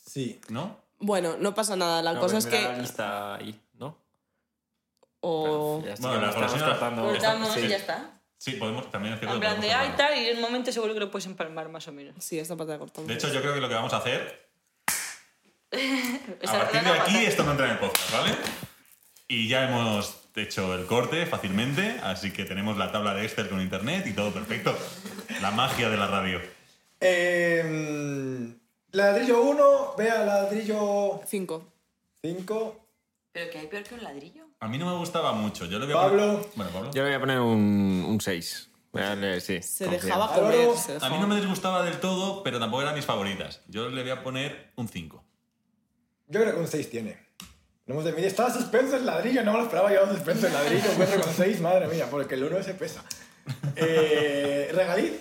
Sí. 0.05 0.39
¿No? 0.49 0.77
Bueno, 0.99 1.37
no 1.39 1.55
pasa 1.55 1.75
nada. 1.75 2.01
La 2.03 2.13
No, 2.13 2.19
cosa 2.19 2.33
pues 2.35 2.45
es 2.45 2.53
la 2.63 2.73
que. 2.75 2.81
lista 2.81 3.35
ahí, 3.35 3.59
¿no? 3.73 3.97
O. 5.21 5.81
Ya 5.83 5.93
está, 5.93 6.07
Bueno, 6.09 6.29
estamos 6.29 6.63
cortando. 6.63 7.03
Cortamos 7.03 7.51
Sí. 7.53 7.59
y 7.61 7.67
ya 7.69 7.77
está. 7.77 8.11
Sí, 8.37 8.53
podemos, 8.53 8.91
también 8.91 9.13
es 9.13 9.19
cierto 9.19 9.35
En 9.35 9.41
plan 9.41 9.59
de, 9.59 9.71
hacerlo. 9.71 9.95
tal, 9.95 10.17
y 10.17 10.27
en 10.27 10.35
un 10.37 10.41
momento 10.41 10.71
seguro 10.71 10.93
que 10.93 10.99
lo 10.99 11.09
puedes 11.09 11.25
empalmar 11.25 11.69
más 11.69 11.87
o 11.87 11.91
menos. 11.91 12.15
Sí, 12.19 12.37
esta 12.37 12.55
parte 12.55 12.73
la 12.73 12.79
cortamos. 12.79 13.07
De 13.07 13.15
hecho, 13.15 13.31
yo 13.31 13.41
creo 13.41 13.53
que 13.53 13.61
lo 13.61 13.69
que 13.69 13.75
vamos 13.75 13.93
a 13.93 13.97
hacer... 13.97 14.45
A 16.47 16.51
partir 16.51 16.81
de 16.81 16.89
aquí 16.89 17.17
esto 17.25 17.43
no 17.43 17.51
entra 17.51 17.65
en 17.65 17.73
el 17.73 17.79
podcast, 17.79 18.11
¿vale? 18.11 18.35
Y 19.27 19.47
ya 19.47 19.67
hemos 19.67 20.15
hecho 20.35 20.75
el 20.75 20.85
corte 20.85 21.25
fácilmente, 21.25 21.99
así 22.03 22.31
que 22.31 22.45
tenemos 22.45 22.77
la 22.77 22.91
tabla 22.91 23.13
de 23.13 23.25
Excel 23.25 23.49
con 23.49 23.59
internet 23.59 24.05
y 24.07 24.13
todo 24.13 24.31
perfecto. 24.31 24.77
La 25.41 25.51
magia 25.51 25.89
de 25.89 25.97
la 25.97 26.07
radio. 26.07 26.39
Eh, 27.01 28.53
ladrillo 28.91 29.41
1, 29.41 29.95
vea 29.97 30.23
ladrillo 30.23 31.21
Cinco. 31.25 31.65
5. 32.21 32.84
Pero 33.35 33.51
que 33.51 33.57
hay 33.59 33.67
peor 33.67 33.83
que 33.83 33.95
un 33.95 34.01
ladrillo. 34.03 34.45
A 34.61 34.67
mí 34.69 34.77
no 34.77 34.85
me 34.85 34.95
gustaba 34.97 35.33
mucho. 35.33 35.65
Yo 35.65 35.77
le 35.77 35.85
voy 35.87 35.93
a 35.93 35.97
Pablo. 35.97 36.23
poner- 36.39 36.47
Bueno, 36.55 36.71
Pablo. 36.71 36.91
Yo 36.93 37.03
le 37.03 37.09
voy 37.09 37.15
a 37.15 37.19
poner 37.19 37.39
un 37.41 38.17
6. 38.21 38.69
Voy 38.93 39.01
a 39.03 39.07
darle, 39.09 39.41
sí. 39.41 39.61
Se 39.61 39.83
confianza. 39.83 40.07
dejaba 40.07 40.33
comer. 40.33 40.69
se 40.77 41.05
A 41.05 41.09
mí 41.09 41.17
no 41.19 41.27
me 41.27 41.35
disgustaba 41.35 41.83
del 41.83 41.99
todo, 41.99 42.43
pero 42.43 42.59
tampoco 42.59 42.81
eran 42.83 42.95
mis 42.95 43.03
favoritas. 43.03 43.59
Yo 43.67 43.89
le 43.89 44.01
voy 44.03 44.11
a 44.11 44.23
poner 44.23 44.71
un 44.77 44.87
5. 44.87 45.21
Yo 46.27 46.39
creo 46.39 46.53
que 46.53 46.59
un 46.61 46.67
6 46.67 46.89
tiene. 46.89 47.25
No 47.85 47.95
hemos 47.95 48.05
de 48.05 48.13
medir. 48.13 48.27
Estaba 48.27 48.49
suspenso 48.53 48.95
el 48.95 49.05
ladrillo, 49.05 49.43
no 49.43 49.51
me 49.51 49.57
lo 49.57 49.63
esperaba 49.65 49.93
yo 49.93 50.07
suspenso 50.07 50.47
el 50.47 50.53
ladrillo. 50.53 50.89
Encuentro 50.91 51.21
con 51.21 51.33
6, 51.33 51.59
madre 51.59 51.87
mía, 51.89 52.07
porque 52.09 52.35
el 52.35 52.45
1 52.45 52.63
se 52.63 52.73
pesa. 52.73 53.03
Eh, 53.75 54.71
regaliz, 54.73 55.11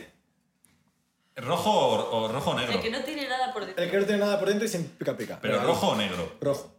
¿Rojo 1.37 1.69
o, 1.71 2.23
o 2.23 2.29
rojo 2.33 2.51
o 2.53 2.55
negro? 2.55 2.75
El 2.75 2.81
que 2.81 2.91
no 2.91 3.03
tiene 3.03 3.29
nada 3.29 3.53
por 3.53 3.67
dentro. 3.67 3.83
el 3.85 3.91
que 3.91 3.99
no 3.99 4.05
tiene 4.05 4.21
nada 4.21 4.39
por 4.39 4.49
dentro 4.49 4.65
y 4.67 4.69
sin 4.69 4.85
pica 4.85 5.17
pica. 5.17 5.41
Pero 5.43 5.55
Regaliz. 5.55 5.75
rojo 5.75 5.89
o 5.89 5.97
negro. 5.97 6.33
Rojo. 6.41 6.74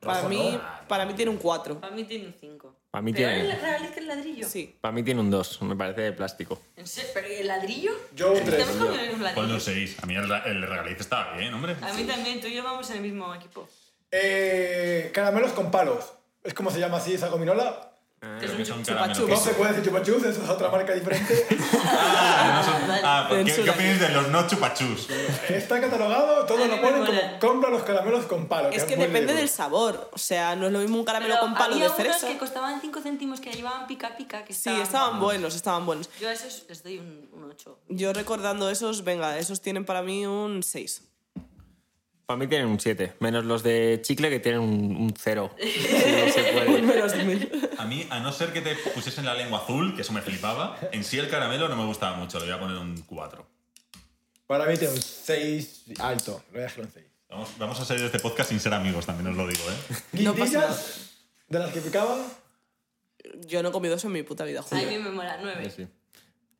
Para 0.00 0.18
Rojo, 0.22 0.28
mí, 0.28 0.50
¿no? 0.52 0.88
para 0.88 1.04
mí 1.06 1.14
tiene 1.14 1.30
un 1.30 1.38
4. 1.38 1.80
Para 1.80 1.94
mí 1.94 2.04
tiene 2.04 2.26
un 2.26 2.34
5. 2.40 2.74
Para 2.90 3.02
mí 3.02 3.12
¿Pero 3.12 3.28
tiene- 3.28 3.50
el 3.50 3.60
regaliz 3.60 3.90
que 3.90 4.00
el 4.00 4.06
ladrillo? 4.06 4.48
Sí. 4.48 4.76
Para 4.80 4.92
mí 4.92 5.02
tiene 5.02 5.20
un 5.20 5.30
2, 5.30 5.62
me 5.62 5.74
parece 5.76 6.00
de 6.02 6.12
plástico. 6.12 6.60
¿En 6.76 6.86
serio? 6.86 7.10
¿Pero 7.14 7.26
el 7.26 7.46
ladrillo? 7.48 7.90
Yo 8.14 8.32
un 8.32 8.44
tres, 8.44 8.60
Estamos 8.60 8.76
con 8.86 8.94
yo. 8.94 9.00
el 9.00 9.10
Ponle 9.10 9.24
ladrillo. 9.24 9.54
un 9.54 9.60
6. 9.60 9.96
A 10.02 10.06
mí 10.06 10.14
el, 10.14 10.30
el 10.30 10.62
regaliz 10.62 11.00
estaba 11.00 11.36
bien, 11.36 11.52
hombre. 11.52 11.76
A 11.82 11.92
mí 11.92 12.04
también, 12.04 12.40
tú 12.40 12.46
y 12.46 12.54
yo 12.54 12.62
vamos 12.62 12.88
en 12.90 12.96
el 12.96 13.02
mismo 13.02 13.34
equipo. 13.34 13.68
Eh, 14.10 15.10
caramelos 15.12 15.52
con 15.52 15.70
palos. 15.70 16.12
Es 16.44 16.54
como 16.54 16.70
se 16.70 16.78
llama 16.80 16.96
así 16.98 17.14
esa 17.14 17.28
gominola. 17.28 17.92
Chupa 18.20 18.84
caramelos. 18.84 19.28
No 19.28 19.36
se 19.36 19.50
puede 19.54 19.70
decir 19.72 19.84
chupachus, 19.84 20.24
eso 20.24 20.42
es 20.42 20.48
otra 20.48 20.70
marca 20.70 20.92
diferente. 20.92 21.46
Ah, 21.90 22.62
no 22.64 22.72
son- 22.72 23.00
ah, 23.04 23.26
pues, 23.28 23.54
¿qué. 23.56 23.62
¿qué 23.62 23.70
opináis 23.70 24.00
de 24.00 24.08
los 24.10 24.28
no 24.28 24.46
chupachus? 24.46 25.08
Está 25.48 25.80
catalogado, 25.80 26.44
todos 26.46 26.68
lo 26.68 26.80
ponen 26.80 27.04
como 27.06 27.38
compra 27.40 27.70
los 27.70 27.82
caramelos 27.82 28.26
con 28.26 28.46
palos. 28.46 28.74
Es 28.74 28.84
que 28.84 28.96
depende 28.96 29.34
del 29.34 29.48
sabor. 29.48 30.10
O 30.12 30.18
sea, 30.18 30.54
no 30.56 30.66
es 30.66 30.72
lo 30.72 30.78
mismo 30.80 30.98
un 30.98 31.04
caramelo 31.04 31.34
Pero 31.34 31.46
con 31.46 31.54
palo 31.54 31.74
había 31.74 31.84
de 31.88 31.90
unos 31.90 31.96
fresa. 32.00 32.28
que 32.28 32.38
costaban 32.38 32.80
5 32.80 33.00
céntimos 33.00 33.40
que 33.40 33.52
llevaban 33.52 33.86
pica 33.86 34.16
pica. 34.16 34.44
Que 34.44 34.52
Sí, 34.52 34.70
estaban 34.80 35.20
buenos, 35.20 35.54
estaban 35.54 35.84
buenos. 35.86 36.08
Yo 36.20 36.28
a 36.28 36.32
esos 36.32 36.64
les 36.68 36.82
doy 36.82 36.98
un, 36.98 37.28
un 37.32 37.44
8. 37.50 37.78
Yo 37.88 38.12
recordando 38.12 38.70
esos, 38.70 39.02
venga, 39.04 39.38
esos 39.38 39.60
tienen 39.60 39.84
para 39.84 40.02
mí 40.02 40.26
un 40.26 40.62
6. 40.62 41.02
Para 42.28 42.36
mí 42.36 42.46
tienen 42.46 42.66
un 42.68 42.78
7. 42.78 43.14
Menos 43.20 43.46
los 43.46 43.62
de 43.62 44.00
chicle 44.02 44.28
que 44.28 44.38
tienen 44.38 44.60
un 44.60 45.14
0. 45.18 45.50
Si 45.58 45.70
se 46.30 46.42
puede. 46.52 46.82
Menos 46.82 47.12
de 47.12 47.24
mil. 47.24 47.70
A 47.78 47.86
mí, 47.86 48.06
a 48.10 48.20
no 48.20 48.30
ser 48.32 48.52
que 48.52 48.60
te 48.60 48.74
pusiesen 48.94 49.24
la 49.24 49.32
lengua 49.34 49.60
azul, 49.60 49.96
que 49.96 50.02
eso 50.02 50.12
me 50.12 50.20
flipaba, 50.20 50.78
en 50.92 51.04
sí 51.04 51.18
el 51.18 51.30
caramelo 51.30 51.68
no 51.70 51.76
me 51.76 51.86
gustaba 51.86 52.18
mucho. 52.18 52.38
Le 52.38 52.44
voy 52.44 52.54
a 52.54 52.60
poner 52.60 52.76
un 52.76 53.00
4. 53.00 53.46
Para 54.46 54.66
mí 54.66 54.76
tiene 54.76 54.92
un 54.92 55.00
6 55.00 55.84
alto. 56.00 56.42
Lo 56.48 56.52
voy 56.52 56.60
a 56.60 56.64
dejar 56.64 56.84
un 56.84 56.90
6. 56.92 57.06
Vamos, 57.30 57.48
vamos 57.58 57.80
a 57.80 57.84
salir 57.86 58.00
de 58.02 58.06
este 58.08 58.18
podcast 58.18 58.50
sin 58.50 58.60
ser 58.60 58.74
amigos, 58.74 59.06
también 59.06 59.28
os 59.28 59.36
lo 59.36 59.46
digo, 59.48 59.62
¿eh? 59.70 59.96
No 60.22 60.32
pasa 60.34 60.44
Guindillas, 60.44 61.10
de 61.48 61.58
las 61.58 61.72
que 61.72 61.80
picaban. 61.80 62.20
Yo 63.46 63.62
no 63.62 63.70
he 63.70 63.72
comido 63.72 63.94
eso 63.94 64.06
en 64.08 64.12
mi 64.12 64.22
puta 64.22 64.44
vida, 64.44 64.60
A 64.60 64.62
Julio. 64.64 64.86
mí 64.86 64.98
me 64.98 65.10
mola 65.10 65.38
9. 65.40 65.70
Sí. 65.74 65.88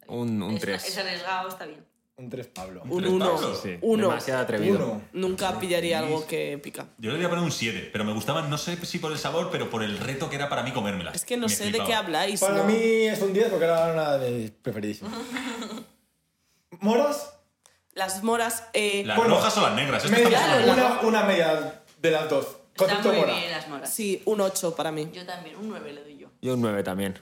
Un, 0.06 0.42
un 0.42 0.54
Es, 0.54 0.60
3. 0.62 0.84
es 0.88 0.96
arriesgado, 0.98 1.48
está 1.50 1.66
bien. 1.66 1.84
Un 2.18 2.28
3 2.28 2.46
Pablo. 2.48 2.82
Un 2.88 2.98
¿Tres 3.00 3.12
1. 3.12 3.24
Pablos? 3.32 3.60
Sí, 3.62 3.78
Uno. 3.80 4.08
Demasiado 4.08 4.42
atrevido. 4.42 4.74
Uno. 4.74 5.02
Nunca 5.12 5.58
pillaría 5.60 6.00
algo 6.00 6.26
que 6.26 6.58
pica. 6.58 6.88
Yo 6.98 7.10
le 7.12 7.16
voy 7.18 7.26
a 7.26 7.28
poner 7.28 7.44
un 7.44 7.52
7, 7.52 7.90
pero 7.92 8.04
me 8.04 8.12
gustaban, 8.12 8.50
no 8.50 8.58
sé 8.58 8.76
si 8.84 8.98
por 8.98 9.12
el 9.12 9.18
sabor, 9.18 9.50
pero 9.52 9.70
por 9.70 9.84
el 9.84 9.98
reto 9.98 10.28
que 10.28 10.34
era 10.36 10.48
para 10.48 10.64
mí 10.64 10.72
comérmelas. 10.72 11.14
Es 11.14 11.24
que 11.24 11.36
no 11.36 11.46
Me 11.46 11.52
sé 11.54 11.64
de 11.64 11.70
flipaba. 11.70 11.88
qué 11.88 11.94
habláis. 11.94 12.40
Para 12.40 12.54
¿no? 12.56 12.64
mí 12.64 12.74
es 12.74 13.22
un 13.22 13.32
10 13.32 13.48
porque 13.50 13.64
era 13.64 13.92
una 13.92 14.18
de 14.18 14.30
mis 14.32 14.50
preferidísimas. 14.50 15.12
¿Moras? 16.80 17.34
Las 17.94 18.22
moras. 18.22 18.64
eh, 18.72 19.02
¿Las 19.04 19.16
Bueno, 19.16 19.34
rojas 19.36 19.56
o 19.56 19.62
las 19.62 19.74
negras? 19.74 20.04
Es 20.04 20.10
que 20.10 20.24
Media, 20.24 20.38
Claro, 20.38 20.72
una, 20.72 21.00
una 21.02 21.24
media 21.24 21.82
de 22.00 22.10
las 22.10 22.28
dos. 22.28 22.46
Están 22.46 22.88
Concepto 22.88 23.08
muy 23.08 23.16
mora. 23.18 23.34
bien 23.34 23.50
las 23.50 23.68
moras. 23.68 23.92
Sí, 23.94 24.22
un 24.24 24.40
8 24.40 24.74
para 24.76 24.92
mí. 24.92 25.08
Yo 25.12 25.24
también, 25.26 25.56
un 25.56 25.68
9 25.68 25.92
le 25.92 26.02
doy 26.02 26.18
yo. 26.18 26.28
Yo 26.40 26.54
un 26.54 26.60
9 26.60 26.82
también. 26.84 27.18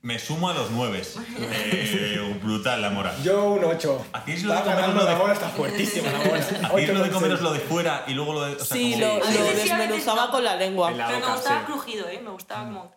Me 0.00 0.18
sumo 0.18 0.48
a 0.48 0.54
los 0.54 0.70
nueve. 0.70 1.02
Eh, 1.40 2.38
brutal 2.42 2.80
la 2.80 2.90
mora. 2.90 3.14
Yo 3.22 3.52
un 3.52 3.64
8. 3.64 4.06
Hacéis 4.12 4.44
lo 4.44 4.54
de 4.54 4.60
comeros 4.62 4.94
lo 4.94 5.04
de- 5.04 5.16
mora, 5.16 5.32
está 5.32 5.48
fuertísima 5.48 6.12
la 6.12 6.18
mora. 6.18 6.38
Hacéis 6.38 6.60
Ocho 6.72 6.92
lo 6.94 7.02
de 7.04 7.10
comeros 7.10 7.40
lo 7.40 7.52
de 7.52 7.58
fuera 7.60 8.04
y 8.06 8.14
luego 8.14 8.32
lo 8.34 8.44
de. 8.46 8.52
O 8.54 8.64
sea, 8.64 8.76
Sí, 8.76 8.92
como- 8.92 9.06
lo, 9.18 9.26
desmenuzaba 9.54 10.26
no. 10.26 10.30
con 10.30 10.44
la 10.44 10.56
lengua. 10.56 10.90
La 10.92 11.06
Pero 11.06 11.18
me 11.18 11.24
boca, 11.24 11.34
gustaba 11.36 11.60
sí. 11.60 11.66
crujido, 11.66 12.08
¿eh? 12.08 12.20
Me 12.22 12.30
gustaba 12.30 12.64
como... 12.64 12.92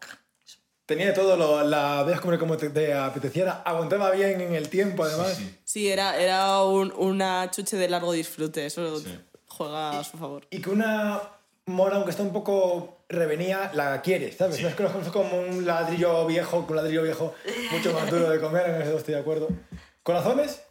Tenía 0.86 1.08
de 1.08 1.14
todo, 1.14 1.38
lo, 1.38 1.64
la 1.64 2.04
veías 2.04 2.20
comer 2.22 2.38
como 2.38 2.58
te, 2.58 2.70
te 2.70 2.94
apeteciera, 2.94 3.62
aguantaba 3.66 4.12
bien 4.12 4.42
en 4.42 4.54
el 4.56 4.68
tiempo 4.70 5.04
además. 5.06 5.36
Sí, 5.38 5.44
sí. 5.46 5.60
Sí, 5.64 5.90
era, 5.90 6.18
era 6.18 6.62
un- 6.64 6.94
una 6.98 7.50
chuche 7.50 7.78
de 7.78 7.88
largo 7.90 8.12
disfrute. 8.12 8.66
Eso 8.66 9.00
Sí. 9.00 9.18
juega 9.48 10.00
a 10.00 10.04
su 10.04 10.18
favor. 10.18 10.46
Y 10.52 10.62
que 10.62 10.70
una 10.70 11.22
mora, 11.66 11.96
aunque 11.96 12.12
está 12.12 12.24
un 12.24 12.34
poco 12.34 13.01
revenía, 13.12 13.72
la 13.74 14.02
quieres, 14.02 14.38
¿sabes? 14.38 14.58
Sí. 14.58 14.64
No 14.64 14.70
es 14.70 14.76
que 14.76 15.12
como 15.12 15.40
un 15.40 15.66
ladrillo 15.66 16.26
viejo, 16.26 16.62
con 16.66 16.72
un 16.72 16.76
ladrillo 16.78 17.04
viejo 17.04 17.34
mucho 17.72 17.94
más 17.94 18.10
duro 18.10 18.30
de 18.30 18.40
comer, 18.40 18.70
en 18.70 18.82
eso 18.82 18.98
estoy 18.98 19.14
de 19.16 19.20
acuerdo. 19.20 19.48
¿Corazones? 20.04 20.62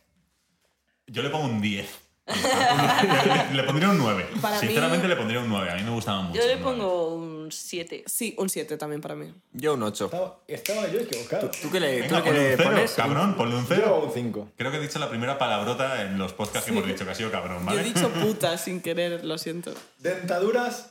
Yo 1.07 1.23
le 1.23 1.31
pongo 1.31 1.45
un 1.47 1.61
10. 1.61 1.89
le, 2.27 3.55
le 3.57 3.63
pondría 3.65 3.89
un 3.91 3.99
9. 3.99 4.27
Para 4.41 4.55
mí- 4.55 4.61
Sinceramente 4.69 5.09
le 5.09 5.17
pondría 5.17 5.41
un 5.41 5.49
9. 5.49 5.71
A 5.71 5.75
mí 5.77 5.83
me 5.83 5.91
gustaba 5.91 6.23
mucho. 6.23 6.41
Yo 6.41 6.47
le 6.47 6.57
pongo 6.59 7.15
un 7.15 7.51
7. 7.51 8.05
Sí, 8.07 8.35
un 8.39 8.49
7 8.49 8.77
también 8.77 9.01
para 9.01 9.17
mí. 9.17 9.33
Yo 9.53 9.75
un 9.75 9.83
8. 9.83 10.05
Estaba, 10.05 10.39
estaba 10.47 10.89
yo 10.89 11.01
equivocado. 11.01 11.51
¿Tú 11.61 11.71
qué 11.71 11.81
le, 11.81 12.03
tú 12.03 12.15
Venga, 12.15 12.23
qué 12.23 12.31
ponle 12.31 12.43
le 12.43 12.51
un 12.53 12.57
cero, 12.59 12.71
pones? 12.71 12.93
cabrón, 12.93 13.35
ponle 13.35 13.57
un 13.57 13.63
Yo 13.67 13.75
cero. 13.75 14.03
un 14.07 14.13
5. 14.13 14.49
Creo 14.57 14.71
que 14.71 14.77
he 14.77 14.81
dicho 14.81 14.99
la 15.01 15.09
primera 15.11 15.39
palabrota 15.39 16.03
en 16.03 16.19
los 16.19 16.33
podcasts 16.33 16.67
que 16.67 16.71
hemos 16.77 16.87
dicho, 16.87 17.05
que 17.05 17.11
ha 17.11 17.15
sido 17.17 17.31
cabrón, 17.33 17.67
¿vale? 17.67 17.79
Yo 17.83 17.85
he 17.85 17.93
dicho 17.93 18.09
puta 18.23 18.57
sin 18.59 18.81
querer, 18.81 19.25
lo 19.25 19.37
siento. 19.37 19.75
Dentaduras, 19.99 20.90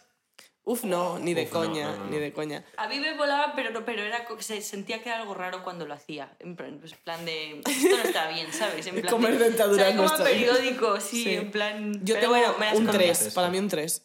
Uf, 0.66 0.84
no, 0.84 1.18
ni 1.18 1.34
de 1.34 1.44
Uf, 1.44 1.54
no, 1.54 1.60
coña, 1.60 1.86
no, 1.92 1.98
no, 1.98 2.04
no. 2.06 2.10
ni 2.12 2.18
de 2.18 2.32
coña. 2.34 2.64
A 2.78 2.88
mí 2.88 3.00
me 3.00 3.16
volaba, 3.18 3.54
pero, 3.56 3.72
no- 3.72 3.84
pero 3.86 4.04
era, 4.04 4.28
se 4.40 4.62
sentía 4.62 5.02
que 5.02 5.10
era 5.10 5.20
algo 5.20 5.34
raro 5.34 5.64
cuando 5.64 5.88
lo 5.88 5.94
hacía. 5.96 6.32
En 6.40 6.56
plan, 6.56 6.78
pues, 6.80 6.94
plan 6.94 7.26
de... 7.26 7.60
Esto 7.66 7.98
no 7.98 8.04
está 8.04 8.28
bien, 8.30 8.54
¿sabes? 8.54 8.86
En 8.86 8.96
plan 9.02 9.12
Comer 9.12 9.38
de- 9.40 9.46
dentaduras 9.50 9.80
¿sabes? 9.82 9.96
no 9.96 10.04
como 10.04 10.16
está 10.16 10.30
bien. 10.30 10.48
periódico, 10.48 11.00
sí, 11.02 11.24
Sí. 11.24 11.34
en 11.36 11.50
plan... 11.52 11.94
Yo 12.06 12.16
pero 12.16 12.20
tengo 12.20 12.34
bueno, 12.34 12.54
me 12.60 12.68
un 12.78 12.86
comía. 12.86 13.14
3, 13.14 13.34
para 13.34 13.50
mí 13.50 13.58
un 13.58 13.68
3. 13.68 14.04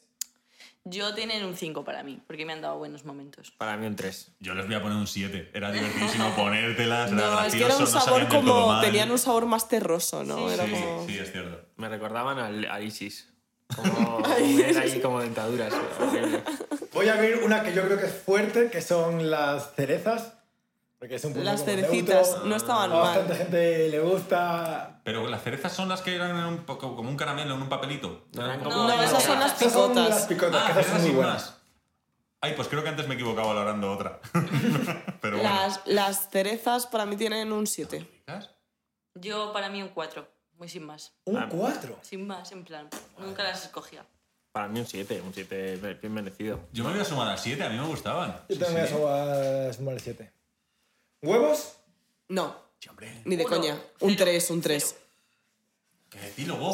Yo 0.86 1.14
tienen 1.14 1.44
un 1.46 1.56
5 1.56 1.82
para 1.82 2.02
mí, 2.02 2.20
porque 2.26 2.44
me 2.44 2.52
han 2.52 2.60
dado 2.60 2.76
buenos 2.78 3.04
momentos. 3.06 3.50
Para 3.52 3.76
mí 3.78 3.86
un 3.86 3.96
3. 3.96 4.32
Yo 4.40 4.54
les 4.54 4.66
voy 4.66 4.74
a 4.74 4.82
poner 4.82 4.96
un 4.98 5.06
7. 5.06 5.50
Era 5.54 5.72
divertidísimo 5.72 6.28
ponértelas, 6.36 7.10
era 7.10 7.20
No, 7.20 7.44
es 7.44 7.54
que 7.54 7.64
era 7.64 7.74
un 7.74 7.80
no 7.80 7.86
sabor 7.86 8.28
todo 8.28 8.40
como. 8.40 8.80
Tenían 8.82 9.10
un 9.10 9.18
sabor 9.18 9.46
más 9.46 9.66
terroso, 9.68 10.24
¿no? 10.24 10.46
Sí, 10.48 10.54
Era 10.54 10.64
Sí, 10.66 10.70
como. 10.72 11.06
sí, 11.06 11.18
es 11.18 11.32
cierto. 11.32 11.66
Me 11.76 11.88
recordaban 11.88 12.38
al, 12.38 12.66
al 12.66 12.84
ISIS. 12.84 13.28
Como 13.76 14.22
comer 14.22 14.78
ahí 14.78 15.00
como 15.00 15.20
dentaduras. 15.20 15.72
voy 16.92 17.08
a 17.08 17.14
abrir 17.14 17.40
una 17.44 17.62
que 17.62 17.72
yo 17.72 17.82
creo 17.84 17.98
que 17.98 18.06
es 18.06 18.14
fuerte, 18.14 18.70
que 18.70 18.80
son 18.82 19.30
las 19.30 19.74
cerezas. 19.74 20.32
Porque 20.98 21.16
es 21.16 21.24
un 21.24 21.32
punto 21.34 21.44
Las 21.44 21.64
cerecitas 21.64 22.28
neutro. 22.30 22.46
no 22.46 22.56
estaban 22.56 22.90
A 22.92 22.94
bastante 22.96 23.28
mal. 23.30 23.38
gente 23.38 23.88
le 23.90 24.00
gusta. 24.00 25.00
Pero 25.04 25.28
las 25.28 25.42
cerezas 25.42 25.72
son 25.72 25.88
las 25.88 26.00
que 26.00 26.14
eran 26.14 26.30
en 26.30 26.44
un 26.46 26.58
poco, 26.64 26.96
como 26.96 27.10
un 27.10 27.16
caramelo 27.16 27.54
en 27.56 27.62
un 27.62 27.68
papelito. 27.68 28.24
No, 28.32 28.46
No, 28.56 29.02
esas 29.02 29.22
son 29.22 29.38
las 29.38 29.60
Esas 29.60 29.72
son 29.74 29.94
las 29.94 30.26
picotas. 30.26 30.26
picotas, 30.26 30.62
Ah, 30.64 30.72
que 30.74 30.80
esas 30.80 30.92
son 30.92 31.02
muy 31.02 31.10
buenas. 31.10 31.34
más. 31.34 31.54
Ay, 32.40 32.52
pues 32.56 32.68
creo 32.68 32.82
que 32.82 32.88
antes 32.90 33.06
me 33.06 33.14
he 33.14 33.16
equivocado 33.16 33.48
valorando 33.48 33.90
otra. 33.92 34.20
Pero 35.20 35.38
bueno. 35.38 35.42
Las, 35.54 35.80
las 35.86 36.30
cerezas 36.30 36.86
para 36.86 37.04
mí 37.06 37.16
tienen 37.16 37.52
un 37.52 37.66
7. 37.66 38.06
Yo, 39.16 39.52
para 39.52 39.68
mí, 39.70 39.82
un 39.82 39.88
4. 39.90 40.26
Muy 40.58 40.68
sin 40.68 40.84
más. 40.84 41.12
Un 41.24 41.36
Ah. 41.36 41.48
4. 41.50 41.98
Sin 42.02 42.26
más, 42.26 42.50
en 42.52 42.64
plan. 42.64 42.88
Nunca 43.18 43.42
las 43.42 43.64
escogía. 43.64 44.04
Para 44.52 44.68
mí 44.68 44.78
un 44.80 44.86
7, 44.86 45.20
un 45.20 45.34
7 45.34 45.76
bien 46.00 46.14
merecido. 46.14 46.60
Yo 46.72 46.84
me 46.84 46.92
voy 46.92 47.00
a 47.00 47.04
sumar 47.04 47.28
al 47.28 47.38
7, 47.38 47.62
a 47.64 47.68
mí 47.70 47.76
me 47.76 47.86
gustaban. 47.86 48.32
Yo 48.48 48.54
Sí, 48.54 48.60
también 48.60 48.86
sí. 48.86 48.94
voy 48.94 49.10
a 49.10 49.72
sumar 49.72 49.94
el 49.94 50.00
7. 50.00 50.32
¿Huevos? 51.22 51.76
No, 52.28 52.56
Sí, 52.78 52.88
hombre. 52.88 53.22
ni 53.24 53.34
de 53.36 53.44
Uno. 53.44 53.56
coña. 53.56 53.74
Un 54.00 54.10
Cero. 54.12 54.24
3, 54.26 54.50
un 54.50 54.60
3. 54.60 54.96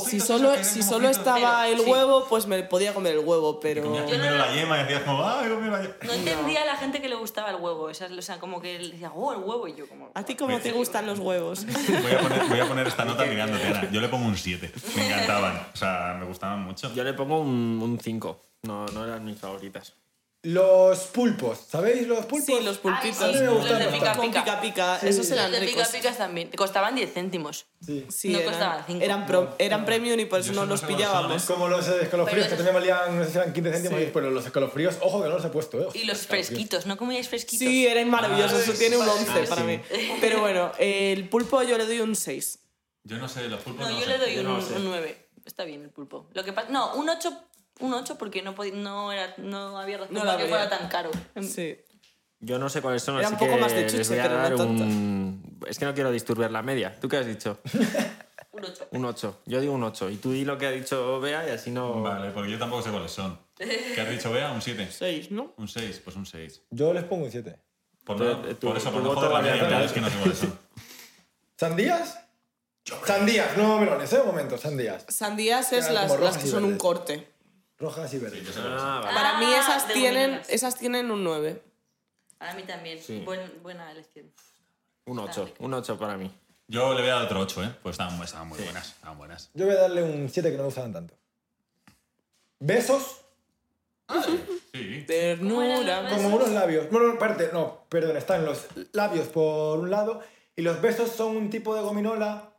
Si 0.09 0.21
solo, 0.21 0.53
si 0.63 0.83
solo 0.83 1.09
estaba 1.09 1.69
el 1.69 1.81
sí. 1.81 1.91
huevo, 1.91 2.27
pues 2.29 2.47
me 2.47 2.63
podía 2.63 2.95
comer 2.95 3.15
el 3.15 3.21
huevo, 3.21 3.61
pero. 3.61 3.83
Yo 3.85 4.01
no 4.01 4.07
primero 4.07 4.37
la- 4.37 4.47
la 4.47 4.55
yema 4.55 4.79
y 4.79 4.83
decías 4.83 5.03
como, 5.03 5.25
¡ay, 5.25 5.47
he 5.47 5.55
comido 5.55 5.73
la 5.73 5.83
yema! 5.83 5.95
No 6.05 6.13
entendía 6.13 6.63
a 6.63 6.67
la 6.67 6.77
gente 6.77 7.01
que 7.01 7.09
le 7.09 7.17
gustaba 7.17 7.51
el 7.51 7.57
huevo. 7.57 7.85
O 7.85 7.95
sea, 7.95 8.09
o 8.17 8.23
sea, 8.23 8.39
como 8.39 8.61
que 8.61 8.79
decía, 8.79 9.11
oh, 9.15 9.33
el 9.33 9.39
huevo. 9.39 9.69
Y 9.69 9.75
yo, 9.75 9.89
como. 9.89 10.11
¿A 10.15 10.23
ti 10.25 10.35
cómo 10.37 10.59
te 10.61 10.73
gustan 10.73 11.07
los 11.07 11.19
huevos? 11.19 11.65
Voy 11.67 12.13
a, 12.13 12.19
poner, 12.21 12.45
voy 12.49 12.61
a 12.61 12.67
poner 12.69 12.87
esta 12.87 13.05
nota 13.05 13.25
mirándote, 13.25 13.67
Ana. 13.67 13.91
Yo 13.91 14.01
le 14.01 14.09
pongo 14.09 14.27
un 14.27 14.37
7. 14.37 14.73
Me 14.97 15.07
encantaban. 15.07 15.67
O 15.73 15.77
sea, 15.77 16.17
me 16.19 16.27
gustaban 16.27 16.63
mucho. 16.63 16.93
Yo 16.95 17.05
le 17.05 17.13
pongo 17.13 17.41
un 17.41 17.99
5. 18.03 18.41
No, 18.63 18.87
no 18.87 19.05
eran 19.05 19.25
mis 19.25 19.39
favoritas. 19.39 19.95
Los 20.43 21.01
pulpos. 21.09 21.59
¿Sabéis 21.69 22.07
los 22.09 22.25
pulpos? 22.25 22.47
Sí, 22.47 22.61
los 22.65 22.79
pulpitos. 22.79 23.21
Ay, 23.21 23.35
sí, 23.35 23.45
los 23.45 23.63
de 23.63 23.87
pica 23.89 24.13
pica. 24.15 24.43
pica 24.43 24.61
pica, 24.63 24.99
Sí. 24.99 25.09
esos 25.09 25.31
eran 25.31 25.53
Los 25.53 25.61
de 25.61 25.67
pica 25.67 25.87
picas 25.93 26.17
también. 26.17 26.49
Costaban 26.57 26.95
10 26.95 27.13
céntimos. 27.13 27.67
Sí. 27.85 28.07
Sí, 28.09 28.29
No 28.31 28.39
eran, 28.39 28.51
costaban 28.51 28.85
cinco. 28.87 29.05
eran, 29.05 29.27
pro- 29.27 29.55
eran 29.59 29.85
premium 29.85 30.19
y 30.19 30.25
por 30.25 30.41
eso 30.41 30.55
no 30.55 30.65
los 30.65 30.81
pillábamos. 30.81 31.43
¿eh? 31.43 31.47
Como 31.47 31.69
los 31.69 31.87
escalofríos 31.89 32.47
Pero 32.47 32.57
que 32.57 32.65
también 32.65 32.75
valían, 32.75 33.19
no 33.19 33.25
sé 33.27 33.33
si 33.33 33.37
eran 33.37 33.53
15 33.53 33.71
céntimos, 33.73 34.01
Sí. 34.01 34.11
pero 34.15 34.31
los 34.31 34.47
escalofríos, 34.47 34.97
ojo 35.03 35.23
que 35.23 35.29
no 35.29 35.35
los 35.35 35.45
he 35.45 35.49
puesto, 35.51 35.79
¿eh? 35.79 35.89
Y 35.93 36.05
los 36.05 36.27
fresquitos. 36.27 36.87
¿No 36.87 36.97
comíais 36.97 37.29
fresquitos? 37.29 37.69
Sí, 37.69 37.87
eran 37.87 38.09
maravillosos, 38.09 38.61
eso 38.63 38.73
tiene 38.79 38.97
un 38.97 39.07
11 39.07 39.31
Ah, 39.31 39.45
para 39.47 39.61
sí. 39.61 39.67
mí. 39.67 39.81
Pero 40.23 40.41
bueno, 40.41 40.73
el 40.79 41.29
pulpo 41.29 41.63
yo 41.65 41.77
le 41.77 41.85
doy 41.85 42.01
un 42.01 42.17
6. 42.17 42.61
Yo 43.05 43.19
no 43.19 43.29
sé, 43.29 43.47
los 43.49 43.61
pulpos 43.61 43.83
No, 43.87 43.91
no 43.93 43.99
yo 43.99 44.05
sé. 44.07 44.11
le 44.11 44.19
doy 44.19 44.35
yo 44.37 44.41
un, 44.41 44.49
un 44.49 44.85
9. 44.85 45.27
Está 45.45 45.65
bien 45.65 45.83
el 45.83 45.91
pulpo. 45.91 46.29
Lo 46.33 46.45
que 46.45 46.53
pasa. 46.55 46.69
No, 46.71 46.95
un 46.95 47.09
8. 47.11 47.31
Un 47.81 47.93
8 47.95 48.17
porque 48.19 48.43
no, 48.43 48.55
podí- 48.55 48.73
no, 48.73 49.11
era, 49.13 49.35
no 49.39 49.79
había 49.79 49.99
razón 49.99 50.15
No 50.15 50.21
para 50.25 50.37
que 50.39 50.47
fuera 50.47 50.69
tan 50.69 50.89
caro. 50.89 51.11
Sí. 51.43 51.79
Yo 52.41 52.59
no 52.59 52.69
sé 52.71 52.81
cuáles 52.81 53.03
son, 53.03 53.17
Era 53.19 53.27
así 53.27 53.35
un 53.35 53.39
poco 53.39 53.55
que 53.55 53.61
más 53.61 53.73
de 53.73 53.83
les 53.83 53.93
chuche, 53.93 54.09
voy 54.09 54.19
a 54.19 54.23
pero 54.23 54.35
no 54.37 54.43
dar 54.43 54.57
tanto. 54.57 54.83
un... 54.85 55.59
Es 55.69 55.79
que 55.79 55.85
no 55.85 55.93
quiero 55.95 56.11
disturbar 56.11 56.51
la 56.51 56.63
media. 56.63 56.99
¿Tú 56.99 57.09
qué 57.09 57.19
has 57.19 57.27
dicho? 57.27 57.59
Un 58.53 58.65
8. 58.65 58.89
Un 58.91 59.05
8. 59.05 59.41
Yo 59.47 59.61
digo 59.61 59.73
un 59.73 59.83
8. 59.85 60.11
Y 60.11 60.17
tú 60.17 60.33
di 60.33 60.45
lo 60.45 60.59
que 60.59 60.67
ha 60.67 60.71
dicho 60.73 61.21
Bea 61.21 61.47
y 61.47 61.51
así 61.51 61.71
no... 61.71 62.03
Vale, 62.03 62.31
porque 62.33 62.51
yo 62.51 62.59
tampoco 62.59 62.83
sé 62.83 62.91
cuáles 62.91 63.13
son. 63.13 63.39
¿Qué 63.57 63.95
has 64.01 64.11
dicho, 64.11 64.31
Bea? 64.33 64.51
¿Un 64.53 64.61
7? 64.61 64.89
6, 64.91 65.31
¿no? 65.31 65.55
Un 65.57 65.69
6, 65.69 66.01
pues 66.03 66.17
un 66.17 66.27
6. 66.27 66.63
Yo 66.71 66.93
les 66.93 67.05
pongo 67.05 67.25
un 67.27 67.31
7. 67.31 67.57
Por, 68.05 68.17
Tu- 68.17 68.25
no- 68.25 68.41
tu- 68.43 68.67
por 68.69 68.77
eso, 68.77 68.89
tu 68.89 68.95
por 68.95 69.03
no 69.05 69.09
voto 69.11 69.21
joder 69.21 69.33
la 69.33 69.39
vale 69.39 69.53
media, 69.53 69.69
pena. 69.69 69.85
es 69.85 69.93
que 69.93 70.01
no 70.01 70.11
sé 70.11 70.17
cuáles 70.19 70.39
son. 70.39 70.59
¿Sandías? 71.57 72.19
Sandías, 73.07 73.57
no 73.57 73.79
melones, 73.79 74.13
¿eh? 74.13 74.21
Un 74.21 74.27
momento, 74.27 74.59
sandías. 74.59 75.05
Sandías 75.09 75.73
es 75.73 75.85
Eran 75.85 75.95
las, 75.95 76.11
como 76.13 76.25
las 76.25 76.39
que 76.39 76.49
y 76.49 76.51
son 76.51 76.65
un 76.65 76.71
verdes. 76.71 76.83
corte. 76.83 77.29
Rojas 77.81 78.13
y 78.15 78.19
verdes. 78.19 78.47
Ah, 78.59 79.01
vale. 79.03 79.15
Para 79.17 79.39
mí 79.39 79.47
Ah, 79.49 79.61
esas 79.61 79.89
de 79.89 79.95
tienen, 79.95 80.41
esas 80.49 80.77
tienen 80.77 81.11
un 81.11 81.25
9. 81.25 81.63
Para 82.39 82.55
mí 82.55 82.63
también. 82.65 83.03
Sí. 83.03 83.21
Buen- 83.25 83.63
buena 83.63 83.91
elección. 83.91 84.31
Un 85.07 85.19
8. 85.19 85.51
Un 85.59 85.75
8 85.75 85.99
para 85.99 86.17
mí. 86.17 86.31
Yo 86.69 86.95
le 86.95 87.01
voy 87.01 87.11
a 87.11 87.15
dar 87.15 87.25
otro 87.25 87.41
8, 87.41 87.65
¿eh? 87.65 87.75
Pues 87.83 87.95
estaban, 87.95 88.23
estaban 88.23 88.49
muy 88.49 88.59
buenas. 88.61 88.89
Estaban 88.91 89.19
buenas. 89.19 89.51
Yo 89.55 89.67
voy 89.67 89.75
a 89.75 89.81
darle 89.81 90.03
un 90.03 90.29
7 90.29 90.51
que 90.51 90.57
no 90.57 90.63
me 90.63 90.67
gustaban 90.67 90.93
tanto. 90.93 91.15
Besos, 92.61 93.17
Sí. 94.75 95.05
Ternura. 95.07 96.09
¿Cómo 96.11 96.23
como 96.25 96.37
unos 96.37 96.51
labios. 96.51 96.91
Bueno, 96.91 97.13
aparte, 97.13 97.51
no, 97.53 97.85
perdón, 97.89 98.17
están 98.17 98.45
los 98.45 98.67
labios 98.93 99.29
por 99.29 99.79
un 99.79 99.91
lado 99.91 100.21
y 100.57 100.63
los 100.63 100.81
besos 100.81 101.11
son 101.13 101.37
un 101.37 101.49
tipo 101.51 101.75
de 101.77 101.81
gominola 101.83 102.51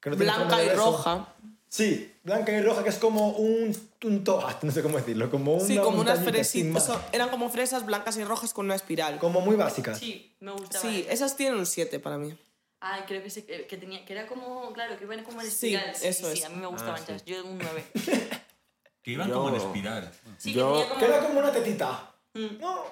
que 0.00 0.10
no 0.10 0.16
Blanca 0.16 0.62
y 0.62 0.68
beso. 0.68 0.76
roja. 0.80 1.34
Sí, 1.72 2.12
blanca 2.22 2.52
y 2.52 2.60
roja, 2.60 2.82
que 2.82 2.90
es 2.90 2.98
como 2.98 3.30
un, 3.30 3.74
un 4.04 4.24
to- 4.24 4.46
ah, 4.46 4.58
no 4.60 4.70
sé 4.70 4.82
cómo 4.82 4.98
decirlo, 4.98 5.30
como 5.30 5.54
una 5.54 5.64
Sí, 5.64 5.78
como 5.78 6.02
unas 6.02 6.22
fresitas. 6.22 6.90
Eran 7.12 7.30
como 7.30 7.48
fresas 7.48 7.86
blancas 7.86 8.18
y 8.18 8.24
rojas 8.24 8.52
con 8.52 8.66
una 8.66 8.74
espiral. 8.74 9.18
Como 9.18 9.40
muy 9.40 9.56
básicas. 9.56 9.98
Sí, 9.98 10.36
me 10.40 10.52
gustaba. 10.52 10.82
Sí, 10.84 11.06
esas 11.08 11.34
tienen 11.34 11.58
un 11.58 11.64
7 11.64 11.98
para 11.98 12.18
mí. 12.18 12.36
Ay, 12.80 13.04
creo 13.06 13.22
que, 13.22 13.30
se- 13.30 13.46
que 13.46 13.76
tenía, 13.78 14.04
que 14.04 14.12
era 14.12 14.26
como, 14.26 14.70
claro, 14.74 14.98
que 14.98 15.04
iban 15.04 15.24
como 15.24 15.40
en 15.40 15.50
Sí, 15.50 15.74
espiral. 15.74 15.96
eso 16.02 16.30
sí, 16.30 16.40
es. 16.40 16.44
a 16.44 16.50
mí 16.50 16.56
me 16.56 16.66
gustaban 16.66 16.96
Ah, 16.96 17.04
sí. 17.06 17.12
esas. 17.12 17.24
Yo 17.24 17.42
un 17.42 17.56
9. 17.56 17.84
Que 19.02 19.12
iban 19.12 19.28
Yo- 19.30 19.34
como 19.36 19.48
en 19.48 19.54
espiral. 19.54 20.12
Sí, 20.36 20.52
Yo- 20.52 20.74
que 20.74 20.80
tenía 20.82 20.88
como... 20.90 21.00
Que 21.00 21.04
era 21.06 21.26
como 21.26 21.38
una 21.40 21.52
tetita. 21.52 22.14
Mm. 22.34 22.58
No. 22.60 22.84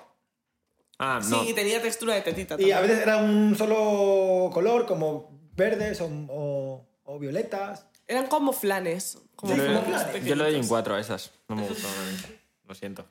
Ah, 0.99 1.21
no. 1.23 1.45
Sí, 1.45 1.53
tenía 1.53 1.83
textura 1.83 2.15
de 2.15 2.23
tetita 2.23 2.55
Y 2.55 2.57
también. 2.57 2.77
a 2.79 2.81
veces 2.81 2.99
era 3.01 3.19
un 3.19 3.55
solo 3.59 4.49
color, 4.55 4.87
como 4.87 5.39
verdes 5.55 6.01
o, 6.01 6.07
o- 6.31 6.87
o 7.05 7.19
violetas. 7.19 7.85
Eran 8.11 8.27
como 8.27 8.53
flanes. 8.53 9.19
Como 9.37 9.55
Yo, 9.55 9.63
flanes 9.63 10.25
yo 10.25 10.35
le 10.35 10.45
doy 10.45 10.55
un 10.55 10.61
pequeñitos. 10.63 10.69
4 10.69 10.95
a 10.97 11.01
esas. 11.01 11.31
No 11.49 11.55
me 11.57 11.67
gustan. 11.69 11.91
Lo 12.69 12.75
siento. 12.75 13.07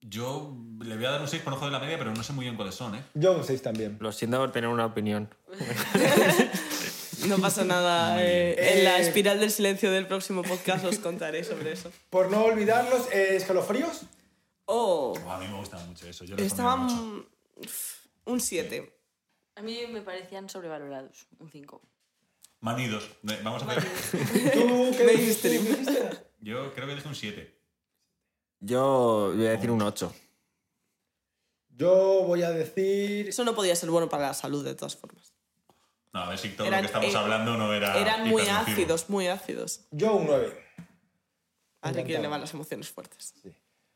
Yo 0.00 0.56
le 0.80 0.96
voy 0.96 1.04
a 1.04 1.10
dar 1.10 1.20
un 1.20 1.28
6 1.28 1.42
por 1.42 1.52
ojo 1.52 1.64
de 1.66 1.70
la 1.72 1.80
media, 1.80 1.98
pero 1.98 2.14
no 2.14 2.22
sé 2.22 2.32
muy 2.32 2.44
bien 2.44 2.56
cuáles 2.56 2.74
son, 2.74 2.94
¿eh? 2.94 3.02
Yo 3.14 3.32
un 3.36 3.44
6 3.44 3.60
también. 3.62 3.96
Lo 4.00 4.12
siento 4.12 4.38
por 4.38 4.52
tener 4.52 4.70
una 4.70 4.86
opinión. 4.86 5.28
No 7.26 7.38
pasa 7.38 7.64
nada. 7.64 8.22
eh, 8.22 8.78
en 8.78 8.84
la 8.84 8.98
espiral 8.98 9.40
del 9.40 9.50
silencio 9.50 9.90
del 9.90 10.06
próximo 10.06 10.42
podcast 10.42 10.84
os 10.84 10.98
contaré 10.98 11.42
sobre 11.44 11.72
eso. 11.72 11.90
Por 12.10 12.30
no 12.30 12.44
olvidarlos, 12.44 13.08
eh, 13.12 13.36
escalofríos. 13.36 14.02
Oh, 14.66 15.14
Oh, 15.24 15.30
a 15.30 15.38
mí 15.38 15.46
me 15.48 15.58
gusta 15.58 15.76
mucho 15.78 16.06
eso. 16.08 16.24
Yo 16.24 16.36
estaban 16.36 17.26
un 18.26 18.40
7. 18.40 18.92
A 19.56 19.62
mí 19.62 19.80
me 19.90 20.02
parecían 20.02 20.48
sobrevalorados. 20.48 21.26
Un 21.38 21.50
5. 21.50 21.80
Manidos. 22.66 23.08
Vamos 23.44 23.62
a 23.62 23.66
ver. 23.66 23.84
¿Tú 24.52 24.90
qué 24.98 25.06
dijiste? 25.06 25.60
Yo 26.40 26.74
creo 26.74 26.88
que 26.88 26.96
dije 26.96 27.06
un 27.06 27.14
7. 27.14 27.60
Yo 28.58 29.32
voy 29.36 29.46
a 29.46 29.50
decir 29.50 29.70
un 29.70 29.82
8. 29.82 30.12
Yo 31.76 32.24
voy 32.26 32.42
a 32.42 32.50
decir. 32.50 33.28
Eso 33.28 33.44
no 33.44 33.54
podía 33.54 33.76
ser 33.76 33.88
bueno 33.88 34.08
para 34.08 34.26
la 34.26 34.34
salud, 34.34 34.64
de 34.64 34.74
todas 34.74 34.96
formas. 34.96 35.32
No, 36.12 36.22
a 36.24 36.28
ver 36.30 36.38
si 36.38 36.48
todo 36.48 36.66
Eran- 36.66 36.82
lo 36.82 36.90
que 36.90 36.94
estamos 36.96 37.14
eh, 37.14 37.16
hablando 37.18 37.56
no 37.56 37.72
era. 37.72 37.96
Eran 38.00 38.28
muy 38.28 38.42
ácidos, 38.48 39.08
muy 39.10 39.28
ácidos. 39.28 39.82
Yo 39.92 40.14
un 40.16 40.26
9. 40.26 40.64
A 41.82 41.92
Ricky 41.92 42.14
le 42.14 42.26
van 42.26 42.40
las 42.40 42.52
emociones 42.52 42.88
fuertes. 42.88 43.32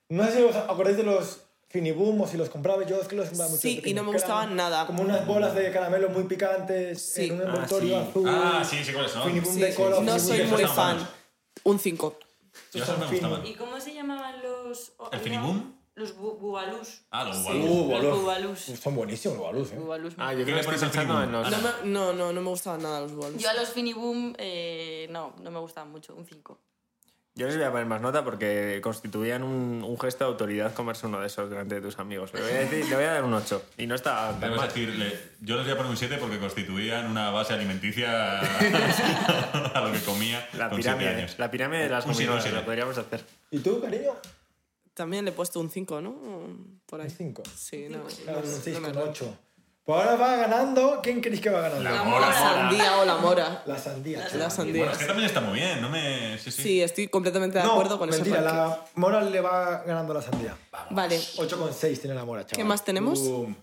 No 0.08 0.24
sé 0.26 0.36
si 0.36 0.42
os 0.44 0.54
acordáis 0.54 0.96
de 0.96 1.02
los 1.02 1.42
Finiboom 1.70 2.20
o 2.20 2.26
si 2.26 2.36
los 2.36 2.50
compraba. 2.50 2.84
Yo 2.84 3.00
es 3.00 3.06
que 3.08 3.16
los 3.16 3.28
compraba 3.28 3.50
mucho. 3.50 3.62
Sí, 3.62 3.80
y 3.84 3.94
no 3.94 4.02
me 4.02 4.10
eran 4.10 4.12
gustaban 4.20 4.56
nada. 4.56 4.86
Como 4.86 5.02
unas 5.02 5.24
bolas 5.26 5.54
de 5.54 5.70
caramelo 5.70 6.08
muy 6.10 6.24
picantes 6.24 7.00
Sí. 7.00 7.26
en 7.26 7.34
un 7.36 7.40
Ah, 7.42 7.44
envoltorio 7.44 8.00
sí. 8.02 8.08
azul. 8.10 8.28
Ah, 8.28 8.64
sí, 8.68 8.84
sí, 8.84 8.92
cuáles 8.92 9.12
son. 9.12 9.22
Finiboom 9.28 9.54
Sí, 9.54 9.60
de 9.60 9.70
sí. 9.72 9.76
cola. 9.76 10.00
No 10.00 10.18
soy 10.18 10.42
muy 10.44 10.64
fan. 10.64 10.96
buenos. 10.96 11.08
Un 11.64 11.78
5. 11.78 12.18
Yo 12.74 12.82
esos 12.82 12.98
me 12.98 13.06
gustaban. 13.06 13.46
¿Y 13.46 13.54
cómo 13.54 13.80
se 13.80 13.94
llamaban 13.94 14.42
los. 14.42 14.92
¿El 15.12 15.20
Finiboom? 15.20 15.74
Los 15.94 16.16
bu- 16.16 16.38
bubalús. 16.38 17.02
Ah, 17.10 17.24
los 17.24 17.36
Sí. 17.36 17.42
bubalú. 17.44 17.66
Uh, 17.66 18.02
Los 18.02 18.20
bubalús. 18.20 18.58
Son 18.60 18.94
buenísimos 18.94 19.36
los 19.38 19.46
balús, 19.46 19.72
¿eh? 19.72 19.76
Bubalús. 19.76 20.14
Ah, 20.18 20.32
yo 20.32 20.38
¿Qué 20.38 20.44
creo 20.44 20.54
que 20.56 20.60
estoy 20.62 20.76
pones 20.78 20.96
pensando 20.96 21.22
en 21.22 21.32
los... 21.32 21.50
No, 21.50 21.58
no, 21.84 22.12
no, 22.14 22.32
no 22.32 22.40
me 22.40 22.48
gustaban 22.48 22.82
nada 22.82 23.00
los 23.00 23.12
bolos. 23.14 23.40
Yo 23.42 23.50
a 23.50 23.54
los 23.54 23.68
Finiboom, 23.68 24.32
eh, 24.38 25.06
no, 25.10 25.34
no 25.42 25.50
me 25.50 25.58
gustaban 25.60 25.90
mucho. 25.92 26.14
Un 26.14 26.24
5. 26.26 26.58
Yo 27.40 27.46
les 27.46 27.56
voy 27.56 27.64
a 27.64 27.70
poner 27.70 27.86
más 27.86 28.02
nota 28.02 28.22
porque 28.22 28.80
constituían 28.82 29.42
un, 29.42 29.82
un 29.82 29.98
gesto 29.98 30.24
de 30.24 30.30
autoridad 30.30 30.74
comerse 30.74 31.06
uno 31.06 31.20
de 31.22 31.26
esos 31.26 31.48
delante 31.48 31.76
de 31.76 31.80
tus 31.80 31.98
amigos. 31.98 32.34
Le 32.34 32.42
voy 32.42 32.50
a, 32.50 32.60
decir- 32.68 32.86
le 32.86 32.94
voy 32.94 33.04
a 33.06 33.12
dar 33.14 33.24
un 33.24 33.32
8. 33.32 33.62
Y 33.78 33.86
no 33.86 33.94
está 33.94 34.38
tan 34.38 34.54
mal. 34.54 34.68
decirle, 34.68 35.18
yo 35.40 35.56
les 35.56 35.64
voy 35.64 35.72
a 35.72 35.76
poner 35.78 35.90
un 35.90 35.96
7 35.96 36.18
porque 36.20 36.38
constituían 36.38 37.06
una 37.10 37.30
base 37.30 37.54
alimenticia 37.54 38.40
a 38.40 39.80
lo 39.80 39.90
que 39.90 40.00
comía 40.00 40.46
La 40.52 40.68
con 40.68 40.82
7 40.82 40.98
pirámide, 40.98 41.08
años. 41.22 41.34
la 41.38 41.50
pirámide 41.50 41.82
de 41.84 41.88
las 41.88 42.04
siete. 42.04 42.52
lo 42.52 42.62
podríamos 42.66 42.98
hacer. 42.98 43.24
¿Y 43.50 43.60
tú, 43.60 43.80
cariño? 43.80 44.12
También 44.92 45.24
le 45.24 45.30
he 45.30 45.34
puesto 45.34 45.60
un 45.60 45.70
5, 45.70 46.00
¿no? 46.02 46.14
Por 46.84 47.00
ahí. 47.00 47.06
Un 47.06 47.14
5. 47.16 47.42
Sí, 47.56 47.86
no. 47.88 48.02
Claro, 48.22 48.40
un 48.40 48.74
no 48.74 48.80
me 48.80 48.88
6,8. 48.92 49.34
Pues 49.90 50.04
ahora 50.04 50.14
va 50.14 50.36
ganando. 50.36 51.00
¿Quién 51.02 51.20
creéis 51.20 51.40
que 51.40 51.50
va 51.50 51.62
ganando? 51.62 51.82
La 51.82 51.90
La 51.90 52.02
mora. 52.04 52.28
La 52.28 52.32
sandía 52.38 52.96
o 52.98 53.04
la 53.04 53.16
mora. 53.16 53.62
La 53.66 53.76
sandía. 53.76 54.18
La 54.20 54.28
chaval. 54.30 54.50
sandía. 54.52 54.76
Bueno, 54.82 54.92
es 54.92 54.98
que 54.98 55.04
también 55.06 55.26
está 55.26 55.40
muy 55.40 55.54
bien, 55.58 55.82
no 55.82 55.88
me... 55.88 56.38
Sí, 56.38 56.52
sí. 56.52 56.62
Sí, 56.62 56.82
estoy 56.82 57.08
completamente 57.08 57.58
de 57.58 57.64
No, 57.64 57.72
acuerdo 57.72 57.98
con 57.98 58.08
mentira, 58.08 58.36
ese 58.38 58.44
ranking. 58.46 58.56
la 58.70 58.84
mora 58.94 59.20
le 59.22 59.40
va 59.40 59.82
ganando 59.84 60.14
la 60.14 60.22
sandía. 60.22 60.56
Vale, 60.90 61.18
8,6 61.18 62.00
tiene 62.00 62.14
la 62.14 62.24
mora, 62.24 62.42
chaval. 62.46 62.56
¿Qué 62.56 62.62
más 62.62 62.84
tenemos? 62.84 63.18
Boom. 63.20 63.56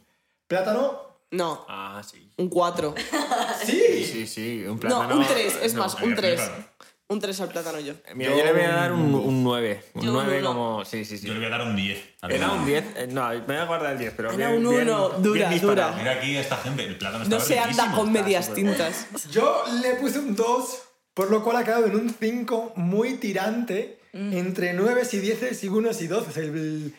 ¿Plátano? 0.47 1.07
no, 1.31 1.65
Ah, 1.69 2.01
sí. 2.05 2.29
un 2.35 2.49
4. 2.49 2.93
Sí. 3.65 3.81
Sí, 3.81 4.03
sí, 4.05 4.27
sí. 4.27 4.63
Un 4.65 4.73
No, 4.75 4.79
plátano... 4.81 5.15
un 5.15 5.25
3, 5.27 5.59
es 5.63 5.73
no. 5.75 5.79
más, 5.83 5.95
un 5.95 6.09
me 6.09 6.15
3. 6.17 6.41
flipa. 6.41 6.67
Un 7.09 7.21
3 7.21 7.39
al 7.39 7.47
plátano 7.49 7.79
yo. 7.79 7.93
Mira, 8.15 8.31
Yo 8.31 8.37
yo 8.37 8.43
le 8.43 8.51
voy 8.51 8.61
a 8.63 8.71
dar 8.73 8.91
un, 8.91 8.99
un- 8.99 9.15
un 9.15 9.43
9. 9.43 9.81
Un 9.93 10.01
Yo 10.01 10.09
un 10.09 10.15
9 10.17 10.39
uno. 10.39 10.47
como... 10.49 10.85
Sí, 10.85 11.05
sí, 11.05 11.17
sí. 11.17 11.25
Yo 11.27 11.33
le 11.33 11.39
voy 11.39 11.47
a 11.47 11.51
dar 11.51 11.61
un 11.61 11.73
10. 11.75 11.99
al 12.21 12.31
Era 12.31 12.45
final. 12.49 12.59
un 12.59 12.65
10. 12.65 12.83
eh, 12.97 13.07
No, 13.09 13.29
me 13.29 13.39
voy 13.39 13.55
a 13.55 13.63
guardar 13.65 13.91
el 13.93 13.97
10, 13.99 14.13
pero 14.17 14.31
Era 14.33 14.49
bien, 14.49 14.65
un 14.67 14.73
bien- 14.75 14.89
uno, 14.89 15.09
bien 15.11 15.23
dura, 15.23 15.49
disparado. 15.49 15.91
dura. 15.91 16.03
Mira 16.03 16.11
aquí 16.15 16.35
esta 16.35 16.57
gente, 16.57 16.83
el 16.83 16.97
plátano 16.97 17.23
está 17.23 17.35
No 17.37 17.41
se 17.41 17.57
anda 17.59 17.67
riquísimo. 17.71 17.95
con 17.95 18.11
medias 18.11 18.45
súper 18.47 18.63
bueno. 18.65 18.77
tintas. 18.85 19.07
Yo 19.31 19.63
le 19.81 19.93
puse 19.95 20.19
un 20.19 20.35
2, 20.35 20.79
por 21.13 21.31
lo 21.31 21.43
cual 21.45 21.55
ha 21.57 21.63
quedado 21.63 21.85
en 21.85 21.95
un 21.95 22.09
5 22.09 22.73
muy 22.75 23.13
tirante 23.15 23.99
entre 24.11 24.73
9 24.73 25.03
y 25.09 25.17
10 25.17 25.63
y 25.63 25.67
1 25.69 25.89
y 26.01 26.07
12. 26.07 26.39
El 26.41 26.95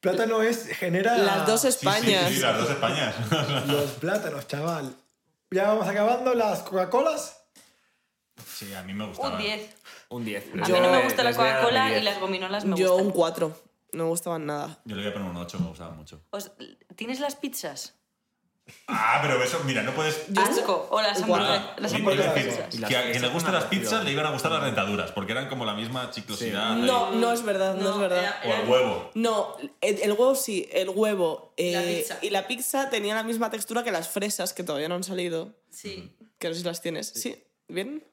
plátano 0.00 0.40
es, 0.40 0.68
genera 0.68 1.18
Las 1.18 1.46
dos 1.46 1.60
Sí, 1.60 1.66
sí, 1.70 1.76
Españas. 1.76 2.28
Sí, 2.30 2.34
sí, 2.36 2.40
las 2.40 2.56
dos 2.58 2.70
Españas. 2.70 3.14
los 3.66 3.90
plátanos, 3.92 4.46
chaval. 4.48 4.94
Ya 5.50 5.66
vamos 5.68 5.86
acabando 5.86 6.32
las 6.34 6.60
Coca-Colas. 6.60 7.39
Sí, 8.46 8.72
a 8.74 8.82
mí 8.82 8.92
me 8.94 9.06
gustaba. 9.06 9.34
Un 9.34 9.38
10. 9.38 9.76
Un 10.10 10.24
10. 10.24 10.44
A 10.62 10.68
mí 10.68 10.80
no 10.80 10.90
me 10.90 11.02
gusta 11.04 11.22
la 11.24 11.32
Coca-Cola 11.32 11.88
y 11.88 11.92
10. 11.92 12.04
las 12.04 12.20
gominolas 12.20 12.64
me 12.64 12.76
Yo 12.76 12.90
gustan. 12.92 13.06
un 13.06 13.12
4. 13.12 13.62
No 13.92 14.04
me 14.04 14.10
gustaban 14.10 14.46
nada. 14.46 14.78
Yo 14.84 14.94
le 14.96 15.02
voy 15.02 15.10
a 15.10 15.14
poner 15.14 15.28
un 15.30 15.36
8, 15.36 15.58
me 15.60 15.68
gustaba 15.68 15.90
mucho. 15.92 16.20
Os- 16.30 16.52
¿Tienes 16.96 17.18
las 17.20 17.34
pizzas? 17.36 17.94
Ah, 18.86 19.18
pero 19.20 19.42
eso, 19.42 19.58
mira, 19.64 19.82
no 19.82 19.92
puedes... 19.92 20.26
Asco. 20.36 20.86
O 20.92 21.02
las, 21.02 21.20
hamburguesas- 21.20 21.72
las 21.78 21.90
Iba 21.92 21.96
a 21.96 22.12
hamburguesas. 22.12 22.34
decir 22.34 22.50
hamburguesas. 22.50 22.74
Y 22.74 22.78
las 22.78 22.88
que 22.90 22.96
a 22.96 23.00
quien 23.00 23.12
le 23.14 23.18
pizzas 23.18 23.32
gusten 23.32 23.50
son 23.52 23.54
las 23.60 23.64
pizzas 23.64 24.04
le 24.04 24.12
iban 24.12 24.26
a 24.26 24.30
gustar 24.30 24.52
las 24.52 24.64
dentaduras, 24.64 25.10
porque 25.10 25.32
eran 25.32 25.48
como 25.48 25.64
la 25.64 25.74
misma 25.74 26.08
chiclosidad. 26.12 26.74
ahí. 26.74 26.82
No, 26.82 27.10
no 27.10 27.32
es 27.32 27.42
verdad, 27.42 27.74
no, 27.74 27.90
es 27.90 27.98
verdad. 27.98 28.36
era- 28.44 28.58
O 28.58 28.62
el 28.62 28.68
huevo. 28.68 29.10
No, 29.14 29.56
el, 29.80 29.98
el 30.00 30.10
huevo 30.12 30.36
sí, 30.36 30.68
el 30.70 30.88
huevo 30.90 31.52
eh, 31.56 31.72
La 31.72 31.82
pizza. 31.82 32.18
y 32.22 32.30
la 32.30 32.46
pizza 32.46 32.90
tenían 32.90 33.16
la 33.16 33.24
misma 33.24 33.50
textura 33.50 33.82
que 33.82 33.90
las 33.90 34.08
fresas, 34.08 34.52
que 34.52 34.62
todavía 34.62 34.88
no 34.88 34.94
han 34.94 35.02
salido. 35.04 35.52
Sí. 35.70 36.16
Que 36.38 36.46
no 36.46 36.54
sé 36.54 36.60
si 36.60 36.66
las 36.66 36.80
tienes. 36.80 37.08
¿Sí? 37.08 37.42
¿Bien? 37.66 38.04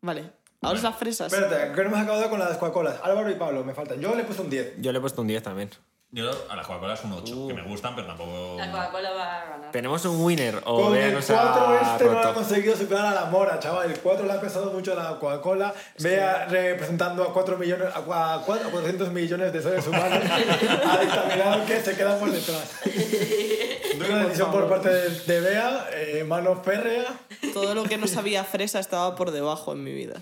Vale. 0.00 0.32
Ahora 0.60 0.76
es 0.76 0.82
las 0.82 0.96
fresas. 0.96 1.32
Espérate, 1.32 1.72
que 1.72 1.82
no 1.82 1.88
hemos 1.88 2.00
acabado 2.00 2.30
con 2.30 2.38
las 2.38 2.56
Coca-Colas. 2.56 2.96
Álvaro 3.02 3.30
y 3.30 3.34
Pablo, 3.34 3.64
me 3.64 3.74
faltan. 3.74 4.00
Yo 4.00 4.14
le 4.14 4.24
puse 4.24 4.42
un 4.42 4.50
10. 4.50 4.74
Yo 4.78 4.92
le 4.92 4.98
he 4.98 5.00
puesto 5.00 5.22
un 5.22 5.28
10 5.28 5.42
también. 5.42 5.70
Yo 6.10 6.30
a 6.48 6.56
las 6.56 6.66
Coca-Cola 6.66 6.94
es 6.94 7.04
un 7.04 7.12
8, 7.12 7.48
que 7.48 7.52
me 7.54 7.62
gustan, 7.64 7.94
pero 7.94 8.06
tampoco... 8.06 8.54
La 8.56 8.70
Coca-Cola 8.70 9.10
va 9.10 9.34
a 9.42 9.44
ganar. 9.50 9.70
¿Tenemos 9.72 10.02
un 10.06 10.22
winner 10.24 10.58
o 10.64 10.84
Con 10.84 10.96
el 10.96 11.12
nos 11.12 11.26
4 11.26 11.68
ha 11.68 11.92
este 11.92 12.04
no 12.06 12.18
ha 12.18 12.32
conseguido 12.32 12.74
superar 12.78 13.04
a 13.08 13.14
la 13.14 13.24
mora, 13.26 13.58
chaval. 13.58 13.90
El 13.90 14.00
4 14.00 14.24
le 14.26 14.32
ha 14.32 14.40
pesado 14.40 14.72
mucho 14.72 14.92
a 14.92 14.94
la 14.94 15.18
Coca-Cola. 15.18 15.74
Vea 15.98 16.46
representando 16.46 17.22
a 17.24 17.34
4 17.34 17.58
millones, 17.58 17.88
a, 17.94 18.00
cua- 18.06 18.40
a 18.40 18.42
cuatro- 18.42 18.68
a 18.68 18.70
400 18.70 19.12
millones 19.12 19.52
de 19.52 19.60
seres 19.60 19.86
humanos. 19.86 20.22
ha 20.30 20.98
dictaminado 20.98 21.66
que 21.66 21.78
se 21.82 21.94
queda 21.94 22.18
por 22.18 22.32
detrás. 22.32 22.80
Una 23.98 24.18
decisión 24.24 24.50
por 24.50 24.66
parte 24.66 24.88
de, 24.88 25.10
de 25.10 25.40
Bea, 25.40 25.90
eh, 25.92 26.24
mano 26.24 26.62
férrea. 26.62 27.04
Todo 27.52 27.74
lo 27.74 27.84
que 27.84 27.98
no 27.98 28.06
sabía 28.06 28.44
fresa 28.44 28.78
estaba 28.78 29.14
por 29.14 29.30
debajo 29.30 29.72
en 29.72 29.84
mi 29.84 29.92
vida. 29.92 30.14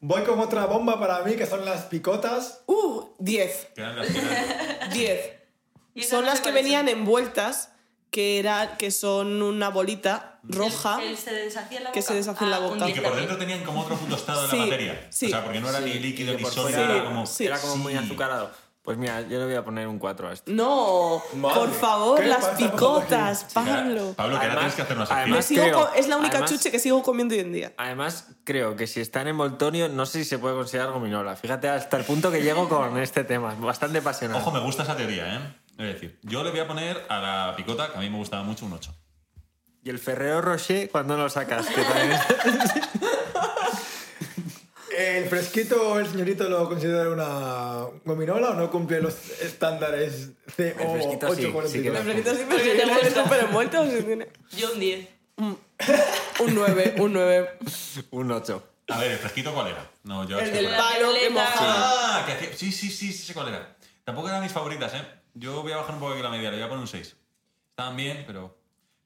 Voy 0.00 0.22
con 0.22 0.38
otra 0.40 0.64
bomba 0.66 0.98
para 0.98 1.20
mí, 1.24 1.36
que 1.36 1.46
son 1.46 1.64
las 1.64 1.82
picotas. 1.84 2.62
¡Uh! 2.66 3.04
10. 3.18 3.68
Que 3.74 3.80
eran 3.82 3.96
las 3.96 4.06
que 4.08 4.18
eran- 4.18 4.90
10. 4.90 5.30
Y 5.94 6.00
esas 6.00 6.10
Son 6.10 6.24
las 6.24 6.40
que 6.40 6.52
venían 6.52 6.86
son. 6.88 6.98
envueltas, 6.98 7.72
que, 8.10 8.38
era, 8.38 8.76
que 8.78 8.90
son 8.90 9.42
una 9.42 9.68
bolita 9.68 10.38
roja. 10.42 11.02
El- 11.02 11.10
el 11.10 11.16
se 11.18 11.32
deshacía 11.32 11.78
en 11.78 11.84
la 11.84 11.92
que 11.92 12.00
boca. 12.00 12.12
se 12.12 12.16
deshace 12.16 12.44
en 12.44 12.50
la 12.50 12.56
Ah, 12.56 12.60
un. 12.60 12.88
Y 12.88 12.92
que 12.94 13.02
por 13.02 13.10
10 13.12 13.16
dentro 13.28 13.36
tenían 13.38 13.62
como 13.62 13.82
otro 13.82 13.96
punto 13.96 14.16
estado 14.16 14.42
de 14.44 14.48
Sí, 14.50 14.56
la 14.56 14.62
materia. 14.64 15.06
sí. 15.10 15.26
O 15.26 15.28
sea, 15.30 15.44
porque 15.44 15.60
no 15.60 15.68
era 15.68 15.80
ni 15.80 15.92
líquido 15.94 16.34
ni 16.34 16.42
por 16.42 16.50
sólido, 16.52 16.78
fuera 16.78 16.94
era 16.96 17.04
como... 17.04 17.26
sí. 17.26 17.44
Era 17.46 17.58
como 17.60 17.76
muy 17.76 17.92
Sí. 17.92 17.98
azucarado. 17.98 18.50
Pues 18.90 18.98
mira, 18.98 19.20
yo 19.20 19.38
le 19.38 19.44
voy 19.44 19.54
a 19.54 19.64
poner 19.64 19.86
un 19.86 20.00
4 20.00 20.28
a 20.30 20.32
esto. 20.32 20.50
No, 20.50 21.22
Madre, 21.36 21.60
por 21.60 21.70
favor, 21.70 22.20
¿qué 22.20 22.26
las 22.26 22.44
picotas, 22.58 23.44
aquí? 23.44 23.54
Pablo. 23.54 24.14
Pablo, 24.16 24.40
que 24.40 24.46
ahora 24.46 24.56
tienes 24.56 24.74
que 24.74 24.82
hacer 24.82 24.96
una 24.96 25.06
además- 25.08 25.44
sigo 25.44 25.62
creo- 25.62 25.92
es 25.94 26.08
la 26.08 26.16
única 26.16 26.38
además- 26.38 26.50
chuche 26.50 26.72
que 26.72 26.80
sigo 26.80 27.00
comiendo 27.04 27.36
hoy 27.36 27.40
en 27.42 27.52
día. 27.52 27.72
Además, 27.76 28.30
creo 28.42 28.74
que 28.74 28.88
si 28.88 29.00
está 29.00 29.20
en 29.20 29.28
envoltorio, 29.28 29.88
no 29.88 30.06
sé 30.06 30.18
si 30.18 30.24
se 30.24 30.40
puede 30.40 30.56
considerar 30.56 30.90
gominola. 30.90 31.36
Fíjate 31.36 31.68
hasta 31.68 31.98
el 31.98 32.04
punto 32.04 32.32
que 32.32 32.42
llego 32.42 32.68
con 32.68 32.98
este 32.98 33.22
tema. 33.22 33.54
Bastante 33.60 33.98
apasionante. 33.98 34.42
Ojo, 34.42 34.50
me 34.50 34.58
gusta 34.58 34.82
esa 34.82 34.96
teoría, 34.96 35.36
¿eh? 35.36 35.40
Es 35.78 35.86
decir, 35.94 36.18
yo 36.24 36.42
le 36.42 36.50
voy 36.50 36.58
a 36.58 36.66
poner 36.66 37.06
a 37.08 37.20
la 37.20 37.54
picota, 37.56 37.92
que 37.92 37.98
a 37.98 38.00
mí 38.00 38.10
me 38.10 38.16
gustaba 38.16 38.42
mucho, 38.42 38.66
un 38.66 38.72
8. 38.72 38.92
Y 39.84 39.90
el 39.90 40.00
Ferrero 40.00 40.42
Rocher, 40.42 40.90
cuando 40.90 41.16
lo 41.16 41.30
sacas? 41.30 41.68
Que 41.68 41.80
también 41.82 42.10
¿El 45.00 45.26
fresquito, 45.28 45.98
el 45.98 46.06
señorito, 46.06 46.48
lo 46.48 46.68
considera 46.68 47.08
una 47.10 47.86
gominola 48.04 48.50
o 48.50 48.54
no 48.54 48.70
cumple 48.70 49.00
los 49.00 49.14
estándares 49.40 50.30
CO 50.56 50.62
El 50.62 50.74
fresquito 50.74 51.34
sí, 51.34 51.46
842? 51.46 51.70
sí 51.70 51.82
que 51.82 51.88
El 51.88 51.94
lo- 51.94 52.00
fresquito 52.02 52.34
sí, 52.34 52.42
pero 52.48 52.58
te 52.62 52.72
viene 52.74 52.94
gusta. 53.00 53.22
súper 53.24 53.44
envuelto, 53.44 53.90
si 53.90 54.02
tiene- 54.02 54.28
Yo 54.56 54.72
un 54.72 54.80
10. 54.80 55.08
Un 55.38 55.58
9, 56.54 56.94
un 56.98 57.12
9. 57.14 57.58
un 58.10 58.30
8. 58.32 58.66
A 58.88 58.98
ver, 58.98 59.12
¿el 59.12 59.18
fresquito 59.18 59.54
cuál 59.54 59.68
era? 59.68 59.90
No, 60.04 60.28
yo 60.28 60.38
El 60.38 60.50
que- 60.50 60.56
del 60.62 60.66
palo 60.74 61.12
que 61.14 61.20
violeta. 61.28 61.30
mojaba. 61.30 62.18
Ah, 62.20 62.26
que 62.26 62.32
hacía- 62.32 62.56
sí, 62.56 62.70
sí, 62.72 62.90
sí, 62.90 63.12
sí 63.12 63.26
sé 63.26 63.32
cuál 63.34 63.48
era. 63.48 63.76
Tampoco 64.04 64.28
eran 64.28 64.42
mis 64.42 64.52
favoritas, 64.52 64.92
¿eh? 64.94 65.02
Yo 65.34 65.62
voy 65.62 65.72
a 65.72 65.76
bajar 65.78 65.94
un 65.94 66.00
poco 66.00 66.12
aquí 66.12 66.22
la 66.22 66.28
media, 66.30 66.50
le 66.50 66.56
voy 66.56 66.64
a 66.66 66.68
poner 66.68 66.82
un 66.82 66.88
6. 66.88 67.16
Estaban 67.70 67.96
bien, 67.96 68.24
pero... 68.26 68.58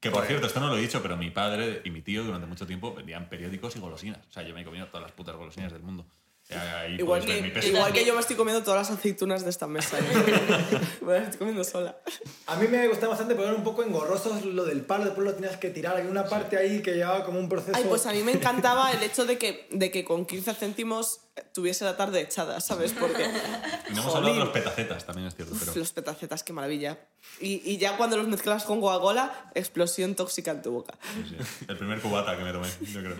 Que 0.05 0.11
por 0.11 0.23
cierto, 0.27 0.45
esto 0.45 0.59
no 0.59 0.67
lo 0.67 0.77
he 0.77 0.81
dicho, 0.81 1.01
pero 1.01 1.17
mi 1.17 1.31
padre 1.31 1.81
y 1.83 1.89
mi 1.89 2.03
tío 2.03 2.23
durante 2.23 2.45
mucho 2.45 2.67
tiempo 2.67 2.93
vendían 2.93 3.27
periódicos 3.27 3.75
y 3.75 3.79
golosinas. 3.79 4.19
O 4.29 4.31
sea, 4.31 4.43
yo 4.43 4.53
me 4.53 4.61
he 4.61 4.63
comido 4.63 4.85
todas 4.85 5.01
las 5.01 5.11
putas 5.13 5.35
golosinas 5.35 5.73
del 5.73 5.81
mundo. 5.81 6.05
Ahí 6.51 6.97
Igual 6.99 7.21
mi 7.21 7.27
que, 7.27 7.49
peso. 7.49 7.69
igual 7.69 7.91
que 7.91 8.05
yo 8.05 8.13
me 8.13 8.19
estoy 8.19 8.35
comiendo 8.35 8.61
todas 8.63 8.87
las 8.87 8.99
aceitunas 8.99 9.43
de 9.43 9.49
esta 9.49 9.65
mesa. 9.65 9.97
¿eh? 9.97 10.03
Me 11.01 11.13
las 11.13 11.23
estoy 11.23 11.39
comiendo 11.39 11.63
sola. 11.63 11.97
A 12.45 12.55
mí 12.57 12.67
me 12.67 12.87
gustaba 12.87 13.13
bastante, 13.13 13.33
pero 13.33 13.47
era 13.47 13.57
un 13.57 13.63
poco 13.63 13.81
engorroso 13.81 14.39
lo 14.45 14.63
del 14.63 14.81
palo, 14.81 15.05
después 15.05 15.25
lo 15.25 15.33
tenías 15.33 15.57
que 15.57 15.71
tirar. 15.71 15.97
Hay 15.97 16.05
una 16.05 16.25
parte 16.25 16.55
ahí 16.55 16.83
que 16.83 16.93
llevaba 16.93 17.25
como 17.25 17.39
un 17.39 17.49
proceso. 17.49 17.75
Ay, 17.75 17.85
pues 17.89 18.05
a 18.05 18.11
mí 18.11 18.21
me 18.21 18.33
encantaba 18.33 18.91
el 18.91 19.01
hecho 19.01 19.25
de 19.25 19.39
que, 19.39 19.67
de 19.71 19.89
que 19.89 20.05
con 20.05 20.27
15 20.27 20.53
céntimos 20.53 21.21
tuviese 21.53 21.85
la 21.85 21.97
tarde 21.97 22.21
echada, 22.21 22.59
¿sabes? 22.61 22.93
Porque 22.93 23.23
Y 23.89 23.93
no 23.93 24.01
hemos 24.01 24.15
hablado 24.15 24.33
de 24.35 24.39
los 24.39 24.49
petacetas, 24.49 25.05
también 25.05 25.27
es 25.27 25.35
cierto. 25.35 25.53
Uf, 25.53 25.59
Pero... 25.65 25.75
los 25.75 25.91
petacetas, 25.91 26.43
qué 26.43 26.53
maravilla. 26.53 26.97
Y, 27.39 27.61
y 27.69 27.77
ya 27.77 27.97
cuando 27.97 28.17
los 28.17 28.27
mezclas 28.27 28.63
con 28.63 28.81
Coca-Cola, 28.81 29.51
explosión 29.53 30.15
tóxica 30.15 30.51
en 30.51 30.61
tu 30.61 30.71
boca. 30.71 30.97
Sí, 31.13 31.35
sí. 31.37 31.65
El 31.67 31.77
primer 31.77 32.01
cubata 32.01 32.37
que 32.37 32.43
me 32.43 32.51
tomé, 32.51 32.67
yo 32.81 33.01
creo. 33.01 33.17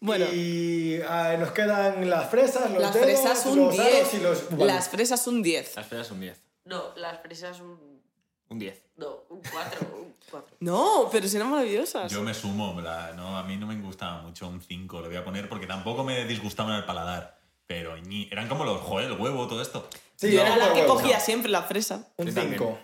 Bueno, 0.00 0.26
Y 0.32 1.00
ah, 1.08 1.36
nos 1.38 1.52
quedan 1.52 2.10
las 2.10 2.28
fresas, 2.28 2.70
los 2.70 2.82
las 2.82 2.92
dedos, 2.92 3.06
fresas 3.06 3.46
un 3.46 3.58
los 3.58 3.78
aros 3.78 3.92
10. 3.92 4.14
y 4.14 4.18
los... 4.18 4.52
Las 4.58 4.88
fresas 4.88 5.26
un 5.26 5.42
10. 5.42 5.76
Las 5.76 5.86
fresas 5.86 6.10
un 6.10 6.20
10. 6.20 6.40
No, 6.64 6.94
las 6.96 7.22
fresas 7.22 7.60
un. 7.60 8.02
Un 8.48 8.58
10. 8.58 8.82
No, 8.96 9.24
un 9.30 9.40
4. 9.40 10.11
Un 10.32 10.40
4. 10.40 10.56
No, 10.60 11.08
pero 11.12 11.28
si 11.28 11.36
eran 11.36 11.50
maravillosas. 11.50 12.10
Yo 12.10 12.22
me 12.22 12.32
sumo, 12.34 12.80
la- 12.80 13.12
no, 13.12 13.36
a 13.36 13.42
mí 13.44 13.56
no 13.56 13.66
me 13.66 13.76
gustaba 13.80 14.22
mucho 14.22 14.48
un 14.48 14.60
5, 14.60 15.00
le 15.02 15.08
voy 15.08 15.16
a 15.16 15.24
poner 15.24 15.48
porque 15.48 15.66
tampoco 15.66 16.04
me 16.04 16.24
disgustaban 16.24 16.74
el 16.76 16.84
paladar. 16.84 17.38
Pero 17.66 17.96
ñi, 17.96 18.28
eran 18.30 18.48
como 18.48 18.64
los, 18.64 18.80
joder, 18.80 19.10
el 19.12 19.18
huevo, 19.20 19.46
todo 19.46 19.62
esto. 19.62 19.88
Sí, 20.16 20.32
Yo 20.32 20.40
era 20.42 20.56
la 20.56 20.72
que 20.72 20.80
huevo. 20.80 20.94
cogía 20.94 21.20
siempre 21.20 21.50
la 21.50 21.62
fresa. 21.62 22.08
Un 22.16 22.26
Yo 22.26 22.34
también. 22.34 22.58
5. 22.58 22.78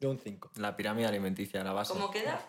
Yo 0.00 0.10
un 0.10 0.18
5. 0.18 0.50
La 0.56 0.76
pirámide 0.76 1.06
alimenticia, 1.06 1.62
la 1.64 1.72
base. 1.72 1.92
¿Cómo 1.92 2.10
queda? 2.10 2.40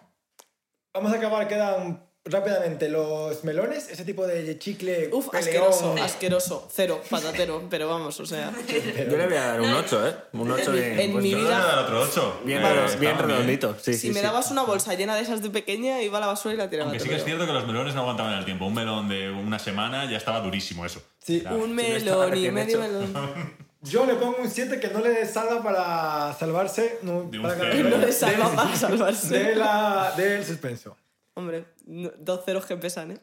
Vamos 0.93 1.11
a 1.11 1.15
acabar, 1.17 1.47
quedan 1.47 2.03
rápidamente 2.28 2.89
los 2.89 3.43
melones, 3.43 3.88
ese 3.89 4.03
tipo 4.03 4.26
de 4.26 4.57
chicle 4.57 5.09
Uf, 5.11 5.30
peleón. 5.30 5.43
asqueroso, 5.71 5.95
asqueroso. 6.03 6.67
Cero, 6.73 6.99
patatero, 7.09 7.63
pero 7.69 7.88
vamos, 7.88 8.19
o 8.19 8.26
sea. 8.26 8.51
Yo 8.67 9.15
le 9.17 9.28
voy 9.28 9.36
a 9.38 9.41
dar 9.47 9.61
un 9.61 9.71
8, 9.71 10.07
¿eh? 10.07 10.15
Un 10.34 10.49
8 10.51 10.71
bien. 10.71 10.99
En 10.99 11.17
mi 11.17 11.30
Yo 11.30 11.38
le 11.38 11.43
voy 11.43 11.51
vida- 11.51 11.61
a 11.61 11.65
dar 11.76 11.80
otro 11.86 12.01
8. 12.01 12.41
Bien, 12.43 12.63
Eh, 12.63 12.86
está 12.86 12.97
bien 12.97 13.17
redondito. 13.19 13.76
Sí, 13.80 13.93
si 13.93 13.99
sí, 13.99 14.07
me 14.09 14.15
sí. 14.19 14.26
dabas 14.26 14.49
una 14.49 14.63
bolsa 14.63 14.95
llena 14.95 15.15
de 15.15 15.21
esas 15.21 15.43
de 15.43 15.49
pequeña, 15.51 16.01
iba 16.01 16.17
a 16.17 16.21
la 16.21 16.28
basura 16.28 16.53
y 16.55 16.57
la 16.57 16.69
tiraba. 16.69 16.89
Aunque 16.89 17.03
sí 17.03 17.09
que 17.09 17.15
es 17.15 17.23
cierto 17.23 17.45
que 17.45 17.53
los 17.53 17.67
melones 17.67 17.93
no 17.93 18.01
aguantaban 18.01 18.34
el 18.39 18.45
tiempo. 18.45 18.65
Un 18.65 18.73
melón 18.73 19.07
de 19.07 19.30
una 19.30 19.59
semana 19.59 20.09
ya 20.09 20.17
estaba 20.17 20.39
durísimo 20.41 20.86
eso. 20.86 21.01
Sí. 21.23 21.41
Claro. 21.41 21.57
Un 21.57 21.76
no 21.76 21.82
estaba 21.82 22.26
melón 22.28 22.38
y 22.43 22.51
medio 22.51 22.84
hecho. 22.84 22.93
melón. 23.13 23.55
Yo 23.84 24.03
le 24.07 24.15
pongo 24.15 24.38
un 24.41 24.49
7 24.49 24.80
que 24.80 24.88
no 24.88 24.99
le 24.99 25.28
salva 25.28 25.61
para 25.61 26.34
salvarse. 26.34 26.97
No, 27.03 27.21
De 27.26 27.38
un 27.38 27.43
para 27.43 27.55
cero. 27.71 27.88
No 27.91 27.97
le 27.99 28.11
salva 28.11 28.49
de- 28.49 28.55
para 28.55 28.76
salvarse. 28.76 29.28
de 29.38 29.55
la, 29.55 30.11
del 30.17 30.43
suspenso. 30.43 30.97
Hombre, 31.36 31.65
no- 31.86 32.11
dos 32.17 32.43
ceros 32.45 32.65
que 32.65 32.75
pesan, 32.77 33.11
¿eh? 33.11 33.19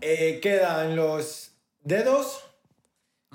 Eh, 0.00 0.40
quedan 0.42 0.96
los 0.96 1.52
dedos. 1.80 2.40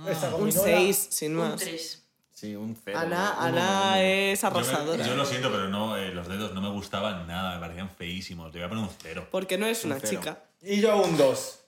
esa 0.08 0.28
Un 0.28 0.42
gominola. 0.42 0.64
6, 0.64 1.08
sin 1.10 1.32
Un 1.38 1.50
más. 1.50 1.60
3. 1.60 2.04
Sí, 2.34 2.56
un 2.56 2.78
0. 2.86 2.98
Ana, 3.00 3.36
Ana 3.44 4.02
es 4.02 4.42
Yo, 4.42 4.50
me- 4.52 4.58
arrasadora. 4.60 5.06
yo 5.06 5.16
lo 5.16 5.26
siento, 5.26 5.52
pero 5.52 5.68
no, 5.68 5.98
eh, 5.98 6.12
los 6.14 6.28
dedos 6.30 6.54
no 6.54 6.62
me 6.62 6.70
gustaban 6.70 7.28
nada, 7.28 7.56
me 7.56 7.60
parecían 7.60 7.90
feísimos. 7.90 8.54
Le 8.54 8.60
voy 8.60 8.66
a 8.66 8.70
poner 8.70 8.84
un 8.86 8.90
0. 9.02 9.28
Porque 9.32 9.58
no 9.58 9.66
es 9.66 9.84
una 9.84 9.96
Un 9.96 10.02
cero. 10.02 10.20
chica. 10.22 10.44
Y 10.62 10.80
yo 10.80 11.02
un 11.02 11.18
2. 11.18 11.60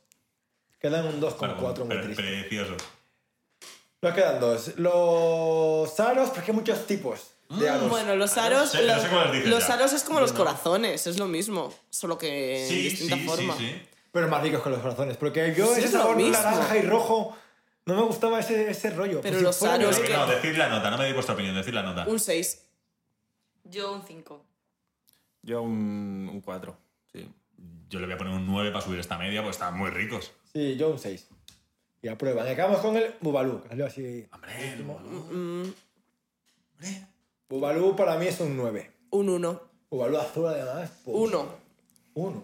Quedan 0.79 1.05
un 1.07 1.19
2 1.19 1.33
con 1.35 1.49
Claro, 1.49 1.61
4 1.61 1.85
muy 1.85 1.95
pre- 1.95 2.05
triste. 2.05 2.23
preciosos. 2.23 2.81
Nos 4.01 4.13
quedan 4.15 4.39
dos. 4.39 4.77
Los 4.77 5.99
aros, 5.99 6.29
porque 6.31 6.51
hay 6.51 6.57
muchos 6.57 6.87
tipos 6.87 7.30
de 7.59 7.69
aros. 7.69 7.89
Bueno, 7.89 8.15
los 8.15 8.37
aros. 8.37 8.73
no 8.73 8.79
sé, 8.79 8.87
no 8.87 8.93
los 8.93 9.01
sé 9.41 9.47
los 9.47 9.69
aros 9.69 9.93
es 9.93 10.03
como 10.03 10.19
los 10.19 10.33
corazones, 10.33 11.07
es 11.07 11.17
lo 11.19 11.27
mismo. 11.27 11.73
Solo 11.89 12.17
que 12.17 12.63
en 12.63 12.69
Sí, 12.69 12.81
distinta 12.83 13.15
sí, 13.15 13.25
forma. 13.25 13.57
sí, 13.57 13.67
sí. 13.69 13.81
Pero 14.11 14.27
más 14.27 14.41
ricos 14.43 14.61
que 14.63 14.69
los 14.69 14.79
corazones. 14.79 15.17
Porque 15.17 15.53
yo 15.55 15.65
Sí, 15.67 15.71
ese 15.79 15.85
es 15.85 15.93
lo 15.93 15.99
sabor 16.01 16.15
mismo. 16.17 16.33
naranja 16.33 16.77
y 16.77 16.81
rojo 16.81 17.37
no 17.85 17.95
me 17.95 18.01
gustaba 18.03 18.39
ese, 18.39 18.69
ese 18.69 18.89
rollo. 18.91 19.21
Pero 19.21 19.33
Pues 19.35 19.43
los 19.43 19.63
aros 19.63 19.99
que 19.99 20.13
no, 20.13 20.27
decid 20.27 20.55
la 20.57 20.69
nota, 20.69 20.91
no 20.91 20.97
me 20.97 21.05
di 21.07 21.13
vuestra 21.13 21.33
opinión, 21.33 21.55
decid 21.55 21.73
la 21.73 21.83
nota. 21.83 22.05
Un 22.07 22.19
6. 22.19 22.63
Yo 23.65 23.93
un 23.93 24.03
5. 24.05 24.45
Yo 25.43 25.61
un 25.61 26.41
4. 26.43 26.77
Sí. 27.11 27.27
Yo 27.89 27.99
le 27.99 28.05
voy 28.05 28.15
a 28.15 28.17
poner 28.17 28.33
un 28.33 28.45
9 28.45 28.71
para 28.71 28.83
subir 28.83 28.99
esta 28.99 29.17
media, 29.17 29.41
porque 29.41 29.51
estaban 29.53 29.77
muy 29.77 29.89
ricos. 29.89 30.31
Sí, 30.53 30.75
yo 30.77 30.89
un 30.89 30.99
6. 30.99 31.27
Y 32.03 32.07
aprueban. 32.07 32.47
Y 32.47 32.51
acabamos 32.51 32.79
con 32.81 32.97
el 32.97 33.15
Bubalú. 33.21 33.61
que 33.63 33.69
salió 33.69 33.85
así. 33.85 34.27
Hombre, 34.31 34.75
Bubalú 34.83 35.73
para 37.95 38.17
mí 38.17 38.27
es 38.27 38.39
un 38.39 38.55
9. 38.57 38.91
Un 39.11 39.29
1. 39.29 39.61
Bubalú 39.89 40.17
azul 40.17 40.47
además. 40.47 40.91
pues, 41.03 41.17
1. 41.17 41.45
Uno. 42.13 42.43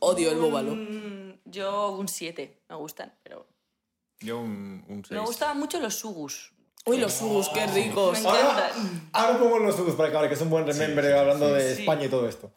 Odio 0.00 0.30
el 0.30 0.38
bóbalo. 0.38 0.74
Mm, 0.76 1.34
Yo 1.44 1.90
un 1.92 2.08
7. 2.08 2.62
Me 2.68 2.76
gustan, 2.76 3.12
pero. 3.22 3.46
Yo 4.20 4.38
un, 4.40 4.84
un 4.88 5.04
6. 5.04 5.10
Me 5.10 5.26
gustaban 5.26 5.58
mucho 5.58 5.80
los 5.80 5.94
sugus. 5.94 6.52
Uy, 6.86 6.96
los 6.98 7.12
subus, 7.12 7.48
qué 7.50 7.66
Me 7.66 7.74
ricos. 7.74 8.24
Ahora, 8.24 8.40
encantan. 8.70 9.10
ahora 9.12 9.38
pongo 9.38 9.58
los 9.58 9.76
subos 9.76 9.94
para 9.96 10.08
acabar, 10.08 10.28
que 10.28 10.34
es 10.34 10.40
un 10.40 10.48
buen 10.48 10.66
remember 10.66 11.12
hablando 11.12 11.52
de 11.52 11.74
sí. 11.74 11.80
España 11.82 12.06
y 12.06 12.08
todo 12.08 12.26
esto. 12.28 12.50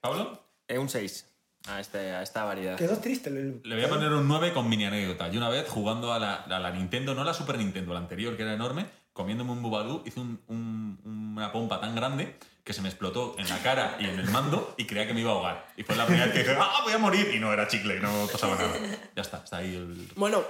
¿Pablo? 0.00 0.40
Eh, 0.68 0.78
un 0.78 0.88
6. 0.88 1.26
A, 1.68 1.80
este, 1.80 1.98
a 2.12 2.22
esta 2.22 2.44
variedad. 2.44 2.76
Quedó 2.78 2.96
triste. 2.98 3.28
el- 3.28 3.60
Le 3.64 3.74
voy 3.74 3.84
a 3.84 3.88
poner 3.90 4.10
un 4.12 4.26
9 4.26 4.54
con 4.54 4.68
mini 4.70 4.86
anécdota. 4.86 5.28
Yo 5.28 5.38
una 5.38 5.50
vez 5.50 5.68
jugando 5.68 6.12
a 6.14 6.18
la, 6.18 6.36
a 6.36 6.58
la 6.60 6.70
Nintendo, 6.70 7.14
no 7.14 7.24
la 7.24 7.34
Super 7.34 7.58
Nintendo, 7.58 7.92
la 7.92 7.98
anterior, 8.00 8.36
que 8.36 8.42
era 8.44 8.54
enorme, 8.54 8.86
comiéndome 9.18 9.50
un 9.50 9.62
Bubadú, 9.62 10.00
hice 10.06 10.20
un- 10.20 10.40
un- 10.46 11.32
una 11.36 11.50
pompa 11.50 11.80
tan 11.80 11.96
grande 11.96 12.36
que 12.62 12.72
se 12.72 12.80
me 12.82 12.88
explotó 12.88 13.34
en 13.36 13.48
la 13.48 13.58
cara 13.62 13.96
y 13.98 14.04
en 14.04 14.16
el 14.18 14.30
mando 14.30 14.74
y 14.76 14.86
creía 14.86 15.08
que 15.08 15.12
me 15.14 15.22
iba 15.22 15.32
a 15.32 15.34
ahogar. 15.34 15.66
Y 15.76 15.82
fue 15.82 15.96
la 15.96 16.06
primera 16.06 16.26
vez 16.26 16.34
que 16.34 16.40
dije, 16.44 16.56
¡ah, 16.56 16.82
voy 16.84 16.92
a 16.92 16.98
morir! 16.98 17.32
Y 17.34 17.40
no, 17.40 17.52
era 17.52 17.66
chicle, 17.66 17.98
no 17.98 18.28
pasaba 18.30 18.54
nada. 18.54 18.78
Ya 19.16 19.22
está, 19.22 19.38
está 19.42 19.56
ahí 19.56 19.74
el... 19.74 20.08
Bueno, 20.14 20.44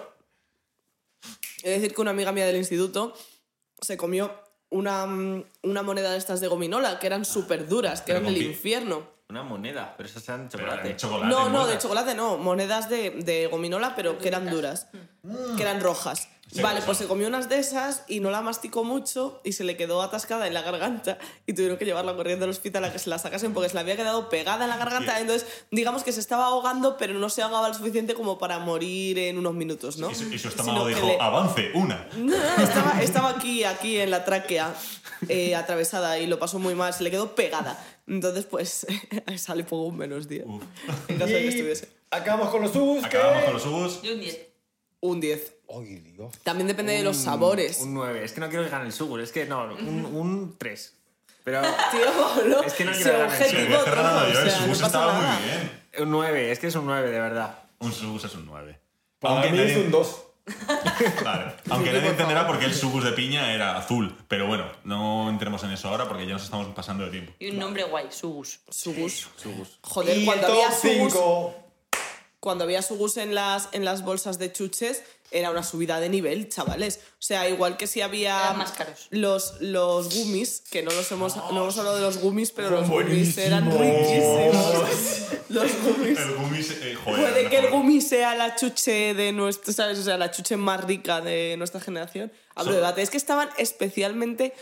he 1.62 1.70
de 1.70 1.74
decir 1.80 1.94
que 1.94 2.00
una 2.02 2.10
amiga 2.10 2.30
mía 2.32 2.44
del 2.44 2.56
instituto 2.56 3.14
se 3.80 3.96
comió 3.96 4.34
una, 4.68 5.06
mm, 5.06 5.44
una 5.62 5.82
moneda 5.82 6.10
de 6.12 6.18
estas 6.18 6.40
de 6.42 6.48
gominola 6.48 6.98
que 6.98 7.06
eran 7.06 7.24
súper 7.24 7.66
duras, 7.68 8.02
que 8.02 8.10
eran 8.12 8.24
con 8.24 8.34
el 8.34 8.38
pi- 8.40 8.46
infierno. 8.46 9.16
Una 9.30 9.42
moneda, 9.42 9.94
pero 9.96 10.08
esas 10.08 10.26
eran 10.28 10.48
Pero 10.50 10.64
chocolate. 10.64 10.96
chocolate. 10.96 11.26
No, 11.34 11.48
no, 11.50 11.66
de 11.66 11.78
chocolate 11.78 12.14
no, 12.14 12.36
monedas 12.38 12.88
de, 12.90 13.10
de 13.10 13.46
gominola, 13.46 13.94
pero 13.94 14.18
que 14.18 14.28
eran 14.28 14.48
duras, 14.50 14.88
que 15.56 15.62
eran 15.62 15.80
rojas. 15.80 16.28
Sí, 16.50 16.62
vale, 16.62 16.80
pues 16.82 16.96
se 16.96 17.06
comió 17.06 17.28
unas 17.28 17.48
de 17.50 17.58
esas 17.58 18.04
y 18.08 18.20
no 18.20 18.30
la 18.30 18.40
masticó 18.40 18.82
mucho 18.82 19.40
y 19.44 19.52
se 19.52 19.64
le 19.64 19.76
quedó 19.76 20.00
atascada 20.00 20.46
en 20.46 20.54
la 20.54 20.62
garganta 20.62 21.18
y 21.46 21.52
tuvieron 21.52 21.76
que 21.76 21.84
llevarla 21.84 22.16
corriendo 22.16 22.44
al 22.46 22.50
hospital 22.50 22.84
a 22.84 22.92
que 22.92 22.98
se 22.98 23.10
la 23.10 23.18
sacasen 23.18 23.52
porque 23.52 23.68
se 23.68 23.74
le 23.74 23.80
había 23.80 23.96
quedado 23.96 24.28
pegada 24.30 24.64
en 24.64 24.70
la 24.70 24.78
garganta. 24.78 25.20
Entonces, 25.20 25.46
digamos 25.70 26.04
que 26.04 26.12
se 26.12 26.20
estaba 26.20 26.46
ahogando, 26.46 26.96
pero 26.96 27.12
no 27.14 27.28
se 27.28 27.42
ahogaba 27.42 27.68
lo 27.68 27.74
suficiente 27.74 28.14
como 28.14 28.38
para 28.38 28.58
morir 28.60 29.18
en 29.18 29.36
unos 29.38 29.52
minutos, 29.54 29.98
¿no? 29.98 30.10
Y 30.10 30.14
su, 30.14 30.32
y 30.32 30.38
su 30.38 30.48
estómago 30.48 30.86
dijo, 30.86 31.06
le- 31.06 31.18
avance, 31.20 31.70
una. 31.74 32.08
no, 32.16 32.34
estaba, 32.62 33.02
estaba 33.02 33.28
aquí, 33.30 33.64
aquí 33.64 33.98
en 33.98 34.10
la 34.10 34.24
tráquea, 34.24 34.74
eh, 35.28 35.54
atravesada 35.54 36.18
y 36.18 36.26
lo 36.26 36.38
pasó 36.38 36.58
muy 36.58 36.74
mal, 36.74 36.94
se 36.94 37.02
le 37.04 37.10
quedó 37.10 37.34
pegada. 37.34 37.78
Entonces, 38.06 38.46
pues, 38.46 38.86
a 39.26 39.32
esa 39.32 39.54
le 39.54 39.64
pongo 39.64 39.84
un 39.88 39.98
menos 39.98 40.28
10. 40.28 40.44
En 41.08 41.18
caso 41.18 41.26
de 41.32 41.38
que 41.40 41.44
Y 41.44 41.48
estuviese. 41.48 41.88
acabamos 42.10 42.48
con 42.48 42.62
los 42.62 42.72
subos. 42.72 43.04
Acabamos 43.04 43.38
que... 43.40 43.44
con 43.44 43.52
los 43.54 43.62
subos. 43.62 44.02
Yo 44.02 44.14
un 44.14 44.20
10. 44.20 44.47
Un 45.00 45.20
10. 45.20 45.54
Ay, 45.76 45.94
Dios. 45.96 46.32
También 46.42 46.66
depende 46.66 46.92
de 46.94 47.02
los 47.02 47.16
sabores. 47.16 47.78
Un 47.80 47.94
9. 47.94 48.24
Es 48.24 48.32
que 48.32 48.40
no 48.40 48.48
quiero 48.48 48.64
que 48.64 48.70
gane 48.70 48.86
el 48.86 48.92
Sugur, 48.92 49.20
es 49.20 49.30
que 49.32 49.46
no, 49.46 49.64
un, 49.74 50.04
un 50.06 50.56
3. 50.58 50.94
Pero 51.44 51.62
Tío, 51.90 52.44
no, 52.48 52.62
Es 52.62 52.72
que 52.74 52.84
no 52.84 52.92
quiero 52.92 53.24
objetivo 53.24 53.62
voy 53.66 53.74
a 53.74 53.84
cerrar 53.84 53.98
otro, 53.98 54.02
nada, 54.02 54.22
o 54.24 54.32
yo, 54.32 54.40
el 54.40 54.50
sea, 54.50 54.58
no 54.58 54.64
subus 54.64 54.78
pasa 54.78 54.86
estaba 54.86 55.12
nada. 55.12 55.38
muy 55.38 55.48
bien. 55.48 55.82
un 56.00 56.10
9, 56.10 56.52
es 56.52 56.58
que 56.58 56.66
es 56.66 56.74
un 56.74 56.86
9, 56.86 57.10
de 57.10 57.20
verdad. 57.20 57.58
Un 57.78 57.92
subus 57.92 58.24
es 58.24 58.34
un 58.34 58.46
9. 58.46 58.78
Para 59.20 59.34
Aunque 59.34 59.50
mí 59.52 59.58
es 59.60 59.72
nadie- 59.76 59.84
un 59.86 59.90
2. 59.90 60.22
Vale. 61.24 61.52
Aunque 61.70 61.92
nadie 61.92 62.08
entenderá 62.08 62.46
por 62.46 62.58
qué 62.58 62.64
el 62.64 62.74
subus 62.74 63.04
de 63.04 63.12
piña 63.12 63.52
era 63.52 63.76
azul. 63.76 64.16
Pero 64.28 64.46
bueno, 64.46 64.64
no 64.84 65.28
entremos 65.28 65.62
en 65.64 65.70
eso 65.72 65.88
ahora 65.88 66.08
porque 66.08 66.26
ya 66.26 66.32
nos 66.32 66.44
estamos 66.44 66.66
pasando 66.74 67.04
de 67.04 67.10
tiempo. 67.10 67.32
Y 67.38 67.50
un 67.50 67.58
nombre 67.58 67.84
guay, 67.84 68.06
sugus. 68.10 68.60
Sugus. 68.70 69.28
Joder, 69.82 70.16
y 70.18 70.24
cuando 70.24 70.46
top 70.46 70.56
había 70.56 70.70
sugus, 70.72 71.12
5. 71.12 71.54
Cuando 72.40 72.64
había 72.64 72.82
sugus 72.82 73.16
en 73.16 73.34
las, 73.34 73.68
en 73.72 73.84
las 73.84 74.04
bolsas 74.04 74.38
de 74.38 74.52
chuches, 74.52 75.02
era 75.30 75.50
una 75.50 75.62
subida 75.62 76.00
de 76.00 76.08
nivel, 76.08 76.48
chavales. 76.48 77.00
O 77.14 77.16
sea, 77.22 77.48
igual 77.50 77.76
que 77.76 77.86
si 77.86 78.00
había 78.00 78.38
Eran 78.44 78.58
más 78.58 78.72
caros. 78.72 79.08
los, 79.10 79.60
los 79.60 80.14
gummies, 80.14 80.62
que 80.70 80.82
no 80.82 80.90
los 80.90 81.10
hemos, 81.12 81.36
no 81.36 81.48
hemos 81.50 81.76
hablado 81.76 81.96
de 81.96 82.02
los 82.02 82.18
gummies, 82.18 82.50
pero 82.52 82.70
los 82.70 82.88
gummies 82.88 83.36
eran 83.38 83.70
riquísimos. 83.70 84.56
los 85.48 85.70
gummies. 85.82 86.18
El 86.70 86.82
eh, 86.82 86.94
joder, 86.94 87.20
Puede 87.32 87.48
que 87.50 87.58
el 87.58 87.70
gummy 87.70 88.00
sea 88.00 88.34
la 88.34 88.54
chuche 88.56 89.12
de 89.14 89.32
nuestro, 89.32 89.72
¿sabes? 89.72 89.98
O 89.98 90.02
sea, 90.02 90.16
la 90.16 90.30
chuche 90.30 90.56
más 90.56 90.82
rica 90.84 91.20
de 91.20 91.56
nuestra 91.58 91.80
generación. 91.80 92.32
Hablo 92.54 92.72
de 92.72 92.78
debate. 92.78 93.02
Es 93.02 93.10
que 93.10 93.16
estaban 93.18 93.48
especialmente 93.58 94.54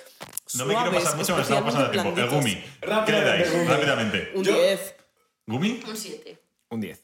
No 0.54 0.64
me 0.66 0.74
quiero 0.74 0.90
suaves, 0.90 1.02
pasar 1.04 1.16
mucho, 1.18 1.36
me 1.36 1.42
estamos 1.42 1.74
pasando 1.74 1.90
tiempo. 1.92 2.20
El 2.20 2.28
gummy. 2.30 2.64
¿Qué 3.06 3.12
le 3.12 3.20
dais? 3.22 3.68
Rápidamente. 3.68 4.32
Un 4.34 4.44
Yo- 4.44 4.52
10. 4.54 4.94
¿Gummy? 5.46 5.80
Un 5.86 5.96
7. 5.96 6.38
Un 6.70 6.80
10. 6.80 7.00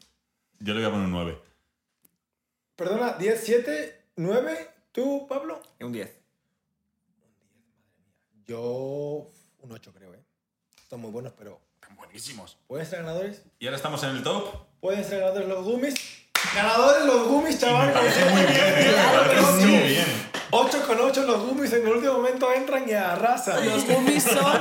Yo 0.64 0.74
le 0.74 0.80
voy 0.80 0.88
a 0.88 0.90
poner 0.92 1.06
un 1.06 1.12
9. 1.12 1.38
Perdona, 2.76 3.14
10, 3.14 3.40
7, 3.44 4.04
9. 4.14 4.70
¿Tú, 4.92 5.26
Pablo? 5.28 5.60
Un 5.80 5.90
10. 5.90 6.08
Yo. 8.46 9.28
Un 9.60 9.72
8, 9.72 9.92
creo, 9.92 10.14
¿eh? 10.14 10.22
Están 10.80 11.00
muy 11.00 11.10
buenos, 11.10 11.32
pero. 11.36 11.60
Están 11.80 11.96
buenísimos. 11.96 12.58
¿Pueden 12.68 12.86
ser 12.86 13.00
ganadores? 13.00 13.42
Y 13.58 13.66
ahora 13.66 13.76
estamos 13.76 14.04
en 14.04 14.10
el 14.10 14.22
top. 14.22 14.66
¿Pueden 14.80 15.04
ser 15.04 15.18
ganadores 15.18 15.48
los 15.48 15.64
gummies? 15.64 16.21
¡Ganadores 16.54 17.04
los 17.06 17.26
gummies, 17.28 17.54
Me 17.54 17.60
chaval! 17.60 17.92
parece 17.92 18.24
muy 18.26 18.42
bien. 18.42 18.74
Me 18.76 19.18
parece 19.18 19.66
muy 19.66 19.88
bien. 19.88 20.32
8 20.54 20.82
con 20.86 21.00
8 21.00 21.22
los 21.24 21.46
gummies 21.46 21.72
en 21.72 21.86
el 21.86 21.94
último 21.94 22.12
momento 22.14 22.52
entran 22.52 22.86
y 22.86 22.92
arrasan. 22.92 23.66
Los 23.66 23.86
gummies 23.86 24.22
son, 24.24 24.52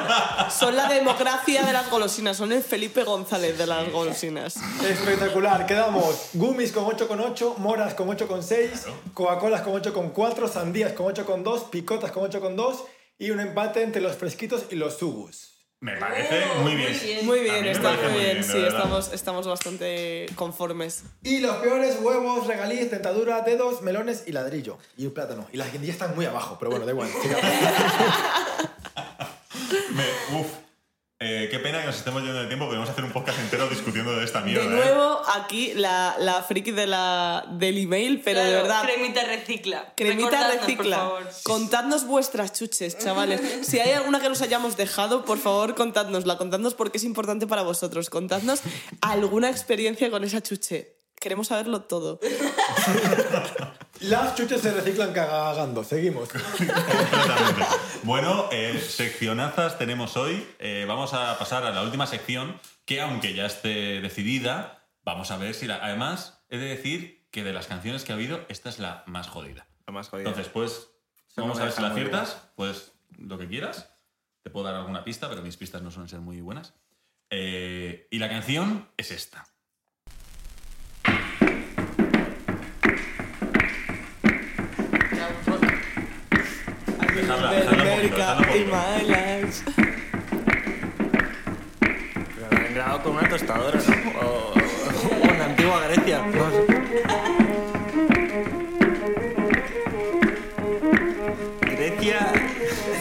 son 0.58 0.76
la 0.78 0.88
democracia 0.88 1.64
de 1.64 1.74
las 1.74 1.90
golosinas, 1.90 2.38
son 2.38 2.54
el 2.54 2.64
Felipe 2.64 3.04
González 3.04 3.58
de 3.58 3.68
las 3.68 3.92
golosinas. 3.92 4.56
Espectacular, 4.88 5.66
quedamos 5.66 6.30
gummies 6.34 6.72
con 6.72 6.86
8 6.86 7.10
con 7.10 7.20
8, 7.20 7.56
moras 7.58 7.94
con 7.94 8.08
8 8.10 8.26
con 8.26 8.42
6, 8.42 8.70
Claro. 8.84 8.98
Coca-Colas 9.14 9.62
con 9.64 9.74
8 9.74 9.94
con 9.94 10.12
4, 10.12 10.48
sandías 10.48 10.94
con 10.94 11.08
8 11.08 11.26
con 11.26 11.44
2, 11.44 11.64
picotas 11.66 12.12
con 12.12 12.24
8 12.24 12.40
con 12.40 12.56
2 12.56 12.84
y 13.20 13.32
un 13.32 13.42
empate 13.42 13.84
entre 13.84 14.02
los 14.02 14.16
fresquitos 14.16 14.64
y 14.70 14.76
los 14.76 14.98
sugus. 14.98 15.51
Me 15.82 15.98
parece 15.98 16.44
Oh, 16.46 16.62
muy 16.62 16.74
muy 16.74 16.86
bien. 16.86 17.26
Muy 17.26 17.40
bien, 17.40 17.66
está 17.66 17.94
muy 17.94 18.20
bien, 18.22 18.44
sí, 18.44 18.60
estamos, 18.68 19.12
estamos 19.14 19.48
bastante 19.48 20.28
conformes. 20.36 21.04
Y 21.24 21.40
los 21.40 21.56
peores 21.56 21.98
huevos, 22.00 22.46
regaliz, 22.46 22.92
dentadura, 22.92 23.42
dedos, 23.42 23.82
melones 23.82 24.26
y 24.28 24.32
ladrillo. 24.32 24.78
Y 24.96 25.08
un 25.08 25.14
plátano. 25.16 25.48
Y 25.52 25.58
las 25.58 25.72
guindillas 25.72 25.96
están 25.96 26.14
muy 26.16 26.26
abajo, 26.26 26.58
pero 26.60 26.70
bueno, 26.70 26.86
da 26.86 26.92
igual. 26.92 27.10
sigamos. 27.22 27.44
Me- 29.92 30.40
uf. 30.40 30.48
Eh, 31.24 31.50
qué 31.52 31.60
pena 31.60 31.80
que 31.82 31.86
nos 31.86 31.98
estemos 31.98 32.24
yendo 32.24 32.40
de 32.40 32.48
tiempo, 32.48 32.66
podemos 32.66 32.90
hacer 32.90 33.04
un 33.04 33.12
podcast 33.12 33.38
entero 33.38 33.70
discutiendo 33.70 34.16
de 34.16 34.26
esta 34.26 34.42
mierda. 34.42 34.64
De 34.64 34.70
¿eh? 34.70 34.72
nuevo, 34.72 35.22
aquí 35.36 35.72
la, 35.76 36.16
la 36.18 36.42
friki 36.42 36.72
de 36.72 36.88
la, 36.88 37.46
del 37.48 37.78
email, 37.78 38.22
pero 38.26 38.40
de 38.40 38.50
Claro, 38.50 38.64
verdad. 38.64 38.84
Cremita 38.86 39.24
recicla. 39.26 39.94
Cremita 39.96 40.30
Recordadnos, 40.32 40.62
recicla. 40.66 40.98
Por 40.98 41.20
favor. 41.20 41.34
Contadnos 41.44 42.08
vuestras 42.08 42.54
chuches, 42.54 42.98
chavales. 42.98 43.40
Si 43.62 43.80
hay 43.80 43.92
alguna 43.92 44.20
que 44.20 44.30
nos 44.30 44.42
hayamos 44.42 44.78
dejado, 44.78 45.24
por 45.24 45.38
favor, 45.38 45.76
contádnosla. 45.76 46.40
Contadnos 46.40 46.74
porque 46.74 46.98
es 46.98 47.04
importante 47.04 47.46
para 47.46 47.62
vosotros. 47.62 48.10
Contadnos 48.10 48.62
alguna 49.02 49.52
experiencia 49.52 50.10
con 50.10 50.24
esa 50.24 50.42
chuche. 50.42 50.98
Queremos 51.20 51.50
saberlo 51.50 51.84
todo. 51.84 52.20
Las 54.02 54.36
chuches 54.36 54.62
se 54.62 54.72
reciclan 54.72 55.14
cagando. 55.14 55.84
Seguimos. 55.84 56.30
Completamente. 56.30 57.66
Bueno, 58.04 58.50
eh, 58.52 58.80
seccionazas 58.80 59.78
tenemos 59.78 60.18
hoy. 60.18 60.48
Eh, 60.58 60.86
vamos 60.88 61.14
a 61.14 61.38
pasar 61.38 61.64
a 61.66 61.72
la 61.72 61.84
última 61.84 62.08
sección, 62.08 62.60
que 62.86 63.00
aunque 63.00 63.36
ya 63.36 63.46
esté 63.46 64.02
decidida, 64.02 64.88
vamos 65.04 65.30
a 65.30 65.38
ver 65.38 65.54
si 65.54 65.68
la... 65.68 65.76
Además, 65.76 66.44
he 66.50 66.58
de 66.58 66.66
decir 66.66 67.28
que 67.30 67.44
de 67.44 67.54
las 67.54 67.68
canciones 67.68 68.04
que 68.04 68.12
ha 68.12 68.16
habido, 68.16 68.44
esta 68.50 68.70
es 68.70 68.80
la 68.80 69.04
más 69.06 69.28
jodida. 69.28 69.68
La 69.86 69.94
más 69.94 70.10
jodida. 70.10 70.30
Entonces, 70.30 70.52
pues, 70.52 70.72
Eso 70.72 71.42
vamos 71.42 71.58
no 71.58 71.64
a 71.64 71.66
ver 71.66 71.74
si 71.74 71.82
la 71.82 71.90
aciertas. 71.90 72.42
Pues 72.56 72.94
lo 73.20 73.38
que 73.38 73.48
quieras. 73.48 73.94
Te 74.42 74.50
puedo 74.50 74.66
dar 74.66 74.76
alguna 74.76 75.04
pista, 75.04 75.30
pero 75.30 75.44
mis 75.44 75.58
pistas 75.58 75.84
no 75.84 75.92
suelen 75.92 76.10
ser 76.10 76.22
muy 76.22 76.42
buenas. 76.42 76.74
Eh, 77.30 78.08
y 78.10 78.18
la 78.18 78.30
canción 78.30 78.90
es 78.98 79.12
esta. 79.12 79.46
Dejadla, 87.22 87.52
dejadla 87.52 87.84
un 87.84 87.90
poquito, 87.90 88.22
un 88.40 88.58
in 88.58 88.68
my 88.68 89.02
life. 89.06 89.64
Pero 92.36 92.48
lo 92.50 92.58
han 92.58 92.74
grabado 92.74 93.04
con 93.04 93.12
una 93.16 93.30
tostadora, 93.30 93.80
¿no? 93.80 93.94
O, 94.20 94.54
o 94.54 95.30
en 95.30 95.38
la 95.40 95.46
antigua 95.46 95.82
Grecia. 95.88 96.18
no 96.20 96.52
sé. 96.52 96.66
Grecia 101.62 102.34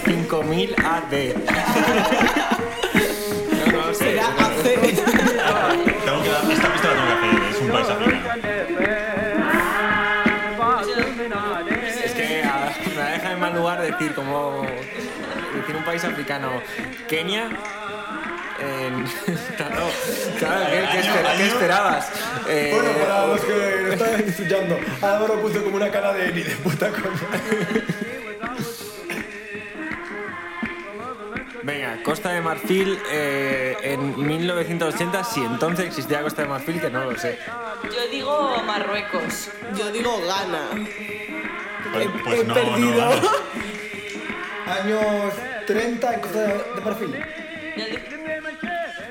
5000 0.05 0.74
AD. 0.84 1.14
No, 3.72 3.86
no. 3.86 3.94
Será 3.94 4.26
hace. 4.38 5.09
Decir 14.10 14.14
como 14.14 14.62
decir 15.56 15.76
un 15.76 15.84
país 15.84 16.04
africano. 16.04 16.48
Kenia. 17.08 17.48
En... 18.60 19.04
Claro, 19.56 19.86
claro, 20.38 20.66
¿qué, 20.70 20.88
qué 20.92 20.98
espera- 21.00 21.36
qué 21.36 21.46
esperabas? 21.46 22.12
Eh, 22.48 22.72
Bueno, 22.74 22.90
para 23.06 23.26
los 23.26 23.40
que 23.42 23.52
lo 23.86 23.92
están 23.92 24.20
escuchando, 24.20 24.78
Álvaro 25.02 25.40
puso 25.40 25.62
como 25.64 25.76
una 25.76 25.90
cara 25.90 26.12
de 26.14 26.32
ni 26.32 26.42
de 26.42 26.54
puta 26.56 26.88
coña. 26.90 27.10
Venga, 31.62 32.02
Costa 32.02 32.30
de 32.32 32.40
Marfil 32.40 32.98
eh, 33.10 33.76
en 33.82 34.26
1980, 34.26 35.24
si 35.24 35.42
entonces 35.44 35.86
existía 35.86 36.22
Costa 36.22 36.42
de 36.42 36.48
Marfil, 36.48 36.80
que 36.80 36.90
no 36.90 37.04
lo 37.04 37.18
sé. 37.18 37.38
Yo 37.84 38.08
digo 38.10 38.62
Marruecos. 38.66 39.50
Yo 39.76 39.90
digo 39.92 40.20
gana. 40.26 40.68
Pues, 41.92 42.06
He- 42.06 42.08
pues 42.24 42.40
he 42.40 42.44
no, 42.44 42.54
perdido. 42.54 43.10
no. 43.16 43.20
Años 44.70 45.32
30 45.66 46.14
en 46.14 46.20
Costa 46.20 46.38
de 46.38 46.47
de 46.47 47.24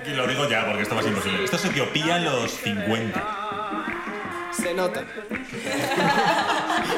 Y 0.05 0.09
lo 0.15 0.27
digo 0.27 0.47
ya 0.49 0.65
porque 0.65 0.81
esto 0.83 0.95
va 0.95 1.01
a 1.01 1.03
ser 1.03 1.11
imposible. 1.13 1.43
Esto 1.43 1.57
es 1.57 1.65
Etiopía 1.65 2.17
en 2.17 2.25
los 2.25 2.51
50. 2.51 3.23
Se 4.51 4.73
nota. 4.73 5.03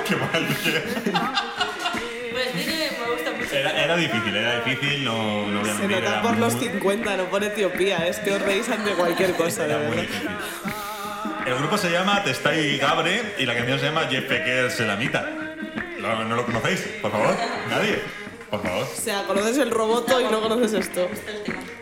Qué 0.08 0.16
mal. 0.16 0.48
Pues 2.32 2.52
tiene, 2.54 2.90
me 3.00 3.12
gusta 3.14 3.32
mucho. 3.38 3.56
Era, 3.56 3.84
era 3.84 3.96
difícil, 3.98 4.36
era 4.36 4.62
difícil, 4.62 5.04
no, 5.04 5.46
no 5.48 5.60
voy 5.60 5.70
a 5.70 5.74
Se 5.74 5.80
mentir. 5.80 5.98
nota 6.00 6.12
era 6.14 6.22
por 6.22 6.38
los 6.38 6.56
muy- 6.56 6.66
50, 6.70 7.18
no 7.18 7.24
por 7.26 7.44
Etiopía. 7.44 8.08
Es 8.08 8.20
que 8.20 8.32
os 8.32 8.42
reís 8.42 8.70
ante 8.70 8.92
cualquier 8.92 9.34
cosa, 9.36 9.64
de 9.64 9.70
Era 9.74 9.78
muy 9.80 9.88
verdad. 9.90 10.02
difícil. 10.04 10.30
El 11.46 11.56
grupo 11.56 11.78
se 11.78 11.92
llama 11.92 12.24
Testai 12.24 12.78
Gabre 12.78 13.34
y 13.38 13.46
la 13.46 13.56
canción 13.56 13.80
se 13.80 13.86
llama 13.88 14.08
Jeff 14.10 14.24
Pecker 14.26 14.72
Selamita. 14.72 15.28
¿No, 16.00 16.24
¿No 16.24 16.36
lo 16.36 16.46
conocéis? 16.46 16.80
Por 17.02 17.12
favor. 17.12 17.36
¿Nadie? 17.70 18.00
Por 18.52 18.62
favor. 18.62 18.84
O 18.84 19.02
sea, 19.02 19.26
conoces 19.26 19.58
el 19.58 19.72
roboto 19.72 20.20
y 20.22 20.26
no 20.26 20.42
conoces 20.42 20.74
esto. 20.74 21.08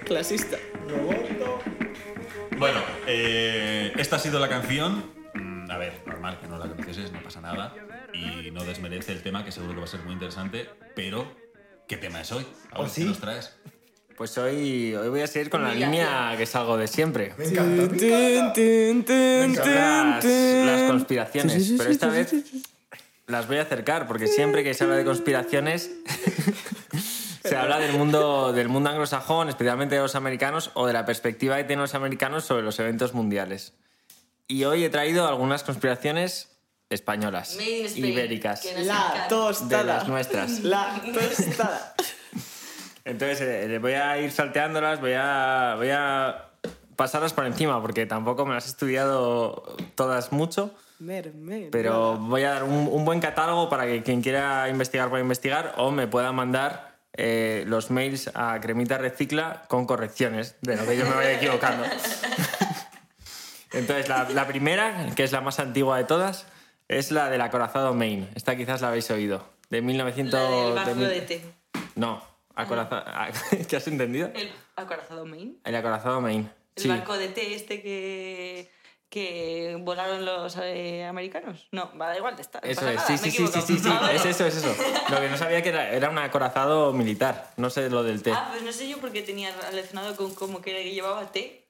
Clasista. 0.05 0.57
Bueno, 2.57 2.79
eh, 3.07 3.91
esta 3.97 4.15
ha 4.17 4.19
sido 4.19 4.39
la 4.39 4.47
canción. 4.49 5.11
Mm, 5.33 5.71
A 5.71 5.77
ver, 5.77 6.01
normal 6.05 6.39
que 6.39 6.47
no 6.47 6.57
la 6.57 6.67
conocieses, 6.67 7.11
no 7.11 7.21
pasa 7.23 7.41
nada. 7.41 7.73
Y 8.13 8.51
no 8.51 8.63
desmerece 8.63 9.11
el 9.11 9.21
tema, 9.23 9.43
que 9.45 9.51
seguro 9.51 9.73
que 9.73 9.79
va 9.79 9.85
a 9.85 9.89
ser 9.89 10.01
muy 10.01 10.13
interesante. 10.13 10.69
Pero, 10.95 11.31
¿qué 11.87 11.97
tema 11.97 12.21
es 12.21 12.31
hoy? 12.31 12.45
¿Oh, 12.73 12.77
Ahora, 12.77 12.89
sí? 12.89 13.01
¿qué 13.01 13.07
nos 13.07 13.19
traes? 13.19 13.55
Pues 14.17 14.37
hoy, 14.37 14.93
hoy 14.95 15.07
voy 15.09 15.21
a 15.21 15.27
seguir 15.27 15.49
con 15.49 15.63
la 15.63 15.73
línea 15.73 16.35
que 16.37 16.45
salgo 16.45 16.75
de 16.75 16.87
siempre. 16.87 17.33
Me 17.37 17.45
encanta. 17.45 17.87
Tun, 17.87 19.05
Son 19.55 19.65
las, 19.65 20.25
las 20.25 20.81
conspiraciones, 20.91 21.73
pero 21.77 21.89
esta 21.89 22.07
vez 22.09 22.33
las 23.29 23.47
voy 23.47 23.57
a 23.57 23.61
acercar 23.61 24.07
porque 24.07 24.27
siempre 24.27 24.63
que 24.63 24.73
se 24.73 24.83
habla 24.83 24.97
de 24.97 25.05
conspiraciones 25.05 25.91
se 27.43 27.55
habla 27.55 27.79
del 27.79 27.93
mundo 27.93 28.51
del 28.53 28.67
mundo 28.67 28.89
anglosajón, 28.89 29.49
especialmente 29.49 29.95
de 29.95 30.01
los 30.01 30.15
americanos 30.15 30.71
o 30.73 30.87
de 30.87 30.93
la 30.93 31.05
perspectiva 31.05 31.57
que 31.57 31.63
tienen 31.63 31.81
los 31.81 31.95
americanos 31.95 32.43
sobre 32.43 32.63
los 32.63 32.79
eventos 32.79 33.13
mundiales. 33.13 33.73
Y 34.47 34.63
hoy 34.63 34.83
he 34.83 34.89
traído 34.89 35.27
algunas 35.27 35.63
conspiraciones 35.63 36.49
españolas, 36.89 37.55
ibéricas, 37.95 38.65
La 38.79 39.27
tostada. 39.29 39.77
de 39.77 39.83
las 39.87 40.07
nuestras. 40.07 40.59
La 40.63 40.99
tostada. 41.13 41.93
Entonces 43.05 43.41
eh, 43.41 43.67
le 43.67 43.77
voy 43.79 43.93
a 43.93 44.19
ir 44.19 44.31
salteándolas, 44.31 44.99
voy 44.99 45.13
a, 45.15 45.75
voy 45.77 45.89
a 45.91 46.49
pasarlas 46.95 47.33
por 47.33 47.45
encima 47.45 47.79
porque 47.81 48.05
tampoco 48.07 48.45
me 48.45 48.55
las 48.55 48.65
he 48.65 48.69
estudiado 48.69 49.77
todas 49.95 50.31
mucho. 50.31 50.73
Mer, 50.99 51.33
mer, 51.33 51.69
Pero 51.71 52.17
voy 52.17 52.43
a 52.43 52.51
dar 52.51 52.63
un, 52.65 52.87
un 52.91 53.05
buen 53.05 53.19
catálogo 53.21 53.69
para 53.69 53.85
que 53.85 54.03
quien 54.03 54.21
quiera 54.21 54.67
investigar 54.69 55.09
pueda 55.09 55.21
investigar 55.21 55.73
o 55.77 55.91
me 55.91 56.07
pueda 56.07 56.31
mandar 56.33 56.97
eh, 57.13 57.63
los 57.67 57.89
mails 57.89 58.29
a 58.33 58.59
Cremita 58.61 58.97
Recicla 58.97 59.63
con 59.69 59.85
correcciones 59.85 60.57
de 60.61 60.75
lo 60.75 60.85
que 60.85 60.97
yo 60.97 61.05
me 61.05 61.15
vaya 61.15 61.33
equivocando. 61.37 61.85
Entonces, 63.71 64.09
la, 64.09 64.27
la 64.29 64.47
primera, 64.47 65.07
que 65.15 65.23
es 65.23 65.31
la 65.31 65.41
más 65.41 65.59
antigua 65.59 65.97
de 65.97 66.03
todas, 66.03 66.47
es 66.87 67.11
la 67.11 67.29
del 67.29 67.41
acorazado 67.41 67.93
Maine. 67.93 68.27
Esta 68.35 68.55
quizás 68.57 68.81
la 68.81 68.87
habéis 68.89 69.09
oído. 69.11 69.47
De 69.69 69.81
1900... 69.81 70.33
La 70.33 70.49
del 70.65 70.73
barco 70.75 70.95
mil- 70.95 71.07
de 71.09 71.21
té. 71.21 71.41
No, 71.95 72.21
acorazado... 72.55 73.05
¿Qué 73.69 73.75
has 73.75 73.87
entendido? 73.87 74.31
El 74.33 74.51
acorazado 74.75 75.25
Maine. 75.25 75.53
El 75.63 75.75
acorazado 75.75 76.19
Maine. 76.19 76.49
El 76.75 76.83
Sí. 76.83 76.87
barco 76.89 77.17
de 77.17 77.27
té 77.27 77.55
este 77.55 77.81
que, 77.81 78.71
que 79.09 79.75
volaron 79.79 80.23
los 80.25 80.55
eh, 80.57 81.03
americanos. 81.05 81.67
No, 81.71 81.91
va, 81.99 82.09
da 82.09 82.17
igual 82.17 82.35
de 82.35 82.43
estar. 82.43 82.63
no 82.63 82.69
Eso 82.69 82.87
es, 82.87 82.95
nada, 82.95 83.07
sí, 83.07 83.17
sí, 83.17 83.31
sí, 83.31 83.47
sí, 83.47 83.61
sí, 83.61 83.79
sí, 83.79 83.89
Ah, 83.91 84.11
es 84.13 84.23
eso, 84.25 84.45
es 84.45 84.55
eso. 84.57 84.75
Lo 85.09 85.19
que 85.19 85.29
no 85.29 85.37
sabía 85.37 85.61
que 85.63 85.69
era, 85.69 85.89
era 85.91 86.09
un 86.09 86.17
acorazado 86.19 86.93
militar, 86.93 87.51
no 87.57 87.69
sé 87.69 87.89
lo 87.89 88.03
del 88.03 88.21
té. 88.21 88.31
Ah, 88.31 88.49
pues 88.51 88.61
no 88.63 88.71
sé 88.71 88.87
yo 88.87 88.99
porque 88.99 89.21
tenía 89.23 89.51
relacionado 89.69 90.15
con 90.15 90.33
como 90.35 90.61
que 90.61 90.91
llevaba 90.93 91.31
té. 91.31 91.65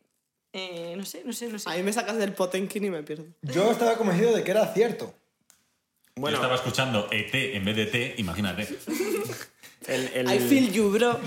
Eh, 0.51 0.95
no 0.97 1.05
sé, 1.05 1.21
no 1.25 1.31
sé, 1.31 1.47
no 1.47 1.59
sé. 1.59 1.69
A 1.69 1.75
mí 1.75 1.83
me 1.83 1.93
sacas 1.93 2.17
del 2.17 2.33
Potenkin 2.33 2.83
y 2.83 2.89
me 2.89 3.03
pierdo. 3.03 3.25
Yo 3.43 3.71
estaba 3.71 3.95
convencido 3.95 4.33
de 4.35 4.43
que 4.43 4.51
era 4.51 4.65
cierto. 4.73 5.13
Yo 6.15 6.27
estaba 6.27 6.55
escuchando 6.55 7.07
ET 7.11 7.33
en 7.55 7.63
vez 7.63 7.75
de 7.77 7.85
T, 7.85 8.15
imagínate. 8.17 8.67
el, 9.87 10.07
el- 10.13 10.33
I 10.33 10.39
feel 10.39 10.71
you, 10.73 10.89
bro. 10.91 11.17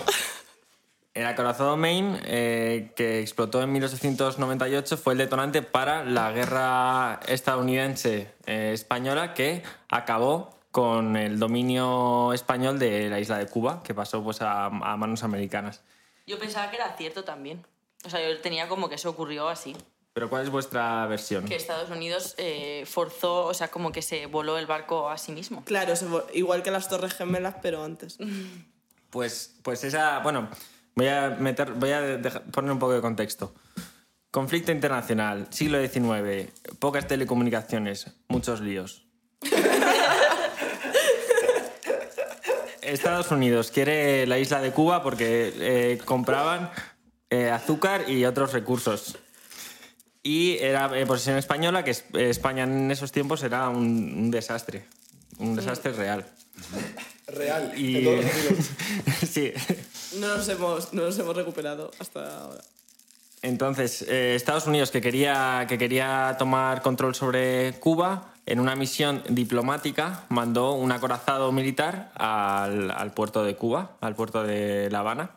El 1.15 1.27
acorazado 1.27 1.77
Maine, 1.77 2.19
eh, 2.25 2.93
que 2.97 3.21
explotó 3.21 3.63
en 3.63 3.71
1898, 3.73 4.97
fue 4.97 5.13
el 5.13 5.19
detonante 5.19 5.63
para 5.63 6.05
la 6.05 6.33
guerra 6.33 7.21
estadounidense-española 7.27 9.35
que 9.35 9.63
acabó 9.89 10.59
con 10.71 11.17
el 11.17 11.39
dominio 11.39 12.33
español 12.33 12.79
de 12.79 13.11
la 13.11 13.21
isla 13.21 13.37
de 13.39 13.47
Cuba, 13.47 13.83
que 13.83 13.95
pasó 13.95 14.25
pues, 14.25 14.41
a, 14.41 14.67
a 14.67 14.97
manos 14.97 15.23
americanas. 15.23 15.83
Yo 16.27 16.39
pensaba 16.39 16.71
que 16.71 16.77
era 16.77 16.97
cierto 16.97 17.25
también. 17.25 17.63
O 18.05 18.11
sea, 18.11 18.27
yo 18.27 18.41
tenía 18.41 18.69
como 18.69 18.89
que 18.89 18.95
eso 18.95 19.11
ocurrió 19.11 19.49
así. 19.49 19.77
Pero 20.13 20.29
¿cuál 20.29 20.43
es 20.43 20.51
vuestra 20.51 21.07
versión? 21.07 21.47
Que 21.47 21.57
Estados 21.57 21.91
Unidos 21.91 22.35
eh, 22.37 22.85
forzó, 22.87 23.47
o 23.47 23.55
sea, 23.55 23.69
como 23.69 23.93
que 23.93 24.03
se 24.03 24.27
voló 24.27 24.59
el 24.59 24.67
barco 24.67 25.09
a 25.09 25.17
sí 25.17 25.33
mismo. 25.33 25.65
Claro, 25.65 25.95
igual 26.35 26.63
que 26.63 26.71
las 26.71 26.89
Torres 26.89 27.15
Gemelas, 27.15 27.57
pero 27.63 27.83
antes. 27.83 28.19
Pues, 29.09 29.55
pues 29.63 29.85
esa, 29.85 30.19
bueno, 30.19 30.51
voy 30.95 31.09
a 31.09 31.31
meter, 31.39 31.73
voy 31.73 31.91
a 31.93 32.21
poner 32.51 32.71
un 32.73 32.79
poco 32.79 32.93
de 32.93 33.01
contexto. 33.01 33.55
Conflicto 34.31 34.73
internacional, 34.73 35.47
siglo 35.51 35.79
XIX, 35.81 36.51
pocas 36.79 37.07
telecomunicaciones, 37.07 38.07
muchos 38.29 38.61
líos. 38.61 39.07
Estados 42.81 43.31
Unidos 43.31 43.71
quiere 43.71 44.27
la 44.27 44.39
isla 44.39 44.61
de 44.61 44.73
Cuba 44.73 45.03
porque 45.03 45.53
eh, 45.57 45.99
compraban 46.05 46.71
eh, 47.31 47.51
azúcar 47.51 48.09
y 48.11 48.25
otros 48.25 48.53
recursos. 48.53 49.17
Y 50.23 50.59
era 50.59 50.91
eh, 50.99 51.07
posesión 51.07 51.37
española, 51.39 51.85
que 51.85 51.93
es- 51.93 52.05
España 52.15 52.65
en 52.65 52.91
esos 52.91 53.13
tiempos 53.13 53.43
era 53.43 53.69
un, 53.69 53.79
un 54.17 54.31
desastre. 54.31 54.85
Un 55.39 55.57
desastre 55.57 55.93
real. 55.93 56.25
Real. 57.27 57.73
Y- 57.77 57.99
en 57.99 58.05
todos 58.05 58.25
los 58.25 58.33
sentidos. 58.35 58.71
sí. 59.31 59.53
No 60.19 60.37
nos 60.37 60.49
hemos, 60.49 60.93
no 60.93 61.03
nos 61.03 61.19
hemos 61.19 61.37
recuperado 61.37 61.91
hasta 61.99 62.43
ahora. 62.45 62.61
Entonces, 63.43 64.03
eh, 64.03 64.35
Estados 64.37 64.67
Unidos, 64.67 64.91
que 64.91 65.01
quería, 65.01 65.67
que 65.69 65.77
quería 65.79 66.37
tomar 66.39 66.81
control 66.83 67.15
sobre 67.15 67.73
Cuba, 67.81 68.35
en 68.47 68.61
una 68.61 68.77
misión 68.77 69.23
diplomática 69.29 70.25
mandó 70.29 70.73
un 70.75 70.93
acorazado 70.93 71.51
militar 71.51 72.13
al, 72.15 72.91
al 72.91 73.13
puerto 73.13 73.43
de 73.43 73.57
Cuba, 73.57 73.97
al 74.01 74.15
puerto 74.15 74.45
de 74.45 74.89
La 74.91 75.01
Habana. 75.01 75.31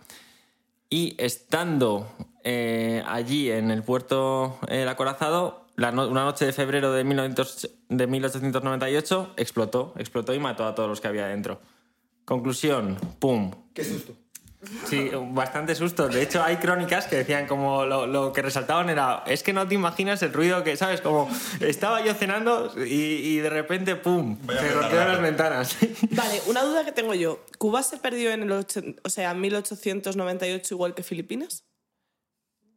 Y 0.89 1.15
estando 1.17 2.07
eh, 2.43 3.03
allí 3.07 3.49
en 3.49 3.71
el 3.71 3.81
puerto 3.81 4.59
el 4.67 4.87
acorazado, 4.87 5.65
la 5.75 5.91
no- 5.91 6.07
una 6.07 6.23
noche 6.25 6.45
de 6.45 6.53
febrero 6.53 6.91
de, 6.91 7.03
1900 7.03 7.69
de 7.89 8.07
1898 8.07 9.33
explotó, 9.37 9.93
explotó 9.97 10.33
y 10.33 10.39
mató 10.39 10.65
a 10.67 10.75
todos 10.75 10.89
los 10.89 11.01
que 11.01 11.07
había 11.07 11.25
dentro. 11.27 11.59
Conclusión, 12.23 12.97
¡pum! 13.19 13.51
Qué 13.73 13.83
susto. 13.83 14.13
Sí, 14.87 15.09
bastante 15.31 15.75
susto. 15.75 16.07
De 16.07 16.21
hecho, 16.21 16.43
hay 16.43 16.57
crónicas 16.57 17.07
que 17.07 17.17
decían 17.17 17.47
como 17.47 17.85
lo, 17.85 18.05
lo 18.07 18.33
que 18.33 18.41
resaltaban 18.41 18.89
era, 18.89 19.23
es 19.27 19.43
que 19.43 19.53
no 19.53 19.67
te 19.67 19.75
imaginas 19.75 20.21
el 20.23 20.33
ruido 20.33 20.63
que, 20.63 20.75
¿sabes? 20.77 21.01
Como 21.01 21.29
estaba 21.59 22.03
yo 22.05 22.13
cenando 22.13 22.73
y, 22.77 22.83
y 22.83 23.37
de 23.37 23.49
repente, 23.49 23.95
¡pum! 23.95 24.37
Se 24.47 24.71
rompieron 24.71 25.07
las 25.07 25.21
ventanas. 25.21 25.77
Vale, 26.11 26.41
una 26.47 26.63
duda 26.63 26.85
que 26.85 26.91
tengo 26.91 27.13
yo. 27.13 27.39
¿Cuba 27.57 27.83
se 27.83 27.97
perdió 27.97 28.31
en 28.31 28.43
el 28.43 28.51
ocho- 28.51 28.81
o 29.03 29.09
sea, 29.09 29.33
1898 29.33 30.73
igual 30.73 30.93
que 30.95 31.03
Filipinas? 31.03 31.63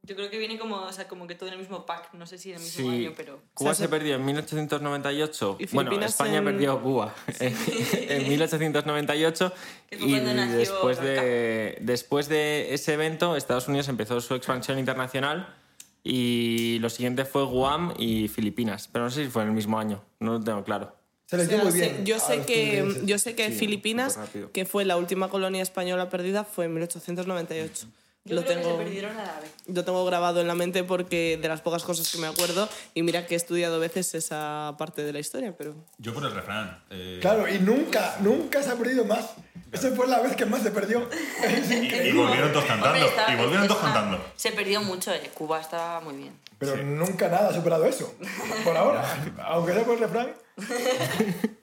Yo 0.08 0.16
creo 0.16 0.30
que 0.30 0.38
viene 0.38 0.58
como, 0.58 0.76
o 0.76 0.92
sea, 0.92 1.06
como 1.06 1.26
que 1.26 1.34
todo 1.34 1.48
en 1.48 1.52
el 1.54 1.58
mismo 1.60 1.84
pack. 1.84 2.14
No 2.14 2.26
sé 2.26 2.38
si 2.38 2.50
en 2.50 2.56
el 2.56 2.62
mismo 2.62 2.90
Sí, 2.90 2.96
año, 3.04 3.12
pero. 3.16 3.40
Cuba 3.54 3.70
O 3.70 3.74
sea, 3.74 3.84
se 3.84 3.88
perdió 3.90 4.14
en 4.16 4.24
1898. 4.24 5.56
¿Y 5.60 5.66
Bueno, 5.74 5.92
España 6.00 6.38
en- 6.38 6.44
perdió 6.44 6.80
Cuba 6.82 7.14
en 7.40 8.28
1898 8.28 9.52
Que 9.90 9.98
fue 9.98 10.08
y 10.08 10.12
nació 10.20 10.58
después 10.58 11.00
de, 11.00 11.78
después 11.82 12.28
de 12.28 12.72
ese 12.74 12.94
evento 12.94 13.36
Estados 13.36 13.68
Unidos 13.68 13.88
empezó 13.88 14.20
su 14.20 14.34
expansión 14.34 14.78
internacional 14.78 15.54
y 16.04 16.78
lo 16.80 16.88
siguiente 16.90 17.24
fue 17.24 17.44
Guam 17.44 17.92
y 17.98 18.28
Filipinas, 18.28 18.88
pero 18.90 19.04
no 19.04 19.10
sé 19.10 19.24
si 19.24 19.30
fue 19.30 19.42
en 19.42 19.48
el 19.48 19.54
mismo 19.54 19.78
año, 19.78 20.02
no 20.20 20.34
lo 20.34 20.40
tengo 20.40 20.64
claro. 20.64 20.94
Se 21.26 21.36
O 21.36 21.38
les 21.38 21.48
dio 21.48 21.58
sea, 21.60 21.68
muy 21.70 21.78
bien. 21.78 22.06
yo 22.06 22.18
sé 22.18 22.42
que 22.46 23.02
yo 23.04 23.18
sé 23.18 23.34
que 23.34 23.50
Sí, 23.50 23.58
Filipinas, 23.58 24.18
que 24.54 24.64
fue 24.64 24.86
la 24.86 24.96
última 24.96 25.28
colonia 25.28 25.62
española 25.62 26.08
perdida, 26.08 26.44
fue 26.44 26.64
en 26.64 26.74
1898. 26.74 27.88
Yo 28.24 28.34
lo 28.34 28.42
creo 28.44 28.56
tengo 28.58 28.70
que 28.70 28.76
se 28.78 28.84
perdieron 28.84 29.16
a 29.16 29.24
la 29.24 29.40
vez. 29.40 29.52
lo 29.66 29.84
tengo 29.84 30.04
grabado 30.04 30.40
en 30.42 30.48
la 30.48 30.54
mente 30.54 30.84
porque 30.84 31.38
de 31.40 31.48
las 31.48 31.62
pocas 31.62 31.82
cosas 31.84 32.10
que 32.12 32.18
me 32.18 32.26
acuerdo 32.26 32.68
y 32.92 33.02
mira 33.02 33.26
que 33.26 33.34
he 33.34 33.36
estudiado 33.36 33.80
veces 33.80 34.14
esa 34.14 34.74
parte 34.76 35.02
de 35.02 35.12
la 35.14 35.18
historia, 35.20 35.54
pero 35.56 35.74
Yo 35.98 36.12
por 36.12 36.24
el 36.24 36.32
refrán. 36.32 36.82
eh, 36.90 37.18
Claro, 37.22 37.48
y 37.48 37.58
nunca, 37.58 38.16
nunca 38.20 38.62
se 38.62 38.70
ha 38.70 38.74
perdido 38.76 39.04
más. 39.06 39.30
Esa 39.72 39.90
fue 39.92 40.06
la 40.08 40.20
vez 40.20 40.34
que 40.36 40.44
más 40.46 40.62
se 40.62 40.70
perdió. 40.70 41.08
Y, 42.08 42.12
volvieron 42.12 42.52
todos 42.52 42.64
cantando. 42.66 42.86
Hombre, 42.98 43.06
estaba- 43.08 43.32
y 43.32 43.36
volvieron 43.36 43.66
todos 43.68 43.80
cantando. 43.82 44.24
Se 44.36 44.52
perdió 44.52 44.82
mucho, 44.82 45.12
eh. 45.12 45.30
Cuba 45.34 45.60
estaba 45.60 46.00
muy 46.00 46.14
bien. 46.16 46.38
Pero 46.58 46.74
Sí. 46.76 46.82
nunca 46.84 47.28
nada 47.28 47.48
ha 47.48 47.54
superado 47.54 47.84
eso. 47.86 48.14
Por 48.64 48.76
ahora. 48.76 49.04
Aunque 49.46 49.72
sea 49.72 49.84
por 49.84 49.94
el 49.94 50.00
refrán. 50.00 50.34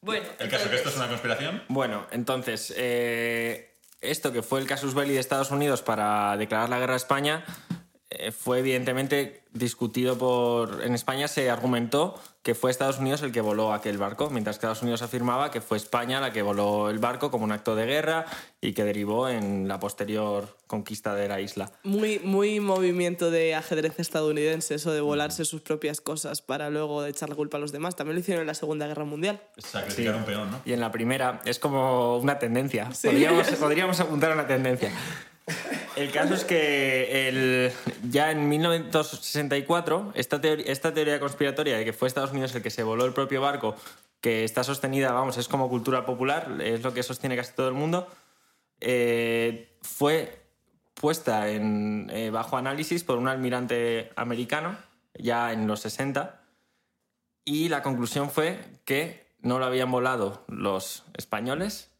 Bueno, 0.00 0.26
El 0.38 0.48
caso 0.48 0.70
que 0.70 0.76
esto 0.76 0.88
es 0.90 0.96
una 0.96 1.08
conspiración. 1.08 1.64
Bueno, 1.68 2.06
entonces, 2.12 2.72
eh, 2.76 3.67
esto 4.00 4.32
que 4.32 4.42
fue 4.42 4.60
el 4.60 4.66
casus 4.66 4.94
belli 4.94 5.14
de 5.14 5.20
Estados 5.20 5.50
Unidos 5.50 5.82
para 5.82 6.36
declarar 6.36 6.68
la 6.68 6.78
guerra 6.78 6.94
a 6.94 6.98
España 6.98 7.44
fue 8.32 8.60
evidentemente 8.60 9.42
discutido 9.52 10.16
por... 10.16 10.82
En 10.82 10.94
España 10.94 11.28
se 11.28 11.50
argumentó 11.50 12.20
que 12.42 12.54
fue 12.54 12.70
Estados 12.70 12.98
Unidos 12.98 13.22
el 13.22 13.32
que 13.32 13.42
voló 13.42 13.74
aquel 13.74 13.98
barco, 13.98 14.30
mientras 14.30 14.56
que 14.56 14.60
Estados 14.60 14.80
Unidos 14.82 15.02
afirmaba 15.02 15.50
que 15.50 15.60
fue 15.60 15.76
España 15.76 16.20
la 16.20 16.32
que 16.32 16.40
voló 16.40 16.88
el 16.88 16.98
barco 16.98 17.30
como 17.30 17.44
un 17.44 17.52
acto 17.52 17.76
de 17.76 17.84
guerra 17.84 18.24
y 18.60 18.72
que 18.72 18.84
derivó 18.84 19.28
en 19.28 19.68
la 19.68 19.78
posterior 19.78 20.56
conquista 20.66 21.14
de 21.14 21.28
la 21.28 21.40
isla. 21.40 21.72
muy 21.82 22.18
muy 22.20 22.60
movimiento 22.60 23.30
de 23.30 23.54
ajedrez 23.54 23.98
estadounidense 23.98 24.76
eso 24.76 24.92
de 24.92 25.00
volarse 25.00 25.44
sus 25.44 25.60
propias 25.60 26.00
cosas 26.00 26.40
para 26.40 26.70
luego 26.70 27.04
echar 27.04 27.28
la 27.28 27.34
culpa 27.34 27.58
a 27.58 27.60
los 27.60 27.72
demás. 27.72 27.96
También 27.96 28.14
lo 28.14 28.20
hicieron 28.20 28.42
en 28.42 28.46
la 28.46 28.54
Segunda 28.54 28.86
Guerra 28.86 29.04
Mundial. 29.04 29.40
Sacrificar 29.58 30.14
un 30.14 30.24
peón, 30.24 30.50
¿no? 30.50 30.60
Y 30.64 30.72
en 30.72 30.80
la 30.80 30.90
primera 30.90 31.42
es 31.44 31.58
como 31.58 32.16
una 32.16 32.38
tendencia. 32.38 32.88
Podríamos, 33.02 33.46
podríamos 33.52 34.00
apuntar 34.00 34.30
a 34.30 34.34
una 34.34 34.46
tendencia. 34.46 34.90
El 35.96 36.10
caso 36.12 36.34
es 36.34 36.44
que 36.44 37.72
ya 38.08 38.30
en 38.30 38.48
1964, 38.48 40.12
esta, 40.14 40.40
teori- 40.40 40.64
esta 40.66 40.92
teoría 40.94 41.18
conspiratoria 41.20 41.76
de 41.78 41.84
que 41.84 41.92
fue 41.92 42.08
Estados 42.08 42.30
Unidos 42.32 42.54
el 42.54 42.62
que 42.62 42.70
se 42.70 42.82
voló 42.82 43.04
el 43.04 43.12
propio 43.12 43.40
barco, 43.40 43.74
que 44.20 44.44
está 44.44 44.64
sostenida, 44.64 45.12
vamos, 45.12 45.36
es 45.38 45.48
como 45.48 45.68
cultura 45.68 46.04
popular, 46.06 46.58
es 46.60 46.82
lo 46.82 46.92
que 46.94 47.02
sostiene 47.02 47.36
casi 47.36 47.52
todo 47.54 47.68
el 47.68 47.74
mundo, 47.74 48.08
eh, 48.80 49.76
fue 49.82 50.42
puesta 50.94 51.48
en, 51.48 52.10
eh, 52.12 52.30
bajo 52.30 52.56
análisis 52.56 53.04
por 53.04 53.18
un 53.18 53.28
almirante 53.28 54.10
americano 54.16 54.76
ya 55.14 55.52
en 55.52 55.66
los 55.66 55.80
60 55.80 56.40
y 57.44 57.68
la 57.68 57.82
conclusión 57.82 58.30
fue 58.30 58.58
que 58.84 59.26
no 59.40 59.58
lo 59.60 59.66
habían 59.66 59.90
volado 59.90 60.44
los 60.48 61.04
españoles, 61.16 61.90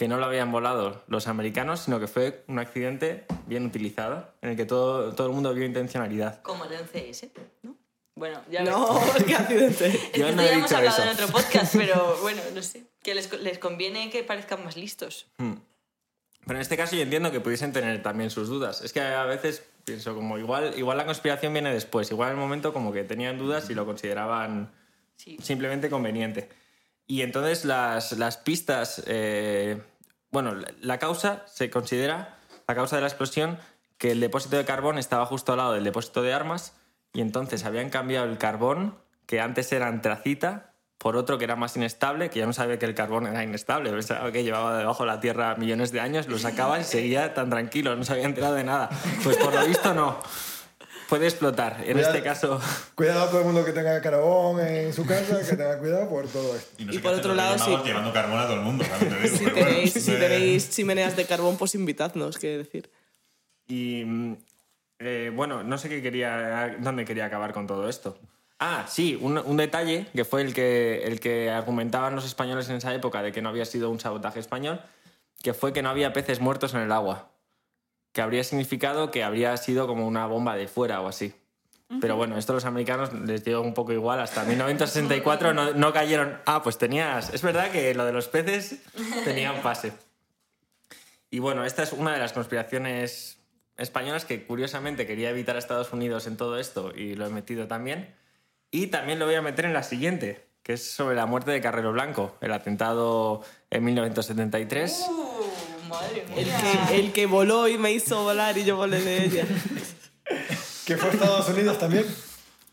que 0.00 0.08
no 0.08 0.16
lo 0.16 0.24
habían 0.24 0.50
volado 0.50 1.04
los 1.08 1.26
americanos, 1.28 1.80
sino 1.80 2.00
que 2.00 2.06
fue 2.06 2.42
un 2.48 2.58
accidente 2.58 3.26
bien 3.44 3.66
utilizado, 3.66 4.32
en 4.40 4.48
el 4.48 4.56
que 4.56 4.64
todo, 4.64 5.14
todo 5.14 5.26
el 5.26 5.34
mundo 5.34 5.52
vio 5.52 5.66
intencionalidad. 5.66 6.40
como 6.40 6.64
el 6.64 6.70
11S, 6.72 7.28
¿no? 7.64 7.76
Bueno, 8.14 8.40
ya 8.50 8.62
No, 8.64 8.98
qué 9.26 9.34
accidente. 9.34 9.88
Es 9.88 10.12
Yo 10.18 10.26
que 10.28 10.32
no 10.32 10.40
he 10.40 10.46
ya 10.46 10.52
hemos 10.52 10.64
dicho 10.70 10.76
hablado 10.78 11.02
eso. 11.02 11.02
en 11.02 11.08
otro 11.14 11.28
podcast, 11.28 11.76
pero 11.76 12.16
bueno, 12.22 12.40
no 12.54 12.62
sé. 12.62 12.84
Que 13.02 13.14
les, 13.14 13.30
les 13.42 13.58
conviene 13.58 14.08
que 14.08 14.24
parezcan 14.24 14.64
más 14.64 14.74
listos. 14.78 15.26
Pero 15.36 15.60
en 16.48 16.56
este 16.62 16.78
caso 16.78 16.96
yo 16.96 17.02
entiendo 17.02 17.30
que 17.30 17.40
pudiesen 17.40 17.74
tener 17.74 18.02
también 18.02 18.30
sus 18.30 18.48
dudas. 18.48 18.80
Es 18.80 18.94
que 18.94 19.02
a 19.02 19.24
veces 19.24 19.62
pienso 19.84 20.14
como 20.14 20.38
igual, 20.38 20.72
igual 20.78 20.96
la 20.96 21.04
conspiración 21.04 21.52
viene 21.52 21.74
después, 21.74 22.10
igual 22.10 22.30
en 22.30 22.36
el 22.36 22.40
momento 22.40 22.72
como 22.72 22.90
que 22.90 23.04
tenían 23.04 23.36
dudas 23.36 23.68
y 23.68 23.74
lo 23.74 23.84
consideraban 23.84 24.72
Sí. 25.16 25.36
simplemente 25.42 25.90
conveniente. 25.90 26.48
Y 27.06 27.20
entonces 27.22 27.66
las, 27.66 28.12
las 28.12 28.38
pistas, 28.38 29.02
eh, 29.06 29.78
bueno, 30.30 30.54
la, 30.80 30.98
causa 30.98 31.44
se 31.46 31.70
considera, 31.70 32.38
la 32.68 32.74
causa 32.74 32.96
de 32.96 33.02
la 33.02 33.08
explosión, 33.08 33.58
que 33.98 34.12
el 34.12 34.20
depósito 34.20 34.56
de 34.56 34.64
carbón 34.64 34.98
estaba 34.98 35.26
justo 35.26 35.52
al 35.52 35.58
lado 35.58 35.72
del 35.72 35.84
depósito 35.84 36.22
de 36.22 36.32
armas 36.32 36.74
y 37.12 37.20
entonces 37.20 37.64
habían 37.64 37.90
cambiado 37.90 38.26
el 38.26 38.38
carbón, 38.38 38.96
que 39.26 39.40
antes 39.40 39.72
era 39.72 39.88
antracita, 39.88 40.70
por 40.98 41.16
otro 41.16 41.38
que 41.38 41.44
era 41.44 41.56
más 41.56 41.76
inestable, 41.76 42.28
que 42.28 42.40
ya 42.40 42.46
no 42.46 42.52
sabía 42.52 42.78
que 42.78 42.84
el 42.84 42.94
carbón 42.94 43.26
era 43.26 43.42
inestable, 43.42 43.90
pensaba 43.90 44.30
que 44.32 44.44
llevaba 44.44 44.76
debajo 44.78 45.04
de 45.04 45.06
la 45.08 45.20
tierra 45.20 45.54
millones 45.56 45.92
de 45.92 46.00
años, 46.00 46.28
lo 46.28 46.38
sacaba 46.38 46.78
y 46.78 46.84
seguía 46.84 47.32
tan 47.32 47.48
tranquilo, 47.48 47.96
no 47.96 48.04
se 48.04 48.12
había 48.12 48.26
enterado 48.26 48.54
de 48.54 48.64
nada. 48.64 48.90
Pues 49.24 49.36
por 49.38 49.54
lo 49.54 49.64
visto 49.66 49.94
no. 49.94 50.18
Puede 51.10 51.26
explotar. 51.26 51.78
En 51.84 51.94
Cuidado. 51.94 52.14
este 52.14 52.22
caso... 52.26 52.60
Cuidado 52.94 53.24
a 53.24 53.28
todo 53.28 53.40
el 53.40 53.46
mundo 53.46 53.64
que 53.64 53.72
tenga 53.72 54.00
carbón 54.00 54.60
en 54.60 54.94
su 54.94 55.04
casa, 55.04 55.40
que 55.40 55.56
tenga 55.56 55.76
cuidado 55.78 56.08
por 56.08 56.28
todo 56.28 56.56
esto. 56.56 56.70
Y, 56.78 56.84
no 56.84 56.92
Y 56.92 56.94
sé 56.94 57.00
por 57.00 57.14
otro 57.14 57.34
lado, 57.34 57.58
sí. 57.58 57.76
Llevando 57.84 58.12
carbón 58.12 58.38
a 58.38 58.44
todo 58.44 58.54
el 58.54 58.60
mundo, 58.60 58.84
¿sabes? 58.84 59.10
Te 59.10 59.18
digo, 59.18 59.36
Si 59.36 59.44
bueno, 59.50 59.90
si 59.90 60.12
eh, 60.12 60.16
tenéis 60.16 60.70
chimeneas 60.70 61.16
de 61.16 61.26
carbón, 61.26 61.56
pues 61.58 61.74
invitadnos, 61.74 62.38
qué 62.38 62.56
decir. 62.58 62.90
Y 63.66 64.04
mm, 64.06 64.36
eh, 65.00 65.32
bueno, 65.34 65.64
no 65.64 65.78
sé 65.78 65.88
qué 65.88 66.00
quería, 66.00 66.76
dónde 66.78 67.04
quería 67.04 67.26
acabar 67.26 67.52
con 67.52 67.66
todo 67.66 67.88
esto. 67.88 68.16
Ah, 68.60 68.86
sí, 68.88 69.18
un, 69.20 69.36
un 69.38 69.56
detalle 69.56 70.06
que 70.14 70.24
fue 70.24 70.42
el 70.42 70.54
que, 70.54 71.02
el 71.04 71.18
que 71.18 71.50
argumentaban 71.50 72.14
los 72.14 72.24
españoles 72.24 72.68
en 72.68 72.76
esa 72.76 72.94
época 72.94 73.20
de 73.20 73.32
que 73.32 73.42
no 73.42 73.48
había 73.48 73.64
sido 73.64 73.90
un 73.90 73.98
sabotaje 73.98 74.38
español, 74.38 74.80
que 75.42 75.54
fue 75.54 75.72
que 75.72 75.82
no 75.82 75.88
había 75.88 76.12
peces 76.12 76.38
muertos 76.40 76.72
en 76.74 76.80
el 76.80 76.92
agua, 76.92 77.30
que 78.12 78.22
habría 78.22 78.44
significado 78.44 79.10
que 79.10 79.22
habría 79.22 79.56
sido 79.56 79.86
como 79.86 80.06
una 80.06 80.26
bomba 80.26 80.56
de 80.56 80.68
fuera 80.68 81.00
o 81.00 81.08
así. 81.08 81.34
Pero 82.00 82.14
bueno, 82.14 82.38
esto 82.38 82.52
a 82.52 82.54
los 82.54 82.64
americanos 82.66 83.12
les 83.12 83.44
dio 83.44 83.60
un 83.60 83.74
poco 83.74 83.92
igual. 83.92 84.20
Hasta 84.20 84.44
1964 84.44 85.52
no, 85.52 85.72
no 85.72 85.92
cayeron. 85.92 86.38
Ah, 86.46 86.62
pues 86.62 86.78
tenías. 86.78 87.34
Es 87.34 87.42
verdad 87.42 87.72
que 87.72 87.92
lo 87.94 88.04
de 88.04 88.12
los 88.12 88.28
peces 88.28 88.76
tenía 89.24 89.50
un 89.50 89.60
pase. 89.60 89.92
Y 91.30 91.40
bueno, 91.40 91.64
esta 91.64 91.82
es 91.82 91.92
una 91.92 92.12
de 92.12 92.20
las 92.20 92.32
conspiraciones 92.32 93.38
españolas 93.76 94.24
que 94.24 94.44
curiosamente 94.44 95.04
quería 95.04 95.30
evitar 95.30 95.56
a 95.56 95.58
Estados 95.58 95.92
Unidos 95.92 96.28
en 96.28 96.36
todo 96.36 96.60
esto 96.60 96.92
y 96.94 97.16
lo 97.16 97.26
he 97.26 97.30
metido 97.30 97.66
también. 97.66 98.14
Y 98.70 98.86
también 98.88 99.18
lo 99.18 99.26
voy 99.26 99.34
a 99.34 99.42
meter 99.42 99.64
en 99.64 99.72
la 99.72 99.82
siguiente, 99.82 100.46
que 100.62 100.74
es 100.74 100.92
sobre 100.92 101.16
la 101.16 101.26
muerte 101.26 101.50
de 101.50 101.60
Carrero 101.60 101.92
Blanco, 101.92 102.36
el 102.40 102.52
atentado 102.52 103.42
en 103.70 103.82
1973. 103.82 105.06
Uh, 105.08 105.69
madre 105.90 106.24
El 106.36 106.46
mía. 106.46 106.86
que, 106.88 106.96
el 106.96 107.12
que 107.12 107.26
voló 107.26 107.68
y 107.68 107.78
me 107.78 107.92
hizo 107.92 108.22
volar 108.22 108.56
y 108.56 108.64
yo 108.64 108.76
volé 108.76 109.00
de 109.00 109.24
ella. 109.24 109.44
Que 110.86 110.96
fue 110.96 111.10
Estados 111.10 111.48
Unidos 111.48 111.78
también. 111.78 112.04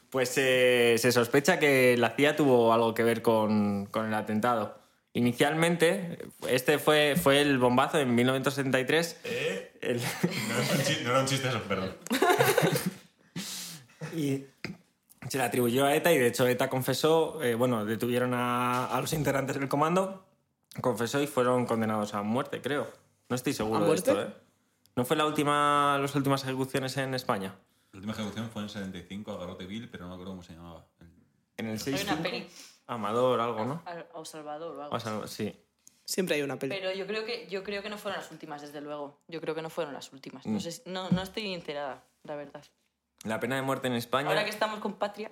Pues 0.10 0.34
eh, 0.38 0.96
se 0.98 1.12
sospecha 1.12 1.60
que 1.60 1.96
la 1.98 2.12
CIA 2.12 2.36
tuvo 2.36 2.74
algo 2.74 2.94
que 2.94 3.04
ver 3.04 3.22
con, 3.22 3.86
con 3.88 4.08
el 4.08 4.14
atentado. 4.14 4.80
Inicialmente, 5.14 6.18
este 6.48 6.80
fue, 6.80 7.16
fue 7.22 7.42
el 7.42 7.58
bombazo 7.60 8.00
en 8.00 8.16
1973. 8.16 9.18
El- 9.82 9.98
No, 9.98 10.62
es 10.62 10.72
un 10.72 10.84
chiste, 10.84 11.04
no 11.04 11.10
era 11.12 11.20
un 11.20 11.26
chiste 11.28 11.48
eso, 11.50 11.62
perdón. 11.64 11.96
y 14.16 14.46
se 15.30 15.38
le 15.38 15.44
atribuyó 15.44 15.86
a 15.86 15.96
ETA 15.96 16.12
y 16.14 16.18
de 16.18 16.28
hecho 16.28 16.48
ETA 16.48 16.70
confesó, 16.70 17.42
eh, 17.44 17.56
bueno, 17.56 17.86
detuvieron 17.86 18.34
a, 18.34 18.86
a 18.86 19.02
los 19.02 19.14
integrantes 19.14 19.60
del 19.60 19.68
comando, 19.68 20.26
confesó 20.82 21.22
y 21.22 21.28
fueron 21.28 21.66
condenados 21.66 22.14
a 22.14 22.22
muerte, 22.24 22.62
creo. 22.62 22.88
No 23.30 23.36
estoy 23.36 23.54
seguro 23.54 23.84
¿A 23.86 23.88
de 23.88 23.96
esto, 23.96 24.22
¿eh? 24.22 24.34
¿No 24.96 25.06
fue 25.06 25.16
la 25.16 25.26
última, 25.26 25.98
las 26.02 26.16
últimas 26.16 26.44
ejecuciones 26.44 26.98
en 26.98 27.14
España? 27.14 27.56
La 27.92 27.98
última 27.98 28.14
ejecución 28.14 28.50
fue 28.50 28.64
en 28.64 28.70
75 28.70 29.32
a 29.32 29.38
Garroteville, 29.38 29.88
pero 29.88 30.04
no 30.06 30.10
me 30.10 30.16
acuerdo 30.16 30.32
cómo 30.32 30.44
se 30.44 30.54
llamaba. 30.54 30.88
En 31.58 31.66
el 31.68 31.74
Hay 31.74 31.80
6 31.80 32.04
una 32.04 32.22
peli. 32.22 32.48
Amador, 32.88 33.40
algo, 33.40 33.66
¿no? 33.66 33.84
O 34.14 34.24
Salvador 34.26 34.76
o 34.78 34.84
algo. 34.84 35.24
O 35.24 35.28
sí. 35.28 35.54
Siempre 36.06 36.36
hay 36.36 36.42
una 36.42 36.58
peli. 36.58 36.74
Pero 36.74 36.94
yo 36.94 37.06
creo 37.06 37.26
que 37.26 37.48
yo 37.50 37.64
creo 37.64 37.84
que 37.84 37.90
no 37.90 37.98
fueron 37.98 38.22
las 38.22 38.32
últimas, 38.32 38.62
desde 38.62 38.80
luego. 38.80 39.20
Yo 39.28 39.42
creo 39.42 39.54
que 39.54 39.62
no 39.62 39.70
fueron 39.70 39.94
las 39.94 40.14
últimas. 40.14 40.46
Mm. 40.46 40.54
No, 40.54 40.60
sé, 40.62 40.72
si- 40.72 40.82
no, 40.86 41.10
no 41.10 41.22
estoy 41.22 41.54
enterada, 41.54 42.06
la 42.24 42.36
verdad. 42.36 42.64
La 43.26 43.40
pena 43.40 43.58
de 43.58 43.62
muerte 43.62 43.88
en 43.88 43.94
España 43.94 44.30
Ahora 44.30 44.46
que 44.46 44.52
estamos 44.52 44.80
con 44.80 44.94
Patria. 44.94 45.32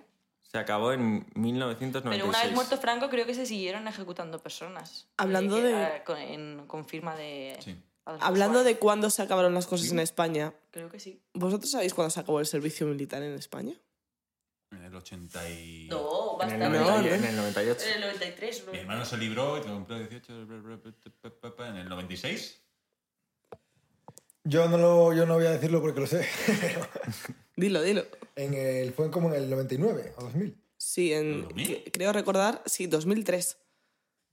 Se 0.56 0.60
acabó 0.60 0.94
en 0.94 1.26
1996. 1.36 2.16
Pero 2.18 2.30
una 2.30 2.42
vez 2.44 2.54
muerto 2.54 2.78
Franco, 2.78 3.10
creo 3.10 3.26
que 3.26 3.34
se 3.34 3.46
siguieron 3.46 3.90
ejecutando 3.90 4.40
personas. 4.40 5.06
Hablando 5.18 5.58
Eh, 5.58 5.62
de- 5.64 5.76
ah, 5.76 6.04
Con, 6.06 6.18
en- 6.18 6.66
con 6.68 6.86
firma 6.88 7.14
de. 7.16 7.58
Sí. 7.60 7.76
Hablando 8.06 8.64
de 8.64 8.78
cuándo 8.78 9.10
se 9.10 9.22
acabaron 9.22 9.54
las 9.54 9.68
cosas 9.68 9.92
en 9.92 10.00
España, 10.00 10.54
Creo 10.72 10.90
que 10.90 11.00
sí. 11.00 11.20
¿vosotros 11.34 11.72
sabéis 11.72 11.94
cuándo 11.94 12.10
se 12.12 12.20
acabó 12.22 12.40
el 12.40 12.46
servicio 12.46 12.86
militar 12.88 13.22
en 13.24 13.34
España? 13.34 13.74
En 14.72 14.84
el 14.84 14.96
80 14.96 15.50
y... 15.50 15.88
No, 15.90 16.38
en 16.42 16.52
el, 16.52 16.60
bastante. 16.60 16.80
90 16.80 17.02
No, 17.02 17.16
en 17.16 17.24
el 17.26 17.36
98. 17.36 17.86
En 17.88 17.94
el 17.96 18.02
93. 18.02 18.64
¿no? 18.66 18.72
Mi 18.74 18.78
hermano 18.80 19.06
se 19.06 19.18
libró 19.18 19.58
y 19.58 19.68
lo 19.68 19.74
compró 19.74 19.98
18 19.98 20.34
en 21.66 21.76
el 21.78 21.90
96. 21.90 22.62
Yo 24.46 24.70
no, 24.70 24.78
lo, 24.78 25.14
yo 25.14 25.26
no 25.26 25.34
voy 25.36 25.46
a 25.48 25.52
decirlo 25.52 25.82
porque 25.82 26.00
lo 26.00 26.08
sé. 26.08 26.26
Dilo, 27.58 27.82
dilo. 27.82 28.04
en 28.36 28.54
el, 28.54 28.94
fue 28.94 29.10
como 29.12 29.30
en 29.30 29.36
el 29.44 29.50
99 29.50 30.14
o 30.18 30.24
2000. 30.24 30.56
Sí, 30.78 31.14
en, 31.14 31.48
¿2000? 31.50 31.66
que- 31.84 31.92
creo 31.92 32.12
recordar, 32.14 32.62
sí, 32.66 32.86
2003. 32.88 33.58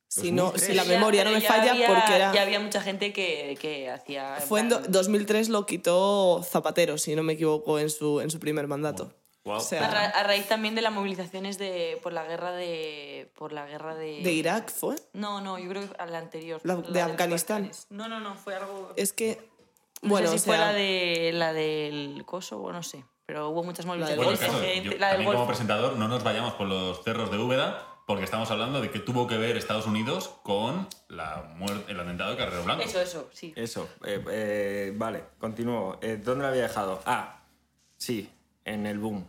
Si, 0.09 0.31
no, 0.33 0.45
2003. 0.51 0.67
si 0.67 0.75
la 0.75 0.83
Pero 0.83 0.93
ya- 0.93 0.99
memoria 0.99 1.25
no 1.25 1.31
me 1.31 1.41
falla, 1.41 1.71
había- 1.73 1.87
porque 1.87 2.15
era... 2.17 2.33
Ya 2.35 2.43
había 2.43 2.61
mucha 2.61 2.81
gente 2.83 3.13
que, 3.13 3.57
que 3.61 3.89
hacía. 3.91 4.37
Fue 4.47 4.61
en 4.61 4.69
do- 4.69 4.81
2003 4.87 5.49
lo 5.49 5.65
quitó 5.67 6.43
Zapatero, 6.43 6.99
si 6.99 7.15
no 7.17 7.23
me 7.23 7.33
equivoco, 7.35 7.79
en 7.79 7.89
su, 7.89 8.21
en 8.21 8.31
su 8.31 8.39
primer 8.39 8.67
mandato. 8.67 9.15
Wow. 9.45 9.55
O 9.55 9.57
A, 9.57 9.61
sea, 9.61 9.89
ra- 9.91 10.09
a 10.11 10.23
raíz 10.25 10.47
también 10.47 10.75
de 10.75 10.83
las 10.83 10.93
movilizaciones 10.93 11.59
de, 11.59 11.99
por 12.03 12.13
la 12.13 12.25
guerra 12.25 12.53
de. 12.53 13.29
Por 13.37 13.53
la 13.53 13.67
guerra 13.67 13.97
de. 13.97 14.23
de 14.23 14.33
Irak 14.33 14.71
fue. 14.71 14.95
No, 15.15 15.41
no, 15.41 15.59
yo 15.59 15.69
creo 15.69 15.83
que 15.89 15.97
a 15.99 16.07
la 16.07 16.19
anterior. 16.19 16.61
La- 16.63 16.77
la 16.77 16.83
de 16.91 17.01
Afganistán. 17.01 17.71
No, 17.91 18.07
no, 18.09 18.21
no, 18.21 18.37
fue 18.37 18.55
algo. 18.55 18.93
Es 18.97 19.13
que, 19.13 19.41
No 20.03 20.11
bueno, 20.11 20.29
sé 20.29 20.35
o 20.35 20.39
si 20.39 20.45
fue 20.45 20.57
sea, 20.57 20.67
la, 20.67 20.73
de, 20.73 21.31
la 21.33 21.53
del 21.53 22.25
Kosovo, 22.27 22.73
no 22.73 22.83
sé. 22.83 23.05
Pero 23.25 23.49
hubo 23.49 23.63
muchas 23.63 23.87
del 23.87 23.99
movilizaciones. 23.99 24.25
Bueno, 24.25 24.39
caso, 24.39 24.83
yo 24.83 24.99
la 24.99 25.07
del 25.09 25.17
también 25.17 25.33
como 25.33 25.47
presentador 25.47 25.97
no 25.97 26.09
nos 26.09 26.23
vayamos 26.25 26.55
por 26.55 26.67
los 26.67 27.03
cerros 27.05 27.31
de 27.31 27.39
Úbeda 27.39 27.87
porque 28.07 28.25
estamos 28.25 28.51
hablando 28.51 28.81
de 28.81 28.91
que 28.91 28.99
tuvo 28.99 29.27
que 29.27 29.37
ver 29.39 29.57
Estados 29.57 29.87
Unidos 29.87 30.35
con 30.43 30.89
la 31.09 31.55
muerte, 31.57 31.93
el 31.93 32.01
atentado 32.01 32.33
de 32.33 32.37
Carrero 32.37 32.65
Blanco. 32.65 32.83
Eso, 32.83 33.01
eso, 33.01 33.29
sí. 33.33 33.53
Eso, 33.57 33.89
eh, 34.05 34.23
eh, 34.31 34.93
vale, 34.97 35.25
continúo. 35.39 35.99
Eh, 36.03 36.21
¿Dónde 36.23 36.43
lo 36.43 36.49
había 36.49 36.63
dejado? 36.63 37.01
Ah, 37.07 37.43
sí, 37.97 38.31
en 38.65 38.87
el 38.87 38.99
boom. 38.99 39.25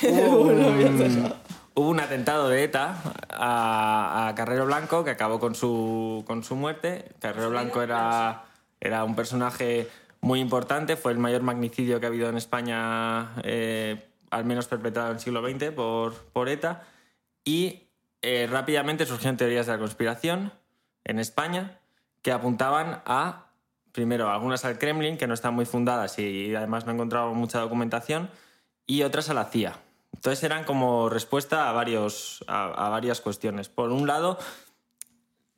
Hubo 0.02 0.40
un, 0.42 1.34
hubo 1.74 1.88
un 1.88 2.00
atentado 2.00 2.48
de 2.48 2.64
ETA 2.64 3.02
a, 3.30 4.28
a 4.28 4.34
Carrero 4.34 4.66
Blanco 4.66 5.04
que 5.04 5.10
acabó 5.10 5.38
con 5.38 5.54
su, 5.54 6.24
con 6.26 6.44
su 6.44 6.54
muerte. 6.54 7.12
Carrero 7.20 7.50
Blanco 7.50 7.82
era, 7.82 8.44
era 8.80 9.04
un 9.04 9.14
personaje 9.14 9.88
muy 10.20 10.40
importante, 10.40 10.96
fue 10.96 11.12
el 11.12 11.18
mayor 11.18 11.42
magnicidio 11.42 12.00
que 12.00 12.06
ha 12.06 12.08
habido 12.08 12.28
en 12.28 12.36
España, 12.36 13.32
eh, 13.42 14.08
al 14.30 14.44
menos 14.44 14.66
perpetrado 14.66 15.10
en 15.10 15.14
el 15.14 15.20
siglo 15.20 15.46
XX 15.46 15.70
por, 15.70 16.14
por 16.14 16.48
ETA. 16.48 16.82
Y 17.44 17.84
eh, 18.22 18.48
rápidamente 18.50 19.06
surgieron 19.06 19.36
teorías 19.36 19.66
de 19.66 19.72
la 19.72 19.78
conspiración 19.78 20.52
en 21.04 21.20
España 21.20 21.78
que 22.22 22.32
apuntaban 22.32 23.02
a, 23.06 23.52
primero, 23.92 24.28
algunas 24.30 24.64
al 24.64 24.78
Kremlin, 24.78 25.16
que 25.16 25.28
no 25.28 25.34
están 25.34 25.54
muy 25.54 25.64
fundadas 25.64 26.18
y 26.18 26.54
además 26.54 26.84
no 26.84 26.92
he 26.92 26.94
encontrado 26.94 27.32
mucha 27.34 27.60
documentación, 27.60 28.28
y 28.84 29.02
otras 29.02 29.30
a 29.30 29.34
la 29.34 29.44
CIA. 29.44 29.78
Entonces 30.12 30.42
eran 30.42 30.64
como 30.64 31.08
respuesta 31.08 31.68
a, 31.68 31.72
varios, 31.72 32.44
a, 32.48 32.86
a 32.86 32.88
varias 32.88 33.20
cuestiones. 33.20 33.68
Por 33.68 33.92
un 33.92 34.08
lado, 34.08 34.38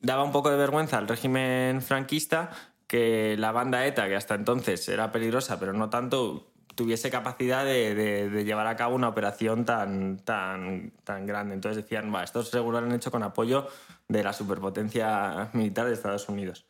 daba 0.01 0.25
un 0.25 0.33
poco 0.33 0.51
de 0.51 0.57
vergüenza 0.57 0.99
al 0.99 1.09
régimen 1.09 1.81
franquista 1.81 2.51
que 2.89 3.37
la 3.39 3.53
banda 3.53 3.87
ETA, 3.87 4.09
que 4.09 4.17
hasta 4.17 4.35
entonces 4.35 4.89
era 4.89 5.13
peligrosa, 5.13 5.61
pero 5.61 5.73
no 5.73 5.89
tanto, 5.91 6.51
tuviese 6.75 7.11
capacidad 7.11 7.65
de, 7.65 7.95
de- 7.95 8.31
de 8.31 8.45
llevar 8.45 8.67
a 8.67 8.75
cabo 8.77 8.95
una 8.97 9.09
operación 9.09 9.65
tan, 9.65 10.19
tan, 10.25 10.93
tan 11.05 11.27
grande. 11.27 11.55
Entonces 11.55 11.83
decían, 11.85 12.13
va, 12.13 12.25
esto 12.25 12.43
seguro 12.43 12.81
lo 12.81 12.87
han 12.87 12.93
hecho 12.95 13.11
con 13.11 13.23
apoyo 13.23 13.69
de 14.09 14.25
la 14.25 14.33
superpotencia 14.33 15.51
militar 15.53 15.87
de 15.87 15.93
Estados 15.95 16.29
Unidos. 16.29 16.65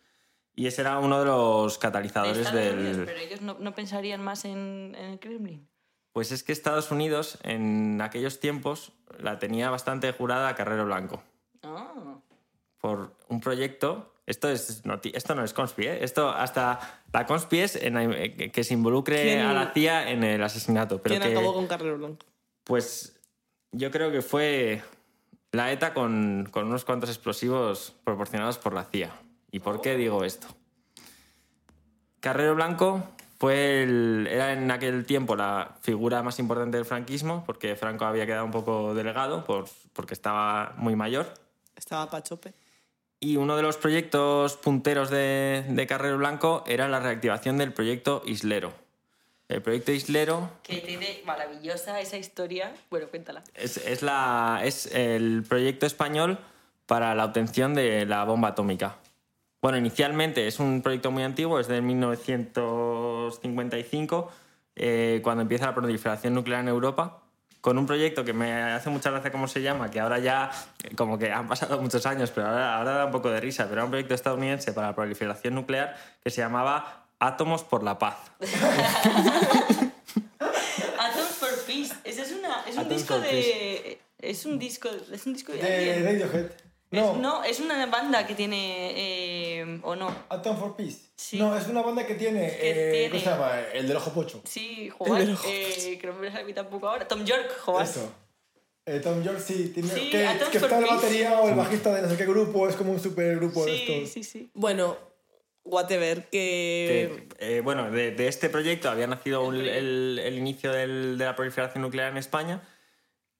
Y 0.56 0.66
ese 0.66 0.80
era 0.80 0.98
uno 0.98 1.20
de 1.20 1.26
los 1.26 1.78
catalizadores 1.78 2.52
del... 2.52 2.78
Unidos, 2.80 3.02
pero 3.06 3.20
ellos 3.20 3.40
no, 3.42 3.56
no 3.60 3.74
pensarían 3.74 4.20
más 4.20 4.44
en, 4.44 4.96
en 4.98 5.10
el 5.12 5.18
Kremlin. 5.20 5.68
Pues 6.12 6.32
es 6.32 6.42
que 6.42 6.50
Estados 6.50 6.90
Unidos 6.90 7.38
en 7.44 8.00
aquellos 8.00 8.40
tiempos 8.40 8.92
la 9.20 9.38
tenía 9.38 9.70
bastante 9.70 10.10
jurada 10.12 10.48
a 10.48 10.54
Carrero 10.56 10.84
Blanco 10.86 11.22
Ah. 11.62 12.16
por 12.80 13.14
un 13.28 13.40
proyecto. 13.40 14.12
Esto, 14.28 14.50
es 14.50 14.84
noti- 14.84 15.10
esto 15.14 15.34
no 15.34 15.42
es 15.42 15.54
conspi, 15.54 15.86
¿eh? 15.86 16.04
Esto 16.04 16.28
hasta 16.28 17.00
la 17.12 17.24
conspi 17.26 17.60
es 17.60 17.76
en- 17.76 17.96
eh, 17.96 18.50
que 18.52 18.62
se 18.62 18.74
involucre 18.74 19.22
¿Quién- 19.22 19.40
a 19.40 19.54
la 19.54 19.72
CIA 19.72 20.10
en 20.10 20.22
el 20.22 20.42
asesinato. 20.42 21.00
Pero 21.00 21.14
¿quién 21.14 21.22
que, 21.22 21.36
acabó 21.36 21.54
con 21.54 21.66
Carrero 21.66 21.96
Blanco? 21.96 22.26
Pues 22.64 23.18
yo 23.72 23.90
creo 23.90 24.12
que 24.12 24.20
fue 24.20 24.82
la 25.52 25.72
ETA 25.72 25.94
con, 25.94 26.46
con 26.50 26.66
unos 26.66 26.84
cuantos 26.84 27.08
explosivos 27.08 27.94
proporcionados 28.04 28.58
por 28.58 28.74
la 28.74 28.84
CIA. 28.84 29.10
¿Y 29.50 29.60
por 29.60 29.80
qué 29.80 29.96
digo 29.96 30.22
esto? 30.24 30.46
Carrero 32.20 32.54
Blanco 32.54 33.02
fue 33.38 33.84
el- 33.84 34.26
era 34.30 34.52
en 34.52 34.70
aquel 34.70 35.06
tiempo 35.06 35.36
la 35.36 35.76
figura 35.80 36.22
más 36.22 36.38
importante 36.38 36.76
del 36.76 36.84
franquismo, 36.84 37.44
porque 37.46 37.76
Franco 37.76 38.04
había 38.04 38.26
quedado 38.26 38.44
un 38.44 38.50
poco 38.50 38.92
delegado 38.94 39.44
por, 39.44 39.66
porque 39.92 40.14
estaba 40.14 40.74
muy 40.76 40.96
mayor. 40.96 41.32
Estaba 41.76 42.10
Pachope. 42.10 42.52
Y 43.20 43.36
uno 43.36 43.56
de 43.56 43.62
los 43.62 43.76
proyectos 43.76 44.56
punteros 44.56 45.10
de, 45.10 45.64
de 45.68 45.86
Carrero 45.86 46.18
Blanco 46.18 46.64
era 46.66 46.88
la 46.88 47.00
reactivación 47.00 47.58
del 47.58 47.72
proyecto 47.72 48.22
Islero. 48.24 48.72
El 49.48 49.62
proyecto 49.62 49.92
Islero 49.92 50.50
Que 50.62 50.78
tiene 50.78 51.22
maravillosa 51.24 52.00
esa 52.00 52.18
historia. 52.18 52.74
Bueno, 52.90 53.08
cuéntala. 53.08 53.42
Es, 53.54 53.78
es 53.78 54.02
la, 54.02 54.60
es 54.62 54.86
el 54.94 55.42
proyecto 55.48 55.86
español 55.86 56.38
para 56.86 57.14
la 57.14 57.24
obtención 57.24 57.74
de 57.74 58.04
la 58.06 58.24
bomba 58.24 58.48
atómica. 58.48 58.98
Bueno, 59.60 59.76
inicialmente 59.78 60.46
es 60.46 60.60
un 60.60 60.82
proyecto 60.82 61.10
muy 61.10 61.24
antiguo, 61.24 61.58
es 61.58 61.66
de 61.66 61.82
1955, 61.82 64.30
eh, 64.76 65.20
cuando 65.24 65.42
empieza 65.42 65.66
la 65.66 65.74
proliferación 65.74 66.34
nuclear 66.34 66.60
en 66.60 66.68
Europa, 66.68 67.24
con 67.68 67.76
un 67.76 67.84
proyecto 67.84 68.24
que 68.24 68.32
me 68.32 68.50
hace 68.50 68.88
mucha 68.88 69.10
gracia 69.10 69.30
cómo 69.30 69.46
se 69.46 69.60
llama, 69.60 69.90
que 69.90 70.00
ahora 70.00 70.18
ya 70.18 70.50
eh, 70.82 70.94
como 70.96 71.18
que 71.18 71.30
han 71.30 71.46
pasado 71.46 71.78
muchos 71.82 72.06
años, 72.06 72.30
pero 72.34 72.46
ahora, 72.46 72.78
ahora 72.78 72.92
da 72.94 73.04
un 73.04 73.10
poco 73.12 73.28
de 73.28 73.40
risa, 73.40 73.64
pero 73.64 73.74
era 73.74 73.84
un 73.84 73.90
proyecto 73.90 74.14
estadounidense 74.14 74.72
para 74.72 74.86
la 74.86 74.94
proliferación 74.94 75.54
nuclear 75.54 75.94
que 76.24 76.30
se 76.30 76.40
llamaba 76.40 77.04
Átomos 77.18 77.64
por 77.64 77.82
la 77.82 77.98
Paz. 77.98 78.16
Atoms 80.98 81.28
for 81.38 81.50
Peace. 81.66 81.94
Ese 82.04 82.22
es, 82.22 82.32
una, 82.32 82.62
es 82.66 82.74
un 82.76 82.80
Atoms 82.80 82.96
disco 83.02 83.14
for 83.16 83.22
de. 83.22 84.00
Es 84.18 84.46
un 84.46 84.58
disco, 84.58 84.88
es 85.12 85.26
un 85.26 85.34
disco 85.34 85.52
de. 85.52 85.58
De. 85.62 86.02
Radiohead. 86.02 86.46
Es- 86.90 87.02
No, 87.02 87.16
no, 87.16 87.44
es 87.44 87.60
una 87.60 87.84
banda 87.84 88.26
que 88.26 88.34
tiene. 88.34 88.92
eh, 88.92 89.37
¿O 89.82 89.96
no? 89.96 90.14
Atom 90.28 90.56
for 90.58 90.76
Peace. 90.76 90.98
Sí. 91.16 91.38
No, 91.38 91.56
es 91.56 91.66
una 91.68 91.82
banda 91.82 92.06
que 92.06 92.14
tiene. 92.14 92.48
Que 92.56 92.70
eh, 92.70 92.90
tiene- 92.92 93.10
¿Cómo 93.10 93.20
se 93.22 93.30
llama? 93.30 93.60
El 93.72 93.88
del 93.88 93.96
ojo 93.96 94.12
pocho. 94.12 94.42
Sí, 94.44 94.88
joder. 94.90 95.20
El 95.22 95.26
de 95.26 95.32
los 95.32 95.44
Eh, 95.46 95.98
que 96.00 96.06
no 96.06 96.12
me 96.14 96.28
sale 96.28 96.42
a 96.42 96.44
mí 96.46 96.52
tampoco 96.52 96.88
ahora. 96.88 97.06
Tom 97.08 97.24
York, 97.24 97.50
joder. 97.60 97.86
Eso. 97.86 98.12
Eh, 98.86 99.00
Tom 99.00 99.22
York 99.22 99.38
sí, 99.38 99.70
tiene, 99.74 99.88
Sí, 99.90 100.10
que, 100.10 100.26
Atom 100.26 100.50
que 100.50 100.58
for 100.60 100.68
está 100.70 100.80
la 100.80 100.86
Peace. 100.86 101.02
batería 101.04 101.40
o 101.40 101.48
el 101.48 101.54
bajista 101.54 101.94
de 101.94 102.02
no 102.02 102.08
sé 102.08 102.16
qué 102.16 102.24
grupo, 102.26 102.68
es 102.68 102.74
como 102.76 102.92
un 102.92 103.00
supergrupo 103.00 103.64
de 103.66 103.72
Sí, 103.76 103.84
estos. 103.92 104.10
sí, 104.10 104.24
sí. 104.24 104.50
Bueno, 104.54 104.96
whatever, 105.64 106.24
que... 106.30 107.26
que, 107.38 107.56
eh, 107.58 107.60
bueno, 107.60 107.90
de, 107.90 108.12
de 108.12 108.28
este 108.28 108.48
proyecto 108.48 108.88
había 108.88 109.06
nacido 109.06 109.44
un- 109.44 109.56
el, 109.56 110.18
el 110.24 110.38
inicio 110.38 110.72
del- 110.72 111.18
de 111.18 111.24
la 111.26 111.36
proliferación 111.36 111.82
nuclear 111.82 112.10
en 112.10 112.16
España 112.16 112.62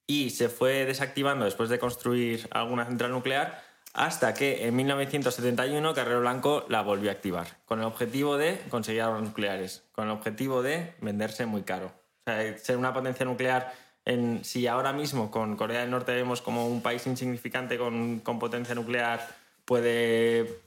y 0.06 0.30
se 0.30 0.50
fue 0.50 0.84
desactivando 0.84 1.46
después 1.46 1.70
de 1.70 1.78
construir 1.78 2.46
alguna 2.50 2.84
central 2.86 3.10
nuclear 3.12 3.62
hasta 3.98 4.32
que 4.32 4.68
en 4.68 4.76
1971 4.76 5.92
Carrero 5.92 6.20
Blanco 6.20 6.64
la 6.68 6.82
volvió 6.82 7.10
a 7.10 7.14
activar 7.14 7.48
con 7.64 7.80
el 7.80 7.84
objetivo 7.84 8.36
de 8.36 8.60
conseguir 8.70 9.02
armas 9.02 9.22
nucleares, 9.22 9.82
con 9.90 10.04
el 10.04 10.12
objetivo 10.12 10.62
de 10.62 10.94
venderse 11.00 11.46
muy 11.46 11.62
caro. 11.62 11.92
O 12.24 12.58
ser 12.58 12.76
una 12.76 12.92
potencia 12.92 13.26
nuclear 13.26 13.74
En, 14.04 14.44
si 14.44 14.68
ahora 14.68 14.92
mismo 14.92 15.32
con 15.32 15.56
Corea 15.56 15.80
del 15.80 15.90
Norte 15.90 16.14
vemos 16.14 16.40
como 16.40 16.68
un 16.68 16.80
país 16.80 17.06
insignificante 17.08 17.76
con, 17.76 18.20
con 18.20 18.38
potencia 18.38 18.74
nuclear 18.74 19.26
puede 19.64 20.60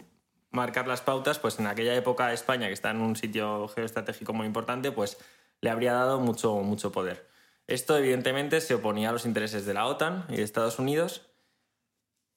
marcar 0.51 0.87
las 0.87 1.01
pautas, 1.01 1.39
pues 1.39 1.57
en 1.57 1.67
aquella 1.67 1.95
época 1.95 2.33
España, 2.33 2.67
que 2.67 2.73
está 2.73 2.91
en 2.91 2.99
un 2.99 3.15
sitio 3.15 3.69
geoestratégico 3.69 4.33
muy 4.33 4.45
importante, 4.45 4.91
pues 4.91 5.17
le 5.61 5.69
habría 5.69 5.93
dado 5.93 6.19
mucho, 6.19 6.55
mucho 6.57 6.91
poder. 6.91 7.25
Esto 7.67 7.97
evidentemente 7.97 8.59
se 8.59 8.75
oponía 8.75 9.09
a 9.09 9.13
los 9.13 9.25
intereses 9.25 9.65
de 9.65 9.73
la 9.73 9.85
OTAN 9.85 10.25
y 10.27 10.35
de 10.35 10.43
Estados 10.43 10.77
Unidos 10.77 11.30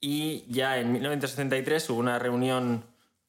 y 0.04 0.44
ya 0.50 0.78
en 0.78 0.92
1973 0.92 1.88
hubo 1.88 1.98
una 1.98 2.18
reunión 2.18 2.84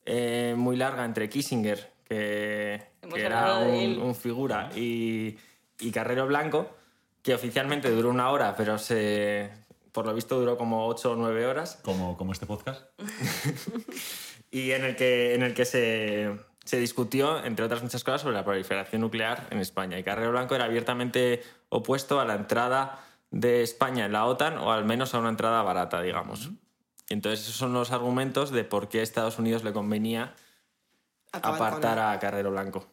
eh, 0.05 0.55
muy 0.57 0.75
larga 0.75 1.05
entre 1.05 1.29
Kissinger, 1.29 1.89
que, 2.03 2.81
que 3.13 3.21
era 3.21 3.59
un, 3.59 3.97
un 3.97 4.13
figura, 4.13 4.69
y, 4.75 5.37
y 5.79 5.91
Carrero 5.91 6.27
Blanco, 6.27 6.75
que 7.21 7.33
oficialmente 7.33 7.89
duró 7.89 8.09
una 8.09 8.29
hora, 8.29 8.57
pero 8.57 8.77
se, 8.77 9.49
por 9.93 10.05
lo 10.05 10.13
visto 10.13 10.37
duró 10.37 10.57
como 10.57 10.85
8 10.87 11.13
o 11.13 11.15
9 11.15 11.45
horas, 11.45 11.79
Como, 11.81 12.17
como 12.17 12.33
este 12.33 12.45
podcast. 12.45 12.83
y 14.51 14.71
en 14.71 14.83
el 14.83 14.97
que, 14.97 15.33
en 15.33 15.43
el 15.43 15.53
que 15.53 15.63
se, 15.63 16.35
se 16.65 16.77
discutió, 16.77 17.41
entre 17.45 17.63
otras 17.63 17.83
muchas 17.83 18.03
cosas, 18.03 18.23
sobre 18.23 18.35
la 18.35 18.43
proliferación 18.43 18.99
nuclear 18.99 19.47
en 19.49 19.59
España. 19.59 19.97
Y 19.97 20.03
Carrero 20.03 20.31
Blanco 20.31 20.55
era 20.55 20.65
abiertamente 20.65 21.41
opuesto 21.69 22.19
a 22.19 22.25
la 22.25 22.35
entrada 22.35 22.99
de 23.31 23.63
España 23.63 24.07
en 24.07 24.11
la 24.11 24.25
OTAN, 24.25 24.57
o 24.57 24.73
al 24.73 24.83
menos 24.83 25.15
a 25.15 25.19
una 25.19 25.29
entrada 25.29 25.63
barata, 25.63 26.01
digamos. 26.01 26.49
Y 26.49 26.64
entonces 27.09 27.41
esos 27.41 27.55
son 27.55 27.73
los 27.73 27.91
argumentos 27.91 28.51
de 28.51 28.63
por 28.63 28.89
qué 28.89 28.99
a 28.99 29.03
Estados 29.03 29.37
Unidos 29.39 29.63
le 29.63 29.73
convenía 29.73 30.33
Acabar 31.31 31.55
apartar 31.73 31.99
a 31.99 32.19
Carrero 32.19 32.51
Blanco. 32.51 32.87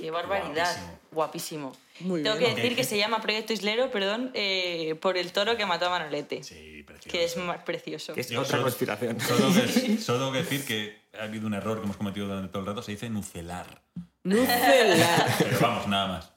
Qué 0.00 0.10
barbaridad. 0.10 0.74
Guapísimo. 1.12 1.76
Muy 2.00 2.22
Tengo 2.24 2.36
bien. 2.36 2.54
que 2.54 2.60
decir 2.62 2.76
que 2.76 2.82
se 2.84 2.96
llama 2.98 3.20
Proyecto 3.20 3.52
Islero, 3.52 3.90
perdón, 3.92 4.30
eh, 4.34 4.96
por 5.00 5.16
el 5.16 5.30
toro 5.32 5.56
que 5.56 5.66
mató 5.66 5.86
a 5.86 5.90
Manolete. 5.90 6.42
Sí, 6.42 6.82
precioso. 6.84 7.10
Que 7.10 7.24
es 7.24 7.36
más 7.36 7.62
precioso. 7.62 8.12
Que 8.14 8.22
es 8.22 8.28
Yo 8.28 8.40
otra 8.40 8.52
solo- 8.52 8.62
conspiración. 8.64 9.20
Solo 9.20 9.38
tengo, 9.52 9.72
que, 9.72 9.98
solo 10.00 10.18
tengo 10.18 10.32
que 10.32 10.38
decir 10.38 10.64
que 10.64 10.98
ha 11.20 11.24
habido 11.24 11.46
un 11.46 11.54
error 11.54 11.78
que 11.78 11.84
hemos 11.84 11.96
cometido 11.96 12.26
durante 12.26 12.48
todo 12.48 12.60
el 12.62 12.66
rato. 12.66 12.82
Se 12.82 12.92
dice 12.92 13.08
nucelar. 13.10 13.82
Nucelar. 14.24 15.34
Pero 15.38 15.58
vamos, 15.60 15.86
nada 15.86 16.06
más. 16.08 16.32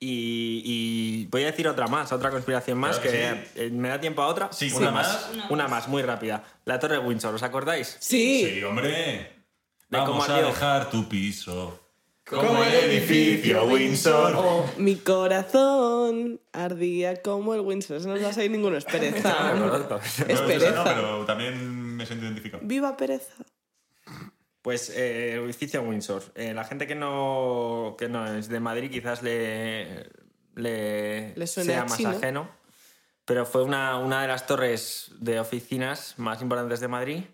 Y, 0.00 0.62
y 0.64 1.26
voy 1.26 1.42
a 1.42 1.46
decir 1.46 1.66
otra 1.66 1.88
más, 1.88 2.12
otra 2.12 2.30
conspiración 2.30 2.78
más, 2.78 3.00
Claro 3.00 3.10
que, 3.10 3.50
que 3.54 3.66
eh, 3.66 3.70
me 3.70 3.88
da 3.88 4.00
tiempo 4.00 4.22
a 4.22 4.28
otra. 4.28 4.48
Sí, 4.52 4.70
una 4.70 4.78
una 4.78 4.90
más. 4.92 5.30
más. 5.36 5.50
Una 5.50 5.68
más, 5.68 5.88
muy 5.88 6.02
rápida. 6.02 6.44
La 6.64 6.78
Torre 6.78 6.98
Windsor, 6.98 7.34
¿os 7.34 7.42
acordáis? 7.42 7.96
Sí. 7.98 8.48
Sí, 8.48 8.62
hombre. 8.62 9.38
De 9.88 9.98
cómo 9.98 10.18
Vamos 10.20 10.28
a 10.28 10.42
dejar 10.42 10.90
tu 10.90 11.08
piso. 11.08 11.80
Como 12.28 12.62
el 12.62 12.74
edificio 12.74 13.64
Windsor. 13.64 14.34
Oh, 14.36 14.70
mi 14.76 14.96
corazón 14.96 16.40
ardía 16.52 17.22
como 17.22 17.54
el 17.54 17.60
Windsor. 17.60 18.04
No 18.04 18.12
os 18.12 18.22
va 18.22 18.28
a 18.28 18.32
salir 18.32 18.50
ninguno. 18.50 18.76
Es 18.78 18.84
pereza. 18.84 19.54
Es 20.28 20.40
pereza. 20.42 20.70
no, 20.72 20.84
pero 20.84 21.24
también 21.24 21.96
me 21.96 22.04
siento 22.06 22.26
identificado. 22.26 22.62
Viva 22.64 22.96
pereza. 22.96 23.32
Pues 24.68 24.90
eh, 24.90 25.32
el 25.32 25.44
edificio 25.44 25.80
Windsor. 25.80 26.24
Eh, 26.34 26.52
la 26.52 26.62
gente 26.62 26.86
que 26.86 26.94
no, 26.94 27.96
que 27.98 28.06
no 28.06 28.26
es 28.26 28.50
de 28.50 28.60
Madrid 28.60 28.90
quizás 28.90 29.22
le, 29.22 30.10
le, 30.56 31.34
Le 31.34 31.46
sea 31.46 31.80
a 31.80 31.84
más 31.86 31.96
chino. 31.96 32.10
ajeno, 32.10 32.50
pero 33.24 33.46
fue 33.46 33.62
una, 33.62 33.96
una 33.96 34.20
de 34.20 34.28
las 34.28 34.46
torres 34.46 35.10
de 35.20 35.40
oficinas 35.40 36.18
más 36.18 36.42
importantes 36.42 36.80
de 36.80 36.88
Madrid 36.88 37.24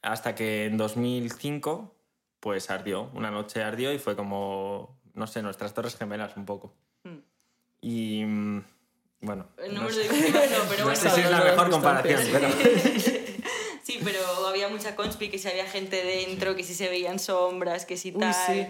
hasta 0.00 0.34
que 0.34 0.64
en 0.64 0.78
2005 0.78 1.94
pues 2.40 2.70
ardió. 2.70 3.10
Una 3.12 3.30
noche 3.30 3.62
ardió 3.62 3.92
y 3.92 3.98
fue 3.98 4.16
como, 4.16 4.98
no 5.12 5.26
sé, 5.26 5.42
nuestras 5.42 5.74
torres 5.74 5.96
gemelas 5.96 6.34
un 6.38 6.46
poco. 6.46 6.74
Hmm. 7.02 7.18
Y 7.82 8.24
mm, 8.24 8.64
bueno, 9.20 9.48
El 9.58 9.74
no 9.74 9.90
sé, 9.90 10.08
de 10.08 10.08
no, 10.08 10.60
pero 10.70 10.78
no 10.78 10.84
bueno. 10.84 10.96
sé 10.96 11.10
si 11.10 11.20
es 11.20 11.30
la 11.30 11.44
mejor 11.44 11.68
comparación, 11.68 12.22
pero... 12.32 12.48
Pero 14.04 14.46
había 14.46 14.68
mucha 14.68 14.94
conspi, 14.94 15.30
que 15.30 15.38
si 15.38 15.48
había 15.48 15.66
gente 15.66 16.04
dentro, 16.04 16.54
que 16.54 16.62
si 16.62 16.74
se 16.74 16.88
veían 16.88 17.18
sombras, 17.18 17.86
que 17.86 17.96
si 17.96 18.12
Uy, 18.12 18.20
tal. 18.20 18.34
sí. 18.34 18.66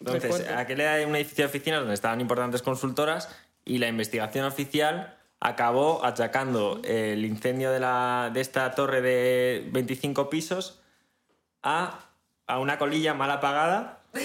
Entonces, 0.00 0.48
aquel 0.48 0.80
era 0.80 1.06
un 1.06 1.16
edificio 1.16 1.44
de 1.44 1.48
oficinas 1.48 1.80
donde 1.80 1.94
estaban 1.94 2.20
importantes 2.20 2.62
consultoras 2.62 3.28
y 3.64 3.78
la 3.78 3.88
investigación 3.88 4.44
oficial 4.44 5.16
acabó 5.40 6.04
achacando 6.04 6.80
el 6.84 7.24
incendio 7.24 7.70
de, 7.70 7.80
la, 7.80 8.30
de 8.32 8.40
esta 8.40 8.74
torre 8.74 9.00
de 9.00 9.68
25 9.72 10.30
pisos 10.30 10.80
a, 11.62 12.00
a 12.46 12.58
una 12.58 12.78
colilla 12.78 13.14
mal 13.14 13.30
apagada 13.30 14.00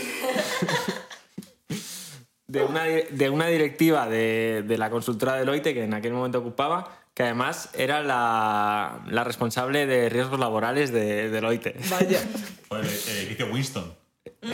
de 2.47 2.63
una, 2.63 2.83
de 2.83 3.29
una 3.29 3.47
directiva 3.47 4.07
de, 4.07 4.63
de 4.65 4.77
la 4.77 4.89
consultora 4.89 5.35
Deloitte 5.35 5.73
que 5.73 5.83
en 5.83 5.93
aquel 5.93 6.13
momento 6.13 6.39
ocupaba, 6.39 6.97
que 7.19 7.23
además 7.23 7.67
era 7.73 8.01
la, 8.01 9.01
la 9.09 9.25
responsable 9.25 9.85
de 9.85 10.07
riesgos 10.07 10.39
laborales 10.39 10.93
de 10.93 11.29
Deloitte. 11.29 11.75
Vaya. 11.89 12.17
Fue 12.69 12.79
el, 12.79 12.85
el 12.85 13.17
edificio 13.17 13.47
Winston. 13.51 13.93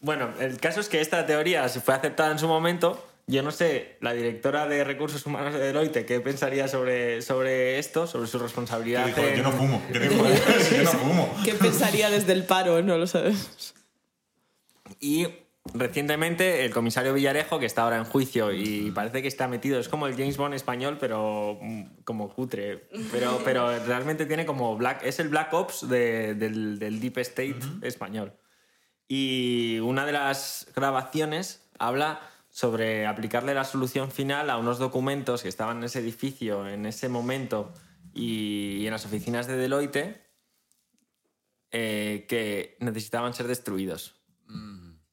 Bueno, 0.00 0.30
el 0.40 0.58
caso 0.58 0.80
es 0.80 0.88
que 0.88 1.00
esta 1.00 1.24
teoría 1.24 1.68
se 1.68 1.80
fue 1.80 1.94
aceptada 1.94 2.32
en 2.32 2.38
su 2.40 2.48
momento. 2.48 3.06
Yo 3.28 3.42
no 3.44 3.52
sé, 3.52 3.96
la 4.00 4.12
directora 4.12 4.66
de 4.66 4.82
recursos 4.82 5.24
humanos 5.24 5.54
de 5.54 5.60
Deloitte, 5.60 6.04
qué 6.04 6.18
pensaría 6.20 6.66
sobre, 6.66 7.22
sobre 7.22 7.78
esto, 7.78 8.06
sobre 8.08 8.26
su 8.26 8.38
responsabilidad. 8.40 9.06
Dijo, 9.06 9.20
en- 9.20 9.36
yo 9.36 9.42
no 9.44 9.52
fumo. 9.52 9.80
Dijo, 9.88 10.02
yo 10.76 10.82
no 10.82 10.90
fumo. 10.90 11.36
¿Qué 11.44 11.54
pensaría 11.54 12.10
desde 12.10 12.32
el 12.32 12.42
paro? 12.44 12.82
No 12.82 12.98
lo 12.98 13.06
sabes. 13.06 13.74
Y 15.00 15.28
recientemente 15.74 16.64
el 16.64 16.72
comisario 16.72 17.14
Villarejo, 17.14 17.58
que 17.58 17.66
está 17.66 17.82
ahora 17.82 17.96
en 17.98 18.04
juicio 18.04 18.52
y 18.52 18.90
parece 18.90 19.22
que 19.22 19.28
está 19.28 19.48
metido, 19.48 19.78
es 19.78 19.88
como 19.88 20.06
el 20.06 20.14
James 20.14 20.36
Bond 20.36 20.54
español, 20.54 20.98
pero 21.00 21.58
mm, 21.60 22.02
como 22.04 22.28
cutre. 22.34 22.88
Pero, 23.10 23.40
pero 23.44 23.84
realmente 23.86 24.26
tiene 24.26 24.44
como 24.44 24.76
Black. 24.76 25.02
Es 25.04 25.20
el 25.20 25.28
Black 25.28 25.52
Ops 25.52 25.88
de- 25.88 26.34
del, 26.34 26.78
del 26.78 27.00
Deep 27.00 27.18
State 27.18 27.60
español. 27.82 28.34
Y 29.08 29.78
una 29.80 30.06
de 30.06 30.12
las 30.12 30.66
grabaciones 30.74 31.68
habla 31.78 32.20
sobre 32.50 33.06
aplicarle 33.06 33.54
la 33.54 33.64
solución 33.64 34.10
final 34.10 34.50
a 34.50 34.58
unos 34.58 34.78
documentos 34.78 35.42
que 35.42 35.48
estaban 35.48 35.78
en 35.78 35.84
ese 35.84 36.00
edificio 36.00 36.68
en 36.68 36.84
ese 36.86 37.08
momento 37.08 37.72
y, 38.12 38.78
y 38.80 38.86
en 38.86 38.92
las 38.92 39.06
oficinas 39.06 39.46
de 39.46 39.56
Deloitte 39.56 40.20
eh, 41.70 42.26
que 42.28 42.76
necesitaban 42.80 43.32
ser 43.32 43.46
destruidos. 43.46 44.21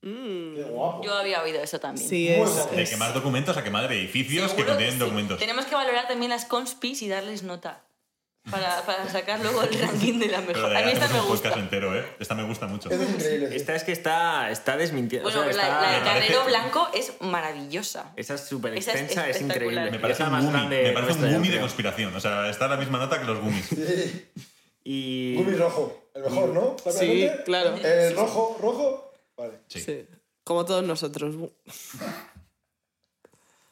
Qué 0.02 0.66
guapo. 0.70 1.04
Yo 1.04 1.14
había 1.14 1.42
oído 1.44 1.62
eso 1.62 1.80
también. 1.80 2.08
Sí, 2.08 2.30
es. 2.30 2.38
guapo. 2.38 2.76
De 2.76 2.84
es- 2.84 2.90
quemar 2.90 3.14
documentos 3.14 3.58
a 3.58 3.64
quemar 3.64 3.92
edificios 3.92 4.54
que 4.54 4.64
contienen 4.66 4.94
sí. 4.94 5.00
documentos. 5.00 5.40
Tenemos 5.40 5.66
que 5.66 5.76
valorar 5.76 6.08
también 6.08 6.30
las 6.30 6.46
conspis 6.46 7.02
y 7.02 7.10
darles 7.10 7.44
nota. 7.44 7.82
Para, 8.50 8.82
para 8.84 9.08
sacar 9.10 9.42
luego 9.42 9.62
el 9.64 9.78
ranking 9.80 10.18
de 10.18 10.28
la 10.30 10.38
Pero 10.40 10.54
mejor. 10.58 10.70
de 10.72 10.78
A 10.78 10.86
mí 10.86 10.92
esta 10.94 11.08
me 11.10 11.20
gusta. 11.20 11.54
entero, 11.54 11.94
¿eh? 11.96 12.06
Esta 12.20 12.34
me 12.34 12.44
gusta 12.44 12.66
mucho. 12.68 12.90
Es 12.90 13.00
increíble. 13.00 13.50
sí. 13.50 13.56
Esta 13.58 13.76
es 13.76 13.84
que 13.84 13.92
está, 13.92 14.50
está 14.50 14.78
desmintiendo. 14.78 15.30
Bueno, 15.30 15.42
o 15.48 15.54
sea, 15.54 15.62
la, 15.62 15.64
está- 15.68 15.82
la 15.82 15.92
de 16.00 16.04
Carrero 16.06 16.46
Blanco 16.46 16.88
es 16.96 17.14
maravillosa. 17.20 18.12
Esa 18.16 18.36
es 18.36 18.42
súper 18.48 18.74
es 18.76 18.88
extensa, 18.88 19.30
es, 19.30 19.36
espectacular. 19.36 19.72
increíble. 19.88 19.92
Me 19.92 20.00
parece 20.00 20.24
es 20.24 20.30
un 20.30 20.46
gumi. 20.46 20.68
Me 20.68 20.92
parece 20.94 21.14
un 21.26 21.34
gumi 21.34 21.48
de 21.50 21.60
conspiración. 21.60 22.16
O 22.16 22.20
sea, 22.22 22.50
está 22.50 22.66
a 22.66 22.70
la 22.70 22.78
misma 22.78 22.98
nota 22.98 23.20
que 23.20 23.26
los 23.26 23.40
gummies. 23.40 23.68
Y, 24.86 25.36
Gumi 25.36 25.56
rojo. 25.56 26.10
El 26.16 26.24
mejor, 26.24 26.50
¿no? 26.50 26.76
Sí, 26.92 27.30
claro. 27.46 27.76
El 27.76 28.16
rojo, 28.16 28.58
rojo. 28.60 29.09
Vale. 29.40 29.60
Sí. 29.68 29.80
Sí. 29.80 30.06
Como 30.44 30.66
todos 30.66 30.84
nosotros. 30.84 31.36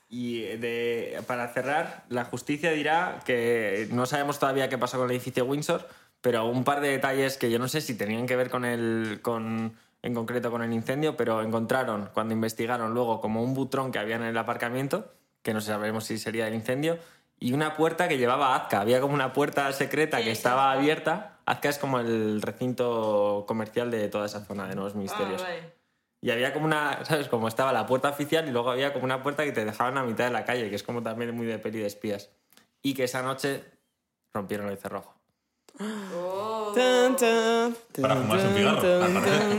y 0.09 0.39
de, 0.41 1.21
para 1.27 1.47
cerrar, 1.49 2.05
la 2.09 2.25
justicia 2.25 2.71
dirá 2.71 3.19
que 3.25 3.87
no 3.91 4.05
sabemos 4.05 4.39
todavía 4.39 4.69
qué 4.69 4.77
pasó 4.77 4.97
con 4.97 5.07
el 5.09 5.15
edificio 5.15 5.43
Windsor, 5.45 5.87
pero 6.21 6.45
un 6.45 6.63
par 6.63 6.79
de 6.79 6.89
detalles 6.89 7.37
que 7.37 7.51
yo 7.51 7.59
no 7.59 7.67
sé 7.67 7.81
si 7.81 7.95
tenían 7.95 8.25
que 8.25 8.35
ver 8.37 8.49
con 8.49 8.63
el, 8.63 9.19
con, 9.21 9.75
en 10.01 10.13
concreto 10.13 10.49
con 10.51 10.63
el 10.63 10.71
incendio, 10.71 11.17
pero 11.17 11.41
encontraron 11.41 12.09
cuando 12.13 12.33
investigaron 12.33 12.93
luego 12.93 13.19
como 13.19 13.43
un 13.43 13.53
butrón 13.53 13.91
que 13.91 13.99
había 13.99 14.15
en 14.15 14.23
el 14.23 14.37
aparcamiento, 14.37 15.13
que 15.41 15.53
no 15.53 15.59
sabemos 15.61 16.05
si 16.05 16.17
sería 16.17 16.45
del 16.45 16.53
incendio, 16.55 16.97
y 17.39 17.53
una 17.53 17.75
puerta 17.75 18.07
que 18.07 18.17
llevaba 18.17 18.53
a 18.53 18.63
Azca. 18.63 18.81
Había 18.81 19.01
como 19.01 19.13
una 19.13 19.33
puerta 19.33 19.71
secreta 19.73 20.17
Sí, 20.19 20.23
que 20.23 20.31
estaba 20.31 20.71
sí. 20.73 20.79
abierta. 20.79 21.36
Azca 21.47 21.69
es 21.69 21.77
como 21.77 21.99
el 21.99 22.41
recinto 22.41 23.45
comercial 23.47 23.89
de 23.89 24.09
toda 24.09 24.25
esa 24.25 24.43
zona 24.43 24.67
de 24.67 24.75
Nuevos 24.75 24.95
Ministerios. 24.95 25.41
Ah, 25.41 25.45
vale. 25.45 25.73
Y 26.21 26.31
había 26.31 26.53
como 26.53 26.65
una, 26.65 27.05
¿sabes? 27.05 27.29
Como 27.29 27.47
estaba 27.47 27.71
la 27.71 27.85
puerta 27.85 28.09
oficial 28.09 28.47
y 28.49 28.51
luego 28.51 28.69
había 28.69 28.91
como 28.91 29.05
una 29.05 29.23
puerta 29.23 29.45
que 29.45 29.53
te 29.53 29.63
dejaban 29.63 29.97
a 29.97 30.03
mitad 30.03 30.25
de 30.25 30.31
la 30.31 30.43
calle, 30.43 30.69
que 30.69 30.75
es 30.75 30.83
como 30.83 31.01
también 31.01 31.33
muy 31.33 31.45
de 31.45 31.57
peli 31.57 31.79
de 31.79 31.87
espías. 31.87 32.29
Y 32.81 32.93
que 32.93 33.05
esa 33.05 33.23
noche 33.23 33.63
rompieron 34.33 34.67
el 34.67 34.77
cerrojo. 34.77 35.16
Oh. 35.79 36.71
Tan, 36.73 37.15
tan, 37.15 37.75
Para 38.01 38.15
fumarse 38.15 38.47
un 38.47 38.53
cigarro, 38.55 38.81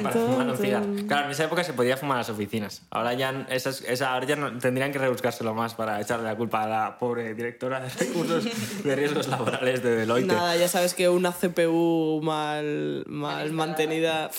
Para 0.02 0.12
fumar 0.12 0.48
un 0.50 0.56
cigarro. 0.56 0.86
Claro, 1.06 1.24
en 1.26 1.30
esa 1.30 1.44
época 1.44 1.62
se 1.64 1.72
podía 1.74 1.96
fumar 1.96 2.16
en 2.16 2.18
las 2.18 2.30
oficinas. 2.30 2.82
Ahora 2.90 3.14
ya, 3.14 3.46
esas, 3.50 3.82
esa, 3.82 4.12
ahora 4.14 4.26
ya 4.26 4.36
no- 4.36 4.58
tendrían 4.58 4.90
que 4.92 4.98
rebuscárselo 4.98 5.54
más 5.54 5.74
para 5.74 6.00
echarle 6.00 6.24
la 6.26 6.36
culpa 6.36 6.64
a 6.64 6.68
la 6.68 6.98
pobre 6.98 7.34
directora 7.34 7.80
de 7.80 7.88
recursos 7.88 8.44
de 8.84 8.96
riesgos 8.96 9.28
laborales 9.28 9.82
de 9.82 9.96
Deloitte. 9.96 10.26
Nada, 10.26 10.56
ya 10.56 10.68
sabes 10.68 10.94
que 10.94 11.08
una 11.08 11.32
CPU 11.32 12.20
mal, 12.22 13.04
mal 13.06 13.52
mantenida. 13.52 14.30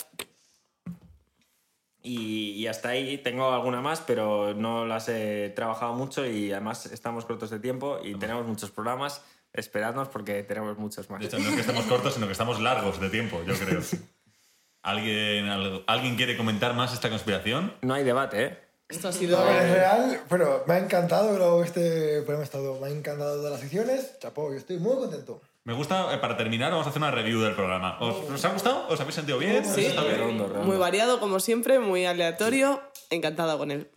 Y, 2.02 2.52
y 2.52 2.66
hasta 2.66 2.90
ahí 2.90 3.18
tengo 3.18 3.50
alguna 3.52 3.82
más, 3.82 4.00
pero 4.00 4.54
no 4.54 4.86
las 4.86 5.08
he 5.10 5.52
trabajado 5.54 5.92
mucho 5.94 6.24
y 6.26 6.50
además 6.50 6.86
estamos 6.86 7.26
cortos 7.26 7.50
de 7.50 7.58
tiempo 7.60 7.98
y 8.02 8.14
tenemos 8.14 8.46
muchos 8.46 8.70
programas. 8.70 9.22
Esperadnos 9.52 10.08
porque 10.08 10.42
tenemos 10.44 10.78
muchos 10.78 11.10
más. 11.10 11.20
De 11.20 11.26
hecho, 11.26 11.38
no 11.38 11.48
es 11.48 11.54
que 11.54 11.60
estemos 11.62 11.84
cortos, 11.86 12.14
sino 12.14 12.26
que 12.26 12.32
estamos 12.32 12.60
largos 12.60 13.00
de 13.00 13.10
tiempo, 13.10 13.42
yo 13.46 13.54
creo. 13.54 13.80
¿Alguien, 14.82 15.48
algo- 15.48 15.82
¿Alguien 15.86 16.16
quiere 16.16 16.36
comentar 16.36 16.74
más 16.74 16.92
esta 16.94 17.10
conspiración? 17.10 17.74
No 17.82 17.94
hay 17.94 18.04
debate, 18.04 18.44
¿eh? 18.44 18.58
Esto 18.88 19.08
ha 19.08 19.12
sido... 19.12 19.38
No, 19.38 19.48
es 19.50 19.70
real, 19.70 20.20
pero 20.28 20.64
me 20.66 20.74
ha 20.74 20.78
encantado 20.78 21.34
creo, 21.34 21.62
este 21.62 22.22
programa. 22.22 22.42
estado- 22.44 22.80
Me 22.80 22.86
ha 22.86 22.90
encantado 22.90 23.36
todas 23.36 23.52
las 23.52 23.60
secciones. 23.60 24.18
Chapo, 24.18 24.50
yo 24.50 24.56
estoy 24.56 24.78
muy 24.78 24.96
contento. 24.96 25.40
Me 25.64 25.74
gusta, 25.74 26.12
eh, 26.14 26.18
para 26.18 26.36
terminar, 26.36 26.72
vamos 26.72 26.86
a 26.86 26.90
hacer 26.90 27.00
una 27.02 27.10
review 27.10 27.40
del 27.40 27.54
programa. 27.54 27.98
¿Os, 28.00 28.30
os 28.30 28.44
ha 28.44 28.48
gustado? 28.52 28.88
¿Os 28.88 28.98
habéis 29.00 29.14
sentido 29.14 29.38
bien? 29.38 29.64
Sí. 29.64 29.86
Redondo. 29.88 30.48
Muy 30.64 30.76
variado, 30.78 31.20
como 31.20 31.38
siempre, 31.38 31.78
muy 31.78 32.06
aleatorio. 32.06 32.82
Encantada 33.10 33.58
con 33.58 33.70
él. 33.70 33.90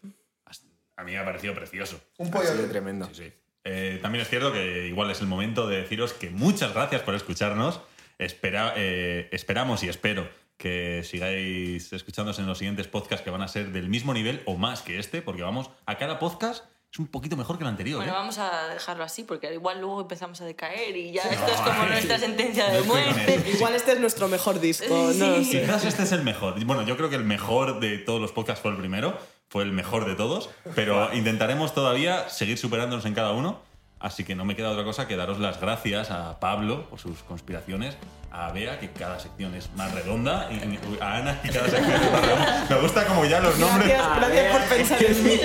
A 0.97 1.03
mí 1.03 1.13
me 1.13 1.17
ha 1.17 1.25
parecido 1.25 1.55
precioso. 1.55 1.99
Un 2.17 2.27
Ha 2.27 2.31
pollo. 2.31 2.51
sido 2.51 2.67
tremendo. 2.67 3.07
Sí, 3.07 3.15
sí. 3.15 3.33
Eh, 3.65 3.99
también 4.01 4.21
es 4.21 4.29
cierto 4.29 4.51
que 4.51 4.87
igual 4.87 5.09
es 5.11 5.21
el 5.21 5.27
momento 5.27 5.67
de 5.67 5.77
deciros 5.81 6.13
que 6.13 6.29
muchas 6.29 6.73
gracias 6.73 7.01
por 7.01 7.15
escucharnos. 7.15 7.79
Espera, 8.19 8.73
eh, 8.75 9.29
esperamos 9.31 9.83
y 9.83 9.89
espero 9.89 10.27
que 10.57 11.01
sigáis 11.03 11.91
escuchándonos 11.93 12.39
en 12.39 12.45
los 12.45 12.57
siguientes 12.57 12.87
podcasts 12.87 13.23
que 13.23 13.29
van 13.31 13.41
a 13.41 13.47
ser 13.47 13.71
del 13.71 13.89
mismo 13.89 14.13
nivel 14.13 14.41
o 14.45 14.55
más 14.55 14.81
que 14.81 14.99
este, 14.99 15.21
porque 15.21 15.41
vamos, 15.41 15.69
a 15.85 15.97
cada 15.97 16.19
podcast 16.19 16.65
es 16.91 16.99
un 16.99 17.07
poquito 17.07 17.35
mejor 17.35 17.57
que 17.57 17.63
el 17.63 17.69
anterior. 17.69 17.97
Bueno, 17.97 18.11
¿eh? 18.13 18.15
vamos 18.15 18.37
a 18.37 18.67
dejarlo 18.67 19.03
así, 19.03 19.23
porque 19.23 19.51
igual 19.51 19.79
luego 19.81 20.01
empezamos 20.01 20.39
a 20.41 20.45
decaer 20.45 20.95
y 20.95 21.11
ya 21.11 21.23
esto 21.23 21.47
es 21.51 21.59
como 21.59 21.85
nuestra 21.87 22.19
sentencia 22.19 22.69
de 22.69 22.81
muerte. 22.83 23.43
Igual 23.51 23.73
este 23.73 23.93
es 23.93 23.99
nuestro 23.99 24.27
mejor 24.27 24.59
disco, 24.59 24.93
no 25.15 25.37
Sí. 25.37 25.45
sé. 25.45 25.61
Quizás 25.61 25.85
este 25.85 26.03
es 26.03 26.11
el 26.11 26.21
mejor. 26.21 26.63
Bueno, 26.65 26.83
yo 26.83 26.95
creo 26.95 27.09
que 27.09 27.15
el 27.15 27.23
mejor 27.23 27.79
de 27.79 27.97
todos 27.97 28.21
los 28.21 28.31
podcasts 28.31 28.61
fue 28.61 28.69
el 28.71 28.77
primero, 28.77 29.17
fue 29.53 29.61
el 29.61 29.71
mejor 29.71 30.05
de 30.05 30.15
todos, 30.15 30.49
pero 30.73 31.13
intentaremos 31.13 31.75
todavía 31.75 32.27
seguir 32.27 32.57
superándonos 32.57 33.05
en 33.05 33.13
cada 33.13 33.33
uno. 33.33 33.61
Así 33.99 34.23
que 34.23 34.33
no 34.33 34.45
me 34.45 34.55
queda 34.55 34.71
otra 34.71 34.83
cosa 34.83 35.07
que 35.07 35.15
daros 35.15 35.39
las 35.39 35.61
gracias 35.61 36.09
a 36.09 36.39
Pablo 36.39 36.89
por 36.89 36.99
sus 36.99 37.21
conspiraciones, 37.21 37.95
a 38.31 38.51
Bea, 38.51 38.79
que 38.79 38.89
cada 38.89 39.19
sección 39.19 39.53
es 39.53 39.69
más 39.75 39.93
redonda, 39.93 40.49
y 40.51 40.99
a 40.99 41.17
Ana, 41.17 41.39
que 41.43 41.49
cada 41.51 41.69
sección 41.69 42.01
es 42.01 42.11
más 42.11 42.21
redonda. 42.25 42.65
Me 42.67 42.81
gusta 42.81 43.05
como 43.05 43.25
ya 43.25 43.41
los 43.41 43.59
nombres. 43.59 43.89
Gracias, 43.89 44.15
gracias 44.17 44.57
por 44.57 44.75
pensar 44.75 45.03
en 45.03 45.23
mí. 45.23 45.39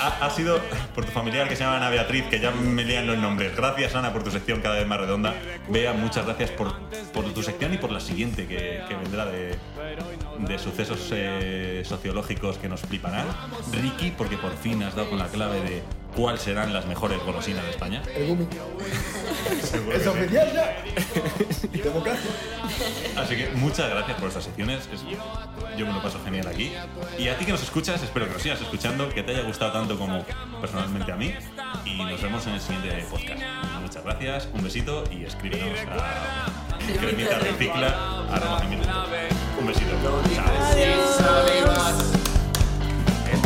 Ha, 0.00 0.26
ha 0.26 0.30
sido 0.30 0.60
por 0.94 1.04
tu 1.04 1.12
familiar 1.12 1.48
que 1.48 1.56
se 1.56 1.64
llama 1.64 1.76
Ana 1.76 1.90
Beatriz, 1.90 2.24
que 2.26 2.40
ya 2.40 2.50
me 2.50 2.84
lían 2.84 3.06
los 3.06 3.18
nombres. 3.18 3.54
Gracias, 3.56 3.94
Ana, 3.94 4.12
por 4.12 4.22
tu 4.22 4.30
sección 4.30 4.60
cada 4.60 4.76
vez 4.76 4.86
más 4.86 4.98
redonda. 5.00 5.34
Bea, 5.68 5.92
muchas 5.92 6.24
gracias 6.26 6.50
por, 6.50 6.74
por 7.12 7.24
tu 7.32 7.42
sección 7.42 7.72
y 7.74 7.78
por 7.78 7.90
la 7.92 8.00
siguiente 8.00 8.46
que, 8.46 8.82
que 8.88 8.94
vendrá 8.94 9.26
de, 9.26 9.56
de 10.38 10.58
sucesos 10.58 11.08
eh, 11.12 11.82
sociológicos 11.84 12.58
que 12.58 12.68
nos 12.68 12.80
fliparán. 12.80 13.26
Ricky, 13.72 14.10
porque 14.16 14.36
por 14.36 14.56
fin 14.56 14.82
has 14.82 14.94
dado 14.94 15.08
con 15.10 15.18
la 15.18 15.26
clave 15.28 15.60
de 15.60 15.82
cuáles 16.14 16.40
serán 16.42 16.72
las 16.72 16.86
mejores 16.86 17.18
golosinas 17.24 17.62
de 17.64 17.70
España. 17.70 18.02
El 18.14 18.26
Gumi. 18.28 18.46
Es 19.92 20.06
oficial 20.06 20.52
ya. 20.52 20.76
Democracia. 21.82 22.30
Así 23.16 23.36
que 23.36 23.48
muchas 23.54 23.88
gracias 23.90 24.18
por 24.18 24.28
estas 24.28 24.44
secciones. 24.44 24.88
Es- 24.92 25.02
yo 25.76 25.86
me 25.86 25.92
lo 25.92 26.02
paso 26.02 26.18
genial 26.24 26.46
aquí. 26.48 26.72
Y 27.18 27.28
a 27.28 27.36
ti 27.36 27.44
que 27.44 27.52
nos 27.52 27.62
escuchas, 27.62 28.02
espero 28.02 28.26
que 28.26 28.32
nos 28.32 28.42
sigas 28.42 28.60
escuchando, 28.60 29.08
que 29.10 29.22
te 29.22 29.32
haya 29.32 29.42
gustado 29.42 29.72
tanto 29.76 29.98
como 29.98 30.24
personalmente 30.60 31.12
a 31.12 31.16
mí. 31.16 31.34
Y 31.84 31.98
nos 31.98 32.22
vemos 32.22 32.46
en 32.46 32.54
el 32.54 32.60
siguiente 32.60 33.06
podcast. 33.10 33.42
Muchas 33.82 34.04
gracias, 34.04 34.48
un 34.54 34.62
besito 34.62 35.04
y 35.10 35.24
escríbenos 35.24 35.80
a 35.80 36.98
cremita 36.98 37.38
recicla. 37.38 37.94
Un 39.60 39.66
besito. 39.66 39.90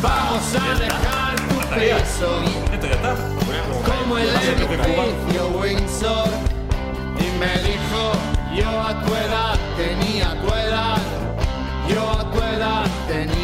Vamos 0.02 0.54
a 0.54 0.78
dejar 0.78 1.36
tu 1.48 1.58
peso 1.74 2.42
Esto 2.72 2.86
ya 2.86 2.94
está. 2.94 3.14
como 3.84 4.18
el 4.18 4.28
edificio 4.28 5.48
Windsor 5.58 6.28
y 7.18 7.38
me 7.38 7.52
dijo 7.68 8.12
yo 8.54 8.80
a 8.80 9.04
tu 9.04 9.14
edad 9.14 9.58
tenía 9.76 10.40
tu 10.40 10.54
edad 10.54 10.98
yo 11.88 12.10
a 12.10 12.30
tu 12.30 12.38
edad 12.38 12.86
tenía 13.08 13.39